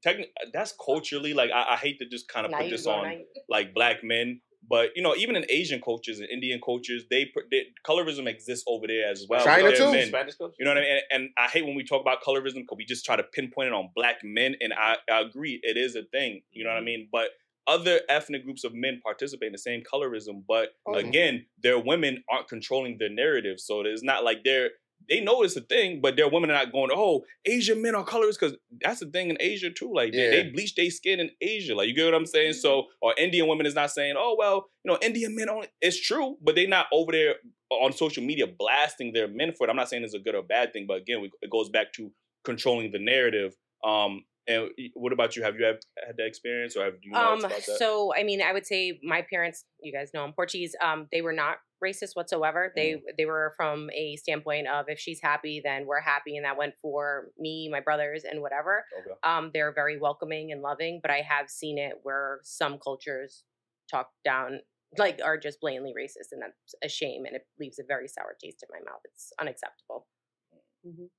techni- 0.06 0.28
that's 0.52 0.72
culturally 0.72 1.34
like 1.34 1.50
I, 1.50 1.74
I 1.74 1.76
hate 1.76 1.98
to 2.00 2.06
just 2.06 2.28
kind 2.28 2.46
of 2.46 2.52
Now 2.52 2.58
put 2.58 2.70
this 2.70 2.86
on 2.86 3.24
like 3.48 3.74
black 3.74 4.02
men, 4.02 4.40
but 4.68 4.90
you 4.96 5.02
know 5.02 5.14
even 5.16 5.36
in 5.36 5.44
Asian 5.48 5.80
cultures 5.80 6.18
and 6.20 6.28
Indian 6.28 6.60
cultures, 6.64 7.04
they, 7.10 7.26
pr- 7.26 7.40
they 7.50 7.64
colorism 7.86 8.26
exists 8.26 8.64
over 8.66 8.86
there 8.86 9.08
as 9.10 9.26
well. 9.28 9.44
China 9.44 9.74
too. 9.76 9.92
men. 9.92 10.08
Spanish 10.08 10.34
culture? 10.36 10.54
You 10.58 10.64
know 10.64 10.72
what 10.72 10.78
I 10.78 10.80
mean? 10.82 10.90
And, 11.10 11.22
and 11.22 11.30
I 11.36 11.48
hate 11.48 11.64
when 11.64 11.74
we 11.74 11.84
talk 11.84 12.00
about 12.00 12.22
colorism 12.22 12.54
because 12.62 12.76
we 12.76 12.84
just 12.84 13.04
try 13.04 13.16
to 13.16 13.22
pinpoint 13.22 13.68
it 13.68 13.72
on 13.72 13.90
black 13.94 14.16
men, 14.22 14.56
and 14.60 14.72
I, 14.72 14.96
I 15.10 15.20
agree 15.20 15.60
it 15.62 15.76
is 15.76 15.96
a 15.96 16.02
thing. 16.02 16.42
You 16.52 16.64
know 16.64 16.70
what 16.70 16.78
I 16.78 16.82
mean? 16.82 17.08
But 17.10 17.28
other 17.66 18.00
ethnic 18.10 18.44
groups 18.44 18.62
of 18.64 18.74
men 18.74 19.00
participate 19.02 19.46
in 19.46 19.52
the 19.52 19.58
same 19.58 19.82
colorism, 19.82 20.42
but 20.46 20.74
Mhm. 20.86 20.98
again, 21.08 21.46
their 21.62 21.78
women 21.78 22.22
aren't 22.30 22.46
controlling 22.48 22.98
their 22.98 23.08
narrative, 23.08 23.58
so 23.58 23.80
it's 23.80 24.02
not 24.02 24.22
like 24.22 24.44
they're 24.44 24.70
they 25.08 25.20
know 25.20 25.42
it's 25.42 25.56
a 25.56 25.60
thing, 25.60 26.00
but 26.00 26.16
their 26.16 26.28
women 26.28 26.50
are 26.50 26.54
not 26.54 26.72
going, 26.72 26.90
oh, 26.92 27.24
Asian 27.44 27.82
men 27.82 27.94
are 27.94 28.04
colorists 28.04 28.40
because 28.40 28.56
that's 28.80 29.00
the 29.00 29.06
thing 29.06 29.30
in 29.30 29.36
Asia 29.40 29.70
too. 29.70 29.92
Like 29.92 30.12
they, 30.12 30.30
they 30.30 30.50
bleach 30.50 30.74
their 30.74 30.90
skin 30.90 31.20
in 31.20 31.30
Asia. 31.40 31.74
Like 31.74 31.88
you 31.88 31.94
get 31.94 32.04
what 32.04 32.14
I'm 32.14 32.26
saying? 32.26 32.54
So 32.54 32.86
or 33.00 33.14
Indian 33.18 33.48
women 33.48 33.66
is 33.66 33.74
not 33.74 33.90
saying, 33.90 34.14
oh 34.18 34.36
well, 34.38 34.66
you 34.84 34.92
know, 34.92 34.98
Indian 35.02 35.34
men 35.34 35.48
only. 35.48 35.68
It's 35.80 36.00
true, 36.00 36.36
but 36.42 36.54
they're 36.54 36.68
not 36.68 36.86
over 36.92 37.12
there 37.12 37.36
on 37.70 37.92
social 37.92 38.22
media 38.22 38.46
blasting 38.46 39.12
their 39.12 39.28
men 39.28 39.52
for 39.52 39.66
it. 39.66 39.70
I'm 39.70 39.76
not 39.76 39.88
saying 39.88 40.04
it's 40.04 40.14
a 40.14 40.18
good 40.18 40.34
or 40.34 40.42
bad 40.42 40.72
thing, 40.72 40.86
but 40.86 40.98
again, 40.98 41.20
we, 41.20 41.30
it 41.42 41.50
goes 41.50 41.68
back 41.68 41.92
to 41.94 42.10
controlling 42.44 42.92
the 42.92 42.98
narrative. 42.98 43.54
Um, 43.84 44.24
and 44.46 44.70
what 44.94 45.12
about 45.12 45.36
you? 45.36 45.42
Have 45.42 45.56
you 45.58 45.64
have, 45.64 45.76
had 46.06 46.16
that 46.18 46.26
experience, 46.26 46.76
or 46.76 46.84
have 46.84 46.94
you 47.02 47.12
know 47.12 47.32
um 47.32 47.38
about 47.40 47.50
that? 47.50 47.78
so 47.78 48.12
i 48.16 48.22
mean 48.22 48.42
i 48.42 48.52
would 48.52 48.66
say 48.66 48.98
my 49.02 49.22
parents 49.22 49.64
you 49.82 49.92
guys 49.92 50.10
know 50.14 50.22
i'm 50.24 50.32
portuguese 50.32 50.74
um 50.82 51.06
they 51.12 51.22
were 51.22 51.32
not 51.32 51.58
racist 51.82 52.10
whatsoever 52.14 52.72
they 52.76 52.92
Mm. 52.94 53.00
they 53.18 53.26
were 53.26 53.52
from 53.56 53.90
a 53.94 54.16
standpoint 54.16 54.66
of 54.68 54.86
if 54.88 54.98
she's 54.98 55.20
happy 55.22 55.60
then 55.62 55.86
we're 55.86 56.00
happy 56.00 56.36
and 56.36 56.44
that 56.44 56.56
went 56.56 56.74
for 56.82 57.30
me 57.38 57.68
my 57.70 57.80
brothers 57.80 58.24
and 58.24 58.40
whatever 58.40 58.84
Okay. 58.98 59.16
um 59.22 59.50
they're 59.52 59.72
very 59.72 59.98
welcoming 59.98 60.52
and 60.52 60.62
loving 60.62 61.00
but 61.02 61.10
i 61.10 61.20
have 61.20 61.48
seen 61.50 61.76
it 61.78 61.94
where 62.02 62.40
some 62.42 62.78
cultures 62.78 63.44
talk 63.90 64.10
down 64.24 64.60
like 64.96 65.20
are 65.22 65.36
just 65.36 65.60
blatantly 65.60 65.92
racist 65.98 66.28
and 66.32 66.40
that's 66.42 66.74
a 66.82 66.88
shame 66.88 67.24
and 67.26 67.34
it 67.36 67.46
leaves 67.58 67.78
a 67.78 67.84
very 67.86 68.08
sour 68.08 68.34
taste 68.42 68.62
in 68.62 68.68
my 68.72 68.80
mouth 68.90 69.00
it's 69.04 69.32
unacceptable 69.40 70.06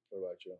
What 0.09 0.19
about 0.19 0.37
you? 0.45 0.55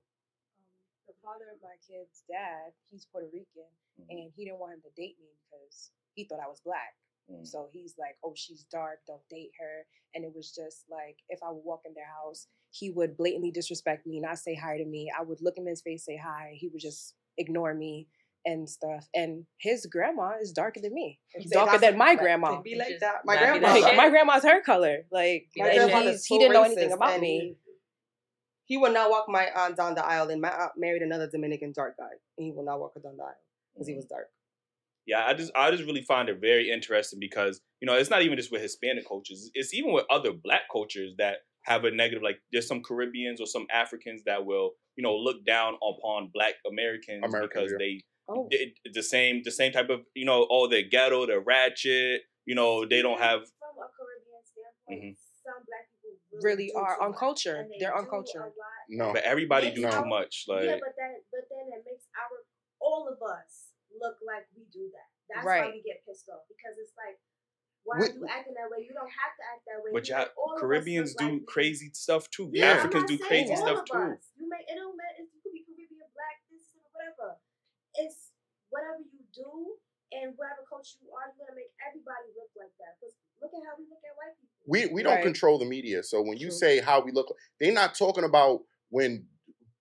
The 1.25 1.31
father 1.33 1.49
of 1.49 1.61
my 1.65 1.73
kid's 1.81 2.21
dad, 2.29 2.73
he's 2.89 3.05
Puerto 3.05 3.27
Rican, 3.33 3.65
Mhm. 3.97 4.05
and 4.09 4.33
he 4.35 4.45
didn't 4.45 4.59
want 4.59 4.73
him 4.73 4.81
to 4.81 4.89
date 4.91 5.17
me 5.19 5.33
because 5.49 5.91
he 6.13 6.25
thought 6.25 6.39
I 6.39 6.47
was 6.47 6.61
black. 6.61 6.95
Mm. 7.29 7.45
So 7.45 7.67
he's 7.71 7.97
like, 7.97 8.17
"Oh, 8.23 8.35
she's 8.35 8.65
dark. 8.65 9.01
Don't 9.07 9.27
date 9.29 9.51
her." 9.59 9.87
And 10.13 10.23
it 10.23 10.33
was 10.33 10.53
just 10.53 10.87
like, 10.89 11.17
if 11.27 11.41
I 11.41 11.49
would 11.49 11.65
walk 11.65 11.81
in 11.85 11.93
their 11.95 12.05
house, 12.05 12.47
he 12.69 12.91
would 12.91 13.17
blatantly 13.17 13.51
disrespect 13.51 14.05
me, 14.05 14.19
not 14.19 14.37
say 14.37 14.53
hi 14.53 14.77
to 14.77 14.85
me. 14.85 15.11
I 15.17 15.23
would 15.23 15.41
look 15.41 15.57
him 15.57 15.63
in 15.63 15.71
his 15.71 15.81
face, 15.81 16.05
say 16.05 16.17
hi. 16.17 16.53
He 16.55 16.67
would 16.67 16.81
just 16.81 17.15
ignore 17.37 17.73
me 17.73 18.07
and 18.45 18.69
stuff. 18.69 19.09
And 19.13 19.47
his 19.57 19.87
grandma 19.87 20.37
is 20.39 20.51
darker 20.51 20.79
than 20.79 20.93
me. 20.93 21.19
See, 21.39 21.49
darker 21.49 21.79
than 21.79 21.97
my 21.97 22.15
grandma. 22.15 22.61
be 22.61 22.75
like 22.75 22.99
that. 22.99 23.25
My 23.25 23.35
not 23.35 23.59
grandma. 23.59 23.79
Like, 23.79 23.95
my 23.97 24.09
grandma's 24.09 24.43
her 24.43 24.61
color. 24.61 25.07
Like, 25.11 25.49
My 25.57 25.65
like 25.65 25.77
and 25.79 26.09
he's, 26.09 26.25
he 26.25 26.37
didn't 26.37 26.53
know 26.53 26.63
anything 26.63 26.91
about 26.91 27.13
and 27.13 27.21
me. 27.21 27.57
He, 28.65 28.77
will 28.77 28.91
not 28.91 29.09
walk 29.09 29.25
my 29.27 29.47
aunt 29.55 29.77
down 29.77 29.95
the 29.95 30.05
aisle, 30.05 30.29
and 30.29 30.41
my 30.41 30.49
aunt 30.49 30.73
married 30.77 31.01
another 31.01 31.29
Dominican 31.29 31.71
dark 31.71 31.97
guy, 31.97 32.09
and 32.37 32.45
he 32.45 32.51
will 32.51 32.65
not 32.65 32.79
walk 32.79 32.93
her 32.95 33.01
down 33.01 33.17
the 33.17 33.23
aisle 33.23 33.35
because 33.73 33.87
he 33.87 33.95
was 33.95 34.05
mm. 34.05 34.09
dark. 34.09 34.27
Yeah, 35.05 35.23
I 35.25 35.33
just 35.35 35.51
I 35.55 35.69
just 35.69 35.83
really 35.83 36.01
find 36.01 36.29
it 36.29 36.41
very 36.41 36.71
interesting 36.71 37.19
because 37.19 37.61
you 37.79 37.85
know 37.85 37.93
it's 37.93 38.09
not 38.09 38.23
even 38.23 38.37
just 38.37 38.51
with 38.51 38.61
Hispanic 38.61 39.07
cultures; 39.07 39.51
it's 39.53 39.73
even 39.73 39.91
with 39.93 40.05
other 40.09 40.31
Black 40.31 40.61
cultures 40.71 41.13
that 41.19 41.37
have 41.65 41.83
a 41.83 41.91
negative. 41.91 42.23
Like 42.23 42.39
there's 42.51 42.67
some 42.67 42.81
Caribbeans 42.81 43.39
or 43.39 43.45
some 43.45 43.67
Africans 43.71 44.23
that 44.25 44.45
will 44.45 44.71
you 44.95 45.03
know 45.03 45.15
look 45.15 45.45
down 45.45 45.75
upon 45.75 46.31
Black 46.33 46.55
Americans, 46.67 47.23
Americans, 47.23 47.49
because 47.53 47.71
yeah. 47.71 47.77
they 47.77 48.01
Oh, 48.27 48.47
did 48.49 48.69
the 48.91 49.03
same 49.03 49.41
the 49.43 49.51
same 49.51 49.71
type 49.71 49.89
of 49.89 50.01
you 50.15 50.25
know 50.25 50.47
oh 50.49 50.67
they're 50.67 50.89
ghetto, 50.89 51.27
they're 51.27 51.39
ratchet, 51.41 52.21
you 52.45 52.55
know 52.55 52.85
they 52.85 53.01
don't 53.01 53.19
have 53.19 53.41
from 53.59 53.77
a 53.77 53.87
Caribbean 53.93 54.25
Mhm. 54.85 55.17
some 55.43 55.63
black 55.65 55.89
people 56.35 56.45
Really 56.47 56.69
are 56.75 56.95
too 56.95 57.01
much, 57.01 57.07
uncultured. 57.07 57.65
they 57.71 57.77
They're 57.79 57.91
do 57.91 57.95
a 57.95 58.01
uncultured. 58.03 58.51
No. 58.89 59.13
But 59.13 59.23
everybody 59.23 59.67
Makes 59.73 59.79
do 59.79 59.89
too 59.89 60.05
much. 60.05 60.45
Like 60.47 60.63
yeah, 60.65 60.77
but 60.83 60.93
then 60.99 61.13
but 61.31 61.45
then 61.49 61.65
it 61.73 61.81
makes 61.87 62.05
our 62.19 62.43
all 62.83 63.07
of 63.09 63.17
us 63.23 63.71
look 63.95 64.19
like 64.27 64.45
we 64.55 64.67
do 64.69 64.91
that. 64.93 65.09
That's 65.31 65.45
Right. 65.47 65.65
why 65.65 65.71
we 65.73 65.81
get 65.81 66.05
pissed 66.05 66.29
off 66.29 66.45
because 66.51 66.77
it's 66.77 66.93
like, 66.99 67.17
why 67.81 67.97
We- 67.97 68.09
are 68.09 68.13
you 68.13 68.25
acting 68.29 68.53
that 68.59 68.69
way? 68.69 68.85
You 68.85 68.93
don't 68.93 69.09
have 69.09 69.33
to 69.39 69.43
act 69.49 69.63
that 69.65 69.81
way. 69.81 69.89
But 69.95 70.05
You 70.05 70.13
y'all, 70.13 70.25
make 70.29 70.37
all 70.37 70.51
of 70.53 70.57
us 70.57 70.61
Caribbeans 70.61 71.11
do 71.15 71.25
like 71.25 71.33
we- 71.41 71.45
crazy 71.49 71.89
stuff 71.97 72.29
too. 72.29 72.49
Yeah. 72.53 72.71
I'm 72.71 72.77
Africans 72.85 73.05
do 73.09 73.17
not 73.17 73.27
crazy 73.27 73.47
saying 73.55 73.59
all 73.61 73.65
stuff 73.65 73.79
of 73.81 73.85
too. 73.89 74.05
us. 74.19 74.23
You 74.37 74.45
may 74.49 74.61
it 74.69 74.75
don't 74.77 74.93
matter. 74.97 75.23
It 75.25 75.29
could 75.41 75.53
be 75.53 75.65
Caribbean, 75.65 76.09
black, 76.13 76.37
this, 76.51 76.75
whatever. 76.93 77.39
It's 77.95 78.31
whatever 78.69 79.01
you 79.01 79.23
do 79.33 79.79
and 80.13 80.37
whatever 80.37 80.61
culture 80.69 80.99
you 81.01 81.09
are. 81.15 81.33
you're 81.33 81.47
gonna 81.47 81.57
make 81.57 81.73
everybody 81.81 82.29
look 82.37 82.51
like 82.53 82.75
that. 82.77 82.99
Because 83.01 83.15
look 83.41 83.51
at 83.53 83.61
how 83.65 83.73
we 83.77 83.83
look 83.89 83.99
at 84.03 84.15
white 84.17 84.35
people. 84.39 84.49
we 84.67 84.85
we 84.87 85.03
don't 85.03 85.15
Right. 85.15 85.23
control 85.23 85.57
the 85.59 85.65
media. 85.65 86.03
So 86.03 86.21
when 86.21 86.37
you 86.37 86.47
True. 86.49 86.57
say 86.57 86.79
how 86.79 87.01
we 87.01 87.11
look, 87.11 87.33
they're 87.59 87.71
not 87.71 87.95
talking 87.95 88.23
about 88.23 88.61
when 88.89 89.27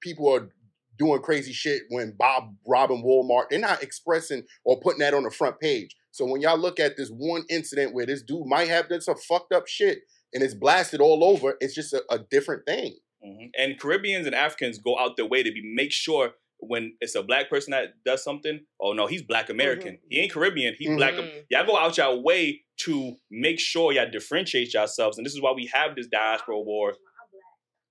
people 0.00 0.28
are 0.32 0.50
doing 0.98 1.20
crazy 1.22 1.52
shit 1.52 1.82
when 1.88 2.12
Bob 2.12 2.54
robbing 2.66 3.02
Walmart. 3.02 3.48
They're 3.50 3.58
not 3.58 3.82
expressing 3.82 4.44
or 4.64 4.78
putting 4.80 5.00
that 5.00 5.14
on 5.14 5.24
the 5.24 5.30
front 5.30 5.58
page. 5.58 5.96
So 6.12 6.24
when 6.24 6.40
y'all 6.40 6.56
look 6.58 6.78
at 6.78 6.96
this 6.96 7.08
one 7.10 7.44
incident 7.50 7.94
where 7.94 8.06
this 8.06 8.22
dude 8.22 8.46
might 8.46 8.68
have 8.68 8.88
done 8.88 9.00
some 9.00 9.16
fucked 9.16 9.52
up 9.52 9.66
shit 9.66 10.00
and 10.32 10.42
it's 10.42 10.54
blasted 10.54 11.00
all 11.00 11.24
over, 11.24 11.56
it's 11.60 11.74
just 11.74 11.92
a, 11.92 12.04
a 12.10 12.18
different 12.20 12.64
thing. 12.66 12.96
Mhm. 13.24 13.50
And 13.58 13.80
Caribbeans 13.80 14.26
and 14.26 14.34
Africans 14.36 14.78
go 14.78 14.96
out 14.98 15.16
their 15.16 15.26
way 15.26 15.42
to 15.42 15.50
be 15.50 15.62
make 15.74 15.90
sure 15.90 16.34
when 16.58 16.94
it's 17.00 17.14
a 17.14 17.22
black 17.22 17.50
person 17.50 17.72
that 17.72 17.94
does 18.04 18.22
something, 18.22 18.60
oh 18.80 18.92
no, 18.92 19.06
he's 19.06 19.22
black 19.22 19.44
mm-hmm. 19.44 19.54
American. 19.54 19.98
He 20.08 20.20
ain't 20.20 20.32
Caribbean, 20.32 20.74
he's 20.78 20.96
black. 20.96 21.14
Mhm. 21.14 21.44
Y'all 21.50 21.66
go 21.66 21.76
out 21.76 21.96
your 21.96 22.20
way 22.22 22.62
to 22.78 23.16
make 23.30 23.58
sure 23.58 23.92
y'all 23.92 24.10
differentiate 24.10 24.74
yourselves. 24.74 25.18
And 25.18 25.26
this 25.26 25.34
is 25.34 25.40
why 25.40 25.52
we 25.52 25.66
have 25.72 25.94
this 25.94 26.06
diaspora 26.06 26.60
war. 26.60 26.94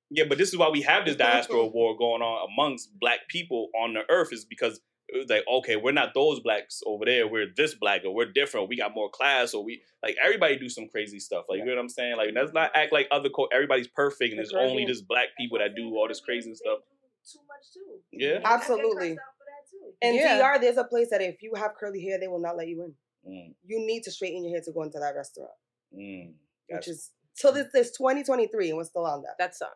Yeah, 0.09 0.25
but 0.29 0.37
this 0.37 0.49
is 0.49 0.57
why 0.57 0.69
we 0.69 0.81
have 0.81 1.05
this 1.05 1.15
diaspora 1.15 1.57
mm-hmm. 1.57 1.73
war 1.73 1.97
going 1.97 2.21
on 2.21 2.49
amongst 2.53 2.97
black 2.99 3.27
people 3.29 3.69
on 3.81 3.93
the 3.93 4.01
earth 4.09 4.31
is 4.31 4.45
because 4.45 4.79
it 5.13 5.17
was 5.17 5.29
like, 5.29 5.43
okay, 5.47 5.75
we're 5.75 5.91
not 5.91 6.13
those 6.13 6.39
blacks 6.39 6.81
over 6.85 7.05
there. 7.05 7.27
We're 7.27 7.47
this 7.55 7.75
black 7.75 8.03
or 8.03 8.13
we're 8.13 8.31
different. 8.31 8.69
We 8.69 8.77
got 8.77 8.95
more 8.95 9.09
class 9.09 9.53
or 9.53 9.63
we 9.63 9.81
like 10.01 10.15
everybody 10.23 10.57
do 10.57 10.69
some 10.69 10.87
crazy 10.87 11.19
stuff. 11.19 11.45
Like 11.49 11.59
you 11.59 11.65
know 11.65 11.73
what 11.73 11.81
I'm 11.81 11.89
saying? 11.89 12.17
Like 12.17 12.29
let's 12.33 12.53
not 12.53 12.71
act 12.75 12.91
like 12.91 13.07
other 13.11 13.29
co- 13.29 13.49
everybody's 13.53 13.87
perfect 13.87 14.33
and 14.33 14.43
The 14.43 14.49
there's 14.51 14.53
only 14.53 14.85
just 14.85 15.07
black 15.07 15.29
people 15.37 15.59
that 15.59 15.75
do 15.75 15.89
all 15.95 16.07
this 16.07 16.19
crazy 16.19 16.53
stuff. 16.55 16.79
Too 17.23 17.39
much 17.47 17.65
too. 17.73 17.99
Yeah. 18.11 18.39
I 18.43 18.55
Absolutely. 18.55 19.11
And 19.11 19.19
out 19.19 19.35
for 19.37 19.45
that 19.47 19.63
too. 19.69 19.93
In 20.01 20.15
Yeah. 20.15 20.37
DR, 20.37 20.59
there's 20.59 20.77
a 20.77 20.83
place 20.83 21.09
that 21.09 21.21
if 21.21 21.41
you 21.41 21.53
have 21.55 21.75
curly 21.79 22.03
hair, 22.03 22.19
they 22.19 22.27
will 22.27 22.39
not 22.41 22.57
let 22.57 22.67
you 22.67 22.83
in. 22.83 22.95
Mm, 23.25 23.55
You 23.63 23.79
need 23.79 24.03
to 24.03 24.11
straighten 24.11 24.43
your 24.43 24.51
hair 24.51 24.61
to 24.65 24.71
go 24.73 24.83
into 24.83 24.99
that 24.99 25.15
restaurant, 25.15 25.55
mm. 25.95 26.33
which 26.67 26.87
is 26.89 27.11
till 27.39 27.53
this 27.53 27.71
this 27.71 27.95
2023 27.95 28.69
and 28.69 28.77
we're 28.77 28.83
still 28.83 29.05
on 29.05 29.21
that. 29.23 29.35
That's 29.39 29.61
uh, 29.61 29.67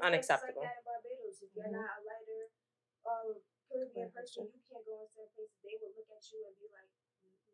Unacceptable. 0.00 0.62
Like 0.62 0.70
that 0.70 0.78
in 0.78 0.84
Barbados. 0.86 1.42
If 1.42 1.50
you're 1.56 1.66
not 1.68 1.84
a 1.84 2.00
lighter 2.06 2.42
um, 3.04 3.42
Caribbean 3.68 4.10
person, 4.14 4.46
you 4.54 4.62
can't 4.70 4.86
go 4.86 5.02
in 5.02 5.08
certain 5.10 5.34
places. 5.34 5.58
They 5.66 5.74
will 5.82 5.92
look 5.98 6.08
at 6.14 6.22
you 6.30 6.40
and 6.46 6.54
be 6.56 6.66
like, 6.70 6.88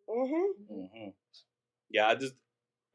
Mm-hmm. 0.09 0.49
hmm 0.75 1.09
Yeah, 1.91 2.09
I 2.09 2.15
just 2.15 2.35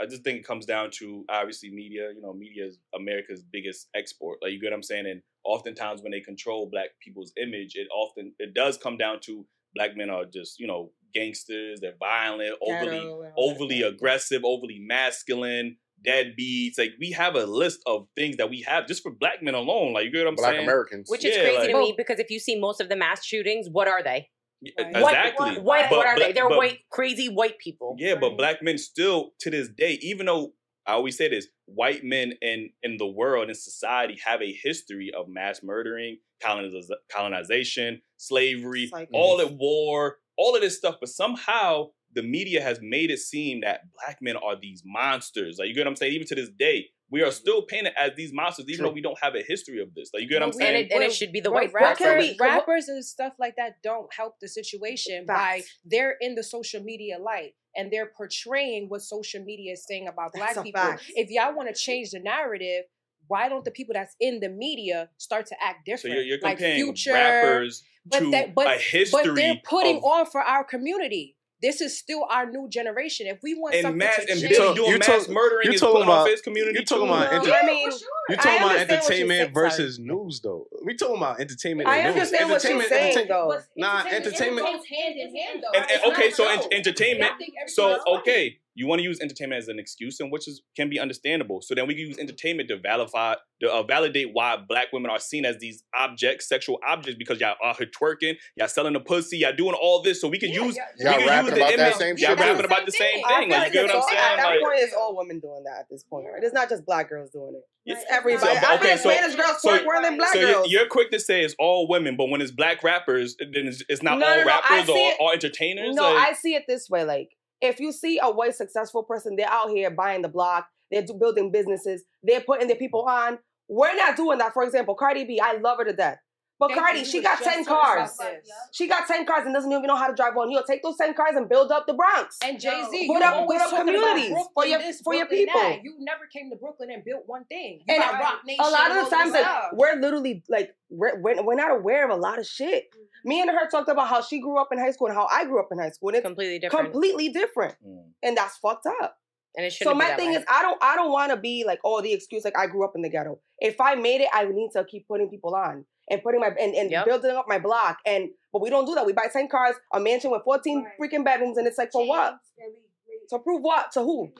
I 0.02 0.06
just 0.06 0.24
think 0.24 0.40
it 0.40 0.46
comes 0.46 0.66
down 0.66 0.90
to 1.00 1.24
obviously 1.30 1.70
media. 1.72 2.10
You 2.16 2.22
know, 2.22 2.34
media 2.34 2.66
is 2.66 2.80
America's 2.96 3.44
biggest 3.44 3.88
export. 3.96 4.40
Like 4.42 4.52
you 4.52 4.60
get 4.60 4.72
what 4.72 4.78
I'm 4.78 4.84
saying? 4.84 5.06
And 5.08 5.22
oftentimes 5.46 6.02
when 6.02 6.12
they 6.12 6.20
control 6.22 6.68
black 6.72 6.90
people's 7.02 7.32
image, 7.42 7.76
it 7.76 7.88
often 7.94 8.34
it 8.40 8.54
does 8.54 8.78
come 8.78 8.98
down 8.98 9.20
to 9.22 9.46
black 9.76 9.96
men 9.96 10.10
are 10.10 10.26
just, 10.26 10.60
you 10.60 10.68
know, 10.68 10.92
gangsters, 11.14 11.80
they're 11.82 11.96
violent, 12.00 12.56
overly 12.62 12.86
Ghetto 12.98 13.22
and 13.24 13.34
all 13.36 13.50
that 13.50 13.56
overly 13.56 13.82
aggressive, 13.84 14.42
overly 14.44 14.80
masculine, 14.80 15.78
deadbeats. 16.06 16.78
Like 16.78 16.94
we 17.00 17.12
have 17.12 17.36
a 17.36 17.46
list 17.46 17.80
of 17.86 18.08
things 18.16 18.38
that 18.38 18.50
we 18.50 18.62
have 18.68 18.88
just 18.88 19.04
for 19.04 19.12
black 19.12 19.42
men 19.42 19.54
alone. 19.56 19.94
Like 19.94 20.06
you 20.06 20.12
get 20.12 20.24
what 20.26 20.30
I'm 20.30 20.36
Black 20.36 20.54
saying? 20.54 20.64
Americans. 20.64 21.10
which 21.10 21.26
is 21.26 21.36
Yeah, 21.36 21.44
crazy 21.44 21.58
like- 21.58 21.70
to 21.72 21.78
me 21.78 21.94
because 21.98 22.20
if 22.20 22.30
you 22.30 22.40
see 22.40 22.60
most 22.60 22.82
of 22.82 22.90
the 22.90 22.96
mass 22.96 23.24
shootings, 23.26 23.68
what 23.72 23.88
are 23.88 24.04
they? 24.04 24.30
Yeah, 24.64 24.84
Right. 24.84 24.96
Exactly. 24.96 25.52
What, 25.58 25.64
what, 25.64 25.90
But 25.90 26.06
are 26.06 26.16
they? 26.16 26.22
black- 26.26 26.36
They're 26.36 26.50
but- 26.50 26.58
white, 26.58 26.80
crazy 26.90 27.28
white 27.30 27.58
people. 27.60 27.96
Yeah, 28.00 28.16
but 28.16 28.38
black 28.38 28.62
men 28.64 28.78
still 28.78 29.32
to 29.42 29.50
this 29.50 29.68
day, 29.70 30.00
even 30.02 30.26
though 30.28 30.54
I 30.86 30.94
always 30.94 31.18
say 31.18 31.30
this, 31.30 31.48
white 31.66 32.04
men 32.04 32.34
in 32.42 32.70
in 32.82 32.98
the 32.98 33.08
world 33.08 33.50
in 33.50 33.56
society 33.56 34.20
have 34.26 34.42
a 34.42 34.52
history 34.52 35.12
of 35.18 35.28
mass 35.28 35.62
murdering, 35.64 36.18
coloniz- 36.44 36.90
colonization, 37.12 38.02
slavery, 38.18 38.88
Cycles. 38.88 39.10
all 39.14 39.42
at 39.42 39.54
war, 39.54 40.18
all 40.38 40.56
of 40.56 40.62
this 40.62 40.78
stuff. 40.78 40.96
But 41.00 41.10
somehow 41.10 41.92
the 42.14 42.22
media 42.24 42.62
has 42.62 42.80
made 42.82 43.12
it 43.12 43.20
seem 43.20 43.62
that 43.62 43.82
black 43.94 44.20
men 44.22 44.36
are 44.38 44.56
these 44.60 44.84
monsters. 44.86 45.58
Like 45.58 45.68
you 45.70 45.74
get 45.76 45.82
what 45.82 45.88
I'm 45.88 45.96
saying? 45.96 46.14
Even 46.14 46.28
to 46.28 46.36
this 46.36 46.50
day, 46.50 46.90
we 47.10 47.22
are 47.22 47.32
still 47.32 47.62
painted 47.64 47.94
as 48.00 48.12
these 48.16 48.34
monsters, 48.34 48.66
even 48.68 48.80
True. 48.80 48.88
though 48.88 48.94
we 48.94 49.02
don't 49.02 49.18
have 49.22 49.36
a 49.36 49.42
history 49.48 49.82
of 49.82 49.94
this. 49.94 50.10
Like 50.14 50.24
you 50.24 50.30
get 50.30 50.42
what 50.42 50.48
I'm 50.48 50.54
saying? 50.54 50.76
And 50.76 50.86
it, 50.86 50.92
and 50.92 51.04
it 51.04 51.14
should 51.14 51.32
be 51.32 51.42
the 51.42 51.52
Right, 51.52 51.72
white 51.72 51.82
what 51.82 51.98
can 51.98 52.08
rappers, 52.18 52.30
we- 52.30 52.38
rappers 52.40 52.88
and 52.88 53.06
stuff 53.06 53.34
like 53.40 53.56
that 53.58 53.82
don't 53.84 54.12
help 54.14 54.40
the 54.40 54.48
situation 54.48 55.26
by 55.28 55.62
they're 55.86 56.16
in 56.22 56.36
the 56.36 56.44
social 56.44 56.82
media 56.82 57.20
light 57.20 57.54
and 57.76 57.92
they're 57.92 58.12
portraying 58.18 58.90
what 58.90 59.02
social 59.02 59.44
media 59.44 59.74
is 59.74 59.86
saying 59.86 60.08
about 60.08 60.32
That's 60.34 60.54
black 60.54 60.66
people. 60.66 60.82
fact. 60.82 61.04
If 61.10 61.30
y'all 61.30 61.56
want 61.56 61.70
to 61.70 61.76
change 61.76 62.12
the 62.12 62.20
narrative, 62.20 62.86
why 63.28 63.48
don't 63.48 63.64
the 63.64 63.72
people 63.72 63.94
that's 63.94 64.16
in 64.20 64.40
the 64.40 64.50
media 64.50 65.10
start 65.18 65.46
to 65.48 65.56
act 65.64 65.80
So 65.88 65.92
different? 65.92 66.16
you're, 66.16 66.26
you're 66.26 66.40
like 66.42 66.58
Future, 66.58 67.14
rappers 67.14 67.84
but 68.06 68.20
to 68.20 68.32
that, 68.32 68.54
but, 68.56 68.68
a 68.68 68.80
history 68.80 69.22
but 69.24 69.36
they're 69.36 69.62
putting 69.64 69.98
of 69.98 70.04
on 70.04 70.26
for 70.26 70.42
our 70.42 70.64
community. 70.64 71.36
This 71.64 71.80
is 71.82 71.98
still 71.98 72.28
our 72.30 72.46
new 72.52 72.68
generation. 72.70 73.26
If 73.26 73.40
we 73.42 73.56
want 73.56 73.74
and 73.76 73.84
something 73.84 73.98
mass 73.98 74.16
to 74.18 74.22
and 74.22 74.30
change, 74.30 74.42
You 74.44 74.50
Billy 74.50 74.68
talk- 74.68 74.76
doing 74.76 74.92
you 74.92 74.98
mass 75.00 75.08
talk- 75.08 75.30
murdering 75.30 75.66
you 75.68 75.72
is 75.74 75.80
talking 75.80 75.94
putting 75.96 76.10
on 76.10 76.18
about- 76.20 76.30
his 76.30 76.42
community 76.42 76.74
You're 76.76 76.84
talking 76.84 77.08
too. 77.08 77.14
about 77.14 77.32
No, 77.32 77.40
enter- 77.40 77.54
I 77.54 77.66
mean, 77.66 77.80
You're 77.80 77.90
talking 78.38 78.58
about 78.60 78.72
understand 78.76 78.90
you're 78.90 78.98
entertainment 79.00 79.40
saying, 79.40 79.54
sorry. 79.54 79.70
versus 79.70 80.00
news, 80.00 80.42
though. 80.44 80.68
We 80.86 80.96
talking 80.96 81.18
about 81.18 81.40
entertainment. 81.40 81.88
I 81.90 81.98
and 81.98 82.04
news. 82.08 82.14
understand 82.16 82.50
what 82.52 82.62
she's 82.62 82.72
Entertainment- 82.72 83.14
saying, 83.16 83.28
though. 83.30 83.60
Nah, 83.78 84.04
entertainment. 84.12 84.68
goes 84.68 84.86
hand 84.86 85.16
in 85.18 85.36
hand, 85.36 85.64
though. 85.64 85.80
And, 85.80 85.90
and 85.92 86.14
okay, 86.14 86.30
so 86.32 86.44
so. 86.62 86.68
entertainment. 86.72 87.32
So 87.68 87.84
everything's 87.88 88.04
funny. 88.04 88.18
okay, 88.20 88.60
you 88.76 88.88
want 88.88 89.00
to 89.00 89.04
use 89.04 89.20
entertainment 89.20 89.60
as 89.62 89.68
an 89.68 89.78
excuse, 89.80 90.20
and 90.20 90.32
which 90.32 90.48
is 90.48 90.62
can 90.76 90.90
be 90.90 91.00
understandable. 91.00 91.62
So 91.62 91.76
then 91.76 91.86
we 91.88 91.94
can 91.94 92.08
use 92.08 92.18
entertainment 92.18 92.70
to 92.70 92.78
validate, 92.80 93.38
to 93.62 93.72
uh, 93.72 93.84
validate 93.84 94.30
why 94.34 94.58
black 94.68 94.88
women 94.92 95.12
are 95.12 95.20
seen 95.20 95.46
as 95.46 95.58
these 95.60 95.84
objects, 95.96 96.48
sexual 96.50 96.80
objects, 96.88 97.18
because 97.18 97.40
y'all 97.40 97.56
are 97.64 97.76
here 97.78 97.88
twerking, 97.88 98.36
y'all 98.56 98.68
selling 98.68 98.94
the 98.94 99.00
pussy, 99.00 99.38
y'all 99.38 99.56
doing 99.56 99.76
all 99.80 100.02
this, 100.02 100.20
so 100.22 100.28
we 100.28 100.40
can 100.40 100.50
use. 100.50 100.76
yeah, 100.76 100.84
we 100.98 101.06
Y'all 101.06 101.14
can 101.20 101.28
rapping 101.28 101.46
use 101.46 101.54
the 101.60 101.62
about 101.66 101.78
that 101.78 101.96
same 101.96 102.18
Y'all 102.18 102.30
shit, 102.32 102.40
rapping 102.40 102.58
too. 102.60 102.66
about 102.66 102.86
the 102.86 102.92
same 102.92 103.22
I 103.26 103.40
thing. 103.40 103.50
feel 103.50 103.58
Like 103.60 103.68
you 103.68 103.74
get 103.74 103.86
it's 103.86 103.94
what 103.94 103.96
I'm 103.96 104.02
all- 104.02 104.08
saying? 104.10 104.20
At 104.20 104.36
that 104.38 104.44
Like, 104.50 104.60
point, 104.62 104.80
it's 104.80 104.94
all 104.94 105.18
women 105.18 105.40
doing 105.40 105.64
that 105.66 105.80
at 105.82 105.86
this 105.90 106.04
point, 106.04 106.26
right? 106.34 106.44
It's 106.44 106.54
not 106.54 106.70
just 106.70 106.86
black 106.86 107.10
girls 107.10 107.30
doing 107.32 107.54
it. 107.56 107.62
It's 107.86 108.00
Right. 108.10 108.18
everybody. 108.18 108.56
So, 108.56 108.62
but 108.62 108.70
I 108.70 108.76
okay, 108.78 108.98
so- 108.98 109.10
Spanish 109.12 109.36
girls 109.36 109.62
so- 109.62 109.70
twerk 109.78 109.84
more 109.84 110.02
than 110.02 110.18
black 110.18 110.34
so 110.34 110.40
you're, 110.40 110.52
girls. 110.54 110.72
you're 110.72 110.88
quick 110.88 111.12
to 111.12 111.20
say 111.20 111.44
it's 111.44 111.56
all 111.60 111.88
women, 111.88 112.16
but 112.18 112.30
when 112.30 112.42
it's 112.42 112.52
black 112.52 112.82
rappers, 112.84 113.36
then 113.40 113.68
it's, 113.68 113.84
it's 113.90 114.02
not 114.02 114.18
No, 114.20 114.26
all 114.26 114.36
no, 114.38 114.42
no, 114.42 114.48
rappers 114.48 114.86
see 114.88 114.92
or 114.94 115.12
it- 115.12 115.18
all 115.20 115.32
entertainers. 115.32 115.96
No, 115.96 116.12
like, 116.14 116.30
I 116.30 116.34
see 116.34 116.56
it 116.56 116.64
this 116.68 116.90
way. 116.90 117.04
Like, 117.04 117.30
if 117.64 117.80
you 117.80 117.94
see 117.94 118.20
a 118.22 118.30
white 118.30 118.56
successful 118.56 119.04
person, 119.04 119.36
they're 119.38 119.50
out 119.50 119.70
here 119.70 119.90
buying 119.90 120.22
the 120.22 120.30
block, 120.30 120.68
they're 120.92 121.06
building 121.18 121.50
businesses, 121.50 122.04
they're 122.22 122.42
putting 122.42 122.68
their 122.68 122.78
people 122.78 123.04
on. 123.04 123.40
We're 123.70 123.96
not 123.96 124.18
doing 124.18 124.38
that. 124.40 124.54
For 124.54 124.64
example, 124.64 124.96
Cardi 124.96 125.24
B, 125.24 125.40
I 125.40 125.54
love 125.54 125.78
her 125.78 125.86
to 125.86 125.94
death. 125.94 126.18
But 126.60 126.70
Thank 126.70 126.80
Cardi, 126.82 127.04
she 127.04 127.22
got 127.22 127.40
10 127.40 127.54
just 127.60 127.68
talking 127.68 127.74
about 128.04 128.16
cars. 128.16 128.18
this. 128.18 128.52
She 128.72 128.88
got 128.88 129.08
10 129.08 129.26
cars 129.26 129.44
and 129.46 129.54
doesn't 129.54 129.72
even 129.72 129.84
know 129.86 129.96
how 129.96 130.08
to 130.08 130.14
drive 130.14 130.36
one. 130.36 130.50
You'll 130.52 130.64
take 130.64 130.82
those 130.84 130.96
10 130.98 131.14
cars 131.16 131.36
and 131.36 131.50
build 131.50 131.72
up 131.72 131.88
the 131.88 131.94
Bronx. 131.94 132.38
And 132.44 132.60
Jay 132.60 132.84
Z, 132.90 133.08
Put 133.08 133.18
you 133.20 133.24
up- 133.24 133.34
always 133.36 133.60
put 133.60 133.66
up 133.66 133.72
talking 133.72 133.96
about 133.96 134.08
communities 134.16 134.48
for 134.54 134.66
your- 134.66 134.80
this, 134.80 135.02
for 135.02 135.14
your 135.14 135.26
Brooklyn 135.26 135.46
people. 135.48 135.62
That. 135.62 135.84
You 135.84 135.96
never 136.00 136.26
came 136.32 136.50
to 136.52 136.56
Brooklyn 136.56 136.92
and 136.92 137.04
built 137.04 137.24
one 137.26 137.44
thing. 137.46 137.82
You 137.88 137.96
And 137.96 138.04
got 138.04 138.22
Roc 138.22 138.46
Nation. 138.46 138.64
a 138.64 138.70
lot 138.70 138.92
of 138.92 139.04
the 139.10 139.16
times, 139.16 139.32
like, 139.34 139.72
we're 139.74 139.96
literally 139.96 140.44
like 140.48 140.76
we're, 140.90 141.20
we're 141.20 141.42
we're 141.44 141.56
not 141.56 141.72
aware 141.72 142.06
of 142.06 142.12
a 142.12 142.16
lot 142.22 142.38
of 142.40 142.46
shit. 142.46 142.86
Me 143.26 143.42
and 143.42 143.50
her 143.50 143.68
talked 143.70 143.90
about 143.90 144.08
how 144.08 144.22
she 144.22 144.40
grew 144.40 144.58
up 144.58 144.72
in 144.72 144.78
high 144.78 144.92
school 144.92 145.08
and 145.08 145.16
how 145.16 145.28
I 145.32 145.46
grew 145.46 145.60
up 145.60 145.70
in 145.72 145.80
high 145.80 145.90
school, 145.90 146.10
and 146.10 146.18
it's 146.18 146.26
completely 146.26 146.60
different. 146.60 146.92
completely 146.92 147.30
different, 147.30 147.76
Mm. 147.86 148.12
and 148.22 148.38
that's 148.38 148.58
fucked 148.58 148.86
up. 148.86 149.18
and 149.56 149.66
it 149.68 149.72
So 149.72 149.78
shouldn't 149.86 150.00
be 150.00 150.06
my 150.08 150.16
thing 150.16 150.30
way. 150.32 150.36
is, 150.38 150.46
I 150.50 150.62
don't 150.64 150.78
I 150.84 150.96
don't 150.96 151.12
want 151.12 151.30
to 151.32 151.38
be 151.38 151.64
like 151.64 151.80
oh 151.84 152.02
the 152.02 152.12
excuse 152.14 152.44
like 152.44 152.58
I 152.58 152.66
grew 152.68 152.84
up 152.84 152.94
in 152.96 153.02
the 153.04 153.10
ghetto. 153.10 153.40
If 153.60 153.80
I 153.82 153.94
made 153.96 154.22
it, 154.22 154.28
I 154.34 154.46
need 154.46 154.72
to 154.74 154.84
keep 154.84 155.08
putting 155.08 155.30
people 155.30 155.54
on 155.54 155.86
and 156.10 156.22
putting 156.24 156.42
my 156.42 156.48
and, 156.60 156.76
and 156.76 156.92
Yep. 156.92 157.06
building 157.06 157.32
up 157.32 157.46
my 157.48 157.60
block. 157.60 157.98
And 158.06 158.30
but 158.52 158.62
we 158.62 158.70
don't 158.70 158.86
do 158.86 158.96
that. 158.96 159.06
We 159.06 159.14
buy 159.14 159.28
ten 159.32 159.48
cars, 159.48 159.76
a 159.94 160.00
mansion 160.00 160.32
with 160.32 160.44
fourteen 160.44 160.84
Right. 160.84 160.94
freaking 161.12 161.24
bedrooms, 161.26 161.58
and 161.58 161.66
it's 161.68 161.78
like 161.78 161.92
for 161.92 162.08
what? 162.08 162.32
Chains, 162.32 162.40
and 162.60 162.74
we- 162.74 163.16
we- 163.22 163.28
To 163.30 163.40
prove 163.40 163.62
what? 163.62 163.92
To 163.94 164.02
who? 164.02 164.32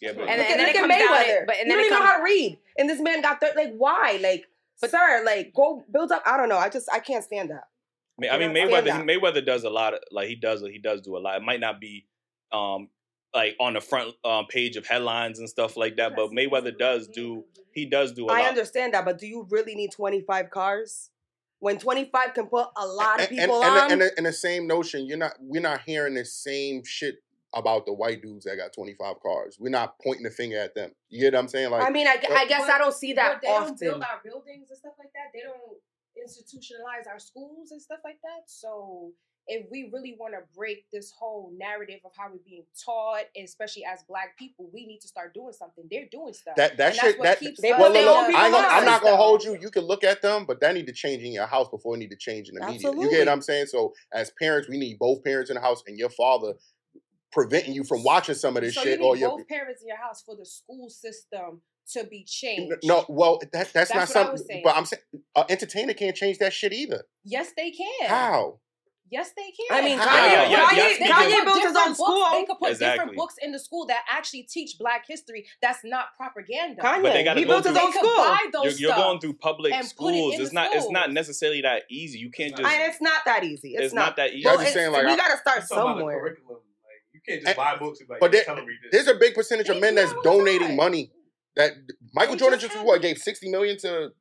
yeah, 0.00 0.12
but 0.12 0.20
And 0.20 0.28
then- 0.28 0.40
at, 0.40 0.50
and 0.50 0.60
then 0.60 0.66
look 0.66 0.68
it 0.68 0.76
at 0.76 0.80
comes 0.80 0.94
down 0.94 1.24
to- 1.40 1.44
but- 1.46 1.56
and 1.56 1.66
you 1.66 1.68
then 1.68 1.68
don't 1.68 1.78
it 1.80 1.86
even 1.86 1.98
know 1.98 2.04
how 2.06 2.16
to 2.18 2.22
read, 2.22 2.58
and 2.78 2.88
this 2.90 3.00
man 3.00 3.20
got 3.22 3.40
thir- 3.40 3.52
like 3.56 3.74
why? 3.76 4.18
Like, 4.22 4.44
but, 4.80 4.90
sir, 4.90 5.22
like 5.24 5.52
go 5.54 5.84
build 5.90 6.12
up. 6.12 6.22
I 6.24 6.36
don't 6.36 6.48
know. 6.48 6.58
I 6.58 6.68
just 6.68 6.88
I 6.92 7.00
can't 7.00 7.24
stand 7.24 7.50
that. 7.50 7.64
I 8.30 8.38
mean, 8.38 8.52
cannot 8.52 8.56
stand 8.56 8.86
Mayweather. 8.86 9.10
He, 9.10 9.18
Mayweather 9.18 9.44
does 9.44 9.64
a 9.64 9.70
lot. 9.70 9.94
Of, 9.94 10.00
like 10.12 10.28
he 10.28 10.36
does. 10.36 10.60
He 10.62 10.78
does 10.78 11.00
do 11.02 11.16
a 11.16 11.18
lot. 11.18 11.36
It 11.36 11.42
might 11.42 11.60
not 11.60 11.80
be, 11.80 12.06
um, 12.52 12.88
like 13.34 13.56
on 13.60 13.74
the 13.74 13.80
front 13.80 14.14
um, 14.24 14.46
page 14.46 14.76
of 14.76 14.86
headlines 14.86 15.38
and 15.38 15.48
stuff 15.48 15.76
like 15.76 15.96
that. 15.96 16.14
But 16.16 16.30
Mayweather 16.30 16.76
does 16.76 17.08
do. 17.08 17.44
He 17.78 17.86
does 17.86 18.12
do 18.12 18.26
a 18.26 18.32
I 18.32 18.40
lot. 18.40 18.48
understand 18.48 18.94
that, 18.94 19.04
but 19.04 19.18
do 19.18 19.26
you 19.26 19.46
really 19.50 19.74
need 19.76 19.92
twenty 19.92 20.20
five 20.20 20.50
cars? 20.50 21.10
When 21.60 21.78
twenty 21.78 22.06
five 22.06 22.34
can 22.34 22.46
put 22.46 22.66
a 22.76 22.86
lot 22.86 23.20
of 23.20 23.28
people 23.28 23.62
and, 23.62 23.78
on. 23.78 23.92
and, 23.92 24.00
the, 24.00 24.10
and 24.16 24.26
the 24.26 24.32
same 24.32 24.66
notion, 24.66 25.06
you're 25.06 25.16
not 25.16 25.34
we're 25.40 25.62
not 25.62 25.82
hearing 25.86 26.14
the 26.14 26.24
same 26.24 26.82
shit 26.84 27.22
about 27.54 27.86
the 27.86 27.92
white 27.92 28.20
dudes 28.20 28.44
that 28.44 28.56
got 28.56 28.74
25 28.74 29.20
cars. 29.22 29.56
We're 29.58 29.70
not 29.70 29.98
pointing 30.04 30.24
the 30.24 30.30
finger 30.30 30.58
at 30.58 30.74
them. 30.74 30.90
You 31.08 31.20
get 31.22 31.32
what 31.32 31.40
I'm 31.40 31.48
saying? 31.48 31.70
Like, 31.70 31.82
I 31.82 31.88
mean, 31.90 32.06
I, 32.06 32.20
I 32.30 32.46
guess 32.46 32.66
But- 32.66 32.74
I 32.74 32.78
don't 32.78 32.92
see 32.94 33.14
that 33.14 33.34
but 33.34 33.40
they 33.40 33.48
don't 33.48 33.80
build 33.80 34.02
our 34.02 34.20
buildings 34.22 34.68
and 34.68 34.78
stuff 34.78 34.92
like 34.98 35.08
that. 35.14 35.30
They 35.32 35.40
don't 35.40 35.78
institutionalize 36.18 37.08
our 37.10 37.18
schools 37.18 37.70
and 37.70 37.80
stuff 37.80 38.00
like 38.04 38.18
that. 38.22 38.42
So 38.46 39.12
if 39.48 39.66
we 39.70 39.90
really 39.92 40.16
want 40.20 40.34
to 40.34 40.40
break 40.54 40.84
this 40.92 41.10
whole 41.18 41.50
narrative 41.56 42.00
of 42.04 42.12
how 42.16 42.28
we're 42.30 42.38
being 42.46 42.64
taught, 42.84 43.24
especially 43.42 43.84
as 43.84 44.02
black 44.06 44.36
people, 44.38 44.68
we 44.72 44.86
need 44.86 45.00
to 45.00 45.08
start 45.08 45.32
doing 45.32 45.52
something. 45.52 45.84
They're 45.90 46.06
doing 46.12 46.34
stuff. 46.34 46.54
that 46.56 46.76
that 46.76 46.90
And 46.90 46.96
that's 46.96 46.98
shit 46.98 47.18
what 47.18 47.24
that 47.24 47.40
keeps 47.40 47.60
They 47.60 47.72
well, 47.72 47.90
look, 47.90 48.04
look, 48.04 48.34
I 48.34 48.44
ain't 48.44 48.54
gonna, 48.54 48.68
I'm 48.68 48.84
not 48.84 49.02
gonna 49.02 49.16
hold 49.16 49.42
you. 49.42 49.58
You 49.58 49.70
can 49.70 49.84
look 49.84 50.04
at 50.04 50.20
them, 50.20 50.44
but 50.44 50.60
that 50.60 50.74
need 50.74 50.86
to 50.86 50.92
change 50.92 51.22
in 51.22 51.32
your 51.32 51.46
house 51.46 51.68
before 51.68 51.96
it 51.96 51.98
need 51.98 52.10
to 52.10 52.16
change 52.16 52.50
in 52.50 52.56
the 52.56 52.66
media. 52.66 52.90
You 52.90 53.10
get 53.10 53.26
what 53.26 53.32
I'm 53.32 53.42
saying? 53.42 53.66
So 53.66 53.94
as 54.12 54.30
parents, 54.38 54.68
we 54.68 54.78
need 54.78 54.98
both 54.98 55.24
parents 55.24 55.50
in 55.50 55.54
the 55.54 55.62
house 55.62 55.82
and 55.86 55.98
your 55.98 56.10
father 56.10 56.54
preventing 57.32 57.72
you 57.72 57.84
from 57.84 58.04
watching 58.04 58.34
some 58.34 58.56
of 58.56 58.62
this 58.62 58.74
so 58.74 58.82
shit 58.82 59.00
you 59.00 59.06
or 59.06 59.14
need 59.14 59.20
your 59.20 59.38
both 59.38 59.48
parents 59.48 59.80
in 59.82 59.88
your 59.88 59.98
house 59.98 60.22
for 60.22 60.36
the 60.36 60.44
school 60.44 60.90
system 60.90 61.62
to 61.92 62.04
be 62.04 62.22
changed. 62.24 62.76
no, 62.84 63.06
well, 63.08 63.38
that, 63.38 63.52
that's, 63.52 63.72
That's 63.72 63.90
not 63.90 63.96
what 63.96 64.02
I 64.02 64.12
something. 64.12 64.32
was 64.32 64.46
saying. 64.46 64.62
But 64.62 64.76
I'm 64.76 64.84
saying, 64.84 65.02
an 65.14 65.20
uh, 65.36 65.44
entertainer 65.48 65.94
can't 65.94 66.14
change 66.14 66.38
that 66.38 66.52
shit 66.52 66.72
either. 66.74 67.04
Yes, 67.24 67.52
they 67.56 67.70
can. 67.70 68.08
How? 68.08 68.58
Yes, 69.10 69.30
they 69.36 69.50
can. 69.50 69.66
I 69.78 69.82
mean, 69.82 69.98
Kanye, 69.98 70.04
Yeah, 70.04 70.48
yeah, 70.50 70.66
Kanye, 70.66 70.76
yeah, 70.76 70.82
They 70.88 70.98
can 70.98 71.08
Kanye 71.08 71.36
put 71.38 71.44
built 71.44 71.56
his 71.62 71.72
different 71.72 71.76
own 71.76 71.84
books- 71.88 71.98
school. 71.98 72.30
They 72.32 72.44
could 72.44 72.58
put 72.58 72.70
Exactly. 72.72 72.98
different 72.98 73.16
books 73.16 73.34
in 73.40 73.52
the 73.52 73.58
school 73.58 73.86
that 73.86 74.04
actually 74.08 74.42
teach 74.42 74.78
Black 74.78 75.04
history. 75.08 75.46
That's 75.62 75.78
not 75.84 76.08
propaganda. 76.16 76.82
Kanye, 76.82 77.02
But 77.02 77.12
they 77.14 77.24
gotta 77.24 77.40
he 77.40 77.46
go 77.46 77.52
built 77.60 77.64
his 77.64 77.72
through- 77.72 77.82
own 77.82 77.90
They 77.90 77.92
could 77.98 78.06
school. 78.06 78.16
buy 78.16 78.38
You're, 78.64 78.72
you're 78.72 78.94
going 78.96 79.20
through 79.20 79.34
public 79.34 79.72
and 79.72 79.82
put 79.82 79.86
it 79.86 80.18
schools. 80.18 80.34
It's 80.38 80.50
the 80.50 80.54
not. 80.54 80.74
It's 80.74 80.90
not 80.90 81.12
necessarily 81.12 81.62
that 81.62 81.82
easy. 81.90 82.18
You 82.18 82.30
can't 82.30 82.54
just. 82.56 82.68
And 82.70 82.82
it's 82.92 83.00
not 83.00 83.24
that 83.24 83.44
easy. 83.44 83.74
It's, 83.74 83.86
It's 83.86 83.94
not 83.94 84.16
that 84.16 84.34
easy. 84.34 84.44
Well, 84.44 84.54
I'm 84.54 84.60
it's- 84.60 84.74
saying, 84.74 84.92
like, 84.92 85.06
we 85.06 85.16
gotta 85.16 85.38
start 85.38 85.62
I'm 85.62 85.66
talking 85.68 85.76
about 85.78 85.94
the 85.94 86.00
somewhere. 86.00 86.20
curriculum. 86.20 86.56
Like 86.58 87.02
you 87.14 87.20
can't 87.26 87.40
just 87.40 87.48
And- 87.48 87.56
buy 87.56 87.76
books 87.76 88.00
and 88.00 88.08
like, 88.10 88.20
But 88.20 88.26
"Yeah, 88.26 88.30
there- 88.38 88.44
tell 88.44 88.56
them. 88.56 88.66
There's 88.92 89.06
a 89.08 89.14
big 89.14 89.34
percentage 89.34 89.68
of 89.68 89.80
men 89.80 89.94
that's 89.94 90.10
it 90.12 90.16
all 90.16 90.22
the 90.22 90.28
donating 90.30 90.76
money. 90.76 91.12
That 91.56 91.72
Michael 92.14 92.36
Jordan 92.36 92.58
just 92.60 92.72
just 92.74 92.84
what 92.84 93.00
gave 93.02 93.18
60 93.18 93.48
million 93.50 93.78
to 93.78 94.12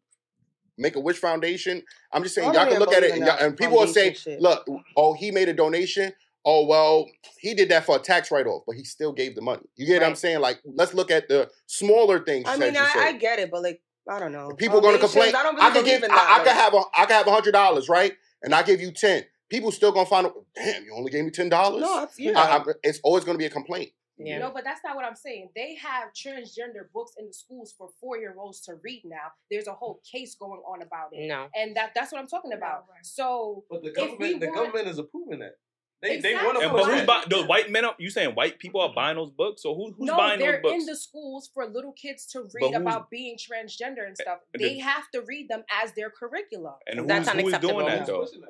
Make 0.78 0.96
a 0.96 1.00
Wish 1.00 1.18
Foundation. 1.18 1.82
I'm 2.12 2.24
just 2.24 2.36
saying, 2.36 2.54
y'all 2.54 2.68
can 2.68 2.80
look 2.80 2.94
at 2.94 3.04
it, 3.04 3.12
and, 3.12 3.26
y'all, 3.26 3.38
and 3.40 3.58
people 3.58 3.78
will 3.78 3.88
say, 3.88 4.14
shit. 4.14 4.40
"Look, 4.40 4.68
oh, 4.96 5.14
he 5.14 5.32
made 5.32 5.50
a 5.50 5.54
donation. 5.54 6.14
Oh, 6.46 6.66
well, 6.66 7.08
he 7.40 7.54
did 7.54 7.70
that 7.70 7.86
for 7.86 7.96
a 7.98 8.00
tax 8.00 8.32
write-off, 8.32 8.64
but 8.68 8.76
he 8.76 8.84
still 8.84 9.12
gave 9.12 9.36
the 9.36 9.42
money." 9.42 9.64
You 9.76 9.88
get 9.88 10.02
what 10.02 10.08
I'm 10.10 10.16
saying? 10.16 10.40
Like, 10.40 10.60
let's 10.66 10.94
look 10.94 11.10
at 11.12 11.28
the 11.28 11.50
smaller 11.66 12.20
things. 12.24 12.46
I 12.48 12.58
mean, 12.58 12.78
I. 12.78 12.92
I 12.96 13.14
get 13.14 13.40
it, 13.40 13.50
but 13.52 13.64
like, 13.64 13.82
I 14.10 14.20
don't 14.20 14.32
know. 14.32 14.52
People 14.52 14.80
gonna 14.82 15.00
complain. 15.00 15.36
I 15.36 15.44
don't 15.44 15.60
I 15.60 15.70
believe 15.72 15.86
give. 15.86 16.04
in 16.04 16.10
that. 16.10 16.30
I, 16.38 16.42
I 16.42 16.44
can 16.46 16.56
have 16.56 16.74
a. 16.74 16.82
I 16.96 17.06
can 17.06 17.16
have 17.18 17.28
a 17.28 17.32
hundred 17.32 17.52
dollars, 17.54 17.90
right? 17.90 18.14
And 18.44 18.54
I 18.54 18.62
give 18.64 18.80
you 18.80 18.92
ten. 18.92 19.24
People 19.50 19.72
still 19.72 19.92
gonna 19.92 20.06
find. 20.06 20.28
Damn, 20.56 20.84
you 20.84 20.94
only 20.96 21.12
gave 21.12 21.26
me 21.26 21.32
ten 21.32 21.50
dollars. 21.50 21.82
No, 21.82 22.04
it's- 22.04 22.20
yeah. 22.20 22.40
I, 22.40 22.64
it's 22.84 23.00
always 23.04 23.24
gonna 23.24 23.38
be 23.38 23.46
a 23.46 23.50
complaint. 23.50 23.90
Yeah. 24.20 24.40
know, 24.40 24.52
but 24.54 24.64
that's 24.64 24.82
not 24.84 24.96
what 24.96 25.06
I'm 25.06 25.16
saying. 25.16 25.50
They 25.56 25.76
have 25.76 26.10
transgender 26.14 26.92
books 26.94 27.14
in 27.20 27.28
the 27.28 27.34
schools 27.34 27.74
for 27.78 27.90
four 28.02 28.18
year 28.18 28.36
olds 28.38 28.62
to 28.62 28.76
read 28.84 29.04
now. 29.06 29.32
There's 29.52 29.68
a 29.68 29.74
whole 29.74 30.02
case 30.12 30.36
going 30.36 30.62
on 30.62 30.82
about 30.82 31.10
it. 31.12 31.28
No. 31.28 31.48
And 31.56 31.76
that 31.76 31.92
that's 31.94 32.12
what 32.12 32.20
I'm 32.20 32.28
talking 32.28 32.54
about. 32.54 32.86
So 33.04 33.64
But 33.70 33.84
the 33.84 33.92
government, 33.92 34.40
the 34.40 34.48
want- 34.48 34.56
government 34.58 34.88
is 34.88 34.98
approving 35.00 35.40
that. 35.40 35.54
They 36.00 36.20
they 36.20 36.36
want 36.36 36.62
to 36.62 36.70
but 36.70 36.86
who's 36.86 36.96
that. 37.00 37.08
buying 37.08 37.24
the 37.30 37.44
white 37.46 37.72
men? 37.72 37.84
Are, 37.84 37.96
you 37.98 38.12
saying 38.12 38.36
white 38.36 38.60
people 38.60 38.82
are 38.82 38.94
buying 38.94 39.16
those 39.18 39.32
books? 39.32 39.64
So 39.64 39.74
who, 39.74 39.94
who's 39.98 40.06
no, 40.08 40.16
buying 40.16 40.38
they're 40.40 40.60
in 40.60 40.86
the 40.86 40.96
schools 40.96 41.50
for 41.52 41.66
little 41.66 41.92
kids 41.92 42.28
to 42.34 42.48
read 42.54 42.76
about 42.76 43.10
being 43.10 43.36
transgender 43.36 44.06
and 44.06 44.16
eh, 44.20 44.22
stuff. 44.22 44.40
and 44.54 44.64
They 44.64 44.76
the- 44.76 44.80
have 44.82 45.10
to 45.16 45.22
read 45.22 45.50
them 45.50 45.64
as 45.84 45.94
their 45.94 46.12
curriculum. 46.12 46.76
and 46.86 47.00
who's, 47.00 47.08
That's 47.08 47.30
who 47.32 47.48
is 47.48 47.58
doing 47.58 47.78
that 47.88 47.96
unacceptable. 47.96 48.28
though? 48.42 48.48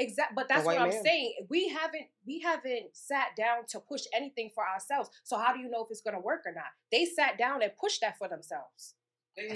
Exact, 0.00 0.34
but 0.34 0.48
that's 0.48 0.64
what 0.64 0.76
white 0.76 0.82
I'm 0.82 0.88
man. 0.90 1.04
saying. 1.04 1.34
We 1.48 1.68
haven't 1.68 2.06
we 2.26 2.40
haven't 2.40 2.86
sat 2.94 3.36
down 3.36 3.66
to 3.68 3.80
push 3.80 4.02
anything 4.14 4.50
for 4.54 4.66
ourselves. 4.66 5.10
So 5.24 5.36
how 5.38 5.52
do 5.54 5.60
you 5.60 5.68
know 5.70 5.84
if 5.84 5.88
it's 5.90 6.00
gonna 6.00 6.20
work 6.20 6.42
or 6.46 6.52
not? 6.52 6.72
They 6.90 7.04
sat 7.04 7.36
down 7.38 7.62
and 7.62 7.70
pushed 7.76 8.00
that 8.00 8.16
for 8.18 8.26
themselves. 8.28 8.94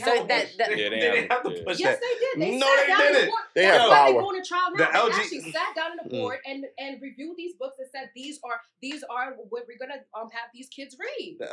So 0.05 0.25
that, 0.29 0.29
that 0.29 0.49
They, 0.57 0.65
Yeah, 0.77 0.89
they 0.89 0.89
they 0.89 1.01
didn't 1.01 1.31
have- 1.33 1.43
have 1.45 1.53
to 1.53 1.59
yeah. 1.59 1.65
push 1.67 1.79
Yes, 1.81 1.99
that. 1.99 2.01
they 2.07 2.15
did. 2.25 2.53
They 2.55 2.59
No, 2.59 2.67
sat 2.67 2.77
they 2.77 2.87
down 2.87 2.99
didn't. 3.01 3.17
And 3.23 3.27
board, 3.29 3.43
They 3.55 3.63
that's 3.63 3.79
have 3.79 3.89
why 3.91 4.07
they 4.07 4.13
power. 4.13 4.23
going 4.23 4.43
to 4.43 4.49
trial 4.49 4.71
The 4.73 4.79
now. 4.79 4.91
They 4.93 4.99
LG 4.99 5.19
actually 5.21 5.53
sat 5.53 5.71
down 5.77 5.91
on 5.91 5.97
the 6.03 6.09
Mm. 6.09 6.21
board 6.21 6.39
and 6.47 6.65
and 6.79 7.03
reviewed 7.03 7.37
these 7.37 7.55
books 7.57 7.79
and 7.81 7.89
said 7.91 8.11
these 8.15 8.39
are 8.45 8.61
these 8.81 9.03
are 9.11 9.33
what 9.51 9.65
we're 9.67 9.79
gonna 9.79 10.01
um 10.15 10.31
have 10.31 10.49
these 10.55 10.69
kids 10.69 10.97
read. 10.99 11.37
The 11.41 11.47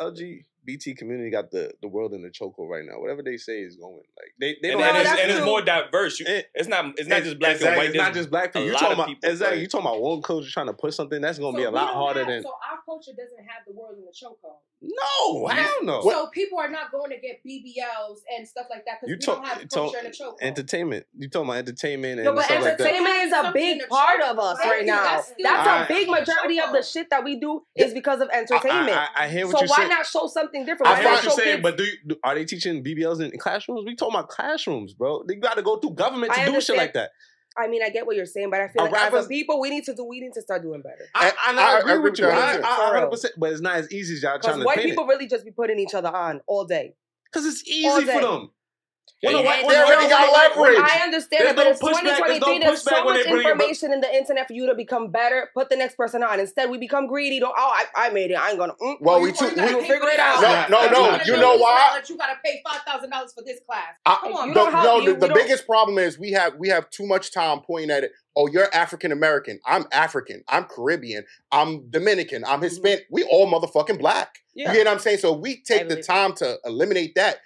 LGBT 0.67 0.97
community 0.97 1.29
got 1.31 1.51
the, 1.51 1.71
the 1.81 1.87
world 1.87 2.13
in 2.13 2.21
the 2.21 2.29
chokehold 2.29 2.69
right 2.69 2.85
now. 2.85 2.99
Whatever 2.99 3.23
they 3.23 3.37
say 3.37 3.61
is 3.61 3.75
going. 3.75 3.95
Like 4.17 4.33
they, 4.39 4.57
they 4.61 4.71
And, 4.71 4.79
don't 4.79 4.87
and, 4.95 5.07
have 5.07 5.15
it's, 5.17 5.23
and 5.23 5.31
it's 5.31 5.45
more 5.45 5.61
diverse. 5.61 6.19
You, 6.19 6.25
It- 6.27 6.47
it's 6.53 6.67
not. 6.67 6.93
It's 6.97 7.07
not 7.09 7.23
just 7.23 7.39
black 7.39 7.55
exactly, 7.55 7.69
and 7.69 7.77
white. 7.77 7.89
It's 7.89 7.97
not 7.97 8.13
just 8.13 8.29
black 8.29 8.53
people. 8.53 8.61
a 8.61 8.65
You 8.65 8.71
lot 8.73 8.79
talking 8.79 8.93
about 8.95 9.07
people, 9.07 9.29
exactly. 9.29 9.57
like- 9.57 9.61
You 9.63 9.67
talking 9.69 9.87
about 9.87 10.01
one 10.01 10.21
culture 10.21 10.49
trying 10.51 10.67
to 10.67 10.73
push 10.73 10.95
something 10.95 11.21
that's 11.21 11.39
gonna 11.39 11.57
be 11.57 11.63
a 11.63 11.71
lot 11.71 11.93
harder 11.93 12.19
have- 12.19 12.27
than. 12.29 12.43
So 12.43 12.49
our 12.49 12.79
culture 12.85 13.11
doesn't 13.17 13.39
have 13.39 13.63
the 13.67 13.73
world 13.73 13.97
in 13.97 14.05
the 14.05 14.11
chokehold. 14.11 14.57
No, 14.83 15.45
hell 15.45 15.75
no. 15.83 16.01
So 16.01 16.25
people 16.33 16.57
are 16.57 16.67
not 16.69 16.91
going 16.91 17.11
to 17.11 17.17
get 17.19 17.41
BBLs 17.45 18.21
and 18.35 18.47
stuff 18.47 18.65
like 18.67 18.83
that 18.85 18.97
because 18.99 19.09
You 19.09 19.15
we 19.15 19.19
talk, 19.19 19.35
don't 19.35 19.45
have 19.45 19.61
you 19.61 19.67
culture 19.67 19.97
talk 19.97 20.03
in 20.05 20.09
the 20.11 20.17
chokehold. 20.17 20.37
entertainment. 20.41 21.05
You 21.15 21.29
talking 21.29 21.49
about 21.49 21.57
entertainment 21.59 22.19
and 22.19 22.25
No, 22.25 22.33
but 22.33 22.45
stuff 22.45 22.63
like 22.63 22.77
that. 22.79 22.87
entertainment 22.87 23.15
is 23.25 23.31
a 23.31 23.51
big 23.53 23.87
part 23.89 24.21
of 24.21 24.39
us 24.39 24.57
Thank 24.57 24.71
right 24.71 24.85
now. 24.87 25.03
that's 25.03 25.27
That's, 25.27 25.37
still 25.37 25.51
a 25.51 25.81
I- 25.81 25.87
big 25.87 26.09
majority 26.09 26.59
of 26.59 26.71
the 26.73 26.81
shit 26.81 27.11
that 27.11 27.23
we 27.23 27.39
do 27.39 27.61
is 27.75 27.93
because 27.93 28.21
of 28.21 28.29
entertainment. 28.33 28.97
I, 28.97 29.07
I, 29.15 29.25
I 29.25 29.27
hear 29.29 29.45
what 29.45 29.51
so 29.51 29.59
you're 29.59 29.67
saying. 29.67 29.77
So 29.77 29.81
why 29.83 29.87
not 29.97 30.05
show 30.07 30.25
something 30.25 30.50
different? 30.51 30.87
I 30.87 30.91
Why 30.91 30.95
hear 31.01 31.03
not 31.05 31.13
what 31.15 31.23
you're 31.23 31.33
saying, 31.33 31.55
kids? 31.57 31.63
but 31.63 31.77
do, 31.77 31.83
you, 31.83 31.93
do 32.07 32.15
are 32.23 32.35
they 32.35 32.45
teaching 32.45 32.83
BBLs 32.83 33.21
in 33.21 33.37
classrooms? 33.39 33.83
We 33.85 33.95
talking 33.95 34.15
about 34.15 34.29
classrooms, 34.29 34.93
bro. 34.93 35.23
They 35.27 35.35
got 35.35 35.55
to 35.55 35.61
go 35.61 35.77
through 35.77 35.91
government 35.91 36.33
to 36.33 36.41
I 36.41 36.45
do 36.45 36.61
shit 36.61 36.77
like 36.77 36.93
that. 36.93 37.11
I 37.57 37.67
mean, 37.67 37.83
I 37.83 37.89
get 37.89 38.05
what 38.05 38.15
you're 38.15 38.25
saying, 38.25 38.49
but 38.49 38.61
I 38.61 38.67
feel 38.69 38.83
A 38.83 38.85
like 38.85 39.13
as 39.13 39.25
a 39.25 39.27
people, 39.27 39.59
we 39.59 39.69
need 39.69 39.83
to 39.85 39.93
do. 39.93 40.05
We 40.05 40.21
need 40.21 40.33
to 40.33 40.41
start 40.41 40.61
doing 40.61 40.81
better. 40.81 41.03
I, 41.13 41.31
I, 41.31 41.53
I- 41.53 41.75
I 41.75 41.79
agree 41.79 41.91
agree 41.93 42.09
with 42.11 42.19
you. 42.19 42.25
with 42.27 42.35
I, 42.35 42.57
that. 42.57 42.65
I, 42.65 43.07
For 43.09 43.17
100%, 43.17 43.25
but 43.37 43.51
it's 43.51 43.61
not 43.61 43.75
as 43.75 43.91
easy 43.91 44.13
as 44.15 44.23
y'all 44.23 44.39
trying 44.39 44.39
Because 44.41 44.57
to 44.59 44.65
white 44.65 44.77
paint 44.77 44.89
people 44.91 45.05
really 45.05 45.27
just 45.27 45.43
be 45.43 45.51
putting 45.51 45.77
each 45.79 45.93
other 45.93 46.09
on 46.09 46.41
all 46.47 46.65
day. 46.65 46.95
Because 47.31 47.45
it's 47.45 47.67
easy 47.67 48.05
for 48.05 48.21
them. 48.21 48.51
Yeah, 49.21 49.33
When 49.35 49.39
a 49.39 49.43
They 49.43 49.63
when 49.67 49.75
already 49.75 50.09
got 50.09 50.21
when 50.21 50.29
a 50.29 50.31
white- 50.31 50.57
leverage. 50.57 50.91
I 50.91 51.03
understand 51.03 51.41
There's 51.41 51.51
it, 51.51 51.55
but 51.55 51.63
no 51.65 51.69
it's 51.69 51.79
pushback, 51.79 52.03
there's 52.03 52.19
no 52.19 52.25
2023. 52.25 52.59
There's 52.59 52.81
so 52.81 53.03
much 53.05 53.23
they 53.23 53.29
bring 53.29 53.47
information 53.47 53.93
in 53.93 54.01
the 54.01 54.15
internet 54.15 54.47
for 54.47 54.53
you 54.53 54.65
to 54.65 54.73
become 54.73 55.11
better. 55.11 55.49
Put 55.53 55.69
the 55.69 55.75
next 55.75 55.95
person 55.95 56.23
on. 56.23 56.39
Instead, 56.39 56.71
we 56.71 56.79
become 56.79 57.05
greedy. 57.05 57.39
Don't. 57.39 57.53
Oh, 57.55 57.71
I, 57.71 58.07
I 58.07 58.09
made 58.09 58.31
it. 58.31 58.35
I 58.39 58.49
ain't 58.49 58.57
gonna. 58.57 58.73
Mm. 58.81 58.95
Well, 58.99 59.21
we 59.21 59.29
You 59.29 59.35
too. 59.35 59.45
We, 59.45 59.53
pay 59.55 59.81
figure 59.81 60.09
it 60.09 60.19
out. 60.19 60.37
class. 60.39 60.69
no, 60.71 60.77
no, 60.79 60.85
You 60.85 60.89
no. 60.91 60.97
gotta 61.11 61.25
You 61.27 61.37
know 61.37 61.51
this 61.53 61.61
why? 61.61 61.87
class, 61.91 62.09
You 62.09 62.17
gotta 62.17 62.37
pay 62.43 62.61
five 62.67 62.81
thousand 62.81 63.09
dollars 63.11 63.33
for 63.33 63.43
this 63.43 63.59
class. 63.67 63.93
I, 64.07 64.17
Come 64.21 64.33
on, 64.33 64.47
You 64.47 64.53
the, 64.55 64.59
don't 64.59 64.71
help 64.71 64.85
no, 64.85 64.99
you, 65.01 65.13
the, 65.15 65.27
the 65.27 65.33
biggest 65.35 65.67
problem 65.67 65.99
is 65.99 66.17
we 66.17 66.31
have 66.31 66.55
we 66.57 66.69
have 66.69 66.89
too 66.89 67.05
much 67.05 67.31
time 67.31 67.59
pointing 67.61 67.91
at 67.91 68.03
it. 68.03 68.13
Oh, 68.35 68.47
you're 68.47 68.73
African 68.73 69.11
American. 69.11 69.59
I'm 69.67 69.85
African. 69.91 70.43
I'm 70.47 70.63
Caribbean. 70.63 71.25
I'm 71.51 71.89
Dominican. 71.91 72.43
I'm 72.43 72.61
Hispanic. 72.61 73.05
We 73.11 73.23
all 73.25 73.45
motherfucking 73.51 73.99
black. 73.99 74.39
Yeah. 74.55 74.69
You 74.71 74.77
get 74.79 74.87
what 74.87 74.93
I'm 74.93 74.99
saying? 74.99 75.19
So 75.19 75.31
we 75.33 75.61
take 75.61 75.89
the 75.89 76.01
time 76.01 76.33
to 76.35 76.57
eliminate 76.65 77.13
that. 77.15 77.37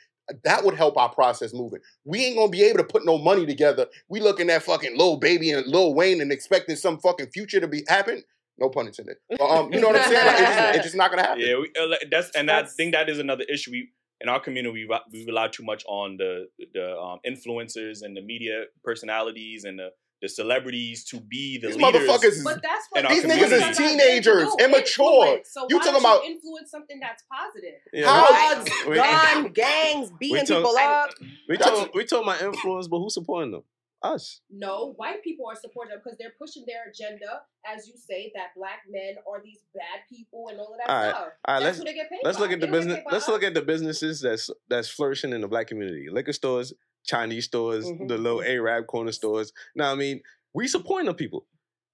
That 0.44 0.64
would 0.64 0.76
help 0.76 0.98
our 0.98 1.10
process 1.10 1.54
moving. 1.54 1.80
We 2.04 2.26
ain't 2.26 2.38
gonna 2.38 2.50
be 2.50 2.64
able 2.64 2.80
to 2.80 2.84
put 2.84 3.06
no 3.06 3.18
money 3.18 3.46
together. 3.46 3.88
We 4.10 4.20
looking 4.20 4.50
at 4.50 4.64
fucking 4.64 4.98
Lil 4.98 5.18
Baby 5.18 5.52
and 5.52 5.66
Lil 5.68 5.94
Wayne 5.94 6.22
and 6.22 6.32
expecting 6.32 6.76
some 6.76 7.00
fucking 7.00 7.28
future 7.28 7.60
to 7.60 7.68
be 7.68 7.84
happen. 7.88 8.24
No 8.58 8.70
pun 8.70 8.88
intended. 8.88 9.18
But, 9.30 9.42
um, 9.42 9.74
you 9.74 9.82
know 9.82 9.88
what 9.88 9.98
I'm 9.98 10.10
saying? 10.10 10.26
Like, 10.26 10.40
it's, 10.40 10.56
just, 10.56 10.76
it's 10.76 10.84
just 10.86 10.96
not 10.96 11.12
gonna 11.12 11.24
happen. 11.24 11.42
Yeah, 11.42 11.60
we, 11.60 11.72
uh, 11.80 11.96
that's 12.10 12.32
and 12.36 12.50
I 12.50 12.64
think 12.64 12.94
that 12.94 13.10
is 13.10 13.20
another 13.20 13.44
issue. 13.52 13.72
We 13.72 13.90
in 14.22 14.30
our 14.30 14.40
community 14.40 14.88
we 14.88 15.00
we 15.12 15.26
rely 15.26 15.48
too 15.50 15.64
much 15.64 15.84
on 15.88 16.18
the 16.18 16.48
the 16.74 16.98
um, 16.98 17.20
influencers 17.28 18.00
and 18.02 18.16
the 18.16 18.22
media 18.22 18.64
personalities 18.84 19.66
and 19.66 19.80
the, 19.80 19.90
the 20.22 20.30
celebrities 20.30 21.04
to 21.06 21.20
be 21.20 21.58
the 21.60 21.68
These 21.68 21.76
leaders. 21.78 22.08
motherfuckers 22.10 22.24
is 22.26 22.44
But 22.44 22.62
that's 22.62 22.88
what 22.90 23.08
these 23.10 23.24
niggas 23.24 23.42
community. 23.42 23.70
is 23.70 23.78
teenagers, 23.78 24.48
immature. 24.60 25.40
So 25.46 25.68
You 25.70 25.80
talking 25.80 26.00
about- 26.00 26.24
influence 26.24 26.72
something 26.72 27.00
that's 27.00 27.24
positive? 27.32 27.80
Yeah, 27.94 28.08
How- 28.08 28.54
Drugs, 28.56 28.72
we- 28.88 28.96
gun, 28.96 29.48
gangs, 29.54 30.12
beating 30.20 30.46
talk- 30.46 30.58
people 30.58 30.78
up. 30.78 31.10
We 31.50 31.58
talk, 31.58 31.94
we 31.94 32.06
talking 32.06 32.28
about 32.28 32.42
influence, 32.42 32.88
but 32.88 33.00
who's 33.00 33.14
supporting 33.14 33.52
them? 33.52 33.64
Us. 34.04 34.42
No, 34.52 34.94
white 34.98 35.24
people 35.24 35.48
are 35.50 35.56
supporting 35.56 35.90
them 35.92 36.02
because 36.04 36.16
they're 36.20 36.34
pushing 36.40 36.64
their 36.68 36.90
agenda, 36.92 37.42
as 37.66 37.88
you 37.88 37.96
say, 37.98 38.32
that 38.36 38.50
black 38.56 38.82
men 38.88 39.16
are 39.28 39.42
these 39.44 39.60
bad 39.74 40.02
people 40.10 40.48
and 40.50 40.60
all 40.60 40.74
of 40.74 40.78
that 40.78 40.90
All 40.90 40.96
right, 40.96 41.10
stuff. 41.10 41.20
all 41.22 41.26
right. 41.26 41.34
That's 41.48 41.64
Let's 41.64 41.78
who 41.80 41.84
they 41.86 41.94
get 41.94 42.10
paid 42.12 42.20
let's 42.24 42.38
by. 42.38 42.44
look 42.44 42.52
at 42.52 42.60
the 42.60 42.68
They 42.68 42.72
don't 42.72 42.82
business. 42.86 43.04
Let's 43.12 43.24
us. 43.24 43.30
look 43.30 43.44
at 43.44 43.54
the 43.56 43.62
businesses 43.64 44.22
that's 44.22 44.52
that's 44.70 44.90
flourishing 44.90 45.34
in 45.34 45.42
the 45.42 45.48
black 45.48 45.66
community. 45.68 46.08
Liquor 46.12 46.34
stores, 46.34 46.72
Chinese 47.06 47.46
stores, 47.46 47.86
Mhm. 47.86 48.08
the 48.08 48.18
little 48.18 48.42
Arab 48.42 48.88
corner 48.88 49.12
stores. 49.12 49.54
Now, 49.76 49.92
I 49.92 49.96
mean, 49.96 50.22
we 50.54 50.68
supporting 50.68 51.08
the 51.08 51.14
people. 51.14 51.46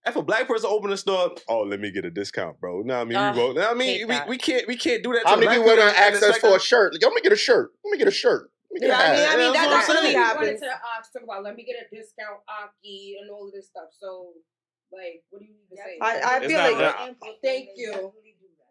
If 0.06 0.16
a 0.16 0.24
black 0.24 0.48
person 0.48 0.68
open 0.72 0.92
a 0.92 0.98
store, 0.98 1.36
oh, 1.48 1.62
let 1.62 1.80
me 1.80 1.92
get 1.92 2.06
a 2.06 2.10
discount, 2.10 2.60
bro. 2.60 2.82
Now, 2.82 3.02
I 3.02 3.04
mean, 3.04 3.18
Ugh, 3.18 3.36
we 3.36 3.42
go. 3.42 3.52
Now, 3.54 3.70
I 3.70 3.74
mean, 3.76 4.08
we, 4.08 4.16
we 4.30 4.38
can't 4.38 4.68
we 4.68 4.76
can't 4.76 5.04
do 5.04 5.14
that. 5.14 5.28
How 5.28 5.36
to 5.36 5.42
many 5.42 5.48
black 5.48 5.58
people 5.60 5.76
gonna 5.76 5.90
and 5.92 6.16
ask 6.16 6.24
us 6.24 6.38
for 6.38 6.56
a 6.56 6.60
shirt? 6.60 6.98
Yo, 7.00 7.08
let 7.08 7.14
me 7.16 7.22
get 7.22 7.32
a 7.32 7.36
shirt. 7.36 7.72
Let 7.86 7.92
me 7.92 7.98
get 8.00 8.08
a 8.08 8.12
shirt. 8.12 8.50
Let 8.72 8.74
me 8.74 8.80
get 8.88 8.90
Yeah, 8.90 8.98
a 9.00 9.04
I 9.04 9.12
mean, 9.12 9.20
hat. 9.20 9.34
I 9.34 9.38
mean, 9.38 9.54
that 9.54 9.70
That's 9.70 9.88
what 9.88 9.98
I'm 9.98 10.04
definitely 10.04 10.12
saying. 10.14 10.18
Run 10.18 10.28
happens. 10.28 10.50
into 10.50 10.66
the 10.66 10.98
ox, 10.98 11.10
talk 11.12 11.24
about 11.24 11.44
let 11.44 11.56
me 11.56 11.64
get 11.66 11.76
a 11.86 11.96
discount 11.96 12.40
Aki 12.50 13.18
and 13.22 13.30
all 13.30 13.46
of 13.48 13.54
this 13.54 13.68
stuff. 13.68 13.90
So, 14.00 14.34
like, 14.92 15.22
what 15.30 15.40
do 15.40 15.46
you 15.46 15.54
even 15.70 15.78
say? 15.78 15.98
I, 16.02 16.38
I 16.38 16.48
feel 16.48 16.58
like 16.58 16.78
that- 16.80 17.16
Thank 17.44 17.70
you. 17.76 18.14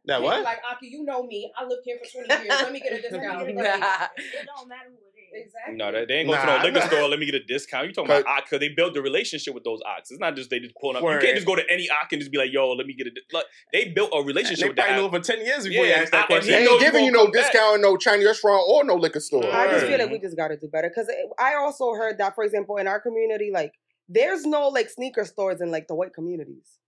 That 0.06 0.20
Yeah, 0.20 0.24
what? 0.26 0.42
Like 0.42 0.58
Aki, 0.68 0.88
you 0.88 1.04
know 1.04 1.22
me. 1.22 1.52
I 1.56 1.62
lived 1.64 1.82
here 1.84 1.98
for 2.02 2.10
twenty 2.10 2.42
years. 2.42 2.48
Let 2.62 2.72
me 2.72 2.80
get 2.80 2.92
a 2.94 3.02
discount. 3.06 3.46
It 3.46 3.54
don't 3.54 4.66
matter 4.66 4.88
who 4.88 4.96
it 4.96 5.09
is. 5.09 5.09
Exactly. 5.32 5.76
No, 5.76 5.92
they, 5.92 6.04
they 6.06 6.14
ain't 6.18 6.28
going 6.28 6.38
Nah, 6.40 6.46
to 6.56 6.58
no 6.58 6.64
liquor 6.64 6.80
nah. 6.80 6.86
store. 6.86 7.08
Let 7.08 7.18
me 7.18 7.26
get 7.26 7.34
a 7.36 7.44
discount. 7.44 7.86
You 7.86 7.92
talking 7.92 8.10
about 8.10 8.26
ox 8.26 8.42
because 8.50 8.60
they 8.60 8.68
built 8.70 8.94
the 8.94 9.02
relationship 9.02 9.54
with 9.54 9.64
those 9.64 9.80
ox. 9.86 10.10
It's 10.10 10.20
not 10.20 10.34
just 10.36 10.50
they 10.50 10.58
just 10.60 10.74
pulling 10.80 10.96
up. 10.96 11.02
You 11.02 11.18
can't 11.20 11.34
just 11.34 11.46
go 11.46 11.54
to 11.56 11.62
any 11.70 11.88
ox 11.90 12.08
and 12.12 12.20
just 12.20 12.32
be 12.32 12.38
like, 12.38 12.52
"Yo, 12.52 12.72
let 12.72 12.86
me 12.86 12.94
get 12.94 13.06
a." 13.06 13.10
di-" 13.10 13.20
Look, 13.32 13.44
they 13.72 13.88
built 13.88 14.10
a 14.12 14.22
relationship 14.22 14.62
They 14.62 14.68
with 14.68 14.76
that. 14.76 14.86
probably 14.88 15.02
knew 15.04 15.10
for 15.10 15.20
ten 15.24 15.44
years 15.44 15.66
before 15.68 15.84
you 15.84 15.90
Yeah, 15.90 15.98
asked 15.98 16.12
that 16.12 16.24
I- 16.24 16.26
question. 16.26 16.44
he 16.46 16.50
They 16.52 16.62
ain't 16.62 16.70
you 16.72 16.80
giving 16.80 17.04
you 17.04 17.12
no 17.12 17.24
come 17.24 17.32
back. 17.32 17.52
discount 17.52 17.76
in 17.76 17.82
no 17.82 17.96
Chinese 17.96 18.26
restaurant 18.26 18.62
or 18.66 18.84
no 18.84 18.94
liquor 18.96 19.20
store. 19.20 19.44
I 19.52 19.70
just 19.70 19.86
feel 19.86 19.98
like 19.98 20.10
we 20.10 20.18
just 20.18 20.36
got 20.36 20.48
to 20.48 20.56
do 20.56 20.68
better 20.68 20.88
because 20.88 21.10
I 21.38 21.54
also 21.54 21.92
heard 21.94 22.18
that, 22.18 22.34
for 22.34 22.44
example, 22.44 22.76
in 22.78 22.88
our 22.88 23.00
community, 23.00 23.50
like 23.52 23.74
there's 24.08 24.44
no 24.44 24.68
like 24.68 24.90
sneaker 24.90 25.24
stores 25.24 25.60
in 25.60 25.70
like 25.70 25.86
the 25.88 25.94
white 25.94 26.12
communities 26.14 26.78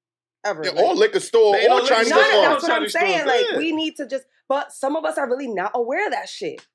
ever. 0.44 0.62
Yeah, 0.64 0.72
like, 0.72 0.84
or 0.84 0.94
liquor 0.94 1.20
store 1.20 1.54
They 1.54 1.68
or 1.68 1.80
Chinese 1.82 2.10
None 2.10 2.18
of 2.18 2.24
restaurant. 2.24 2.44
that's 2.50 2.62
what 2.64 2.72
I'm 2.82 2.88
saying. 2.88 3.18
stores, 3.20 3.26
Like 3.26 3.46
yeah. 3.52 3.58
we 3.58 3.70
need 3.72 3.94
to 3.96 4.06
just, 4.08 4.24
but 4.48 4.72
some 4.72 4.96
of 4.96 5.04
us 5.04 5.16
are 5.18 5.28
really 5.28 5.46
not 5.46 5.70
aware 5.74 6.06
of 6.06 6.12
that 6.12 6.28
shit. 6.28 6.66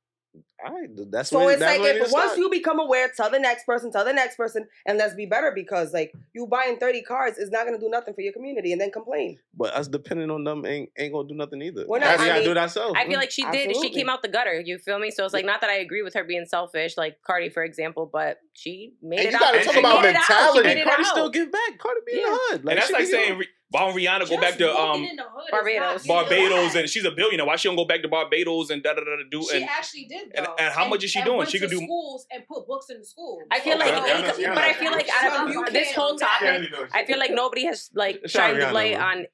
All 0.65 0.73
right, 0.73 0.89
that's 1.11 1.29
So 1.29 1.37
where, 1.37 1.51
it's 1.51 1.59
that's 1.59 1.73
like 1.73 1.81
where 1.81 1.95
it 1.95 2.01
if 2.01 2.07
is 2.07 2.11
once 2.13 2.35
you 2.37 2.49
become 2.49 2.79
aware, 2.79 3.07
tell 3.15 3.29
the 3.29 3.37
next 3.39 3.65
person, 3.65 3.91
tell 3.91 4.03
the 4.03 4.11
next 4.13 4.37
person, 4.37 4.67
and 4.87 4.97
let's 4.97 5.13
be 5.13 5.27
better 5.27 5.51
because 5.53 5.93
like 5.93 6.11
you 6.33 6.47
buying 6.47 6.77
30 6.77 7.03
cars 7.03 7.37
is 7.37 7.51
not 7.51 7.65
gonna 7.65 7.77
do 7.79 7.89
nothing 7.89 8.13
for 8.15 8.21
your 8.21 8.33
community 8.33 8.71
and 8.71 8.81
then 8.81 8.89
complain. 8.91 9.37
but 9.55 9.71
us 9.73 9.87
depending 9.87 10.31
on 10.31 10.43
them 10.43 10.65
ain't 10.65 10.89
ain't 10.97 11.13
gonna 11.13 11.27
do 11.27 11.35
nothing 11.35 11.61
either. 11.61 11.85
We're 11.87 11.99
not- 11.99 12.17
we 12.19 12.25
I 12.25 12.27
gotta 12.27 12.39
do 12.41 12.47
mean, 12.49 12.57
it 12.57 12.59
ourselves. 12.59 12.95
I 12.97 13.05
feel 13.07 13.17
like 13.19 13.29
she 13.31 13.43
did. 13.51 13.75
She 13.75 13.89
came 13.91 14.09
out 14.09 14.21
the 14.23 14.27
gutter. 14.29 14.59
You 14.59 14.79
feel 14.79 14.97
me? 14.97 15.11
So 15.11 15.25
it's 15.25 15.33
like 15.33 15.45
not 15.45 15.61
that 15.61 15.69
I 15.69 15.75
agree 15.77 16.01
with 16.01 16.15
her 16.15 16.23
being 16.23 16.45
selfish, 16.45 16.97
like 16.97 17.17
Cardi, 17.25 17.49
for 17.49 17.63
example, 17.63 18.09
but 18.11 18.39
she 18.53 18.93
made 19.01 19.19
And 19.19 19.27
it 19.27 19.31
you 19.31 19.35
out. 19.37 19.41
gotta 19.41 19.59
She 19.59 19.65
talk 19.65 19.73
made 19.75 19.79
about 19.81 20.05
it 20.05 20.15
out. 20.15 20.23
She 20.25 20.33
mentality. 20.33 20.63
made 20.63 20.71
and 20.71 20.79
it 20.79 20.85
Cardi 20.87 21.03
out. 21.03 21.07
still 21.11 21.29
give 21.29 21.51
back. 21.51 21.77
Cardi 21.77 22.01
be 22.07 22.13
in 22.13 22.23
the 22.23 22.29
hood. 22.31 22.59
and 22.67 22.77
that's 22.79 22.91
like 22.91 23.05
saying 23.05 23.31
on- 23.33 23.37
Ri- 23.39 23.47
why 23.69 23.81
don't 23.81 23.95
Rihanna 23.95 24.29
go 24.29 24.39
back 24.39 24.57
to 24.57 24.73
um 24.73 25.05
Barbados. 25.51 26.07
Barbados 26.07 26.75
and 26.75 26.89
she's 26.89 27.03
a 27.05 27.11
billionaire. 27.11 27.45
Why 27.45 27.55
she 27.57 27.67
don't 27.67 27.75
go 27.75 27.85
back 27.85 28.01
to 28.01 28.07
Barbados 28.07 28.69
and 28.69 28.81
da 28.81 28.93
da 28.93 29.01
da 29.01 29.15
da 29.17 29.23
do 29.29 29.43
She 29.49 29.57
and 29.57 29.65
actually 29.69 30.05
did 30.05 30.31
and- 30.35 30.45
though. 30.45 30.55
and 30.57 30.73
how 30.73 30.87
much 30.87 31.03
is 31.03 31.11
she 31.11 31.19
and 31.19 31.25
doing? 31.25 31.37
went 31.39 31.49
She 31.49 31.59
to 31.59 31.67
could 31.67 31.71
do- 31.77 31.83
schools 31.83 32.25
and 32.31 32.47
put 32.47 32.65
books 32.67 32.89
in 32.89 32.99
the 32.99 33.05
school. 33.05 33.41
I 33.51 33.59
feel 33.59 33.75
Okay. 33.77 33.91
like, 33.91 34.03
Rihanna- 34.03 34.23
Akon- 34.29 34.35
Rihanna- 34.35 34.55
but 34.55 34.63
I 34.63 34.73
feel 34.73 34.91
like 34.91 35.09
out 35.09 35.33
So 35.37 35.43
of 35.47 35.49
you 35.53 35.65
this 35.71 35.83
can't 35.87 35.95
whole 35.97 36.13
do 36.13 36.19
that. 36.19 36.69
topic, 36.71 36.89
I 36.93 37.05
feel 37.05 37.19
like 37.19 37.31
nobody 37.31 37.65
has 37.65 37.89
like 37.93 38.21
Shout 38.27 38.41
out 38.41 38.49
shined 38.51 38.61
the 38.61 38.65
Rihanna, 38.67 38.73
light 38.73 38.91
man. 38.97 39.01
on 39.01 39.25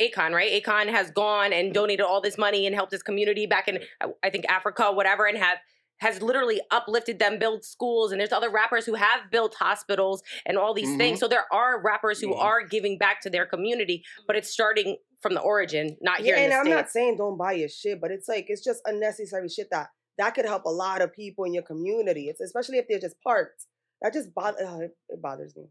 Akon, 0.00 0.32
right? 0.34 0.62
Akon 0.62 0.88
has 0.88 1.10
gone 1.10 1.52
and 1.52 1.74
donated 1.74 2.06
all 2.06 2.22
this 2.22 2.38
money 2.38 2.66
and 2.66 2.74
helped 2.74 2.92
his 2.92 3.02
community 3.02 3.44
back 3.44 3.68
in, 3.68 3.80
I- 4.00 4.06
I 4.22 4.30
think 4.30 4.46
Africa, 4.48 4.90
whatever, 4.92 5.26
and 5.26 5.36
have 5.36 5.58
has 6.00 6.20
literally 6.22 6.60
uplifted 6.70 7.18
them, 7.18 7.38
built 7.38 7.64
schools, 7.64 8.10
and 8.10 8.20
there's 8.20 8.32
other 8.32 8.50
rappers 8.50 8.86
who 8.86 8.94
have 8.94 9.30
built 9.30 9.54
hospitals 9.54 10.22
and 10.46 10.56
all 10.58 10.72
these 10.74 10.86
Mm-hmm. 10.88 10.94
Mhm. 10.94 10.98
things. 10.98 11.20
So 11.20 11.28
there 11.28 11.46
are 11.52 11.80
rappers 11.80 12.20
who 12.20 12.28
Mhm. 12.34 12.38
are 12.38 12.62
giving 12.64 12.98
back 12.98 13.20
to 13.22 13.30
their 13.30 13.46
community, 13.46 14.04
but 14.26 14.34
it's 14.36 14.48
starting 14.50 14.96
from 15.20 15.34
the 15.34 15.40
origin, 15.40 15.98
not 16.00 16.20
here 16.20 16.34
Yeah, 16.34 16.38
in 16.38 16.44
and 16.44 16.52
the 16.52 16.56
I'm 16.56 16.64
States. 16.64 16.74
not 16.76 16.90
saying 16.90 17.16
don't 17.18 17.36
buy 17.36 17.52
your 17.52 17.68
shit, 17.68 18.00
but 18.00 18.10
it's 18.10 18.28
like 18.28 18.46
it's 18.48 18.62
just 18.64 18.80
unnecessary 18.86 19.48
shit 19.48 19.68
that 19.70 19.90
that 20.18 20.34
could 20.34 20.44
help 20.46 20.64
a 20.64 20.70
lot 20.70 21.00
of 21.02 21.12
people 21.12 21.44
in 21.44 21.52
your 21.54 21.62
community. 21.62 22.28
It's 22.28 22.40
especially 22.40 22.78
if 22.78 22.88
they're 22.88 22.98
just 22.98 23.20
parts. 23.22 23.66
That 24.02 24.12
just 24.14 24.34
bother 24.34 24.64
uh, 24.64 24.78
it, 24.80 24.96
it 25.10 25.20
bothers 25.20 25.54
me. 25.56 25.64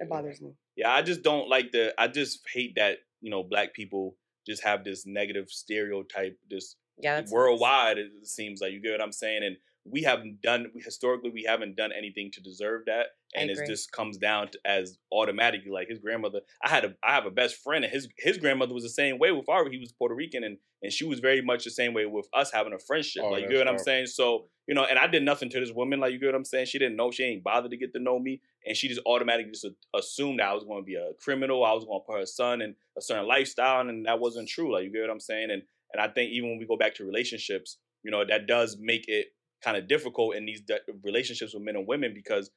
It 0.00 0.08
bothers 0.08 0.40
me. 0.42 0.54
Yeah, 0.76 0.92
I 0.92 1.02
just 1.02 1.22
don't 1.22 1.48
like 1.48 1.70
the. 1.70 1.94
I 2.00 2.08
just 2.08 2.40
hate 2.52 2.74
that 2.74 2.98
you 3.20 3.30
know 3.30 3.44
black 3.44 3.72
people 3.74 4.16
just 4.46 4.64
have 4.64 4.82
this 4.82 5.06
negative 5.06 5.48
stereotype, 5.50 6.36
this 6.50 6.74
yeah, 7.00 7.16
that's 7.16 7.32
worldwide. 7.32 7.98
It 7.98 8.10
seems 8.24 8.60
like 8.60 8.72
you 8.72 8.80
get 8.80 8.92
what 8.92 9.02
I'm 9.02 9.12
saying, 9.12 9.42
and 9.42 9.56
we 9.90 10.02
haven't 10.02 10.42
done 10.42 10.66
we, 10.74 10.80
historically 10.82 11.30
we 11.30 11.44
haven't 11.44 11.76
done 11.76 11.90
anything 11.96 12.30
to 12.32 12.40
deserve 12.40 12.82
that, 12.86 13.06
and 13.34 13.50
it 13.50 13.58
just 13.66 13.92
comes 13.92 14.16
down 14.16 14.48
to 14.48 14.58
as 14.64 14.98
automatically 15.12 15.70
like 15.70 15.88
his 15.88 15.98
grandmother. 15.98 16.40
I 16.62 16.68
had 16.68 16.84
a 16.84 16.94
I 17.02 17.14
have 17.14 17.26
a 17.26 17.30
best 17.30 17.56
friend, 17.56 17.84
and 17.84 17.92
his 17.92 18.08
his 18.18 18.38
grandmother 18.38 18.74
was 18.74 18.82
the 18.82 18.90
same 18.90 19.18
way 19.18 19.32
with 19.32 19.48
our. 19.48 19.68
He 19.68 19.78
was 19.78 19.92
Puerto 19.92 20.14
Rican, 20.14 20.44
and 20.44 20.58
and 20.82 20.92
she 20.92 21.04
was 21.04 21.20
very 21.20 21.42
much 21.42 21.64
the 21.64 21.70
same 21.70 21.94
way 21.94 22.06
with 22.06 22.28
us 22.32 22.52
having 22.52 22.72
a 22.72 22.78
friendship. 22.78 23.22
Oh, 23.24 23.30
like 23.30 23.42
you 23.42 23.48
get 23.48 23.58
what 23.58 23.68
I'm 23.68 23.78
saying? 23.78 24.06
So 24.06 24.46
you 24.66 24.74
know, 24.74 24.84
and 24.84 24.98
I 24.98 25.06
did 25.06 25.22
nothing 25.22 25.48
to 25.50 25.60
this 25.60 25.72
woman. 25.72 26.00
Like 26.00 26.12
you 26.12 26.18
get 26.18 26.26
what 26.26 26.34
I'm 26.34 26.44
saying? 26.44 26.66
She 26.66 26.78
didn't 26.78 26.96
know. 26.96 27.10
She 27.10 27.24
ain't 27.24 27.42
bothered 27.42 27.70
to 27.70 27.76
get 27.76 27.92
to 27.94 28.00
know 28.00 28.18
me, 28.18 28.40
and 28.66 28.76
she 28.76 28.88
just 28.88 29.00
automatically 29.06 29.52
just 29.52 29.66
assumed 29.94 30.40
that 30.40 30.48
I 30.48 30.54
was 30.54 30.64
going 30.64 30.82
to 30.82 30.86
be 30.86 30.96
a 30.96 31.12
criminal. 31.22 31.64
I 31.64 31.72
was 31.72 31.84
going 31.84 32.00
to 32.00 32.06
put 32.06 32.20
her 32.20 32.26
son 32.26 32.60
in 32.60 32.74
a 32.96 33.00
certain 33.00 33.26
lifestyle, 33.26 33.88
and 33.88 34.06
that 34.06 34.20
wasn't 34.20 34.48
true. 34.48 34.72
Like 34.72 34.84
you 34.84 34.92
get 34.92 35.02
what 35.02 35.10
I'm 35.10 35.20
saying? 35.20 35.50
And 35.50 35.62
and 35.92 36.00
I 36.00 36.08
think 36.08 36.32
even 36.32 36.50
when 36.50 36.58
we 36.58 36.66
go 36.66 36.76
back 36.76 36.94
to 36.96 37.04
relationships, 37.04 37.78
you 38.02 38.10
know, 38.10 38.24
that 38.24 38.46
does 38.46 38.76
make 38.80 39.04
it 39.08 39.26
kind 39.62 39.76
of 39.76 39.88
difficult 39.88 40.36
in 40.36 40.44
these 40.46 40.60
de- 40.60 40.78
relationships 41.02 41.52
with 41.54 41.62
men 41.62 41.76
and 41.76 41.86
women 41.86 42.12
because 42.14 42.50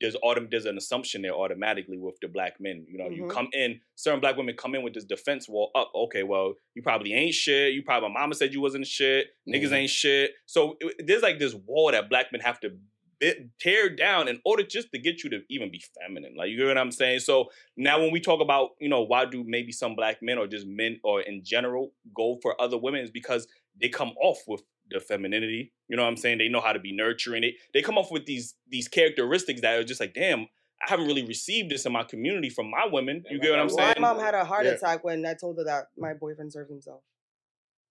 there's 0.00 0.14
autumn 0.22 0.46
there's 0.50 0.66
an 0.66 0.76
assumption 0.76 1.22
there 1.22 1.32
automatically 1.32 1.96
with 1.96 2.14
the 2.20 2.28
black 2.28 2.60
men. 2.60 2.84
You 2.86 2.98
know, 2.98 3.08
you 3.08 3.22
Mhm. 3.24 3.30
come 3.30 3.48
in, 3.54 3.80
certain 3.94 4.20
black 4.20 4.36
women 4.36 4.54
come 4.54 4.74
in 4.74 4.82
with 4.82 4.92
this 4.92 5.04
defense 5.06 5.48
wall 5.48 5.70
up. 5.74 5.90
Okay, 5.94 6.22
well, 6.22 6.54
you 6.74 6.82
probably 6.82 7.14
ain't 7.14 7.34
shit. 7.34 7.72
You 7.72 7.82
probably 7.82 8.10
mama 8.10 8.34
said 8.34 8.52
you 8.52 8.60
wasn't 8.60 8.86
shit. 8.86 9.28
Niggas 9.48 9.70
Mhm. 9.70 9.72
ain't 9.72 9.90
shit. 9.90 10.32
So 10.44 10.76
it- 10.80 11.06
there's 11.06 11.22
like 11.22 11.38
this 11.38 11.54
wall 11.54 11.90
that 11.92 12.10
black 12.10 12.30
men 12.30 12.42
have 12.42 12.60
to 12.60 12.76
bit, 13.20 13.58
tear 13.58 13.88
down 13.94 14.28
in 14.28 14.40
order 14.44 14.62
just 14.62 14.90
to 14.92 14.98
get 14.98 15.22
you 15.24 15.30
to 15.30 15.40
even 15.48 15.70
be 15.70 15.82
feminine. 16.00 16.34
Like 16.36 16.50
you 16.50 16.58
get 16.58 16.66
what 16.66 16.78
I'm 16.78 16.90
saying? 16.92 17.20
So 17.20 17.50
now 17.76 18.00
when 18.00 18.12
we 18.12 18.20
talk 18.20 18.40
about, 18.40 18.70
you 18.80 18.88
know, 18.88 19.02
why 19.02 19.24
do 19.24 19.44
maybe 19.46 19.72
some 19.72 19.94
black 19.94 20.22
men 20.22 20.38
or 20.38 20.46
just 20.46 20.66
men 20.66 21.00
or 21.02 21.20
in 21.20 21.42
general 21.44 21.92
go 22.14 22.38
for 22.42 22.60
other 22.60 22.78
women 22.78 23.02
is 23.02 23.10
because 23.10 23.46
they 23.80 23.88
come 23.88 24.12
off 24.22 24.38
with 24.46 24.62
the 24.90 25.00
femininity. 25.00 25.72
You 25.88 25.96
know 25.96 26.02
what 26.02 26.10
I'm 26.10 26.16
saying? 26.16 26.38
They 26.38 26.48
know 26.48 26.60
how 26.60 26.72
to 26.72 26.78
be 26.78 26.92
nurturing. 26.92 27.44
it. 27.44 27.54
they 27.74 27.82
come 27.82 27.98
off 27.98 28.10
with 28.10 28.26
these 28.26 28.54
these 28.68 28.88
characteristics 28.88 29.60
that 29.60 29.78
are 29.78 29.84
just 29.84 30.00
like, 30.00 30.14
damn, 30.14 30.42
I 30.82 30.90
haven't 30.90 31.06
really 31.06 31.24
received 31.24 31.70
this 31.70 31.86
in 31.86 31.92
my 31.92 32.02
community 32.02 32.50
from 32.50 32.70
my 32.70 32.86
women. 32.90 33.24
You 33.30 33.40
get 33.40 33.50
what 33.50 33.60
I'm 33.60 33.70
saying? 33.70 33.94
My 33.98 34.12
mom 34.12 34.22
had 34.22 34.34
a 34.34 34.44
heart 34.44 34.64
Yeah. 34.64 34.72
attack 34.72 35.04
when 35.04 35.24
I 35.24 35.34
told 35.34 35.58
her 35.58 35.64
that 35.64 35.88
my 35.96 36.14
boyfriend 36.14 36.52
served 36.52 36.70
himself. 36.70 37.02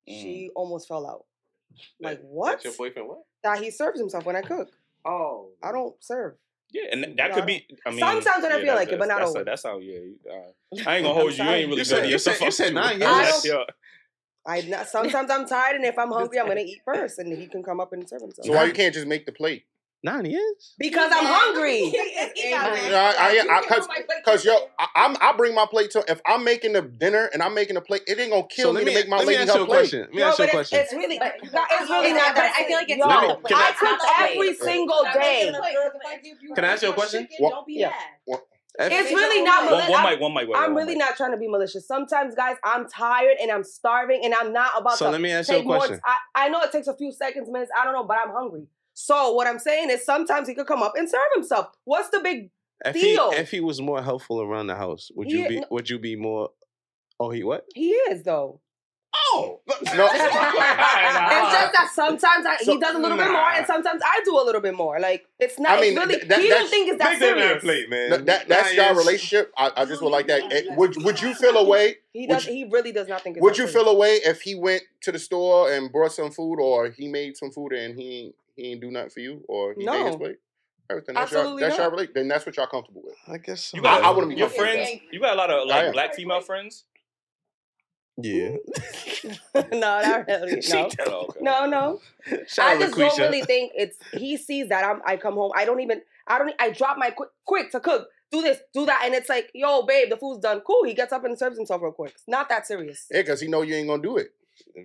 Mm. 0.09 0.21
She 0.21 0.51
almost 0.55 0.87
fell 0.87 1.07
out. 1.07 1.25
Like 1.99 2.21
what? 2.21 2.51
That's 2.51 2.65
your 2.65 2.73
boyfriend? 2.73 3.09
What? 3.09 3.23
That 3.43 3.61
he 3.61 3.71
serves 3.71 3.99
himself 3.99 4.25
when 4.25 4.35
I 4.35 4.41
cook. 4.41 4.69
Oh, 5.05 5.49
I 5.63 5.71
don't 5.71 5.95
serve. 6.03 6.33
Yeah, 6.71 6.83
and 6.91 7.03
that 7.17 7.29
No, 7.29 7.35
could 7.35 7.45
be. 7.45 7.65
I 7.85 7.91
mean, 7.91 7.99
Sometimes 7.99 8.43
when 8.43 8.51
I 8.51 8.57
yeah, 8.57 8.63
feel 8.63 8.75
like 8.75 8.91
it, 8.91 8.99
but 8.99 9.07
not 9.07 9.19
that's, 9.19 9.29
always. 9.29 9.45
That's 9.45 9.63
how. 9.63 9.77
Yeah, 9.79 9.99
you- 9.99 10.19
uh, 10.29 10.35
I 10.89 10.95
ain't 10.97 11.05
gonna 11.05 11.13
hold 11.13 11.25
you. 11.25 11.29
You 11.31 11.33
sorry. 11.37 11.49
ain't 11.59 11.67
really 11.69 11.77
You 11.77 11.83
said- 11.85 11.95
building 11.95 12.11
you 12.11 12.17
said- 12.19 12.31
yourself 12.31 12.41
you 12.41 12.47
up 12.47 12.53
said 12.53 12.73
nine 12.73 12.99
years. 12.99 13.45
Yeah. 13.45 13.63
I 14.47 14.61
not, 14.61 14.87
sometimes 14.87 15.31
I'm 15.31 15.47
tired, 15.47 15.75
and 15.77 15.85
if 15.85 15.97
I'm 15.97 16.11
hungry, 16.19 16.39
I'm 16.39 16.47
gonna 16.47 16.61
eat 16.61 16.81
first, 16.85 17.17
and 17.19 17.35
he 17.37 17.47
can 17.47 17.63
come 17.63 17.79
up 17.79 17.93
and 17.93 18.07
serve 18.09 18.21
himself. 18.21 18.45
So 18.47 18.53
why 18.53 18.65
you 18.65 18.73
can't 18.73 18.93
just 18.93 19.07
make 19.07 19.25
the 19.25 19.31
plate? 19.31 19.65
Nine 20.05 20.25
years. 20.25 20.73
Because 20.79 21.11
I'm 21.13 21.25
hungry. 21.25 21.91
Yeah, 22.35 22.61
I, 22.95 23.45
I, 23.49 23.57
I, 23.57 23.65
cause, 23.67 23.87
cause 24.23 24.45
yo, 24.45 24.55
I, 24.79 24.87
I'm, 24.95 25.17
I 25.19 25.33
bring 25.35 25.53
my 25.55 25.65
plate 25.65 25.91
to. 25.91 26.05
If 26.07 26.21
I'm 26.25 26.43
making 26.45 26.73
the 26.73 26.81
dinner 26.83 27.29
and 27.33 27.41
I'm 27.43 27.53
making 27.53 27.75
a 27.75 27.81
plate, 27.81 28.03
it 28.07 28.17
ain't 28.19 28.31
gonna 28.31 28.47
kill 28.47 28.69
So 28.69 28.73
me 28.73 28.79
let 28.79 28.85
me, 28.85 28.91
to 28.93 28.99
make 28.99 29.09
my 29.09 29.17
let 29.17 29.27
me 29.27 29.33
lady 29.33 29.43
ask 29.43 29.53
her 29.53 29.57
you 29.59 29.63
a 29.63 29.67
plate. 29.67 29.77
question. 29.77 29.99
Let 30.01 30.13
me 30.13 30.19
Yo, 30.21 30.27
ask 30.27 30.39
you 30.39 30.45
but 30.45 30.53
a 30.55 30.59
it's, 30.59 30.69
question. 30.69 30.79
it's 30.79 30.93
really, 30.93 31.15
it's 31.17 31.89
really 31.89 32.09
It's- 32.11 32.15
not 32.15 32.35
but 32.35 32.41
that. 32.41 32.55
I 32.57 32.67
feel 32.67 32.77
like 32.77 32.89
it's 32.89 32.99
Yo, 32.99 33.07
not 33.07 33.27
the 33.27 33.47
plate. 33.47 33.57
I 33.57 33.71
cook 33.73 33.99
every 34.21 34.53
single 34.55 35.03
day. 35.13 35.51
Can 36.55 36.63
I 36.65 36.67
ask 36.69 36.83
you 36.83 36.89
a 36.89 36.93
question? 36.93 37.27
Don't 37.39 37.65
be 37.67 37.73
Yeah. 37.79 37.89
mad. 38.27 38.39
It's 38.77 39.09
really 39.11 39.41
not 39.43 39.63
One, 39.63 39.71
malicious. 39.71 39.89
one 39.89 40.05
I'm, 40.05 40.11
mic, 40.11 40.19
one 40.19 40.33
mic. 40.33 40.47
wait, 40.49 40.57
I'm 40.57 40.73
one 40.73 40.83
really 40.83 40.95
mic. 40.95 41.07
not 41.07 41.15
trying 41.15 41.31
to 41.31 41.37
be 41.37 41.47
malicious. 41.47 41.87
Sometimes, 41.87 42.35
guys, 42.35 42.57
I'm 42.63 42.89
tired 42.89 43.37
and 43.41 43.49
I'm 43.49 43.63
starving, 43.63 44.21
and 44.25 44.33
I'm 44.33 44.51
not 44.51 44.71
about 44.77 44.97
So 44.97 45.05
to 45.05 45.11
let 45.11 45.21
me 45.21 45.31
ask 45.31 45.49
you 45.49 45.59
a 45.59 45.63
question. 45.63 45.99
I, 46.03 46.17
I 46.35 46.49
know 46.49 46.59
it 46.61 46.73
takes 46.73 46.87
a 46.87 46.95
few 46.95 47.13
seconds, 47.13 47.49
minutes. 47.49 47.71
I 47.79 47.85
don't 47.85 47.93
know, 47.93 48.03
but 48.03 48.17
I'm 48.17 48.31
hungry. 48.31 48.67
So 48.97 49.33
what 49.33 49.45
I'm 49.45 49.59
saying 49.59 49.89
is, 49.91 50.03
sometimes 50.05 50.47
he 50.47 50.55
could 50.55 50.67
come 50.67 50.81
up 50.81 50.93
and 50.97 51.07
serve 51.09 51.19
himself. 51.35 51.67
What's 51.83 52.09
the 52.09 52.19
big? 52.21 52.49
If 52.83 52.93
Deal. 52.93 53.31
he 53.31 53.37
if 53.37 53.51
he 53.51 53.59
was 53.59 53.79
more 53.81 54.01
helpful 54.01 54.41
around 54.41 54.67
the 54.67 54.75
house, 54.75 55.09
would 55.15 55.27
He- 55.27 55.37
you 55.41 55.47
be 55.47 55.63
would 55.69 55.89
you 55.89 55.99
be 55.99 56.15
more? 56.15 56.49
Oh, 57.19 57.29
he 57.29 57.43
what? 57.43 57.65
He 57.75 57.89
is 57.91 58.23
though. 58.23 58.61
Oh, 59.33 59.61
No, 59.67 59.71
It's 59.79 59.91
just 59.91 61.71
that 61.73 61.89
sometimes 61.95 62.45
I, 62.45 62.57
So- 62.61 62.73
he 62.73 62.79
does 62.79 62.95
a 62.95 62.99
little 62.99 63.17
bit 63.17 63.31
more, 63.31 63.49
and 63.49 63.65
sometimes 63.65 64.01
I 64.05 64.19
do 64.25 64.37
a 64.37 64.43
little 64.43 64.59
bit 64.61 64.75
more. 64.75 64.99
Like 64.99 65.25
it's 65.39 65.57
not. 65.57 65.77
I 65.77 65.81
mean, 65.81 65.91
it's 65.97 65.99
really. 66.05 66.15
th- 66.19 66.27
that- 66.27 66.41
he 66.41 66.49
don't 66.49 66.69
think 66.69 66.89
it's 66.89 66.97
that 66.99 67.17
serious. 67.19 67.53
that 67.53 67.61
plate, 67.61 67.89
man. 67.89 68.09
that, 68.09 68.25
that- 68.25 68.47
that's 68.49 68.67
Nine 68.67 68.75
your 68.75 68.85
years. 68.85 68.97
relationship. 68.97 69.53
I, 69.57 69.71
I 69.77 69.85
just 69.85 70.01
would 70.01 70.11
like 70.11 70.27
that. 70.27 70.51
Eh, 70.51 70.75
Would 70.75 71.01
Would 71.03 71.21
you 71.21 71.33
feel 71.33 71.55
a 71.57 71.63
way? 71.73 71.95
He 72.11 72.27
does. 72.27 72.45
you- 72.45 72.53
He 72.53 72.63
really 72.65 72.91
does 72.91 73.07
not 73.07 73.21
think. 73.21 73.37
It's 73.37 73.41
Would 73.43 73.53
that 73.53 73.57
you 73.59 73.67
serious. 73.67 73.85
feel 73.85 73.93
a 73.93 73.97
way 73.97 74.15
if 74.25 74.41
he 74.41 74.55
went 74.55 74.83
to 75.01 75.11
the 75.13 75.19
store 75.19 75.71
and 75.71 75.91
brought 75.91 76.11
some 76.11 76.31
food, 76.31 76.59
or 76.59 76.89
he 76.89 77.07
made 77.07 77.37
some 77.37 77.51
food 77.51 77.71
and 77.73 77.97
he 77.97 78.19
ain't, 78.25 78.35
he 78.55 78.71
ain't 78.71 78.81
do 78.81 78.91
nothing 78.91 79.09
for 79.09 79.19
you, 79.19 79.43
or 79.47 79.73
he 79.77 79.85
made 79.85 80.03
his 80.05 80.11
No. 80.13 80.17
plate? 80.17 80.37
Everything. 80.89 81.15
That's 81.15 81.31
your, 81.31 81.41
Absolutely 81.41 81.63
that's 81.63 81.77
your 81.77 81.85
not. 81.85 81.91
relate. 81.93 82.13
Then 82.13 82.27
that's 82.27 82.45
what 82.45 82.55
y'all 82.57 82.67
comfortable 82.67 83.01
with. 83.03 83.15
I 83.27 83.37
guess 83.39 83.65
so. 83.65 83.77
You 83.77 83.83
got, 83.83 84.03
I- 84.03 84.07
I 84.07 84.09
wouldn't 84.11 84.29
be 84.29 84.35
your 84.35 84.47
comfortable 84.49 84.71
with 84.77 84.87
friends. 84.87 85.01
You 85.11 85.19
got 85.19 85.33
a 85.33 85.37
lot 85.37 85.49
of 85.49 85.67
like 85.67 85.93
black 85.93 86.13
female 86.15 86.41
friends. 86.41 86.83
Yeah. 88.17 88.51
no, 89.71 89.79
not 89.79 90.27
really. 90.27 90.61
She 90.61 90.73
No. 90.73 90.89
tell- 90.89 91.13
okay. 91.29 91.39
No, 91.41 91.65
no. 91.65 91.99
Shout 92.47 92.65
I 92.67 92.73
out 92.75 92.79
just 92.81 92.93
LaQuisha. 92.93 93.17
don't 93.17 93.19
really 93.19 93.41
think 93.41 93.71
it's. 93.75 93.97
He 94.13 94.37
sees 94.37 94.69
that 94.69 94.85
I'm. 94.85 95.01
I 95.05 95.17
come 95.17 95.33
home. 95.33 95.51
I 95.55 95.65
don't 95.65 95.81
even. 95.81 96.01
I 96.27 96.37
don't. 96.37 96.53
I 96.59 96.69
drop 96.69 96.97
my 96.97 97.09
quick, 97.11 97.29
quick 97.45 97.71
to 97.71 97.79
cook. 97.79 98.07
Do 98.31 98.41
this, 98.41 98.57
do 98.73 98.85
that, 98.87 99.03
and 99.05 99.13
it's 99.13 99.29
like, 99.29 99.51
yo, 99.53 99.83
babe, 99.83 100.09
the 100.09 100.17
food's 100.17 100.39
done. 100.39 100.59
Cool. 100.61 100.83
He 100.85 100.93
gets 100.95 101.13
up 101.13 101.23
and 101.25 101.37
serves 101.37 101.57
himself 101.57 101.81
real 101.81 101.91
quick. 101.91 102.11
It's 102.15 102.23
not 102.27 102.49
that 102.49 102.65
serious. 102.65 103.05
Yeah, 103.11 103.21
because 103.21 103.39
he 103.39 103.47
know 103.47 103.61
you 103.61 103.75
ain't 103.75 103.87
gonna 103.87 104.01
do 104.01 104.17
it. 104.17 104.33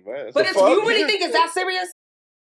But 0.05 0.33
so 0.33 0.39
if 0.41 0.47
fuck? 0.51 0.69
you 0.69 0.81
really 0.87 1.05
think 1.05 1.21
it's 1.23 1.33
that 1.33 1.49
serious, 1.53 1.91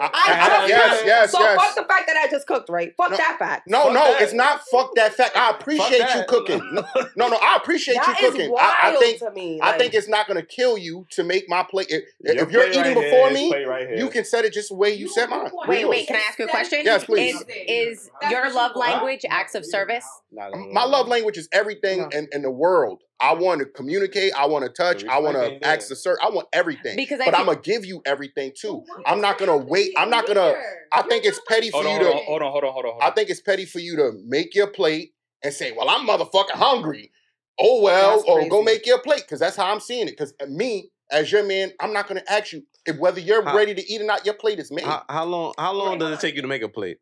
I, 0.00 0.10
I- 0.12 0.48
just 0.48 0.68
yes, 0.68 0.90
cooked. 0.96 1.06
yes, 1.06 1.32
so 1.32 1.40
yes. 1.40 1.56
fuck 1.60 1.74
the 1.74 1.82
fact 1.92 2.06
that 2.06 2.16
I 2.16 2.30
just 2.30 2.46
cooked, 2.46 2.68
right? 2.68 2.94
Fuck 2.96 3.10
that 3.16 3.36
fact. 3.38 3.68
No, 3.68 3.84
Fuck 3.84 3.92
no, 3.94 4.04
that. 4.12 4.22
it's 4.22 4.32
not. 4.32 4.60
Fuck 4.70 4.94
that 4.96 5.14
fact. 5.14 5.36
I 5.36 5.50
appreciate 5.50 6.14
you 6.14 6.22
cooking. 6.28 6.60
No, 6.72 6.84
no, 7.16 7.28
no, 7.28 7.36
I 7.40 7.56
appreciate 7.56 7.94
That 7.94 8.18
you 8.20 8.28
is 8.28 8.32
cooking. 8.32 8.54
I, 8.58 8.74
I 8.82 8.90
wild 8.90 9.02
think. 9.02 9.18
to 9.20 9.30
me, 9.32 9.60
I 9.62 9.76
think 9.78 9.94
it's 9.94 10.08
not 10.08 10.26
going 10.26 10.38
to 10.40 10.46
kill 10.46 10.76
you 10.78 11.06
to 11.10 11.24
make 11.24 11.48
my 11.48 11.62
plate. 11.62 11.86
If, 11.90 12.04
Your 12.20 12.44
if 12.44 12.50
you're 12.52 12.68
eating 12.68 12.82
right 12.82 12.94
before 12.94 13.30
here, 13.30 13.32
me, 13.32 13.64
right 13.64 13.98
you 13.98 14.08
can 14.10 14.24
set 14.24 14.44
it 14.44 14.52
just 14.52 14.68
the 14.68 14.74
way 14.74 14.92
you 14.92 15.08
set 15.08 15.30
mine. 15.30 15.50
Wait, 15.66 15.88
wait, 15.88 16.06
can 16.06 16.16
I 16.16 16.20
ask 16.28 16.38
you 16.38 16.44
a 16.44 16.48
question? 16.48 16.80
Yes, 16.84 17.04
please. 17.04 17.42
Is, 17.66 18.10
is 18.10 18.10
your 18.30 18.52
love 18.52 18.76
language 18.76 19.24
acts 19.28 19.54
of 19.54 19.64
service? 19.64 20.04
My 20.32 20.84
love 20.84 21.08
language 21.08 21.36
is 21.38 21.48
everything 21.52 22.08
in, 22.12 22.28
in 22.32 22.42
the 22.42 22.50
world. 22.50 23.02
I 23.20 23.34
want 23.34 23.60
to 23.60 23.66
communicate. 23.66 24.32
I 24.34 24.46
want 24.46 24.64
to 24.64 24.70
touch. 24.70 25.04
I 25.04 25.18
want 25.18 25.36
to 25.36 25.66
ask 25.66 25.88
the 25.88 25.96
search. 25.96 26.18
I 26.22 26.30
want 26.30 26.46
everything. 26.52 26.94
Because 26.96 27.20
I 27.20 27.24
but 27.26 27.30
feel- 27.32 27.40
I'm 27.40 27.46
gonna 27.46 27.60
give 27.60 27.84
you 27.84 28.00
everything 28.06 28.52
too. 28.58 28.84
I'm 29.06 29.20
not 29.20 29.38
gonna 29.38 29.56
wait. 29.56 29.92
I'm 29.96 30.10
not 30.10 30.26
gonna. 30.26 30.54
I 30.92 31.02
think 31.02 31.24
it's 31.24 31.40
petty 31.48 31.70
for 31.70 31.82
Hold 31.82 31.86
on, 31.86 31.92
you 31.92 31.98
to. 31.98 32.18
hold 32.18 32.42
on, 32.42 32.52
hold 32.52 32.64
on, 32.64 32.72
hold 32.72 32.84
on, 32.84 32.90
hold 32.92 33.02
I 33.02 33.10
think 33.10 33.28
it's 33.30 33.40
petty 33.40 33.64
for 33.64 33.80
you 33.80 33.96
to 33.96 34.12
make 34.26 34.54
your 34.54 34.68
plate 34.68 35.14
and 35.42 35.52
say, 35.52 35.72
"Well, 35.72 35.88
I'm 35.88 36.06
motherfucking 36.06 36.50
hungry." 36.52 37.10
Oh 37.60 37.82
well, 37.82 38.22
or 38.28 38.42
oh, 38.42 38.48
go 38.48 38.62
make 38.62 38.86
your 38.86 39.00
plate 39.00 39.22
because 39.22 39.40
that's 39.40 39.56
how 39.56 39.72
I'm 39.72 39.80
seeing 39.80 40.06
it. 40.06 40.12
Because 40.12 40.32
uh, 40.40 40.46
me, 40.46 40.90
as 41.10 41.32
your 41.32 41.42
man, 41.44 41.72
I'm 41.80 41.92
not 41.92 42.06
gonna 42.06 42.22
ask 42.28 42.52
you 42.52 42.62
if 42.86 42.98
whether 42.98 43.18
you're 43.18 43.44
How- 43.44 43.56
ready 43.56 43.74
to 43.74 43.92
eat 43.92 44.00
or 44.00 44.04
not. 44.06 44.24
Your 44.24 44.34
plate 44.34 44.60
is 44.60 44.70
made. 44.70 44.84
How, 44.84 45.02
how 45.08 45.24
long? 45.24 45.54
How 45.58 45.72
long 45.72 45.98
does 45.98 46.12
it 46.12 46.20
take 46.20 46.36
you 46.36 46.42
to 46.42 46.48
make 46.48 46.62
a 46.62 46.68
plate? 46.68 46.98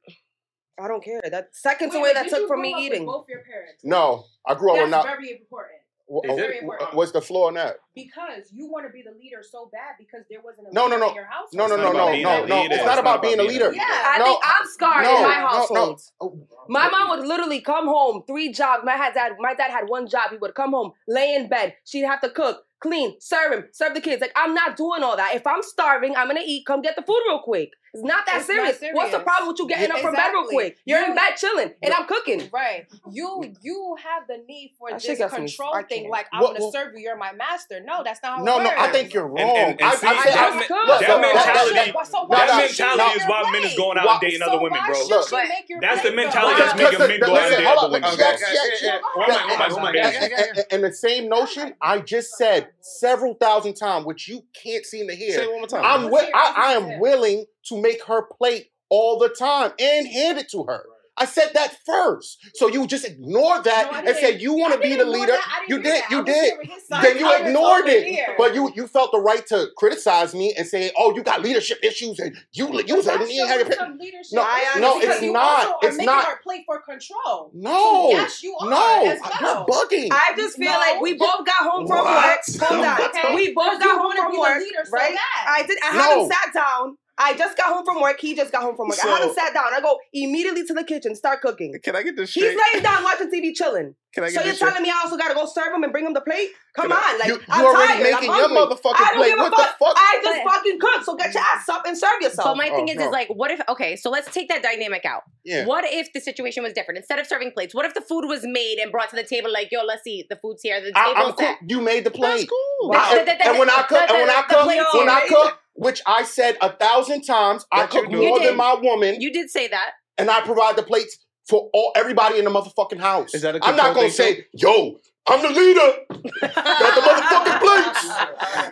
I 0.78 0.88
don't 0.88 1.02
care. 1.02 1.20
That 1.30 1.48
seconds 1.55 1.93
Wait, 1.94 2.01
away 2.01 2.09
wait, 2.10 2.14
that 2.14 2.28
took 2.28 2.40
you 2.40 2.48
from 2.48 2.60
me 2.60 2.74
eating. 2.78 3.06
Both 3.06 3.26
your 3.30 3.40
parents. 3.40 3.82
no, 3.82 4.24
I 4.47 4.55
grew 4.55 4.70
up 4.72 4.76
That's 4.76 4.84
with 4.84 4.90
not. 4.90 5.06
very 5.06 5.30
important 5.32 5.76
wh- 5.76 5.76
It's 6.09 6.33
uh, 6.33 6.37
very 6.37 6.59
important. 6.61 6.95
What's 6.95 7.12
the 7.12 7.20
flaw 7.20 7.49
in 7.49 7.55
that? 7.55 7.77
because 7.97 8.53
you 8.53 8.66
want 8.70 8.87
to 8.87 8.93
be 8.93 9.01
the 9.03 9.11
leader 9.19 9.43
so 9.43 9.70
bad 9.73 9.95
because 9.99 10.20
there 10.31 10.41
wasn't 10.45 10.69
a 10.69 10.73
No, 10.73 10.87
no, 10.87 10.99
no, 10.99 11.09
in 11.09 11.15
your 11.15 11.24
house. 11.24 11.49
no, 11.55 11.66
no, 11.66 11.74
It's 11.74 11.83
no, 11.83 11.93
not 11.93 11.95
no, 11.95 12.12
no, 12.12 12.45
a 12.45 12.47
no. 12.47 12.62
leader. 12.62 12.74
It's 12.74 12.85
not 12.85 12.99
about 12.99 13.23
being 13.23 13.41
a 13.41 13.43
leader. 13.43 13.73
Yeah, 13.73 13.83
I 13.89 14.19
No, 14.19 14.24
think 14.27 14.41
I'm 14.45 14.66
scarred 14.69 15.05
no, 15.05 15.16
in 15.16 15.23
my 15.23 15.35
no, 15.37 15.41
no. 15.41 15.47
household. 15.49 16.01
Oh, 16.20 16.39
My 16.69 16.89
oh. 16.89 16.91
mom 16.91 17.19
would 17.19 17.27
literally 17.27 17.61
come 17.62 17.87
home, 17.87 18.23
three 18.27 18.53
jobs. 18.53 18.83
My 18.85 18.97
dad, 19.15 19.33
my 19.41 19.55
dad 19.55 19.70
had 19.70 19.89
one 19.89 20.07
job. 20.09 20.31
He 20.31 20.37
would 20.37 20.55
come 20.55 20.73
home, 20.73 20.93
lay 21.09 21.35
in 21.35 21.49
bed. 21.49 21.74
She'd 21.85 22.03
have 22.05 22.20
to 22.20 22.28
cook, 22.31 22.65
clean, 22.81 23.16
serve 23.19 23.53
him, 23.53 23.65
serve 23.73 23.95
the 23.95 24.03
kids. 24.03 24.20
Like 24.20 24.33
I'm 24.37 24.53
not 24.53 24.77
doing 24.77 25.03
all 25.03 25.16
that. 25.16 25.35
If 25.35 25.47
I'm 25.47 25.62
starving, 25.62 26.15
I'm 26.16 26.27
gonna 26.28 26.41
eat. 26.45 26.66
Come 26.66 26.83
get 26.83 26.97
the 26.97 27.03
food 27.03 27.20
real 27.27 27.41
quick. 27.41 27.70
It's 27.94 28.02
not 28.02 28.26
that 28.26 28.40
It's 28.40 28.48
not 28.48 28.74
serious. 28.76 28.94
What's 28.94 29.12
the 29.12 29.20
problem 29.20 29.48
with 29.48 29.58
you 29.58 29.68
getting 29.68 29.90
up 29.90 29.98
from 30.00 30.14
bed 30.14 30.30
real 30.32 30.46
quick? 30.48 30.76
You're 30.84 31.02
in 31.04 31.14
bed 31.14 31.34
chilling, 31.36 31.72
and 31.82 31.94
I'm 31.94 32.06
cooking. 32.06 32.48
Right. 32.52 32.86
You 33.10 33.54
you 33.62 33.96
have 34.02 34.26
the 34.28 34.38
need 34.46 34.74
for 34.78 34.90
That 34.90 34.96
this 34.96 35.04
shit 35.04 35.18
gets 35.18 35.32
me 35.32 35.38
control 35.48 35.70
sparking. 35.70 36.02
thing. 36.02 36.10
Like 36.10 36.26
I'm 36.32 36.42
What- 36.42 36.52
gonna 36.54 36.64
what- 36.64 36.72
serve 36.74 36.92
you. 36.94 37.00
You're 37.00 37.16
my 37.16 37.32
master. 37.32 37.80
No, 37.80 38.02
that's 38.04 38.22
not 38.22 38.38
how 38.38 38.44
No, 38.44 38.56
it 38.60 38.64
no, 38.64 38.68
works. 38.70 38.80
I 38.80 38.92
think 38.92 39.14
you're 39.14 39.26
wrong. 39.26 39.38
And, 39.38 39.56
and, 39.56 39.80
and 39.80 39.88
I, 39.88 39.94
see, 39.94 40.06
I 40.06 40.24
said, 40.24 40.34
that, 40.34 40.36
I, 40.36 40.50
men- 40.50 40.86
look, 40.86 41.00
that 41.00 41.20
mentality, 41.20 41.74
that- 41.74 42.06
so 42.06 42.18
no, 42.22 42.24
why 42.26 42.36
that 42.36 42.46
no, 42.60 42.66
should 42.66 42.78
you 42.78 42.86
mentality 42.86 43.16
is 43.16 43.22
your 43.26 43.30
why 43.30 43.50
men 43.52 43.64
is 43.64 43.76
going 43.76 43.98
out 43.98 44.08
and 44.10 44.20
dating 44.20 44.38
So 44.40 44.46
other 44.46 44.60
women, 44.62 44.80
bro. 44.86 45.06
Look, 45.06 45.30
you 45.30 45.48
make 45.48 45.68
your 45.68 45.80
That's 45.80 46.02
the 46.02 46.12
mentality 46.12 46.62
that's 46.62 46.76
making 46.76 46.98
men 46.98 47.20
go 47.20 47.36
out 47.36 47.42
and 47.52 47.56
date 47.56 47.66
other 47.66 47.88
women, 47.92 48.10
bro. 48.16 48.18
yes, 48.18 48.42
yes. 48.82 49.00
Oh 49.04 49.20
my- 49.20 49.26
oh 49.26 49.56
my- 49.58 49.68
oh 49.70 49.80
my- 49.80 50.64
And- 50.70 50.84
the 50.84 50.92
same 50.92 51.28
notion 51.28 51.74
I 51.80 51.98
just 52.00 52.36
said 52.36 52.68
several 52.80 53.34
thousand 53.34 53.74
times, 53.74 54.04
which 54.06 54.28
you 54.28 54.44
can't 54.54 54.84
seem 54.84 55.08
to 55.08 55.14
hear. 55.14 55.32
Say 55.38 55.44
it 55.44 55.50
one 55.50 55.58
more 55.60 55.66
time. 55.68 55.84
I'm 55.84 56.12
I, 56.14 56.52
I 56.56 56.72
am 56.74 57.00
willing 57.00 57.46
to 57.68 57.80
make 57.80 58.05
her 58.05 58.22
plate 58.22 58.70
all 58.88 59.18
the 59.18 59.28
time 59.28 59.72
and 59.78 60.06
hand 60.06 60.38
it 60.38 60.48
to 60.51 60.64
her. 60.64 60.84
I 61.18 61.24
said 61.24 61.52
that 61.55 61.74
first. 61.86 62.36
So 62.56 62.68
you 62.68 62.86
just 62.86 63.06
ignored 63.06 63.64
that 63.64 63.90
No, 63.90 63.97
and 63.97 64.06
didn't. 64.06 64.20
said 64.20 64.43
you 64.43 64.52
want 64.52 64.74
to 64.74 64.78
be 64.78 64.97
the 64.97 65.06
leader. 65.06 65.32
that. 65.32 65.48
I 65.62 65.66
didn't 65.66 65.70
You 65.86 65.90
did, 65.90 66.05
you 66.10 66.24
did. 66.24 66.52
hearing 66.52 66.68
his 66.68 66.86
side 66.86 67.02
Then 67.05 67.18
you 67.18 67.34
ignored 67.34 67.86
it. 67.88 68.05
here. 68.06 68.34
But 68.36 68.55
you 68.55 68.70
you 68.74 68.86
felt 68.86 69.12
the 69.12 69.18
right 69.20 69.44
to 69.47 69.68
criticize 69.78 70.34
me 70.34 70.52
and 70.59 70.66
say, 70.66 70.90
"Oh, 70.98 71.16
you 71.16 71.22
got 71.22 71.40
leadership 71.40 71.78
issues 71.82 72.18
and 72.18 72.36
you 72.52 72.66
you 72.66 73.02
That's 73.02 73.06
said 73.06 73.20
you 73.20 73.28
showing 73.28 73.48
had 73.48 73.66
your 73.66 73.72
some 73.76 73.97
leadership 73.97 74.32
No, 74.34 74.47
issues 74.59 74.80
no, 74.82 75.01
because 75.01 75.14
it's 75.16 75.24
you 75.24 75.32
not. 75.32 75.59
also 75.59 75.70
are 75.70 75.78
It's 75.88 75.97
making 75.97 76.06
not. 76.14 76.24
her 76.26 76.38
play 76.43 76.62
for 76.66 76.82
control. 76.82 77.51
No. 77.55 78.10
yes, 78.10 78.43
you 78.43 78.55
are. 78.60 78.68
No, 78.68 79.06
as 79.10 79.18
you're 79.40 79.64
bugging. 79.64 80.09
I 80.12 80.34
just 80.36 80.59
feel 80.59 80.70
No. 80.70 80.78
like 80.78 81.01
we 81.01 81.14
both 81.14 81.47
got 81.47 81.62
home 81.70 81.86
from 81.86 82.05
What? 82.05 82.26
work. 82.47 82.60
Hold 82.68 82.84
on. 82.84 83.01
Okay. 83.01 83.34
We 83.34 83.55
both 83.55 83.80
got 83.80 83.98
home 84.02 84.12
from 84.14 84.38
work. 84.38 84.59
leader 84.60 84.84
so 84.84 84.90
right? 84.90 85.16
I 85.48 85.62
did. 85.66 85.78
I 85.82 85.97
No. 85.97 86.02
haven't 86.02 86.30
sat 86.30 86.52
down. 86.52 86.98
I 87.18 87.34
just 87.34 87.56
got 87.56 87.66
home 87.72 87.84
from 87.84 88.01
work. 88.02 88.20
He 88.20 88.34
just 88.34 88.52
got 88.52 88.62
home 88.62 88.76
from 88.76 88.88
work. 88.88 88.98
So- 88.98 89.09
I 89.09 89.18
haven't 89.18 89.34
sat 89.34 89.55
down. 89.55 89.72
I 89.72 89.80
go 89.80 89.98
immediately 90.12 90.64
to 90.66 90.74
the 90.74 90.84
kitchen, 90.84 91.14
start 91.14 91.40
cooking. 91.40 91.74
Can 91.82 91.97
I 91.97 92.02
get 92.02 92.14
this 92.16 92.28
shit? 92.30 92.43
He's 92.52 92.60
laying 92.72 92.82
down 92.82 93.02
watching 93.05 93.30
TV, 93.30 93.55
chilling. 93.55 93.94
Can 94.14 94.24
I 94.24 94.26
get 94.28 94.34
So 94.34 94.38
get 94.40 94.44
you're 94.44 94.52
this 94.52 94.56
straight? 94.56 94.68
telling 94.70 94.82
me 94.82 94.90
I 94.90 95.01
also 95.05 95.16
gotta 95.16 95.34
go 95.34 95.47
serve 95.47 95.72
him 95.74 95.82
and 95.82 95.93
bring 95.93 96.05
him 96.06 96.12
the 96.14 96.20
plate? 96.20 96.51
Come 96.74 96.88
Can 96.88 96.93
I- 96.93 97.12
on, 97.12 97.18
like 97.18 97.28
You- 97.28 97.34
you 97.36 97.40
I'm 97.48 97.64
already 97.64 97.93
tired. 97.94 98.02
making 98.02 98.30
I'm 98.30 98.36
your 98.36 98.48
hungry. 98.48 98.56
motherfucking 98.76 98.94
I 99.01 99.09
don't 99.09 99.16
plate. 99.16 99.28
give 99.30 99.38
a 99.38 99.51
the 99.51 99.56
fuck? 99.56 99.97
I 99.97 100.20
just 100.22 100.40
But- 100.44 100.52
fucking 100.52 100.78
cook. 100.80 101.05
So 101.05 101.14
get 101.16 101.34
your 101.34 101.43
ass 101.43 101.68
up 101.70 101.86
and 101.86 101.97
serve 101.98 102.20
yourself. 102.20 102.48
But 102.48 102.56
my 102.59 102.64
thing 102.70 102.86
Oh, 102.88 102.93
is, 102.93 102.97
no. 102.98 103.06
is 103.06 103.12
like, 103.12 103.28
what 103.28 103.51
if? 103.51 103.60
Okay, 103.68 103.97
so 103.97 104.10
let's 104.10 104.30
take 104.32 104.48
that 104.51 104.62
dynamic 104.62 105.05
out. 105.06 105.22
Yeah. 105.44 105.64
What 105.64 105.84
if 105.86 106.12
the 106.12 106.20
situation 106.20 106.62
was 106.64 106.72
different? 106.74 106.98
Instead 106.98 107.18
of 107.18 107.26
serving 107.26 107.52
plates, 107.52 107.74
what 107.74 107.84
if 107.86 107.94
the 107.94 108.01
food 108.02 108.26
was 108.26 108.40
made 108.44 108.78
and 108.78 108.90
brought 108.93 109.09
to 109.10 109.16
the 109.16 109.24
table? 109.24 109.51
Like, 109.51 109.68
yo, 109.72 109.82
let's 109.84 110.06
eat. 110.06 110.28
The 110.28 110.36
food's 110.36 110.62
here. 110.62 110.80
The 110.80 110.93
I, 110.94 111.09
table's 111.14 111.16
I'm 111.16 111.32
cool. 111.32 111.38
set. 111.38 111.59
You 111.66 111.80
made 111.80 112.05
the 112.05 112.10
plate. 112.10 112.48
cool. 112.48 112.93
The- 112.93 112.98
I- 112.98 113.18
the- 113.18 113.24
the- 113.24 113.47
and 113.48 113.59
when 113.59 113.70
I 113.70 113.82
cook, 113.82 113.98
and 114.10 114.12
when 114.12 114.30
I 114.30 114.43
the- 114.43 114.55
the 114.55 114.55
cook, 114.55 114.94
when. 114.94 115.09
I 115.09 115.20
cook, 115.28 115.59
which 115.77 116.01
I 116.07 116.24
said 116.24 116.57
a 116.61 116.73
thousand 116.73 117.23
times, 117.23 117.65
I 117.73 117.82
That 117.86 117.94
you 117.94 118.01
cook 118.03 118.11
more 118.12 118.39
You 118.40 118.44
than 118.44 118.57
my 118.57 118.74
woman, 118.74 119.20
You 119.20 119.32
did 119.32 119.51
say 119.51 119.69
that. 119.69 119.93
and 120.19 120.31
I 120.31 120.40
provide 120.40 120.77
the 120.77 120.82
plates 120.82 121.19
for 121.48 121.70
all 121.73 121.93
everybody 121.94 122.39
in 122.39 122.44
the 122.44 122.51
motherfucking 122.51 122.98
house. 123.01 123.35
Is 123.35 123.43
that 123.43 123.55
a 123.57 123.65
I'm 123.65 123.77
not 123.77 123.86
control 123.86 123.94
gonna 123.94 124.09
thing, 124.11 124.36
say, 124.36 124.47
"Yo, 124.53 124.98
I'm 125.28 125.43
the 125.43 125.51
leader." 125.51 125.93
Got 126.40 126.94
the 126.94 127.01
motherfucking 127.03 127.61
plates. 127.61 128.12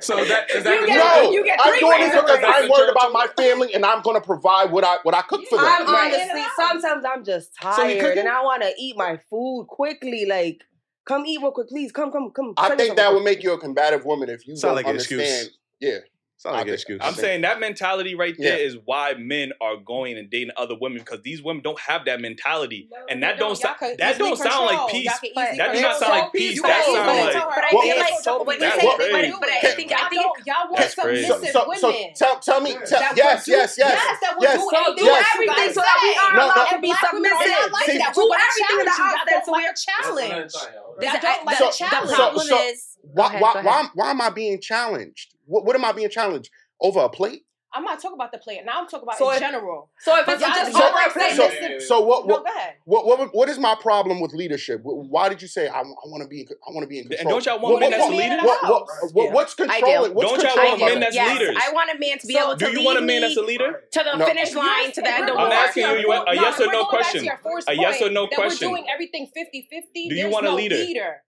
So 0.05 0.19
is 0.19 0.29
that 0.29 0.51
is 0.51 0.65
that 0.65 0.75
You 0.75 0.81
the 0.83 0.87
get- 0.89 0.97
No, 1.25 1.31
you 1.31 1.45
get 1.45 1.59
I'm 1.63 1.71
three 1.73 1.81
doing 1.81 1.99
this 2.01 2.11
plates. 2.11 2.25
because 2.27 2.45
I'm 2.45 2.69
worried 2.69 2.91
about 2.91 3.13
my 3.13 3.27
family, 3.37 3.73
and 3.75 3.85
I'm 3.87 4.03
gonna 4.03 4.21
provide 4.21 4.71
what 4.73 4.85
I 4.85 4.97
what 5.03 5.15
I 5.15 5.23
cook 5.23 5.43
for 5.49 5.57
them. 5.57 5.67
I'm 5.67 5.87
Right. 5.87 6.13
honestly 6.15 6.43
sometimes 6.57 7.05
I'm 7.05 7.25
just 7.25 7.53
So 7.61 7.69
you 7.85 7.95
tired 7.95 8.01
cooking? 8.01 8.19
and 8.21 8.29
I 8.29 8.43
want 8.43 8.63
to 8.63 8.73
eat 8.79 8.97
my 8.97 9.19
food 9.31 9.67
quickly. 9.69 10.27
Like, 10.27 10.63
come 11.07 11.25
eat 11.27 11.41
real 11.41 11.53
quick, 11.53 11.69
please. 11.69 11.93
Come, 11.93 12.11
come, 12.13 12.31
come. 12.33 12.55
I 12.57 12.69
serve 12.69 12.79
think 12.79 12.81
yourself 12.91 12.97
that 12.97 13.03
real 13.05 13.13
would 13.15 13.23
quick. 13.23 13.37
make 13.39 13.45
you 13.45 13.53
a 13.53 13.59
combative 13.59 14.05
woman 14.05 14.29
if 14.29 14.47
you 14.47 14.57
Sound 14.57 14.71
don't 14.71 14.77
like 14.77 14.85
an 14.87 14.91
understand. 14.91 15.21
excuse. 15.23 15.59
Yeah, 15.81 15.99
Sound 16.37 16.55
like 16.55 16.59
I 16.59 16.61
an 16.63 16.67
think- 16.67 16.75
excuse. 16.75 17.01
I'm 17.03 17.15
saying 17.15 17.41
that 17.43 17.61
mentality 17.61 18.15
right 18.17 18.35
there 18.37 18.59
Yeah. 18.59 18.65
is 18.67 18.77
why 18.85 19.15
men 19.15 19.53
are 19.61 19.77
going 19.77 20.19
and 20.19 20.29
dating 20.29 20.51
other 20.57 20.75
women 20.79 20.99
because 20.99 21.23
these 21.23 21.41
women 21.43 21.63
don't 21.63 21.79
have 21.81 22.05
that 22.07 22.21
mentality, 22.21 22.89
No, 22.91 22.99
and 23.09 23.23
that 23.23 23.39
don't 23.39 23.51
Y'all 23.51 23.55
sound 23.79 23.97
that 23.99 24.19
don't 24.19 24.37
sound 24.37 24.67
like 24.67 24.91
peace. 24.91 25.05
Y'all 25.07 25.15
could 25.21 25.31
But 25.35 25.43
easily 25.55 25.59
That 25.59 25.73
does 25.73 25.81
not 25.83 25.97
sound 25.99 26.13
like 26.13 26.33
peace. 26.33 26.57
you 26.57 26.63
That 26.63 26.69
guys 26.69 26.85
sound 26.95 27.07
like- 27.07 27.33
tell 27.33 27.49
But 27.49 27.59
I 27.65 27.69
"Oh, 27.73 27.81
feel 27.83 27.97
like 27.99 28.15
so 28.21 28.43
when 28.43 28.61
you 28.61 28.71
say, 28.71 28.97
crazy. 28.97 29.31
but, 29.31 29.41
but 29.41 29.49
I 29.49 29.61
think 29.73 29.93
I 29.93 30.09
think 30.11 30.23
don't- 30.23 30.47
y'all 30.47 30.65
want 30.69 30.77
That's 30.77 30.95
crazy. 30.97 31.27
submissive 31.27 31.53
So, 31.55 31.73
so 31.79 31.89
women. 31.89 32.15
tell 32.15 32.39
tell 32.41 32.61
me, 32.61 32.73
tell, 32.85 33.01
That 33.01 33.17
yes, 33.17 33.47
yes, 33.49 33.79
yes, 33.79 33.79
yes, 33.79 34.19
that 34.21 34.37
will 34.37 34.43
yes, 34.43 34.59
do 34.59 34.69
So 34.69 34.77
anything 34.77 35.05
do 35.07 35.11
everything 35.15 35.73
so 35.73 35.81
Guys 35.81 35.87
that 35.87 35.99
we 36.03 36.11
are 36.19 36.45
allowed 36.45 36.55
to 36.67 36.75
And 36.75 36.83
be 36.83 36.89
black 36.89 37.01
submissive. 37.11 37.39
not 37.39 37.73
like 37.73 37.87
that. 37.87 38.13
do 38.15 38.21
We're 38.21 38.29
gonna 38.29 38.43
everything 38.45 38.79
in 38.81 38.85
the 38.85 38.91
house 38.91 38.99
Y'all 39.15 39.25
don't 39.31 39.45
so 39.47 39.53
like 39.53 39.65
we're 39.65 39.71
a 39.71 39.75
challenge. 39.79 40.53
This 40.53 40.61
Y'all 40.61 41.15
is- 41.15 41.23
don't 41.23 41.45
like 41.47 41.57
so- 41.59 41.69
a 41.69 42.07
the 42.07 42.15
problem 42.15 42.49
is 42.69 42.91
Why, 43.03 43.33
Go 43.33 43.39
why, 43.39 43.63
why, 43.63 43.89
why 43.95 44.11
am 44.11 44.21
I 44.21 44.31
being 44.31 44.61
challenged? 44.61 45.34
What, 45.47 45.65
what 45.65 45.77
am 45.77 45.85
I 45.85 45.93
being 45.93 46.11
challenged 46.11 46.51
over 46.81 47.01
a 47.01 47.09
plate? 47.09 47.43
I'm 47.77 47.83
not 47.83 48.01
talking 48.01 48.15
about 48.15 48.31
the 48.31 48.39
plate. 48.39 48.61
Now 48.65 48.79
I'm 48.83 48.87
talking 48.87 49.03
about 49.03 49.19
So 49.19 49.31
in 49.31 49.35
if- 49.35 49.41
general. 49.41 49.91
So 49.99 50.15
if 50.17 50.29
it's 50.29 50.41
just 50.41 50.73
just 50.73 50.77
over 50.81 50.97
a 50.97 51.11
plate, 51.11 51.33
So, 51.35 51.49
submissive- 51.51 51.83
so 51.83 52.01
what, 52.03 52.25
No, 52.29 52.35
what, 52.35 52.45
go 52.45 52.51
ahead. 52.57 52.75
what, 52.85 53.05
what, 53.05 53.35
what 53.35 53.49
is 53.49 53.59
my 53.59 53.75
problem 53.75 54.21
with 54.21 54.33
leadership? 54.33 54.79
Why 54.85 55.29
did 55.29 55.43
you 55.43 55.49
say 55.49 55.67
I, 55.67 55.81
I 55.81 55.83
want 55.83 56.23
to 56.23 56.29
be, 56.29 56.43
in, 56.43 56.47
I 56.51 56.71
want 56.71 56.85
to 56.85 56.87
be 56.87 56.99
in 57.01 57.07
And 57.07 57.11
control? 57.19 57.33
don't 57.41 57.47
y'all 57.47 57.59
want 57.59 57.73
What- 57.73 57.81
men 57.81 57.91
what- 57.91 57.99
that's 57.99 58.11
what- 58.11 58.17
leaders? 58.17 58.43
What, 58.45 58.63
what, 58.63 59.13
what, 59.15 59.33
what's 59.33 59.55
I 59.59 59.65
do. 59.65 59.73
controlling? 59.73 60.15
What's 60.15 60.31
Don't 60.31 60.41
y'all 60.43 60.51
controlling 60.55 60.71
want 60.71 60.83
I 60.83 60.87
men 60.87 60.95
do. 60.95 61.01
that's 61.01 61.15
yes, 61.17 61.39
leaders? 61.41 61.57
I 61.67 61.73
want 61.73 61.91
a 61.91 61.99
man 61.99 62.19
to 62.21 62.27
be 62.29 62.35
So 62.35 62.41
able 62.45 62.53
to 62.57 62.65
Do 62.65 62.71
you 62.71 62.79
lead 62.79 62.85
want 62.85 62.99
a 62.99 63.03
man 63.03 63.21
that's 63.23 63.37
a 63.37 63.43
leader? 63.43 63.83
to 63.91 64.01
the 64.05 64.17
No. 64.19 64.25
finish 64.27 64.55
line, 64.55 64.93
to 64.93 65.01
the 65.03 65.11
end 65.11 65.29
of 65.31 65.35
the 65.35 65.43
I'm 65.43 65.51
asking 65.51 65.83
you 65.99 66.13
a- 66.13 66.25
a 66.31 66.35
yes 66.37 66.61
or 66.61 66.67
no 66.71 66.85
question. 66.85 67.27
A 67.27 67.71
A 67.73 67.75
yes 67.75 68.01
or 68.01 68.11
no 68.11 68.29
question. 68.29 68.71
We're 68.71 68.77
doing 68.79 68.87
everything 68.89 69.27
50-50. 69.37 70.09
Do 70.11 70.15
you 70.15 70.31
want 70.31 70.47
a 70.47 70.53
leader? 70.55 70.77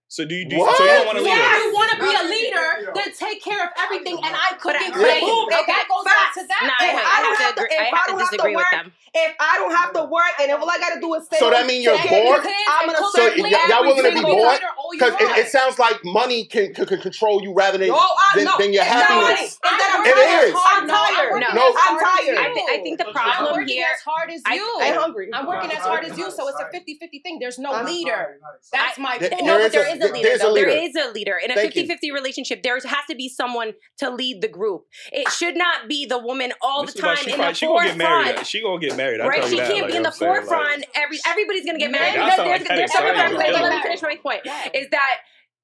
So 0.09 0.23
do 0.23 0.35
you 0.35 0.47
do 0.47 0.57
what? 0.57 0.77
so 0.77 0.83
you 0.83 0.89
don't 0.89 1.05
want 1.05 1.17
to 1.19 1.23
lead? 1.23 1.35
Yeah, 1.35 1.57
you 1.59 1.73
want 1.75 1.91
to 1.91 1.99
be 1.99 2.07
a 2.07 2.23
leader, 2.31 2.95
then 2.95 3.11
take 3.11 3.43
care 3.43 3.59
of 3.59 3.71
everything. 3.75 4.15
And 4.15 4.31
I 4.31 4.55
couldn't 4.55 4.79
get 4.79 4.95
okay. 4.95 5.19
Okay. 5.19 5.63
That 5.67 5.85
goes 5.91 6.05
back 6.07 6.31
to 6.39 6.47
that. 6.47 6.63
If 6.79 6.95
I, 6.95 7.19
don't 7.27 7.37
have 7.43 7.55
to, 7.55 7.63
if 7.67 7.93
I, 7.93 8.03
don't 8.07 8.19
have 8.19 8.31
to 8.39 8.55
work, 8.55 8.71
them. 8.71 8.93
if 9.13 9.35
I 9.35 9.53
don't 9.59 9.75
have 9.75 9.91
to 9.99 10.03
work, 10.07 10.31
and 10.39 10.51
if 10.51 10.59
all 10.61 10.69
I 10.69 10.79
got 10.79 10.95
to 10.95 11.01
do 11.01 11.13
is 11.15 11.27
say, 11.27 11.39
so 11.39 11.49
that 11.49 11.67
means 11.67 11.83
you're 11.83 11.99
bored. 12.07 12.39
I'm 12.39 12.87
gonna 12.87 13.03
so 13.11 13.35
y- 13.35 13.51
y'all 13.67 13.83
willing 13.83 14.07
to 14.07 14.15
be 14.15 14.23
bored 14.23 14.59
because 14.95 15.13
it, 15.19 15.27
it, 15.43 15.47
sounds 15.51 15.77
like 15.77 15.99
money 16.05 16.45
can, 16.45 16.73
can, 16.73 16.85
can 16.85 17.01
control 17.01 17.43
you 17.43 17.53
rather 17.53 17.77
than 17.77 17.91
uh, 17.91 17.99
than, 18.35 18.45
no, 18.45 18.57
than 18.57 18.71
your 18.71 18.83
happiness. 18.83 19.59
No, 19.59 19.71
it 20.07 20.47
is. 20.47 20.55
I'm 20.55 20.87
tired. 20.87 21.43
No, 21.51 21.73
I'm 21.83 21.99
tired. 21.99 22.37
I, 22.39 22.55
I 22.71 22.79
think 22.81 22.97
the 22.97 23.11
problem 23.11 23.55
here 23.55 23.63
is 23.63 23.71
here. 23.71 23.87
As 23.91 24.01
hard 24.01 24.29
as 24.31 24.41
you, 24.55 24.77
I, 24.79 24.85
am 24.87 25.01
hungry. 25.01 25.29
I'm 25.33 25.45
working 25.45 25.71
as 25.71 25.83
hard 25.83 26.05
as 26.05 26.17
you, 26.17 26.31
so 26.31 26.47
it's 26.47 26.59
a 26.59 26.65
50-50 26.65 27.23
thing. 27.23 27.39
There's 27.39 27.59
no 27.59 27.83
leader. 27.83 28.39
That's 28.71 28.97
my 28.97 29.17
point. 29.17 29.43
No, 29.43 29.67
there 29.67 29.93
is 29.93 29.96
is 30.01 30.09
a 30.09 30.13
leader. 30.13 30.29
A 30.43 30.51
leader. 30.51 30.69
There 30.69 30.83
is 30.83 30.95
a 30.95 31.11
leader. 31.11 31.37
In 31.43 31.51
a 31.51 31.55
50-50 31.55 32.13
relationship, 32.13 32.63
there 32.63 32.75
has 32.75 33.05
to 33.09 33.15
be 33.15 33.29
someone 33.29 33.73
to 33.99 34.09
lead 34.09 34.41
the 34.41 34.47
group. 34.47 34.85
It 35.11 35.29
should 35.29 35.57
not 35.57 35.87
be 35.87 36.05
the 36.05 36.19
woman 36.19 36.53
all 36.61 36.85
this 36.85 36.95
the 36.95 37.01
time 37.01 37.17
in 37.27 37.37
the 37.37 37.53
forefront. 37.53 37.59
Gonna 37.59 37.87
get 37.87 37.97
married. 37.97 38.47
She 38.47 38.61
gonna 38.61 38.79
get 38.79 38.97
married. 38.97 39.21
I 39.21 39.27
right? 39.27 39.45
She 39.45 39.57
can't 39.57 39.81
like, 39.81 39.91
be 39.91 39.97
in 39.97 40.03
the 40.03 40.11
forefront. 40.11 40.79
Like, 40.79 40.89
every 40.95 41.19
everybody's 41.27 41.65
gonna 41.65 41.79
get 41.79 41.91
married. 41.91 42.19
Like, 42.19 42.37
there's, 42.37 42.47
like 42.47 42.67
there's, 42.67 42.91
there's, 42.91 43.33
let 43.33 43.75
me 43.75 43.81
finish 43.81 44.01
my 44.01 44.15
point. 44.17 44.41
Is 44.73 44.87
that 44.91 45.17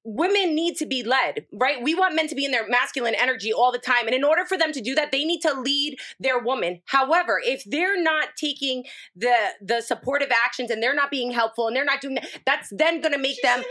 women 0.04 0.54
need 0.54 0.76
to 0.76 0.86
be 0.86 1.02
led, 1.02 1.46
right? 1.52 1.82
We 1.82 1.94
want 1.94 2.14
men 2.14 2.28
to 2.28 2.34
be 2.34 2.44
in 2.44 2.50
their 2.50 2.68
masculine 2.68 3.14
energy 3.14 3.52
all 3.52 3.72
the 3.72 3.78
time. 3.78 4.06
And 4.06 4.14
in 4.14 4.22
order 4.22 4.44
for 4.44 4.58
them 4.58 4.70
to 4.72 4.80
do 4.82 4.94
that, 4.94 5.10
they 5.10 5.24
need 5.24 5.40
to 5.40 5.58
lead 5.58 5.96
their 6.20 6.38
woman. 6.38 6.82
However, 6.84 7.40
if 7.42 7.64
they're 7.64 8.00
not 8.00 8.28
taking 8.36 8.84
the 9.16 9.34
the 9.62 9.80
supportive 9.80 10.30
actions 10.44 10.70
and 10.70 10.82
they're 10.82 10.94
not 10.94 11.10
being 11.10 11.30
helpful 11.32 11.66
and 11.66 11.74
they're 11.74 11.84
not 11.84 12.02
doing 12.02 12.16
that, 12.16 12.26
that's 12.44 12.68
then 12.70 13.00
going 13.00 13.12
to 13.12 13.18
make 13.18 13.40
them 13.42 13.62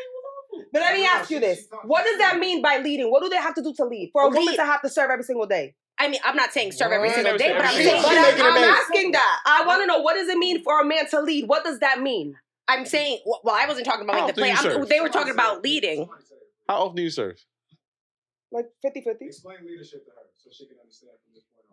but 0.72 0.82
let 0.82 0.96
me 0.96 1.06
ask 1.06 1.30
you 1.30 1.40
this: 1.40 1.68
What 1.86 2.04
does 2.04 2.18
that 2.20 2.40
mean 2.40 2.62
by 2.62 2.80
leading? 2.84 3.10
What 3.12 3.22
do 3.22 3.30
they 3.30 3.38
have 3.38 3.56
to 3.56 3.62
do 3.62 3.74
to 3.76 3.86
lead 3.86 4.10
for 4.12 4.24
a 4.24 4.30
woman 4.30 4.56
to 4.56 4.66
have 4.66 4.82
to 4.82 4.90
serve 4.90 5.10
every 5.12 5.24
single 5.24 5.48
day? 5.48 5.76
I 6.00 6.08
mean, 6.08 6.20
I'm 6.26 6.36
not 6.36 6.52
saying 6.52 6.72
serve 6.72 6.92
every 6.92 7.10
single 7.12 7.34
but 7.34 7.42
I'm, 7.42 7.72
saying, 7.72 7.86
day. 7.86 8.02
but 8.02 8.46
I'm, 8.46 8.58
I'm 8.58 8.64
asking 8.64 9.12
that. 9.12 9.40
I 9.46 9.64
want 9.66 9.84
to 9.84 9.86
know 9.86 10.00
what 10.00 10.16
does 10.16 10.28
it 10.28 10.38
mean 10.38 10.64
for 10.64 10.82
a 10.82 10.86
man 10.86 11.08
to 11.10 11.22
lead? 11.22 11.48
What 11.48 11.64
does 11.64 11.80
that 11.80 12.02
mean? 12.02 12.36
I'm 12.68 12.86
saying, 12.86 13.20
well, 13.26 13.56
I 13.56 13.68
wasn't 13.68 13.86
talking 13.86 14.04
about 14.04 14.22
like 14.22 14.36
the 14.36 14.42
play. 14.42 14.52
I'm, 14.52 14.86
they 14.88 15.02
were 15.02 15.10
talking 15.10 15.34
about 15.34 15.64
leading. 15.64 16.08
How 16.68 16.84
often 16.84 16.96
do 16.96 17.04
you 17.04 17.10
serve? 17.10 17.36
Like 18.52 18.68
50-50? 18.86 19.16
Explain 19.22 19.58
leadership 19.66 20.06
to 20.06 20.12
her 20.12 20.28
so 20.36 20.50
she 20.52 20.66
can 20.68 20.78
understand. 20.82 21.12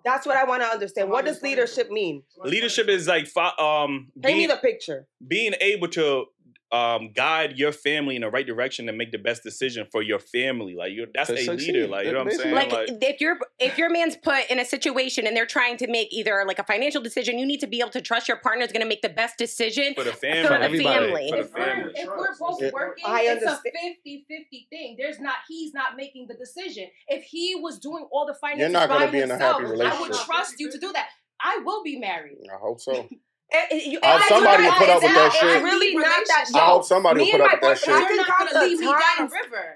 That's 0.05 0.27
what 0.27 0.37
I 0.37 0.45
want 0.45 0.63
to 0.63 0.69
understand. 0.69 1.11
What 1.11 1.27
does 1.27 1.43
leadership 1.43 1.91
mean? 1.91 2.23
Leadership 2.43 2.89
is 2.89 3.07
like 3.07 3.29
um 3.37 4.09
Paint 4.23 4.39
me 4.39 4.47
the 4.47 4.57
picture. 4.57 5.07
being 5.27 5.55
able 5.61 5.89
to 5.89 6.25
um, 6.73 7.11
guide 7.13 7.59
your 7.59 7.73
family 7.73 8.15
in 8.15 8.23
the 8.23 8.31
right 8.31 8.47
direction 8.47 8.89
and 8.89 8.97
make 8.97 9.11
the 9.11 9.19
best 9.19 9.43
decision 9.43 9.87
for 9.91 10.03
your 10.03 10.19
family. 10.19 10.75
Like 10.77 10.93
you're, 10.93 11.09
that's 11.13 11.31
a 11.31 11.37
succeed. 11.37 11.75
leader. 11.75 11.89
Like 11.89 12.07
you 12.07 12.13
know 12.13 12.25
what 12.25 12.33
I'm 12.33 12.39
saying. 12.39 12.55
Like, 12.55 12.73
like, 12.73 12.89
if 13.03 13.21
your 13.21 13.39
if 13.59 13.77
your 13.77 13.91
man's 13.91 14.17
put 14.17 14.49
in 14.51 14.59
a 14.59 14.65
situation 14.65 15.27
and 15.27 15.37
they're 15.37 15.47
trying 15.47 15.77
to 15.79 15.89
make 15.89 16.13
either 16.13 16.45
like 16.47 16.59
a 16.59 16.65
financial 16.65 17.03
decision, 17.03 17.39
you 17.39 17.47
need 17.47 17.61
to 17.61 17.67
be 17.67 17.81
able 17.81 17.91
to 17.91 18.01
trust 18.01 18.29
your 18.29 18.37
partner 18.37 18.65
is 18.65 18.73
going 18.73 18.83
to 18.83 18.89
make 18.89 19.03
the 19.03 19.09
best 19.09 19.37
decision 19.37 19.95
for 19.95 20.05
the 20.05 20.13
family. 20.13 20.43
For, 20.43 20.55
for 20.55 20.69
the 20.69 20.83
family. 20.83 21.31
For 21.31 21.43
the 21.43 21.49
family. 21.49 21.93
If, 21.97 22.09
we're, 22.09 22.33
if 22.33 22.39
we're 22.39 22.49
both 22.49 22.73
working, 22.73 23.05
it's 23.07 23.45
a 23.45 23.61
50-50 24.07 24.69
thing. 24.71 24.97
There's 24.99 25.19
not 25.19 25.37
he's 25.49 25.75
not 25.75 25.97
making 25.97 26.29
the 26.29 26.35
decision. 26.35 26.87
If 27.09 27.25
he 27.25 27.57
was 27.57 27.79
doing 27.79 28.07
all 28.13 28.27
the 28.27 28.35
finances 28.35 28.73
you're 28.73 28.81
not 28.81 28.89
by 28.89 29.07
be 29.11 29.19
himself, 29.19 29.41
in 29.41 29.43
a 29.43 29.45
happy 29.45 29.65
relationship. 29.65 29.99
I 29.99 30.01
would 30.01 30.13
trust 30.13 30.55
you 30.59 30.71
to 30.71 30.79
do 30.79 30.93
that. 30.93 31.09
I 31.41 31.61
will 31.65 31.83
be 31.83 31.99
married. 31.99 32.39
I 32.53 32.59
hope 32.59 32.81
so. 32.81 33.09
I 33.53 34.19
hope 34.19 34.29
somebody 34.29 34.63
will 34.65 34.73
put 34.73 34.89
up 34.89 35.03
with 35.03 35.15
that 35.15 35.33
shit. 35.33 35.63
Really 35.63 35.95
not 35.97 36.27
that 36.27 36.51
I 36.55 36.59
hope 36.67 36.85
somebody 36.85 37.21
will 37.21 37.31
put 37.31 37.41
up 37.41 37.51
with 37.53 37.61
that 37.61 37.79
shit. 37.79 37.95
I 37.95 38.05
can 38.07 38.25
count 38.25 38.49
the 38.53 38.93
times. 39.17 39.33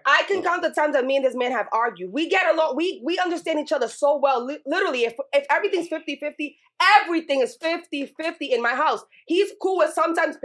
I 0.07 0.23
can 0.29 0.43
count 0.43 0.63
the 0.63 0.71
times 0.71 0.95
that 0.95 1.05
me 1.05 1.17
and 1.17 1.25
this 1.25 1.35
man 1.35 1.53
have 1.53 1.69
argued. 1.73 2.13
We 2.13 2.29
get 2.29 2.53
along. 2.55 2.77
We 2.77 3.01
we 3.05 3.19
understand 3.19 3.59
each 3.59 3.73
other 3.73 3.89
so 3.89 4.17
well. 4.17 4.47
Literally, 4.67 5.05
if 5.05 5.15
if 5.33 5.47
everything's 5.51 5.89
50-50, 5.89 6.57
everything 7.03 7.41
is 7.41 7.57
50-50 7.59 8.13
in 8.41 8.63
my 8.63 8.75
house. 8.75 9.05
He's 9.27 9.51
cool 9.61 9.79
with 9.79 9.93
sometimes 9.93 10.37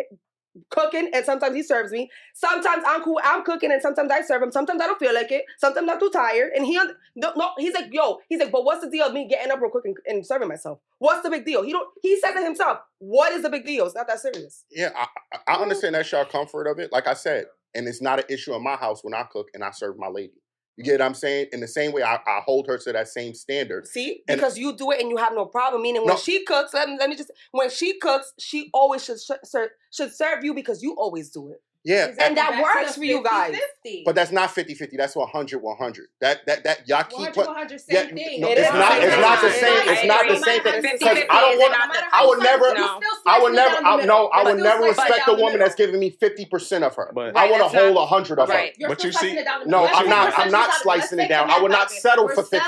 cooking 0.70 1.10
and 1.14 1.26
sometimes 1.26 1.56
he 1.56 1.64
serves 1.64 1.92
me. 1.92 2.10
Sometimes 2.34 2.84
I'm 2.86 3.04
cool, 3.04 3.20
I'm 3.24 3.44
cooking 3.44 3.72
and 3.72 3.82
sometimes 3.82 4.12
I 4.12 4.22
serve 4.22 4.44
him. 4.44 4.52
Sometimes 4.52 4.82
I 4.82 4.88
don't 4.88 5.00
feel 5.00 5.14
like 5.14 5.32
it. 5.32 5.44
Sometimes 5.58 5.90
I'm 5.90 6.00
too 6.00 6.10
tired. 6.12 6.52
And 6.56 6.66
he 6.66 6.80
no, 7.16 7.34
no 7.36 7.52
he's 7.58 7.74
like, 7.74 7.88
yo, 7.92 8.20
he's 8.28 8.40
like, 8.40 8.52
but 8.52 8.64
what's 8.64 8.84
the 8.84 8.90
deal 8.90 9.08
of 9.08 9.14
me 9.14 9.28
getting 9.28 9.52
up 9.52 9.62
real 9.62 9.72
quick 9.72 9.86
and, 9.86 9.96
and 10.06 10.26
serving 10.26 10.48
myself? 10.48 10.80
What's 11.00 11.24
the 11.24 11.30
big 11.30 11.46
deal? 11.46 11.64
He 11.64 11.72
don't 11.72 11.88
he 12.02 12.20
said 12.20 12.34
to 12.34 12.44
himself, 12.44 12.80
what 13.00 13.32
is 13.34 13.44
the 13.44 13.50
big 13.50 13.66
deal? 13.66 13.86
It's 13.86 13.96
not 13.96 14.08
that 14.08 14.20
serious. 14.20 14.66
Yeah, 14.72 14.92
I, 14.96 15.08
I 15.48 15.56
understand 15.62 15.96
that 15.96 16.12
y'all 16.12 16.26
comfort 16.26 16.68
of 16.68 16.80
it. 16.80 16.92
Like 16.92 17.08
I 17.08 17.14
said, 17.14 17.46
and 17.76 17.88
it's 17.88 18.02
not 18.02 18.20
an 18.20 18.26
issue 18.30 18.54
in 18.54 18.64
my 18.64 18.76
house 18.76 19.04
when 19.04 19.14
I 19.14 19.24
cook 19.24 19.50
and 19.54 19.64
I 19.64 19.72
serve 19.72 19.98
my 19.98 20.08
lady. 20.08 20.34
You 20.80 20.86
get 20.86 21.02
what 21.02 21.08
I'm 21.08 21.14
saying? 21.14 21.48
In 21.52 21.60
the 21.60 21.68
same 21.68 21.92
way, 21.92 22.04
I, 22.04 22.16
I 22.16 22.40
hold 22.46 22.66
her 22.68 22.78
to 22.78 22.94
that 22.94 23.10
same 23.10 23.34
standard. 23.34 23.86
See, 23.86 24.24
and 24.30 24.38
because 24.38 24.58
you 24.58 24.72
do 24.72 24.92
it 24.92 25.02
and 25.02 25.10
you 25.10 25.18
have 25.18 25.34
no 25.34 25.46
problem. 25.46 25.82
Meaning, 25.82 26.04
when 26.04 26.14
no. 26.14 26.18
she 26.18 26.46
cooks, 26.46 26.74
let 26.74 26.88
me, 26.88 26.96
let 26.98 27.10
me, 27.10 27.18
just 27.18 27.32
when 27.52 27.70
she 27.70 28.00
cooks, 28.00 28.32
she 28.40 28.70
always 28.74 29.04
should 29.04 29.18
should 29.92 30.16
serve 30.16 30.46
you 30.46 30.54
because 30.54 30.82
you 30.82 30.96
always 30.98 31.32
do 31.32 31.50
it. 31.50 31.62
Yeah. 31.86 32.08
And, 32.08 32.22
and 32.22 32.38
that 32.38 32.62
works 32.62 32.96
for 32.96 33.02
50, 33.02 33.08
you 33.08 33.24
guys. 33.24 33.56
50. 33.84 34.04
But 34.06 34.16
that's 34.16 34.32
not 34.32 34.52
50 34.52 34.74
50. 34.74 34.98
That's 34.98 35.16
100 35.16 35.62
100. 35.62 36.08
That, 36.20 36.46
that, 36.46 36.64
that, 36.64 36.88
y'all 36.88 37.04
keep 37.04 37.34
put, 37.34 37.48
100 37.48 37.82
yeah, 37.90 38.04
no, 38.04 38.10
it 38.12 38.58
it's, 38.58 38.74
not, 38.74 39.02
it's 39.02 39.22
not 39.22 39.42
the 39.42 39.52
same. 39.52 39.88
It's 39.88 40.06
not 40.06 40.28
the 40.28 40.36
same 40.38 40.64
thing. 40.64 40.82
Because 40.82 41.18
I 41.30 41.42
don't 41.42 41.58
want, 41.58 42.14
I 42.14 42.26
would 42.26 42.40
never, 42.40 42.66
I 43.26 43.40
would 43.42 43.54
never, 43.54 44.06
no, 44.06 44.28
I 44.28 44.44
would 44.44 44.62
never 44.62 44.84
respect 44.84 45.28
a 45.28 45.36
woman 45.36 45.60
that's 45.60 45.76
giving 45.76 46.00
me 46.00 46.12
50% 46.12 46.84
of 46.84 46.96
her. 46.96 47.14
I 47.36 47.50
want 47.50 47.62
a 47.64 47.68
whole 47.78 47.96
100 47.96 48.40
of 48.40 48.50
her. 48.50 48.70
But 48.88 49.04
you 49.04 49.12
see, 49.12 49.42
no, 49.66 49.86
I'm 49.86 50.10
not, 50.10 50.38
I'm 50.38 50.52
not 50.52 50.74
slicing 50.82 51.20
it 51.20 51.30
down. 51.30 51.50
I 51.50 51.60
would 51.62 51.72
not 51.72 51.92
settle 51.92 52.28
for 52.28 52.44
50. 52.44 52.60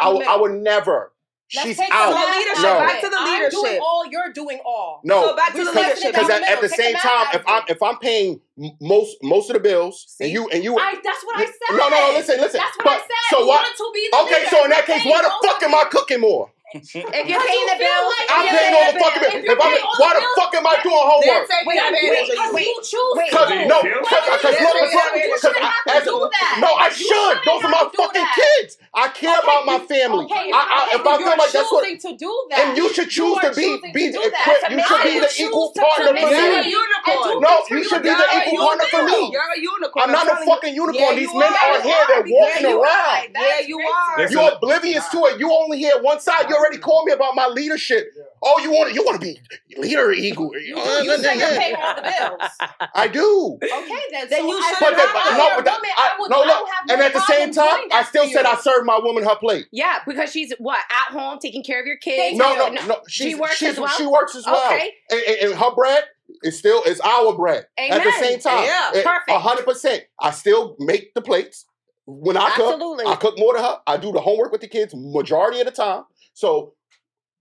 I 0.00 0.36
would 0.40 0.52
never. 0.52 1.11
Let's 1.54 1.68
She's 1.68 1.76
take 1.76 1.92
out. 1.92 2.10
the 2.10 2.38
leadership. 2.38 2.64
No. 2.64 2.78
Back 2.78 3.00
to 3.02 3.10
the 3.10 3.20
leadership. 3.20 3.58
I'm 3.58 3.64
doing 3.64 3.80
all, 3.82 4.06
you're 4.10 4.32
doing 4.32 4.60
all. 4.64 5.00
No, 5.04 5.28
so 5.28 5.36
back 5.36 5.52
to 5.52 5.64
the 5.64 5.72
leadership. 5.72 6.14
Because 6.14 6.30
at, 6.30 6.42
at, 6.42 6.60
the 6.60 6.68
take 6.68 6.80
same 6.80 6.94
time, 6.96 7.26
if 7.34 7.42
I'm 7.46 7.62
if 7.68 7.82
I'm 7.82 7.98
paying 7.98 8.40
most 8.80 9.18
most 9.22 9.50
of 9.50 9.54
the 9.54 9.60
bills, 9.60 10.04
See? 10.08 10.24
and 10.24 10.32
you 10.32 10.48
and 10.48 10.64
you, 10.64 10.78
I, 10.78 10.94
that's 11.04 11.22
what 11.24 11.36
I 11.36 11.44
said. 11.44 11.52
No, 11.72 11.88
no, 11.88 11.90
no 11.90 12.12
listen, 12.16 12.40
listen. 12.40 12.58
That's 12.58 12.76
what 12.78 12.84
but, 12.84 12.92
I 12.92 12.98
said. 12.98 13.36
So 13.36 13.46
why? 13.46 13.70
To 13.76 13.90
be 13.92 14.08
the 14.10 14.18
okay, 14.22 14.34
leader. 14.38 14.46
so 14.50 14.64
in 14.64 14.70
that 14.70 14.86
case, 14.86 15.04
why 15.04 15.22
the 15.22 15.32
fuck 15.46 15.62
am 15.62 15.74
I 15.74 15.84
cooking 15.90 16.20
more? 16.20 16.50
if 16.74 17.24
you're 17.28 17.44
paying 17.44 17.66
the 17.68 17.78
bill, 17.78 18.02
like 18.08 18.28
I'm 18.32 18.48
paying 18.48 18.72
all 18.72 18.86
the 18.92 18.98
fucking 18.98 19.22
bills. 19.44 19.44
If 19.52 19.58
I'm, 19.60 19.72
why 20.00 20.10
the 20.16 20.22
fuck 20.36 20.52
am 20.54 20.66
I 20.66 20.76
doing 20.82 20.96
homework? 20.96 21.44
Wait, 21.66 21.76
wait, 21.76 22.28
because 22.30 22.52
you 22.60 22.76
choose. 22.80 23.14
Because 23.28 23.48
no, 23.68 23.78
because 23.82 24.24
because 24.32 24.56
look, 24.56 24.76
because 24.80 25.54
as 25.92 26.04
no, 26.60 26.70
I 26.76 26.88
should. 26.88 27.36
Those 27.44 27.64
are 27.64 27.72
my 27.72 27.84
fucking 27.92 28.28
kids. 28.34 28.78
I 28.94 29.08
care 29.08 29.38
about 29.38 29.66
my 29.66 29.78
family. 29.84 30.26
If 30.28 31.04
I 31.06 31.16
feel 31.16 31.36
like 31.36 31.52
that's 31.52 31.72
what, 31.72 31.84
and 31.88 32.76
you 32.76 32.92
should 32.92 33.10
choose 33.10 33.38
to 33.40 33.52
be 33.54 33.80
be 33.92 34.12
equipped. 34.12 34.70
You 34.70 34.80
should 34.84 35.02
be 35.04 35.20
the 35.20 35.30
equal 35.40 35.72
partner 35.72 36.12
for 36.16 36.30
me. 36.30 36.72
No, 37.40 37.62
you 37.70 37.84
should 37.84 38.02
be 38.02 38.10
the 38.10 38.26
equal 38.36 38.58
partner 38.66 38.86
for 38.90 39.02
me. 39.04 39.32
You're 39.32 39.42
a 39.42 39.60
unicorn. 39.60 40.04
I'm 40.04 40.12
not 40.12 40.28
a 40.28 40.44
fucking 40.44 40.74
unicorn. 40.74 41.16
These 41.16 41.34
men 41.34 41.52
are 41.52 41.80
here. 41.82 42.04
They're 42.08 42.24
walking 42.26 42.66
around. 42.66 43.28
Yeah, 43.34 43.60
you 43.66 43.78
are. 43.80 44.28
You're 44.28 44.52
oblivious 44.56 45.08
to 45.10 45.18
it. 45.26 45.38
You 45.40 45.50
only 45.52 45.78
hear 45.78 46.00
one 46.00 46.20
side. 46.20 46.48
You're 46.48 46.61
already 46.62 46.78
called 46.78 47.06
me 47.06 47.12
about 47.12 47.34
my 47.34 47.46
leadership. 47.46 48.08
Oh, 48.42 48.58
you 48.60 48.70
want 48.70 48.90
to, 48.90 48.94
you 48.94 49.04
want 49.04 49.20
to 49.20 49.26
be 49.26 49.40
leader 49.76 50.12
eagle? 50.12 50.50
You, 50.54 50.76
you 50.76 51.18
say 51.18 51.34
you 51.34 51.58
pay 51.58 51.74
all 51.74 51.94
the 51.94 52.02
bills. 52.02 52.50
I 52.94 53.08
do. 53.08 53.58
Okay, 53.62 54.02
then. 54.10 54.28
Then 54.28 54.40
so 54.40 54.46
you 54.46 54.62
should. 54.62 54.76
But, 54.80 54.96
that, 54.96 55.34
no, 55.36 55.62
but 55.62 55.72
woman, 55.72 55.90
I, 55.96 56.10
I 56.10 56.16
would, 56.18 56.30
no, 56.30 56.38
look. 56.38 56.68
No, 56.88 56.94
and 56.94 57.02
at 57.02 57.12
the 57.12 57.24
same 57.26 57.52
time, 57.52 57.88
I 57.92 58.04
still 58.04 58.28
said 58.28 58.46
I 58.46 58.56
served 58.56 58.86
my 58.86 58.98
woman 59.02 59.24
her 59.24 59.36
plate. 59.36 59.66
Yeah, 59.72 59.98
because 60.06 60.30
she's 60.32 60.52
what 60.58 60.80
at 60.90 61.12
home 61.12 61.38
taking 61.40 61.62
care 61.62 61.80
of 61.80 61.86
your 61.86 61.98
kids. 61.98 62.38
No, 62.38 62.54
no, 62.54 62.68
no. 62.68 62.86
no. 62.86 63.00
She 63.08 63.34
works 63.34 63.56
she's, 63.56 63.70
as 63.70 63.78
well. 63.78 63.88
She 63.88 64.06
works 64.06 64.34
as 64.34 64.46
well. 64.46 64.72
Okay, 64.72 64.92
and, 65.10 65.20
and, 65.20 65.50
and 65.50 65.54
her 65.60 65.74
bread. 65.74 66.04
It's 66.42 66.58
still 66.58 66.82
it's 66.86 67.00
our 67.00 67.36
bread. 67.36 67.66
Amen. 67.78 68.00
At 68.00 68.04
the 68.04 68.12
same 68.12 68.38
time, 68.40 68.64
yeah, 68.64 68.90
perfect. 68.92 69.30
hundred 69.30 69.66
percent. 69.66 70.04
I 70.18 70.30
still 70.30 70.76
make 70.78 71.12
the 71.14 71.20
plates 71.20 71.66
when 72.06 72.36
I 72.36 72.48
Absolutely. 72.48 73.04
cook. 73.04 73.12
I 73.12 73.16
cook 73.16 73.38
more 73.38 73.54
to 73.54 73.62
her. 73.62 73.78
I 73.86 73.96
do 73.96 74.12
the 74.12 74.20
homework 74.20 74.52
with 74.52 74.60
the 74.60 74.68
kids 74.68 74.94
majority 74.94 75.60
of 75.60 75.66
the 75.66 75.72
time. 75.72 76.04
So 76.34 76.74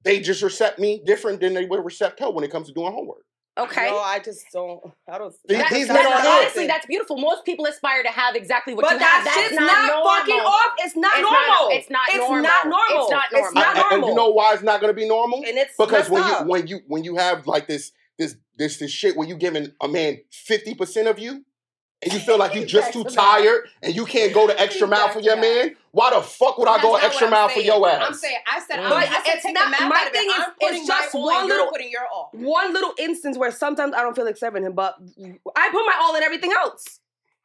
they 0.03 0.19
just 0.19 0.43
accept 0.43 0.79
me 0.79 1.01
different 1.05 1.39
than 1.41 1.53
they 1.53 1.65
would 1.65 1.79
accept 1.79 2.19
her 2.19 2.29
when 2.29 2.43
it 2.43 2.51
comes 2.51 2.67
to 2.67 2.73
doing 2.73 2.91
homework. 2.91 3.23
Okay. 3.59 3.89
No, 3.89 3.97
I 3.99 4.19
just 4.19 4.45
don't. 4.53 4.81
I 5.09 5.17
don't. 5.17 5.35
These, 5.45 5.89
honestly, 5.89 6.67
that's 6.67 6.85
beautiful. 6.85 7.17
Most 7.17 7.43
people 7.43 7.65
aspire 7.65 8.01
to 8.01 8.09
have 8.09 8.33
exactly 8.33 8.73
what 8.73 8.83
but 8.83 8.93
you 8.93 8.99
that 8.99 9.05
have. 9.05 9.25
But 9.25 9.31
that 9.31 9.43
shit's 9.43 9.59
not, 9.59 10.03
fucking 10.05 10.35
off. 10.35 10.71
It's 10.79 10.95
not 10.95 11.11
it's 11.15 11.21
normal. 11.21 11.47
Not, 11.47 11.73
it's 11.73 11.89
not 11.89 12.07
it's 12.07 12.17
normal. 12.17 12.41
Not 12.43 12.65
normal. 12.65 13.03
It's 13.03 13.11
not 13.11 13.31
normal. 13.33 13.47
It's 13.47 13.55
not 13.55 13.75
normal. 13.75 13.83
I, 13.83 13.95
and, 13.95 14.03
and 14.03 14.09
you 14.09 14.15
know 14.15 14.29
why 14.29 14.53
it's 14.53 14.63
not 14.63 14.79
going 14.79 14.93
to 14.93 14.99
be 14.99 15.07
normal? 15.07 15.43
And 15.45 15.57
it's 15.57 15.75
because 15.77 16.09
when 16.09 16.23
up. 16.23 16.41
you 16.41 16.47
when 16.47 16.67
you 16.67 16.79
when 16.87 17.03
you 17.03 17.17
have 17.17 17.45
like 17.45 17.67
this 17.67 17.91
this 18.17 18.37
this 18.57 18.77
this 18.77 18.89
shit 18.89 19.17
where 19.17 19.27
you 19.27 19.35
giving 19.35 19.73
a 19.81 19.87
man 19.89 20.19
fifty 20.31 20.73
percent 20.73 21.09
of 21.09 21.19
you, 21.19 21.43
and 22.01 22.13
you 22.13 22.19
feel 22.19 22.37
like 22.37 22.55
you're 22.55 22.65
just 22.65 22.93
too 22.93 23.03
tired 23.03 23.67
and 23.83 23.93
you 23.93 24.05
can't 24.05 24.33
go 24.33 24.47
the 24.47 24.59
extra 24.59 24.87
mile 24.87 25.09
for 25.09 25.19
your 25.19 25.35
man, 25.35 25.75
why 25.91 26.09
the 26.11 26.21
fuck 26.21 26.57
would 26.57 26.67
I 26.67 26.81
go 26.81 26.95
an 26.95 27.01
extra 27.03 27.27
what 27.27 27.33
I'm 27.33 27.39
mile 27.47 27.49
for 27.49 27.59
your 27.59 27.87
ass? 27.89 28.03
I'm 28.07 28.13
saying 28.13 28.37
I 28.47 28.59
said 28.59 28.77
But 28.77 28.85
I'm, 28.85 28.93
I 28.93 29.05
said 29.05 29.21
it's 29.35 29.43
take 29.43 29.53
not- 29.53 29.65
the 29.65 29.71
mouth 29.71 29.89
my 29.89 29.95
out 30.01 30.07
of 30.07 30.13
it. 30.13 30.13
thing 30.17 30.27
is- 30.29 30.35
I'm 30.37 30.51
it's 30.75 30.87
just 30.87 31.13
my 31.13 31.19
one 31.19 31.47
little- 31.49 31.67
putting 31.67 31.91
your 31.91 32.07
all. 32.11 32.29
One 32.33 32.73
little 32.73 32.93
instance 32.97 33.37
where 33.37 33.51
sometimes 33.51 33.93
I 33.93 34.01
don't 34.01 34.15
feel 34.15 34.25
like 34.25 34.37
serving 34.37 34.63
him, 34.63 34.73
but 34.73 34.95
I 35.55 35.69
put 35.71 35.85
my 35.85 35.95
all 36.01 36.15
in 36.15 36.23
everything 36.23 36.51
else. 36.53 36.99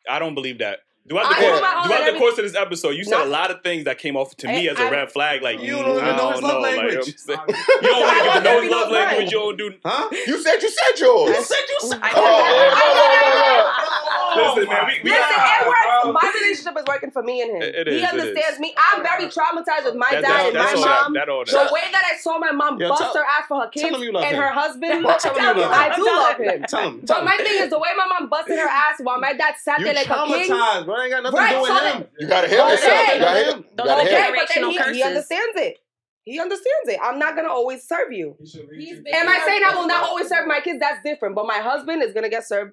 I 0.09 0.19
don't 0.21 0.35
believe 0.35 0.59
that. 0.59 0.81
Throughout 1.09 1.29
the, 1.29 1.35
course, 1.37 1.61
throughout 1.61 2.13
the 2.13 2.19
course 2.19 2.39
of 2.39 2.45
this 2.45 2.57
episode, 2.57 2.91
you 2.91 3.05
said 3.05 3.21
a 3.21 3.27
lot 3.27 3.53
of 3.53 3.63
things 3.63 3.85
that 3.85 3.99
came 3.99 4.17
off 4.17 4.37
to 4.39 4.49
me 4.49 4.69
as 4.69 4.79
a 4.79 4.91
red 4.91 5.13
flag. 5.13 5.41
Like 5.41 5.61
you 5.61 5.73
don't 5.73 5.99
even 5.99 6.17
know 6.17 6.33
his 6.33 6.43
love 6.43 6.63
language. 6.63 7.15
You 7.27 7.37
don't 7.83 8.45
know 8.45 8.61
his 8.63 8.71
love 8.71 8.91
language. 8.91 9.31
You 9.31 9.39
don't 9.39 9.57
do. 9.57 9.73
Huh? 9.85 10.09
You 10.13 10.43
said 10.43 10.61
you 10.61 10.71
said 10.71 10.99
yours. 10.99 11.37
You 11.37 11.43
said 11.45 11.65
you 11.69 11.79
said. 11.89 12.01
Listen, 14.37 14.69
man, 14.69 14.87
we, 14.87 15.01
we 15.03 15.11
Listen, 15.11 15.39
it 15.39 15.67
works. 15.67 16.23
My 16.23 16.33
relationship 16.35 16.77
is 16.77 16.85
working 16.87 17.11
for 17.11 17.23
me 17.23 17.43
and 17.43 17.51
him. 17.57 17.63
It, 17.63 17.87
he 17.89 18.05
understands 18.05 18.61
me. 18.61 18.75
I'm 18.77 19.03
very 19.03 19.27
traumatized 19.27 19.85
with 19.85 19.95
my 19.97 20.09
that, 20.11 20.23
dad 20.23 20.55
that, 20.55 20.73
and 20.73 20.81
my 20.81 20.87
mom. 20.87 21.15
That, 21.15 21.27
the 21.27 21.71
way 21.73 21.83
that 21.93 22.05
I 22.05 22.17
saw 22.19 22.39
my 22.39 22.53
mom 22.53 22.79
bust 22.79 23.01
tell, 23.01 23.15
her 23.15 23.25
ass 23.25 23.47
for 23.49 23.61
her 23.61 23.69
kids 23.69 23.97
and 23.97 24.37
her 24.37 24.53
husband. 24.53 25.07
I 25.07 25.93
do 25.97 26.05
love 26.05 26.37
him. 26.39 27.01
But 27.07 27.25
my 27.25 27.37
thing 27.39 27.63
is 27.63 27.71
the 27.71 27.79
way 27.79 27.89
my 27.97 28.07
mom 28.07 28.29
busted 28.29 28.59
her 28.59 28.69
ass 28.69 29.01
while 29.01 29.21
my 29.21 29.33
dad 29.33 29.55
sat 29.59 29.81
there 29.81 29.95
like 29.95 30.09
a 30.09 30.27
king. 30.27 30.53
I 30.97 31.05
ain't 31.05 31.13
got 31.13 31.23
nothing 31.23 31.39
right, 31.39 31.53
to 31.53 31.57
do 31.57 31.63
with 31.63 31.71
so 31.71 31.93
him. 31.93 32.07
You 32.19 32.27
gotta 32.27 32.49
help 32.49 32.73
okay. 32.73 32.73
yourself. 32.73 33.15
You 33.15 33.21
gotta 33.21 33.65
gotta 33.77 34.03
okay, 34.03 34.33
but 34.35 34.49
then 34.55 34.71
he, 34.71 34.99
he 34.99 35.03
understands 35.03 35.57
it. 35.57 35.79
He 36.25 36.41
understands 36.41 36.89
it. 36.89 36.99
I'm 37.03 37.19
not 37.19 37.37
gonna 37.37 37.49
always 37.49 37.87
serve 37.87 38.13
you. 38.13 38.37
Am 38.41 39.29
I 39.29 39.43
saying 39.47 39.63
I 39.65 39.75
will 39.77 39.87
not 39.87 40.09
always 40.09 40.29
serve 40.29 40.47
my 40.47 40.61
kids? 40.61 40.81
That's 40.81 41.03
different. 41.05 41.37
But 41.37 41.47
my 41.47 41.59
husband 41.59 42.03
is 42.03 42.13
gonna 42.13 42.29
get 42.29 42.47
served 42.47 42.73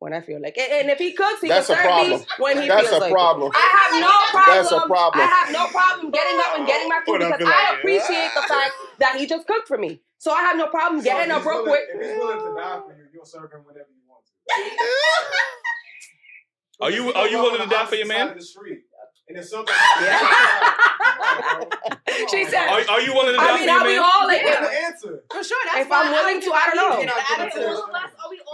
when 0.00 0.12
I 0.12 0.20
feel 0.20 0.42
like 0.42 0.58
it. 0.58 0.68
And 0.68 0.90
if 0.90 0.98
he 0.98 1.12
cooks, 1.12 1.40
he 1.40 1.48
That's 1.48 1.68
can 1.68 1.76
serve 1.76 2.10
me 2.10 2.26
when 2.38 2.60
he 2.60 2.66
That's 2.66 2.88
feels 2.88 3.00
like 3.00 3.12
problem. 3.12 3.52
it. 3.54 3.56
I 3.56 3.66
have 3.78 4.00
no 4.02 4.10
problem. 4.34 4.56
That's 4.56 4.72
a 4.72 4.86
problem. 4.88 5.22
I 5.22 5.26
have 5.30 5.52
no 5.52 5.66
problem 5.68 6.10
getting 6.10 6.38
up 6.40 6.58
and 6.58 6.66
getting 6.66 6.88
my 6.88 7.00
food 7.06 7.18
because 7.20 7.38
I 7.46 7.76
appreciate 7.78 8.30
the 8.34 8.42
fact 8.42 8.72
that 8.98 9.14
he 9.16 9.26
just 9.26 9.46
cooked 9.46 9.68
for 9.68 9.78
me. 9.78 10.00
So 10.18 10.32
I 10.32 10.42
have 10.42 10.56
no 10.56 10.66
problem 10.66 11.02
getting 11.02 11.30
so 11.30 11.38
up 11.38 11.46
real 11.46 11.62
quick. 11.62 11.86
If 11.94 12.02
he's 12.02 12.18
willing 12.18 12.38
to 12.38 12.54
die 12.58 12.80
for 12.82 12.94
you, 12.98 13.06
you'll 13.14 13.24
serve 13.24 13.52
him 13.52 13.62
whenever 13.62 13.90
you 13.94 14.02
want 14.10 14.26
to. 14.26 14.32
Are 16.82 16.90
you 16.90 17.12
are 17.12 17.28
you 17.28 17.38
willing 17.38 17.62
to 17.62 17.68
die 17.68 17.86
for 17.86 17.94
your 17.94 18.08
man? 18.08 18.36
And 19.28 19.44
something 19.44 19.72
she 22.28 22.44
said, 22.44 22.68
are, 22.68 22.80
are 22.90 23.00
you 23.00 23.14
willing 23.14 23.32
to 23.32 23.38
die 23.38 23.56
for 23.56 23.64
your 23.64 23.66
man? 23.66 23.80
I 23.80 23.84
mean, 23.86 23.98
all 23.98 24.28
answer. 24.28 25.22
For 25.30 25.44
sure. 25.44 25.56
That's 25.72 25.86
if 25.86 25.92
I'm 25.92 26.12
willing 26.12 26.42
to, 26.42 26.52
I 26.52 26.66
don't 26.66 26.76
know. 26.76 27.00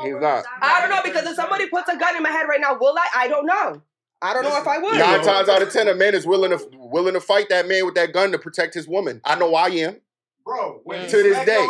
He's 0.04 0.14
not. 0.20 0.44
I 0.60 0.80
don't 0.80 0.90
know 0.90 1.00
because 1.02 1.26
if 1.26 1.34
somebody 1.36 1.66
puts 1.68 1.88
a 1.88 1.96
gun 1.96 2.16
in 2.16 2.22
my 2.22 2.28
head 2.28 2.46
right 2.48 2.60
now, 2.60 2.76
will 2.78 2.94
I? 2.96 3.08
I 3.16 3.26
don't 3.28 3.46
know. 3.46 3.82
I 4.20 4.34
don't 4.34 4.44
Listen, 4.44 4.56
know 4.56 4.62
if 4.62 4.68
I 4.68 4.78
would. 4.78 4.98
Nine 4.98 5.22
times 5.24 5.48
out 5.48 5.62
of 5.62 5.72
ten, 5.72 5.88
a 5.88 5.94
man 5.94 6.14
is 6.14 6.26
willing 6.26 6.50
to 6.50 6.60
willing 6.74 7.14
to 7.14 7.20
fight 7.20 7.48
that 7.48 7.66
man 7.66 7.86
with 7.86 7.94
that 7.94 8.12
gun 8.12 8.32
to 8.32 8.38
protect 8.38 8.74
his 8.74 8.86
woman. 8.86 9.22
I 9.24 9.38
know 9.38 9.54
I 9.54 9.68
am. 9.68 10.02
Bro, 10.48 10.80
when 10.84 11.04
mm. 11.04 11.10
to 11.10 11.16
this 11.22 11.44
day. 11.44 11.60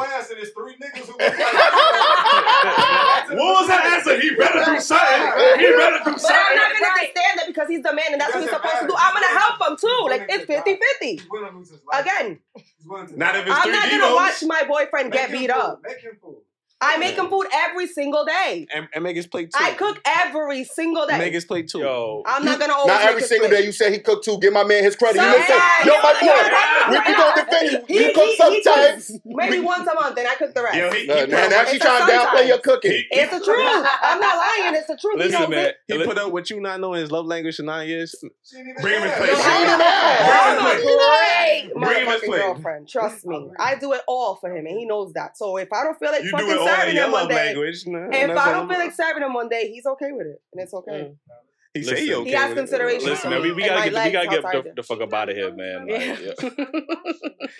What 3.28 3.60
was 3.60 3.68
that 3.68 3.84
answer? 3.98 4.18
He 4.20 4.30
better 4.36 4.64
do 4.64 4.80
something. 4.80 5.20
He 5.58 5.66
better 5.74 5.98
do 5.98 6.14
something. 6.14 6.22
But 6.22 6.32
I'm 6.32 6.56
not 6.56 6.72
gonna 6.78 7.10
that 7.12 7.44
because 7.48 7.68
he's 7.68 7.82
the 7.82 7.92
man 7.92 8.12
and 8.12 8.20
that's, 8.20 8.32
what 8.32 8.40
he's 8.40 8.50
supposed 8.50 8.80
to 8.80 8.86
do. 8.86 8.94
I'm 8.96 9.12
gonna 9.12 9.38
help 9.38 9.58
him 9.66 9.76
too. 9.76 10.06
Like 10.08 10.26
it's 10.28 10.46
50-50. 10.46 11.26
Again. 12.00 12.38
Not 13.16 13.34
if 13.34 13.46
it's 13.48 13.56
I'm 13.56 13.72
not 13.72 13.90
gonna 13.90 14.14
watch 14.14 14.44
my 14.44 14.62
boyfriend 14.66 15.12
get 15.12 15.32
beat 15.32 15.50
up. 15.50 15.82
Make 15.84 16.00
him 16.00 16.16
fool. 16.22 16.42
I 16.80 16.96
make 16.98 17.16
him 17.16 17.28
food 17.28 17.46
every 17.52 17.86
single 17.88 18.24
day. 18.24 18.66
And, 18.72 18.88
and 18.94 19.02
make 19.02 19.16
his 19.16 19.26
plate 19.26 19.50
too. 19.50 19.58
I 19.60 19.72
cook 19.72 20.00
every 20.04 20.64
single 20.64 21.06
day. 21.06 21.18
Make 21.18 21.32
his 21.34 21.44
plate 21.44 21.68
too. 21.68 21.80
Yo. 21.80 22.22
I'm 22.26 22.44
not 22.44 22.60
gonna 22.60 22.72
always. 22.72 22.88
Not 22.88 23.02
every 23.02 23.22
single 23.22 23.48
day. 23.50 23.64
You 23.64 23.72
say 23.72 23.90
he 23.92 23.98
cooked 23.98 24.24
too. 24.24 24.38
Give 24.38 24.52
my 24.52 24.64
man 24.64 24.84
his 24.84 24.94
credit. 24.94 25.16
Son, 25.16 25.24
you 25.26 25.32
know 25.32 25.38
what 25.38 25.50
I'm 25.50 25.60
saying? 25.60 25.86
Yo, 25.86 26.02
my 26.02 26.12
boy. 26.20 26.68
We, 26.88 26.98
we 26.98 27.16
going 27.18 27.34
to 27.34 27.44
defend 27.44 27.70
you. 27.72 27.84
He, 27.88 28.04
he 28.06 28.12
cooks 28.14 28.36
sometimes. 28.36 29.08
He 29.08 29.20
maybe 29.24 29.60
once 29.60 29.88
a 29.88 29.94
month, 29.94 30.18
and 30.18 30.28
I 30.28 30.34
cook 30.36 30.54
the 30.54 30.62
rest. 30.62 30.76
Yo, 30.76 30.90
he, 30.92 31.04
he, 31.04 31.10
uh, 31.10 31.26
man, 31.26 31.50
now 31.50 31.64
she 31.64 31.78
trying 31.78 32.06
to 32.06 32.12
downplay 32.12 32.48
your 32.48 32.58
cooking. 32.58 33.04
It's 33.10 33.32
the 33.32 33.44
truth. 33.44 33.58
I'm 34.02 34.20
not 34.20 34.36
lying. 34.36 34.74
It's 34.74 34.86
the 34.86 34.96
truth. 34.96 35.18
Listen, 35.18 35.42
he 35.42 35.48
man. 35.48 35.72
He 35.86 36.04
put 36.04 36.18
up 36.18 36.32
with 36.32 36.50
you 36.50 36.60
not 36.60 36.80
knowing 36.80 37.00
his 37.00 37.10
love 37.10 37.26
language 37.26 37.56
for 37.56 37.62
nine 37.64 37.88
years. 37.88 38.14
Bring 38.80 38.94
him 38.94 39.02
his 39.02 39.12
plate. 39.12 39.30
Bring 41.74 42.06
him 42.06 42.06
his 42.08 42.20
plate. 42.22 42.40
Girlfriend, 42.40 42.88
trust 42.88 43.26
me. 43.26 43.50
I 43.58 43.74
do 43.76 43.92
it 43.92 44.00
all 44.06 44.36
for 44.36 44.50
him, 44.50 44.66
and 44.66 44.78
he 44.78 44.84
knows 44.86 45.12
that. 45.14 45.36
So 45.36 45.56
if 45.56 45.72
I 45.72 45.84
don't 45.84 45.98
feel 45.98 46.10
it, 46.12 46.28
fucking 46.30 46.46
serving 46.76 46.96
him 46.96 47.12
one 47.12 47.28
day. 47.28 47.34
Language. 47.34 47.82
No, 47.86 48.08
if 48.12 48.36
I 48.36 48.52
don't 48.52 48.68
feel 48.68 48.78
like 48.78 48.92
serving 48.92 49.22
him 49.22 49.34
one 49.34 49.48
day, 49.48 49.70
he's 49.70 49.86
okay 49.86 50.12
with 50.12 50.26
it, 50.26 50.42
and 50.52 50.62
it's 50.62 50.74
okay. 50.74 51.10
Mm. 51.10 51.16
He 51.74 51.80
Listen, 51.80 51.96
he, 51.98 52.14
okay 52.14 52.30
he 52.30 52.36
has 52.36 52.54
consideration. 52.54 53.08
Listen, 53.08 53.30
man, 53.30 53.42
we, 53.42 53.52
we 53.52 53.64
gotta 53.66 53.90
get 53.90 54.04
we 54.04 54.10
gotta 54.10 54.28
get 54.28 54.42
the, 54.42 54.72
the, 54.76 54.82
fuck 54.82 55.02
up 55.02 55.12
out 55.12 55.28
of 55.28 55.36
here, 55.36 55.54
man. 55.54 55.86
Like, 55.86 56.00
yeah. 56.00 56.48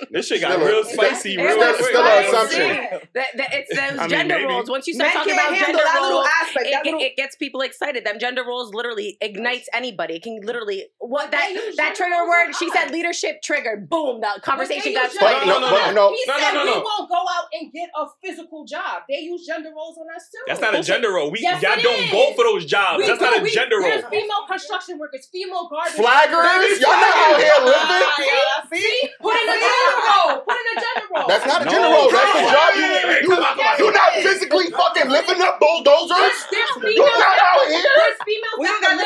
this 0.11 0.27
shit 0.27 0.41
got 0.41 0.59
real 0.59 0.83
spicy. 0.83 1.37
Real 1.37 1.53
still, 1.53 1.75
still 1.75 2.03
an 2.03 2.25
assumption. 2.25 3.01
It's 3.15 3.77
those 3.77 3.99
I 3.99 4.09
gender 4.09 4.47
roles. 4.49 4.71
Once 4.71 4.87
you 4.87 4.95
start 4.95 5.13
talking 5.13 5.35
about 5.35 5.55
gender 5.55 5.83
roles, 6.01 6.27
aspect, 6.43 6.67
it, 6.67 6.85
little... 6.87 7.01
it, 7.01 7.17
gets 7.17 7.37
people 7.37 7.61
excited. 7.61 8.07
Them 8.07 8.19
gender 8.19 8.45
roles 8.45 8.73
literally 8.73 9.19
ignites 9.21 9.69
anybody. 9.75 10.15
It 10.15 10.23
can 10.23 10.41
literally 10.41 10.87
what 11.09 11.33
that 11.33 11.49
yeah, 11.57 11.73
that 11.81 11.97
trigger 11.97 12.21
word? 12.29 12.53
She 12.53 12.69
said 12.69 12.93
leadership 12.93 13.41
triggered. 13.41 13.89
Boom, 13.89 14.21
the 14.21 14.29
conversation 14.45 14.93
got 14.93 15.11
started. 15.11 15.49
No, 15.49 15.59
no, 15.59 15.73
no, 15.73 15.93
no. 15.93 16.07
He 16.13 16.21
no, 16.29 16.37
said 16.37 16.53
no, 16.53 16.65
no, 16.69 16.77
we 16.77 16.85
won't 16.85 17.09
go 17.09 17.17
out 17.17 17.49
and 17.57 17.73
get 17.73 17.89
a 17.97 18.05
physical 18.21 18.69
job. 18.69 19.09
They 19.09 19.25
use 19.25 19.47
gender 19.49 19.73
roles 19.73 19.97
on 19.97 20.05
us 20.13 20.29
too. 20.29 20.45
That's 20.47 20.61
not 20.61 20.77
a 20.77 20.83
gender 20.85 21.09
role. 21.09 21.33
We 21.33 21.41
yes, 21.41 21.65
y'all 21.65 21.81
don't 21.81 22.05
is. 22.05 22.13
go 22.13 22.37
for 22.37 22.45
those 22.45 22.69
jobs. 22.69 23.01
We, 23.01 23.09
That's 23.09 23.21
not 23.21 23.41
we, 23.41 23.49
a 23.49 23.53
gender 23.53 23.81
role. 23.81 24.05
Female 24.13 24.45
construction 24.45 24.99
workers, 25.01 25.29
female 25.33 25.65
gardeners, 25.73 25.97
flaggers. 25.97 26.77
Y'all 26.77 26.93
not 26.93 27.17
out 27.17 27.41
here 27.41 27.57
living. 27.65 28.05
See, 28.69 29.01
put 29.25 29.33
in 29.33 29.49
a 29.49 29.57
gender 29.57 29.97
role. 29.97 30.45
Put 30.45 30.61
in 30.61 30.67
a 30.69 30.77
gender 30.77 31.07
role. 31.09 31.29
That's 31.33 31.47
not 31.49 31.65
a 31.65 31.67
gender 31.73 31.89
role. 31.89 32.13
That's 32.13 32.33
the 32.37 32.45
job 32.53 32.71
you. 32.77 32.89
You're 33.81 33.97
not 33.97 34.13
physically 34.21 34.69
fucking 34.71 35.09
lifting 35.09 35.41
up 35.41 35.57
bulldozers. 35.57 36.37
You're 36.85 37.17
not 37.17 37.39
out 37.41 37.65
here. 37.65 37.81
There's 37.81 38.21
females 38.29 38.59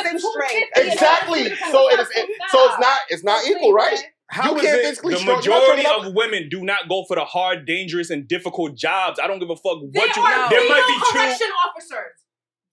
that 0.02 0.18
straight. 0.18 0.68
Exactly. 0.76 1.54
So 1.70 1.88
so 1.98 2.58
it's 2.68 2.80
not 2.80 2.98
it's 3.08 3.24
not 3.24 3.46
equal, 3.46 3.72
right? 3.72 3.98
How 4.28 4.56
you 4.56 4.62
is 4.62 4.98
it 4.98 5.02
the 5.02 5.24
majority 5.24 5.84
of 5.86 6.14
women 6.14 6.48
do 6.48 6.64
not 6.64 6.88
go 6.88 7.04
for 7.06 7.16
the 7.16 7.24
hard, 7.24 7.66
dangerous, 7.66 8.08
and 8.08 8.26
difficult 8.26 8.74
jobs? 8.76 9.20
I 9.22 9.26
don't 9.26 9.38
give 9.38 9.50
a 9.50 9.56
fuck 9.56 9.82
what 9.82 10.16
you. 10.16 10.22
Are 10.22 10.48
there 10.50 10.68
might 10.68 10.84
be 10.86 11.12
correction 11.12 11.48
two 11.48 11.52
officers. 11.68 12.14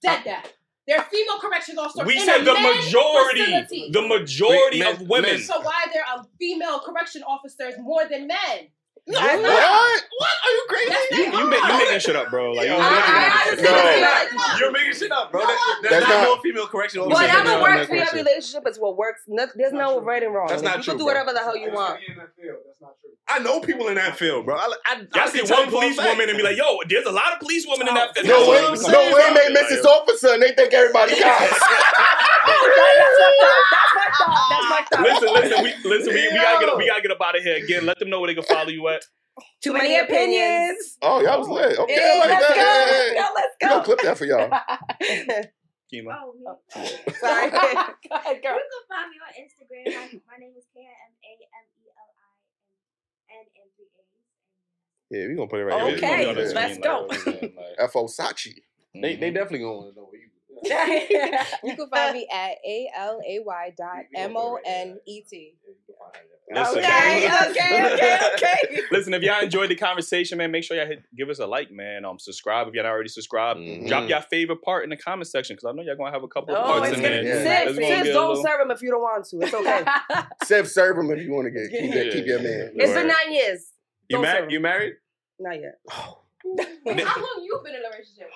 Dead 0.02 0.22
that. 0.26 0.54
They're 0.88 1.04
female 1.04 1.38
correction 1.40 1.78
officers. 1.78 2.08
We 2.08 2.18
said 2.20 2.46
the 2.46 2.54
majority, 2.54 3.92
the 3.92 4.08
majority 4.08 4.82
of 4.82 5.02
women. 5.02 5.32
Men. 5.32 5.40
So 5.42 5.60
why 5.62 5.86
there 5.94 6.04
are 6.04 6.26
female 6.40 6.80
correction 6.80 7.22
officers 7.24 7.76
more 7.80 8.08
than 8.10 8.26
men? 8.28 8.70
No, 9.10 9.20
what? 9.20 9.42
Not. 9.42 10.04
What? 10.18 10.30
Are 10.46 10.52
you 10.52 10.66
crazy? 10.70 10.92
Yes, 10.92 11.12
you, 11.12 11.40
you, 11.40 11.50
make, 11.50 11.64
you 11.64 11.78
making 11.80 12.00
shit 12.00 12.16
up, 12.16 12.30
bro. 12.30 12.52
Like, 12.52 12.68
you're, 12.68 12.78
making, 12.78 13.64
no. 13.64 14.58
you're 14.60 14.72
making 14.72 14.94
shit 14.94 15.12
up, 15.12 15.32
bro. 15.32 15.42
No, 15.42 15.48
that's, 15.82 15.90
that's, 15.90 16.08
not, 16.08 16.24
no 16.24 16.38
female 16.44 16.68
correction. 16.68 17.02
Whatever 17.02 17.44
no, 17.44 17.62
works 17.62 17.88
for 17.88 17.96
your 17.96 18.06
relationship 18.14 18.68
is 18.68 18.78
what 18.78 18.98
works. 18.98 19.22
No, 19.28 19.48
there's 19.48 19.54
that's 19.56 19.74
no 19.74 19.98
true. 20.00 20.08
right 20.08 20.22
and 20.22 20.34
wrong. 20.34 20.48
That's 20.48 20.62
not 20.62 20.78
you 20.78 20.84
true. 20.84 20.94
You 20.94 20.98
can 20.98 21.00
do 21.00 21.06
whatever 21.06 21.34
the 21.34 21.40
hell 21.40 21.58
you 21.58 21.72
want. 21.72 22.00
That's 22.06 22.82
not 22.82 22.94
true. 23.02 23.09
I 23.30 23.40
know 23.40 23.60
people 23.62 23.88
in 23.88 23.96
that 23.96 24.18
field, 24.18 24.46
bro. 24.46 24.56
I, 24.56 24.74
I, 24.86 25.08
I 25.14 25.30
see 25.30 25.42
one 25.42 25.70
police 25.70 25.98
woman 25.98 26.30
and 26.30 26.38
be 26.38 26.44
like, 26.44 26.58
"Yo, 26.58 26.80
there's 26.88 27.06
a 27.06 27.12
lot 27.12 27.34
of 27.34 27.40
police 27.40 27.66
women 27.68 27.88
in 27.88 27.94
that 27.94 28.16
field." 28.16 28.28
No, 28.28 28.44
no 28.44 28.50
way, 28.50 28.62
no 28.62 29.16
way, 29.16 29.34
they 29.34 29.54
miss 29.54 29.70
this 29.70 29.86
officer 29.86 30.34
and 30.34 30.42
they 30.42 30.52
think 30.54 30.74
everybody 30.74 31.12
guys. 31.20 31.52
Listen, 35.00 35.34
listen, 35.34 35.64
we 35.64 35.74
listen. 35.90 36.14
We, 36.14 36.28
we 36.28 36.36
gotta 36.36 36.60
get 36.66 36.70
up, 36.70 36.78
we 36.78 36.88
gotta 36.88 37.02
get 37.02 37.12
up 37.12 37.22
out 37.22 37.38
of 37.38 37.44
here 37.44 37.58
again. 37.58 37.86
Let 37.86 38.00
them 38.00 38.10
know 38.10 38.20
where 38.20 38.28
they 38.28 38.36
can 38.36 38.44
follow 38.44 38.70
you 38.70 38.88
at. 38.90 39.04
Too 39.62 39.74
many, 39.74 39.98
opinions. 39.98 40.98
Oh, 41.02 41.22
y'all 41.22 41.40
was 41.40 41.48
lit. 41.48 41.78
Okay, 41.78 41.96
yeah, 41.96 42.26
let's. 42.26 42.48
Go. 42.48 42.56
let's 42.56 43.14
go. 43.14 43.26
Let's 43.36 43.56
go. 43.62 43.82
clip 43.84 44.00
that 44.02 44.18
for 44.18 44.26
y'all. 44.26 44.50
Kima. 45.90 46.14
Oh, 46.22 46.34
me. 46.38 46.46
Oh, 46.46 46.58
sorry. 47.18 47.50
Go 47.50 47.58
ahead, 47.58 48.38
girl. 48.46 48.62
You 48.62 48.70
can 48.70 48.86
find 48.86 49.10
me 49.10 49.18
on 49.26 49.34
Instagram. 49.42 49.86
My, 49.90 50.06
my 50.30 50.38
name 50.38 50.54
is 50.54 50.70
K 50.70 50.86
M 50.86 51.12
A 51.26 51.34
M 51.50 51.66
E 51.79 51.79
three 53.30 53.62
A's. 53.62 53.70
Yeah, 55.10 55.28
we 55.28 55.36
gonna 55.36 55.48
put 55.48 55.60
it 55.60 55.66
right 55.66 55.82
okay. 55.94 56.24
here. 56.24 56.30
Okay, 56.30 56.54
let's 56.54 56.78
go. 56.78 57.08
Like, 57.10 57.56
Fosachi. 57.94 58.56
They 58.94 59.16
they 59.16 59.16
mm-hmm. 59.16 59.36
definitely 59.36 59.60
gonna 59.60 59.74
want 59.74 59.94
to 59.94 60.00
know 60.00 60.08
where 60.10 60.22
you 60.22 60.29
you 60.64 61.76
can 61.76 61.90
find 61.94 62.14
me 62.14 62.28
at 62.32 62.58
a 62.66 62.90
l 62.96 63.20
a 63.26 63.40
y 63.46 63.74
dot 63.78 64.06
m 64.16 64.36
o 64.36 64.60
n 64.66 65.00
e 65.06 65.22
t. 65.22 65.56
Listen, 66.52 66.80
okay, 66.80 67.28
okay, 67.28 67.94
okay, 67.94 68.20
okay. 68.34 68.82
Listen, 68.92 69.14
if 69.14 69.22
y'all 69.22 69.44
enjoyed 69.44 69.70
the 69.70 69.76
conversation, 69.76 70.40
man, 70.40 70.50
make 70.50 70.64
sure 70.64 70.76
y'all 70.76 70.88
hit, 70.88 71.04
give 71.16 71.30
us 71.30 71.38
a 71.38 71.46
like, 71.46 71.70
man. 71.70 72.06
Um, 72.06 72.18
subscribe 72.18 72.68
if 72.68 72.74
y'all 72.74 72.84
not 72.84 72.90
already 72.90 73.10
subscribed. 73.10 73.60
Mm-hmm. 73.60 73.86
Drop 73.86 74.10
your 74.10 74.22
favorite 74.22 74.64
part 74.64 74.84
in 74.84 74.90
the 74.90 74.98
comment 74.98 75.28
section 75.28 75.56
because 75.56 75.70
I 75.70 75.74
know 75.74 75.84
y'all 75.84 75.96
gonna 75.96 76.12
have 76.12 76.24
a 76.24 76.28
couple 76.28 76.56
of 76.56 76.64
oh, 76.64 76.80
parts 76.80 76.90
oh, 76.90 76.94
in 76.96 77.02
there. 77.04 77.24
Yeah. 77.24 77.66
Sip, 77.66 77.76
don't 77.76 78.30
little... 78.30 78.44
serve 78.44 78.62
him 78.62 78.72
if 78.72 78.82
you 78.82 78.90
don't 78.90 79.02
want 79.02 79.26
to. 79.26 79.38
It's 79.42 79.54
okay. 79.54 79.86
Sip, 80.44 80.66
serve 80.66 80.98
him 80.98 81.12
if 81.12 81.24
you 81.24 81.32
want 81.32 81.46
to 81.46 81.52
get 81.52 81.70
keep, 81.70 81.94
yeah. 81.94 82.12
keep 82.12 82.26
your 82.26 82.42
man. 82.42 82.72
It's 82.76 82.94
been 82.94 83.08
nine 83.08 83.32
years. 83.32 83.72
Don't 84.10 84.22
you 84.22 84.26
married? 84.26 84.52
You 84.52 84.60
married? 84.60 84.94
Not 85.40 85.62
yet. 85.62 85.80
How 85.90 86.18
long 86.48 87.44
you 87.44 87.62
been 87.64 87.76
in 87.76 87.82
a 87.82 87.90
relationship? 87.90 88.32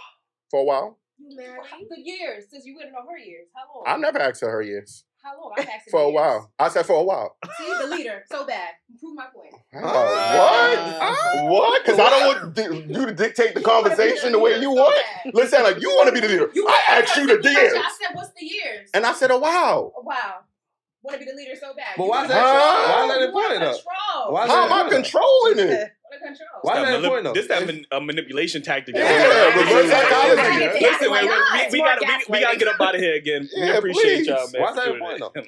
For 0.51 0.59
a 0.59 0.63
while. 0.63 0.99
You? 1.29 1.87
The 1.89 2.01
years, 2.01 2.45
since 2.49 2.65
you 2.65 2.75
wouldn't 2.75 2.93
know 2.93 3.05
her 3.09 3.17
years. 3.17 3.47
How 3.53 3.61
long? 3.73 3.83
I've 3.87 3.99
never 3.99 4.19
asked 4.19 4.41
her 4.41 4.49
her 4.49 4.61
years. 4.61 5.05
How 5.23 5.39
long? 5.39 5.53
I've 5.57 5.67
asked 5.67 5.89
for 5.91 6.01
a 6.01 6.05
years. 6.05 6.15
while. 6.15 6.51
I 6.59 6.69
said 6.69 6.85
for 6.85 6.95
a 6.97 7.03
while. 7.03 7.37
See, 7.57 7.73
the 7.81 7.87
leader, 7.87 8.23
so 8.29 8.45
bad. 8.45 8.71
Prove 8.99 9.15
my 9.15 9.27
point. 9.33 9.53
Oh, 9.75 9.81
what? 9.81 10.79
Uh, 11.01 11.47
what? 11.47 11.83
Because 11.85 11.99
I 11.99 12.09
don't 12.09 12.55
want 12.57 12.57
you 12.89 13.05
to 13.05 13.13
dictate 13.13 13.53
the 13.53 13.61
you 13.61 13.65
conversation 13.65 14.31
the, 14.31 14.37
the, 14.37 14.43
way 14.43 14.55
you 14.57 14.63
so 14.63 14.71
want. 14.73 14.95
Bad. 15.23 15.33
Listen, 15.33 15.63
like 15.63 15.81
you 15.81 15.89
want 15.89 16.07
to 16.07 16.13
be 16.13 16.19
the 16.19 16.27
leader. 16.27 16.51
You 16.53 16.67
I 16.67 16.81
asked 16.89 17.15
you 17.15 17.25
the 17.25 17.49
years. 17.49 17.73
I 17.75 17.91
said, 18.01 18.15
"What's 18.15 18.31
the 18.39 18.45
years?" 18.45 18.89
And 18.93 19.05
I 19.05 19.13
said, 19.13 19.31
"A 19.31 19.37
while." 19.37 19.93
A 19.97 20.03
while. 20.03 20.45
Want 21.03 21.19
to 21.19 21.25
be 21.25 21.29
the 21.29 21.35
leader 21.35 21.55
so 21.59 21.73
bad. 21.73 21.95
But 21.97 22.07
why 22.07 22.23
is 22.23 22.29
that? 22.29 22.41
Why 22.41 23.07
let 23.07 23.21
it 23.21 23.33
put 23.33 23.51
it 23.51 23.61
up? 23.61 23.77
Why 24.29 24.47
How 24.47 24.65
am 24.65 24.87
I 24.87 24.89
controlling 24.89 25.59
it? 25.59 25.91
This 26.21 26.39
that 26.39 26.85
manip- 26.85 26.95
important 26.97 27.23
though? 27.23 27.33
This 27.33 27.47
that 27.47 27.65
man, 27.65 27.85
a 27.91 28.01
manipulation 28.01 28.61
tactic. 28.61 28.95
Yeah, 28.95 29.55
reverse 29.57 29.91
psychology. 29.91 30.79
Listen, 30.79 31.09
Why 31.11 31.21
we, 31.21 31.27
we, 31.27 31.71
we, 31.71 31.79
gotta, 31.79 32.05
we, 32.05 32.33
we 32.33 32.41
gotta 32.41 32.57
get 32.57 32.67
up 32.67 32.81
out 32.81 32.95
of 32.95 33.01
here 33.01 33.15
again. 33.15 33.49
we 33.55 33.69
appreciate 33.69 34.17
please. 34.17 34.27
y'all, 34.27 34.47
man. 34.51 34.61
Why 34.61 34.69
is 34.69 34.75
for 34.75 34.75
that 34.75 34.85
tuning 34.85 35.01
important 35.01 35.33
though? 35.35 35.41